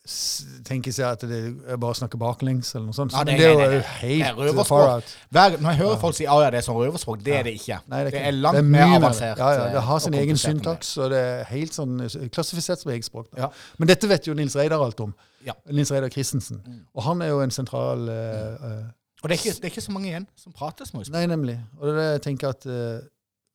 eh, 0.05 0.09
s- 0.09 0.95
seg 0.95 1.05
at 1.07 1.21
det 1.25 1.39
er 1.67 1.77
bare 1.81 1.93
å 1.93 1.97
snakke 1.97 2.17
baklengs, 2.21 2.75
eller 2.75 2.85
noe 2.85 2.93
sånt. 2.93 3.13
Ja, 3.13 3.23
det- 3.23 3.37
det, 3.39 3.45
er 3.45 3.51
jo. 3.51 3.57
Det 3.57 3.75
er 3.75 3.81
helt 3.81 4.67
far 4.67 4.95
out. 4.95 5.17
Hver, 5.29 5.57
når 5.59 5.69
jeg 5.69 5.77
hører 5.81 5.99
folk 5.99 6.15
si 6.15 6.25
at 6.25 6.43
ja, 6.43 6.49
det 6.51 6.57
er 6.59 6.65
sånn 6.67 6.77
røverspråk, 6.77 7.23
det 7.23 7.35
er 7.35 7.43
det 7.43 7.53
ikke. 7.59 7.79
Nei, 7.87 8.03
det, 8.03 8.13
ikke- 8.13 8.25
er 8.27 8.31
langt 8.31 8.55
det 8.55 8.63
er 8.63 8.69
mer 8.69 8.95
avansert. 8.99 9.37
Ja, 9.37 9.49
ja, 9.51 9.65
eh, 9.65 9.73
det 9.73 9.81
har 9.81 9.99
sin 9.99 10.13
egen 10.13 10.35
det. 10.35 10.39
syntaks, 10.39 10.97
og 10.97 11.09
det 11.09 11.19
er 11.19 11.43
helt 11.45 11.73
sånn 11.73 12.01
eh, 12.01 12.29
klassifisert 12.29 12.79
som 12.79 12.91
eget 12.91 13.05
språk. 13.05 13.27
Ja. 13.37 13.49
Men 13.79 13.87
dette 13.87 14.07
vet 14.07 14.27
jo 14.27 14.33
Nils 14.33 14.55
Reidar 14.55 14.83
alt 14.83 14.99
om. 14.99 15.13
Ja. 15.45 15.53
Nils 15.71 15.91
Reidar 15.91 16.09
Christensen. 16.09 16.85
Og 16.95 17.03
han 17.03 17.21
er 17.21 17.27
jo 17.27 17.41
en 17.41 17.51
sentral 17.51 18.09
uh, 18.09 18.15
eh, 18.15 18.85
Og 19.23 19.29
det 19.29 19.37
er, 19.37 19.41
ikke, 19.41 19.55
det 19.61 19.63
er 19.63 19.73
ikke 19.73 19.81
så 19.81 19.91
mange 19.91 20.09
igjen 20.09 20.27
som 20.35 20.53
prater 20.53 20.85
småspråk. 20.85 21.13
Nei, 21.13 21.25
nemlig. 21.25 21.59
Og 21.79 21.87
det 21.87 21.93
er 21.93 21.97
det 21.99 22.11
jeg 22.11 22.21
tenker 22.21 22.49
at 22.49 22.65
uh, 22.65 23.01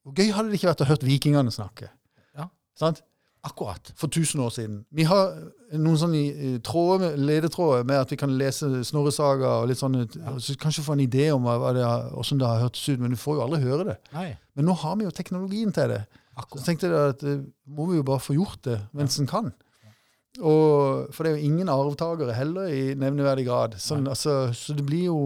Hvor 0.04 0.14
gøy 0.16 0.32
hadde 0.32 0.50
det 0.50 0.58
ikke 0.60 0.70
vært 0.70 0.84
å 0.84 0.88
høre 0.90 1.06
vikingene 1.06 1.52
snakke? 1.54 1.90
Ja. 2.38 2.48
Sant? 2.78 3.02
Akkurat. 3.46 3.92
For 3.96 4.10
1000 4.10 4.40
år 4.44 4.50
siden. 4.52 4.80
Vi 4.92 5.06
har 5.08 5.30
noen 5.72 5.96
sånne 5.96 6.20
eh, 6.28 6.56
tråder, 6.66 7.14
ledetråder 7.16 7.86
med 7.88 8.02
at 8.02 8.12
vi 8.12 8.18
kan 8.20 8.34
lese 8.36 8.68
Snorresaga 8.84 9.54
og 9.62 9.70
litt 9.70 9.80
sånn, 9.80 9.96
ja. 10.02 10.34
så 10.42 10.56
kanskje 10.60 10.84
få 10.84 10.96
en 10.96 11.04
idé 11.06 11.30
om 11.32 11.46
hva, 11.48 11.72
det 11.76 11.86
hvordan 11.86 12.42
det 12.42 12.50
har 12.50 12.64
hørtes 12.66 12.84
ut, 12.90 13.00
men 13.00 13.14
du 13.14 13.20
får 13.20 13.38
jo 13.38 13.46
aldri 13.46 13.62
høre 13.64 13.86
det. 13.92 13.96
Nei, 14.12 14.28
Men 14.58 14.68
nå 14.68 14.76
har 14.82 14.98
vi 15.00 15.08
jo 15.08 15.14
teknologien 15.16 15.72
til 15.72 15.94
det. 15.94 16.02
Så 16.52 16.62
tenkte 16.64 16.90
jeg 16.90 17.14
at 17.14 17.24
eh, 17.24 17.42
må 17.68 17.88
vi 17.90 18.00
jo 18.00 18.06
bare 18.06 18.22
få 18.22 18.36
gjort 18.36 18.60
det 18.68 18.76
mens 18.96 19.16
en 19.20 19.30
kan. 19.30 19.52
Og, 20.38 21.08
for 21.14 21.24
det 21.24 21.32
er 21.32 21.40
jo 21.40 21.48
ingen 21.48 21.72
arvtakere 21.72 22.36
heller 22.36 22.68
i 22.70 22.82
nevneverdig 22.98 23.48
grad. 23.48 23.74
Sånn, 23.82 24.06
altså, 24.08 24.52
så 24.54 24.76
det 24.76 24.84
blir 24.86 25.08
jo 25.08 25.20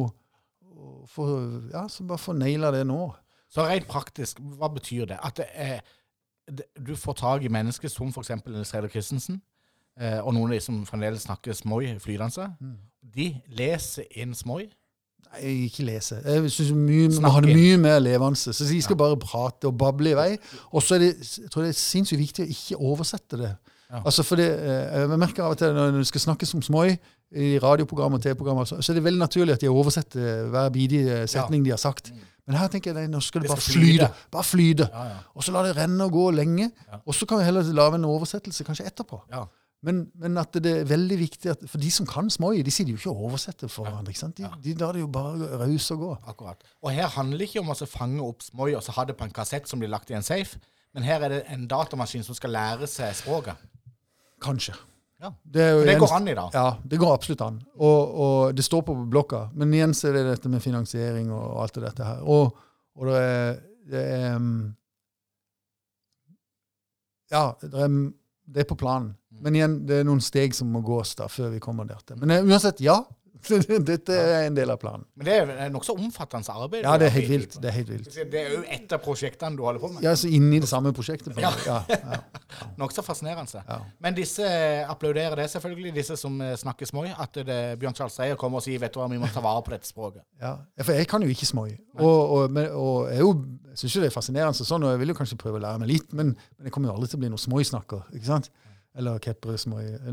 få, 1.10 1.26
Ja, 1.72 1.84
så 1.88 2.06
bare 2.08 2.22
få 2.22 2.34
naila 2.38 2.70
det 2.74 2.86
nå. 2.88 3.10
Så 3.52 3.66
rent 3.68 3.86
praktisk, 3.90 4.40
hva 4.58 4.70
betyr 4.72 5.06
det? 5.12 5.18
At 5.22 5.36
det 5.38 5.46
er, 5.52 5.84
du 6.86 6.94
får 6.96 7.12
tak 7.20 7.44
i 7.44 7.48
mennesker 7.52 7.88
som 7.88 8.08
f.eks. 8.12 8.30
Reidar 8.30 8.88
Christensen, 8.92 9.40
eh, 10.00 10.18
og 10.20 10.34
noen 10.34 10.50
av 10.50 10.56
de 10.58 10.60
som 10.64 10.80
fremdeles 10.88 11.24
snakker 11.26 11.56
smoi 11.56 11.94
flydanse. 12.02 12.48
Mm. 12.60 12.78
De 13.14 13.28
leser 13.58 14.08
inn 14.20 14.34
smoi. 14.36 14.66
Nei, 15.34 15.66
ikke 15.66 15.86
lese. 15.88 16.20
Jeg 16.24 16.50
synes 16.52 16.72
mye, 16.76 17.08
må 17.08 17.14
Snakke. 17.18 17.46
det 17.46 17.56
mye 17.56 17.78
mer 17.80 17.98
levende. 17.98 18.38
Så 18.38 18.66
de 18.68 18.82
skal 18.82 18.96
bare 18.96 19.16
prate 19.18 19.66
og 19.70 19.78
bable 19.78 20.12
i 20.12 20.18
vei. 20.18 20.30
Og 20.70 20.82
så 20.82 20.94
er 20.94 21.06
det, 21.06 21.12
jeg 21.38 21.50
tror 21.50 21.64
det 21.64 21.72
er 21.72 21.78
sinnssykt 21.80 22.20
viktig 22.20 22.44
å 22.44 22.52
ikke 22.54 22.80
oversette 22.92 23.40
det. 23.40 23.54
Ja. 23.90 24.02
Altså 24.04 24.22
for 24.22 24.36
det, 24.36 24.48
eh, 24.58 25.00
Jeg 25.00 25.18
merker 25.18 25.44
av 25.44 25.50
og 25.50 25.58
til 25.58 25.74
når 25.74 25.90
du 25.98 26.04
skal 26.04 26.20
snakke 26.20 26.46
om 26.54 26.62
smoi 26.62 26.96
i 27.34 27.58
radioprogrammer 27.62 28.20
og 28.20 28.22
TV-programmer, 28.24 28.68
så, 28.68 28.78
så 28.82 28.92
er 28.92 29.00
det 29.00 29.04
veldig 29.04 29.22
naturlig 29.22 29.56
at 29.56 29.64
de 29.64 29.72
oversetter 29.72 30.46
hver 30.52 30.70
bidige 30.74 31.24
setning 31.30 31.64
de 31.66 31.74
har 31.74 31.82
sagt. 31.82 32.12
Men 32.44 32.58
her 32.60 32.68
tenker 32.68 32.92
jeg 32.92 32.98
nei, 32.98 33.08
nå 33.08 33.20
skal 33.24 33.40
det 33.42 33.48
Det 33.48 33.54
bare 33.54 33.64
flyte. 33.64 34.08
Bare 34.32 34.44
flyte. 34.44 34.86
Ja, 34.92 35.04
ja. 35.14 35.20
Og 35.32 35.44
så 35.46 35.52
la 35.54 35.62
det 35.64 35.76
renne 35.78 36.04
og 36.04 36.12
gå 36.12 36.24
lenge. 36.36 36.70
Ja. 36.90 37.00
Og 37.00 37.16
så 37.16 37.26
kan 37.28 37.40
vi 37.40 37.46
heller 37.46 37.70
lage 37.76 37.96
en 37.96 38.04
oversettelse 38.08 38.66
kanskje 38.66 38.84
etterpå. 38.90 39.22
Ja. 39.32 39.46
Men, 39.84 40.04
men 40.20 40.40
at 40.40 40.56
det 40.64 40.70
er 40.80 40.86
veldig 40.88 41.16
viktig 41.20 41.50
at 41.52 41.64
For 41.68 41.80
de 41.80 41.90
som 41.92 42.06
kan 42.08 42.30
smoi, 42.32 42.62
de 42.64 42.72
sitter 42.72 42.94
jo 42.94 43.00
ikke 43.00 43.12
og 43.12 43.26
oversetter 43.30 43.68
for 43.72 43.88
hverandre. 43.88 44.12
ikke 44.12 44.22
sant? 44.22 44.38
De, 44.40 44.48
de 44.64 44.76
lar 44.80 44.96
det 44.96 45.02
jo 45.02 45.10
bare 45.12 45.58
rause 45.60 45.96
og 45.96 46.04
gå. 46.04 46.12
Akkurat. 46.32 46.64
Og 46.84 46.92
her 46.92 47.10
handler 47.16 47.42
det 47.42 47.50
ikke 47.50 47.64
om 47.64 47.72
å 47.74 47.76
fange 47.88 48.24
opp 48.24 48.44
smoi 48.44 48.70
og 48.76 48.84
så 48.84 48.94
ha 48.96 49.04
det 49.08 49.16
på 49.18 49.26
en 49.28 49.34
kassett 49.34 49.68
som 49.68 49.80
blir 49.82 49.92
lagt 49.92 50.12
i 50.12 50.16
en 50.16 50.24
safe, 50.24 50.60
men 50.94 51.04
her 51.04 51.24
er 51.26 51.32
det 51.32 51.42
en 51.52 51.66
datamaskin 51.68 52.24
som 52.24 52.36
skal 52.38 52.54
lære 52.54 52.88
seg 52.88 53.12
språket. 53.18 53.60
Kanskje. 54.44 54.76
Ja. 55.22 55.30
Det, 55.42 55.62
det 55.62 55.94
eneste- 55.94 55.98
går 56.02 56.12
an 56.16 56.28
i 56.28 56.34
dag. 56.34 56.50
Ja, 56.52 56.76
det 56.84 56.98
går 57.00 57.14
absolutt 57.14 57.40
an. 57.46 57.60
Og, 57.78 58.14
og 58.24 58.54
det 58.58 58.64
står 58.66 58.82
på 58.88 58.94
blokka. 59.08 59.44
Men 59.54 59.72
igjen 59.72 59.94
så 59.96 60.08
er 60.10 60.18
det 60.18 60.24
dette 60.32 60.50
med 60.52 60.62
finansiering 60.64 61.30
og 61.32 61.62
alt 61.62 61.74
det 61.78 61.84
dette 61.86 62.04
her. 62.08 62.22
Og, 62.28 62.56
og 62.98 63.06
det 63.08 63.20
er, 63.22 63.54
det 63.94 64.02
er 64.18 64.36
um, 64.36 64.50
Ja, 67.32 67.44
det 67.62 67.72
er, 67.86 67.94
det 68.54 68.64
er 68.64 68.68
på 68.68 68.76
planen. 68.78 69.14
Men 69.42 69.56
igjen, 69.58 69.78
det 69.88 70.00
er 70.02 70.06
noen 70.06 70.20
steg 70.22 70.54
som 70.54 70.68
må 70.70 70.82
gås 70.86 71.14
da, 71.18 71.26
før 71.32 71.50
vi 71.54 71.62
kommer 71.62 71.88
der. 71.88 72.02
Men 72.20 72.30
eh, 72.30 72.44
uansett, 72.46 72.80
ja. 72.84 73.00
Dette 73.84 74.16
er 74.16 74.46
en 74.48 74.56
del 74.56 74.70
av 74.72 74.78
planen. 74.80 75.04
Men 75.18 75.28
det 75.28 75.34
er 75.66 75.72
nokså 75.72 75.94
omfattende 75.96 76.54
arbeid. 76.54 76.84
Ja, 76.86 76.94
det 77.00 77.08
er 77.10 77.14
helt 77.16 77.30
vilt. 77.30 77.56
Det 77.62 77.70
er 77.70 77.76
helt 77.78 77.90
vilt. 77.92 78.08
Det 78.32 78.40
er 78.40 78.54
jo 78.56 78.62
et 78.76 78.94
av 78.96 79.02
prosjektene 79.04 79.58
du 79.58 79.62
holder 79.66 79.82
på 79.82 79.90
med. 79.94 80.04
Ja, 80.06 80.14
så 80.18 80.30
inni 80.32 80.60
det 80.62 80.70
samme 80.70 80.92
prosjektet. 80.96 81.36
Ja. 81.40 81.52
Ja, 81.66 81.78
ja, 81.90 82.20
Nokså 82.80 83.04
fascinerende. 83.06 83.62
ja. 83.68 83.78
Men 84.02 84.16
disse 84.16 84.46
applauderer 84.90 85.36
det 85.42 85.48
selvfølgelig, 85.52 85.94
disse 85.98 86.16
som 86.20 86.40
eh, 86.44 86.54
snakker 86.60 86.88
smoi. 86.88 87.08
At 87.14 87.36
det, 87.46 87.58
Bjørn 87.80 87.96
Charles 87.96 88.16
Dreyer 88.18 88.38
kommer 88.40 88.62
og 88.62 88.66
sier 88.66 88.80
vet 88.82 88.94
du 88.94 89.00
hva, 89.02 89.08
vi 89.12 89.20
må 89.22 89.30
ta 89.32 89.42
vare 89.44 89.62
på 89.66 89.74
dette 89.74 89.88
språket. 89.88 90.24
Ja, 90.42 90.56
for 90.82 90.96
jeg 90.96 91.08
kan 91.10 91.24
jo 91.24 91.30
ikke 91.32 91.48
smoi. 91.48 91.70
Og, 91.98 92.04
og, 92.08 92.58
og 92.74 93.12
jeg, 93.12 93.32
jeg 93.74 93.80
syns 93.84 93.96
jo 93.98 94.04
det 94.04 94.10
er 94.10 94.14
fascinerende 94.16 94.66
sånn, 94.66 94.84
og 94.86 94.94
jeg 94.94 95.02
vil 95.02 95.14
jo 95.14 95.18
kanskje 95.18 95.38
prøve 95.40 95.60
å 95.60 95.64
lære 95.64 95.82
meg 95.82 95.90
litt, 95.94 96.12
men, 96.16 96.34
men 96.58 96.68
jeg 96.68 96.74
kommer 96.74 96.90
jo 96.90 96.96
aldri 96.98 97.10
til 97.12 97.20
å 97.20 97.24
bli 97.24 97.32
noen 97.32 97.42
smoi-snakker. 97.44 98.06
ikke 98.16 98.28
sant? 98.28 98.50
Eller 98.96 99.18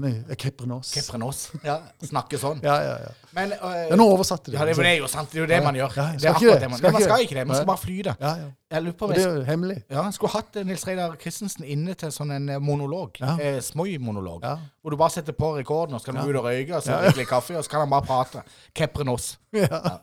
Nei, 0.02 0.36
keprenås. 0.36 0.90
Keprenos. 0.96 1.52
Ja, 1.64 1.76
snakke 2.02 2.38
sånn. 2.42 2.62
Ja, 2.66 2.78
ja, 2.82 2.96
ja. 3.04 3.12
Men 3.38 3.52
uh, 3.54 3.76
Ja, 3.92 3.96
nå 4.00 4.08
oversatte 4.10 4.50
de. 4.50 4.58
ja, 4.58 4.66
det, 4.66 4.74
det 4.80 4.88
er 4.90 4.98
jo 4.98 5.08
sant. 5.12 5.30
Det 5.30 5.38
er 5.38 5.44
jo 5.44 5.50
det 5.52 5.60
Ja. 5.60 5.64
man 5.68 5.76
gjør. 5.78 5.94
Ja, 6.00 6.06
det 6.18 6.26
er 6.26 6.34
akkurat 6.34 6.56
det. 6.56 6.62
det 6.64 6.70
man, 6.72 6.80
Skal 6.80 6.92
man 6.96 7.02
skal 7.06 7.22
ikke 7.28 7.36
det. 7.38 7.44
Man 7.48 7.56
skal 7.60 7.68
bare 7.70 7.78
flyte. 7.84 8.16
Ja, 8.20 8.32
ja. 8.42 8.48
Jeg 8.72 8.84
lurer 8.88 8.98
på 8.98 9.06
Og 9.06 9.14
det 9.14 9.22
er 9.26 9.36
jo 9.38 9.44
hemmelig. 9.46 9.78
ja, 9.90 10.02
han 10.02 10.14
skulle 10.18 10.32
hatt 10.34 10.56
eh, 10.58 10.66
Nils 10.66 10.88
Reidar 10.88 11.14
Christensen 11.22 11.64
inne 11.66 11.94
til 11.94 12.10
sånn 12.16 12.32
en 12.34 12.50
eh, 12.50 12.60
monolog. 12.60 13.22
Ja. 13.22 13.36
Eh, 13.38 13.60
Smoi-monolog. 13.62 14.42
Ja. 14.50 14.56
Hvor 14.82 14.90
du 14.96 14.98
bare 14.98 15.14
setter 15.14 15.34
på 15.38 15.52
rekorden, 15.60 15.94
og 15.96 16.02
så 16.02 16.10
kan 16.10 16.18
du 16.18 16.32
ut 16.32 16.40
og 16.42 16.46
røyke, 16.50 16.76
og 16.80 16.82
så 16.84 16.96
Ja. 16.96 17.02
drikke 17.06 17.22
litt 17.22 17.30
kaffe, 17.30 17.58
og 17.58 17.64
så 17.64 17.70
kan 17.76 17.86
han 17.86 17.90
bare 17.94 18.08
prate. 18.10 18.44
Keprenos. 18.74 19.36
Ja, 19.62 20.00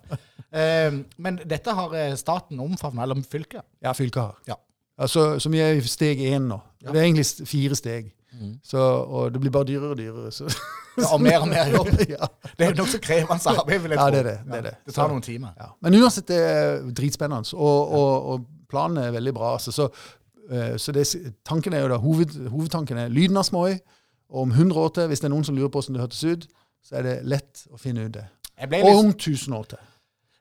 Eh, 0.48 0.92
men 1.20 1.36
dette 1.44 1.74
har 1.76 1.92
eh, 1.94 2.14
staten 2.16 2.60
omfavna, 2.64 3.02
eller 3.04 3.18
fylket. 3.20 3.60
ja 3.84 3.92
fylket 3.92 4.22
har. 4.22 4.36
Ja. 4.48 4.54
Altså, 4.98 5.38
så 5.38 5.50
vi 5.52 5.60
er 5.60 5.80
steg 5.84 6.18
én 6.24 6.46
nå. 6.48 6.56
Det 6.80 6.94
er 6.96 7.04
egentlig 7.04 7.26
fire 7.46 7.76
steg. 7.76 8.08
Mhm. 8.32 8.58
Så, 8.64 8.78
og 8.78 9.32
det 9.32 9.40
blir 9.40 9.50
bare 9.50 9.64
dyrere 9.64 9.90
og 9.94 9.98
dyrere. 9.98 10.32
Så. 10.32 10.48
Ja, 10.98 11.12
og 11.14 11.20
mer 11.22 11.40
og 11.40 11.48
mer 11.48 11.70
jobb. 11.72 11.88
ja. 12.14 12.26
Det 12.58 12.66
er 12.66 12.72
jo 12.72 12.82
nokså 12.82 12.98
krevende 13.02 13.52
arbeid, 13.52 13.80
vil 13.84 13.94
jeg 13.94 14.00
Ja, 14.00 14.10
det 14.10 14.18
er 14.18 14.28
det, 14.28 14.36
det 14.44 14.58
er 14.58 14.62
det. 14.68 14.74
det 14.86 14.94
tar 14.94 15.08
noen 15.12 15.22
timer. 15.22 15.52
Ja. 15.58 15.68
Men 15.80 15.96
uansett, 16.00 16.28
det 16.28 16.38
er 16.42 16.80
dritspennende. 17.00 17.56
Og, 17.56 17.92
og, 18.00 18.26
og 18.32 18.68
planen 18.68 18.98
er 19.04 19.14
veldig 19.14 19.34
bra. 19.34 19.52
Altså. 19.56 19.72
Så, 19.72 19.88
eh, 20.50 20.76
så 20.76 20.92
det, 20.92 21.06
tanken 21.46 21.72
er 21.72 21.86
jo 21.86 21.92
da, 21.94 22.00
hoved, 22.02 22.34
hovedtanken 22.50 22.98
er 22.98 23.12
lyden 23.14 23.38
av 23.40 23.46
Smoi. 23.48 23.78
Og 24.28 24.42
om 24.42 24.50
100 24.50 24.80
år 24.80 24.88
til, 24.88 25.06
hvis 25.08 25.22
det 25.22 25.30
er 25.30 25.34
noen 25.36 25.46
som 25.46 25.56
lurer 25.56 25.70
på 25.72 25.80
hvordan 25.80 25.96
det 25.96 26.04
hørtes 26.04 26.24
ut, 26.24 26.48
så 26.84 26.98
er 27.00 27.06
det 27.06 27.14
lett 27.24 27.64
å 27.72 27.78
finne 27.80 28.08
ut 28.08 28.18
det. 28.18 28.26
Og 28.82 28.90
om 29.04 29.12
1000 29.14 29.54
år 29.56 29.70
til. 29.70 29.86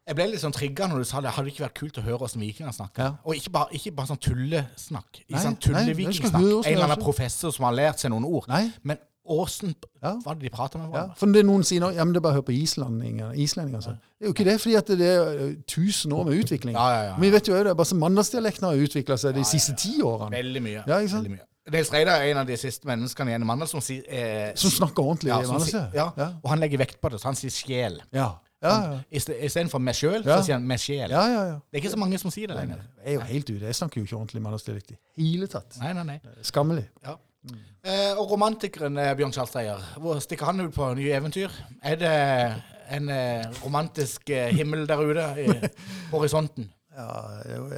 Jeg 0.08 0.16
ble 0.16 0.26
litt 0.32 0.40
sånn 0.42 0.56
trigga 0.56 0.88
når 0.88 1.04
du 1.04 1.08
sa 1.10 1.20
det. 1.22 1.34
Hadde 1.36 1.50
det 1.50 1.54
ikke 1.56 1.66
vært 1.66 1.78
kult 1.82 1.98
å 2.00 2.04
høre 2.06 2.18
hvordan 2.22 2.44
vikinger 2.46 2.72
snakker? 2.76 3.04
Ja. 3.04 3.10
Og 3.28 3.36
ikke 3.36 3.52
bare, 3.58 3.68
ikke 3.76 3.92
bare 3.98 4.08
sånn 4.14 4.22
tullesnakk. 4.24 5.22
Ikke 5.28 5.44
sånn 5.44 5.58
tullevikingsnakk. 5.68 6.48
En 6.64 6.72
eller 6.74 6.88
annen 6.88 7.04
professor 7.04 7.52
som 7.56 7.68
har 7.68 7.76
lært 7.76 8.00
seg 8.04 8.14
noen 8.14 8.26
ord. 8.28 8.48
Nei. 8.52 8.70
Men 8.88 9.02
åssen 9.28 9.74
Ja. 10.02 10.14
Hva 10.24 10.32
er 10.32 10.36
det 10.40 10.46
de 10.48 10.50
prater 10.54 10.80
med 10.80 10.94
Ja, 10.96 11.02
for 11.20 11.28
det 11.28 11.42
er 11.42 11.48
noen 11.50 11.64
sier 11.68 11.82
nå, 11.84 11.90
ja, 11.92 12.06
men 12.06 12.14
det 12.16 12.22
er 12.22 12.24
bare 12.24 12.38
å 12.38 12.40
høre 12.40 12.48
på 12.48 12.56
islendinger. 12.56 13.34
islendinger 13.36 13.82
altså. 13.82 13.98
Det 14.00 14.24
er 14.24 14.30
jo 14.30 14.34
ikke 14.34 14.46
det, 14.48 14.56
fordi 14.64 14.76
at 14.80 14.88
det 14.88 15.10
er 15.12 15.56
tusen 15.68 16.14
år 16.16 16.24
med 16.30 16.40
utvikling. 16.46 16.78
Ja, 16.80 16.88
ja, 16.94 17.02
ja. 17.10 17.14
Men 17.18 17.22
vi 17.28 17.32
vet 17.36 17.48
jo 17.52 17.58
det, 17.68 17.76
bare 17.76 17.90
som 17.92 18.00
mandagsdialekten 18.00 18.70
har 18.70 18.80
utvikla 18.88 19.18
seg 19.20 19.36
de 19.36 19.44
siste 19.44 19.76
ti 19.76 19.98
årene. 20.02 20.32
Veldig 20.32 20.64
mye. 20.64 20.84
Ja, 20.88 21.02
ikke 21.04 21.12
sant? 21.18 21.28
Veldig 21.28 21.36
mye. 21.36 21.46
Nils 21.76 21.92
Reidar 21.92 22.22
er 22.24 22.32
en 22.32 22.38
av 22.40 22.48
de 22.48 22.56
siste 22.56 22.88
menneskene 22.88 23.34
igjen 23.34 23.44
i 23.44 23.48
Mandal 23.50 23.68
som 23.68 23.82
sier 23.84 24.06
eh, 24.08 24.54
Som 24.56 24.72
snakker 24.72 25.04
ordentlig 25.04 25.34
ja, 25.34 25.42
i 25.44 25.50
Mandal? 25.52 25.92
ja, 25.94 26.06
Ja. 26.16 26.28
Og 26.40 26.50
han 26.54 26.60
legger 26.64 26.80
vekt 26.80 27.02
på 27.04 27.12
det, 27.12 27.20
så 27.20 27.28
han 27.28 27.36
sier 27.36 27.52
sjel. 27.52 28.00
Ja. 28.16 28.30
Ja, 28.64 28.74
ja. 28.94 29.00
Istedenfor 29.12 29.80
meg 29.84 29.94
sjøl, 29.96 30.24
Ja. 30.26 30.38
så 30.40 30.46
sier 30.48 30.56
han 30.58 30.66
med 30.68 30.80
sjel. 30.82 31.10
ja, 31.12 31.24
ja, 31.30 31.42
ja. 31.52 31.58
Det 31.70 31.78
er 31.78 31.84
ikke 31.84 31.92
så 31.94 32.00
mange 32.02 32.18
som 32.18 32.32
sier 32.34 32.48
det 32.50 32.56
lenger. 32.58 32.80
Jeg 33.04 33.12
er 33.14 33.20
jo 33.20 33.26
helt 33.30 33.50
ute. 33.52 33.66
Jeg 33.66 33.76
snakker 33.78 34.02
jo 34.02 34.06
ikke 34.08 34.18
ordentlig 34.18 34.42
mandalsdialekt 34.42 34.92
i 34.96 34.98
hele 35.34 35.48
tatt. 35.52 35.78
Nei, 35.82 35.94
nei, 35.94 36.04
nei. 36.04 36.20
Skammelig. 36.42 36.88
Ja. 37.06 37.14
Eh, 37.88 38.14
og 38.18 38.32
romantikeren 38.34 38.98
eh, 39.00 39.14
Bjørn 39.16 39.32
Kjærsteier, 39.32 39.84
hvor 40.02 40.18
stikker 40.20 40.50
han 40.50 40.60
ut 40.66 40.74
på 40.76 40.90
nye 40.98 41.14
eventyr? 41.16 41.54
Er 41.86 41.96
det 42.02 42.16
en 42.98 43.10
eh, 43.14 43.46
romantisk 43.64 44.30
eh, 44.34 44.50
himmel 44.58 44.88
der 44.90 45.00
ute 45.06 45.28
i 45.46 45.48
horisonten? 46.16 46.72
Ja, 46.98 47.08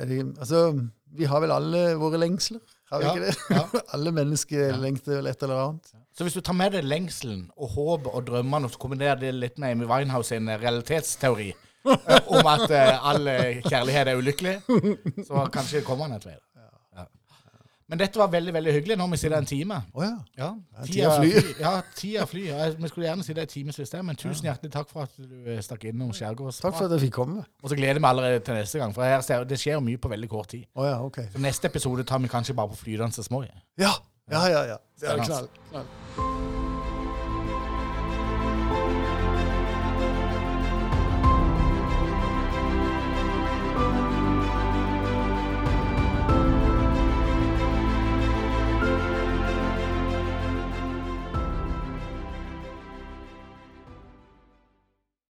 det, 0.07 0.21
altså, 0.39 0.63
vi 1.11 1.27
har 1.27 1.41
vel 1.43 1.51
alle 1.51 1.83
våre 1.99 2.17
lengsler, 2.23 2.61
har 2.89 3.01
vi 3.03 3.05
Ja, 3.05 3.13
ikke 3.13 3.25
det? 3.27 3.35
ja. 3.51 3.81
alle 3.97 4.11
mennesker 4.15 4.77
lengter 4.79 5.19
vel 5.19 5.27
et 5.27 5.43
eller 5.43 5.59
annet. 5.67 5.91
Så 6.15 6.25
hvis 6.25 6.35
du 6.35 6.41
tar 6.43 6.57
med 6.57 6.73
deg 6.75 6.83
lengselen 6.87 7.45
og 7.55 7.73
håpet 7.75 8.11
og 8.11 8.27
drømmene, 8.27 8.67
og 8.67 8.73
så 8.73 8.81
kombinerer 8.81 9.19
det 9.21 9.33
litt 9.35 9.59
med 9.61 9.75
Amy 9.75 9.87
Winehouse 9.89 10.33
sin 10.33 10.49
realitetsteori 10.49 11.49
eh, 11.53 12.27
om 12.27 12.49
at 12.49 12.65
eh, 12.75 13.07
all 13.11 13.29
eh, 13.31 13.61
kjærlighet 13.63 14.11
er 14.11 14.19
ulykkelig, 14.19 14.55
så 15.27 15.45
kanskje 15.53 15.85
kommer 15.87 16.09
han 16.09 16.17
et 16.17 16.27
vei. 16.27 16.35
Ja. 16.35 17.05
Men 17.89 17.97
dette 17.97 18.19
var 18.21 18.27
veldig 18.29 18.51
veldig 18.53 18.73
hyggelig. 18.75 18.97
Nå 18.99 19.05
har 19.07 19.13
vi 19.15 19.17
sittet 19.17 19.37
en 19.39 19.47
time. 19.49 19.77
Oh, 19.97 20.03
ja. 20.05 20.17
Ja, 20.37 20.49
tida 20.85 21.15
flyr. 21.15 21.47
Ja, 21.57 21.71
tida 21.97 22.25
flyr. 22.29 22.51
Ja, 22.51 22.67
Vi 22.77 22.91
skulle 22.91 23.07
gjerne 23.07 23.25
sittet 23.25 23.47
en 23.47 23.53
time 23.53 23.73
siste, 23.73 24.01
men 24.05 24.19
tusen 24.19 24.45
hjertelig 24.45 24.75
takk 24.75 24.91
for 24.91 25.07
at 25.07 25.15
du 25.17 25.55
stakk 25.65 25.87
innom 25.89 26.11
Skjærgårds. 26.13 26.59
Takk 26.61 26.77
for 26.77 26.85
at 26.85 26.93
jeg 26.93 27.07
fikk 27.07 27.15
komme. 27.17 27.47
Og 27.63 27.71
så 27.71 27.79
gleder 27.79 27.97
vi 27.97 28.11
allerede 28.11 28.43
til 28.45 28.59
neste 28.59 28.77
gang, 28.83 28.93
for 28.93 29.07
her 29.07 29.47
det 29.49 29.57
skjer 29.57 29.81
mye 29.81 29.97
på 29.97 30.11
veldig 30.11 30.29
kort 30.29 30.51
tid. 30.53 30.67
Oh, 30.75 30.85
ja, 30.85 30.99
okay. 31.01 31.31
Så 31.33 31.41
neste 31.41 31.71
episode 31.71 32.05
tar 32.05 32.21
vi 32.21 32.29
kanskje 32.29 32.53
bare 32.59 32.69
på 32.75 32.77
flytende 32.83 33.25
små. 33.25 33.41
Ja, 33.81 33.95
ja, 34.29 34.47
ja. 34.49 34.65
ja. 34.65 34.79
Er 35.01 35.09
Spennende. 35.09 35.25
knall. 35.25 35.49
knall. 35.69 36.58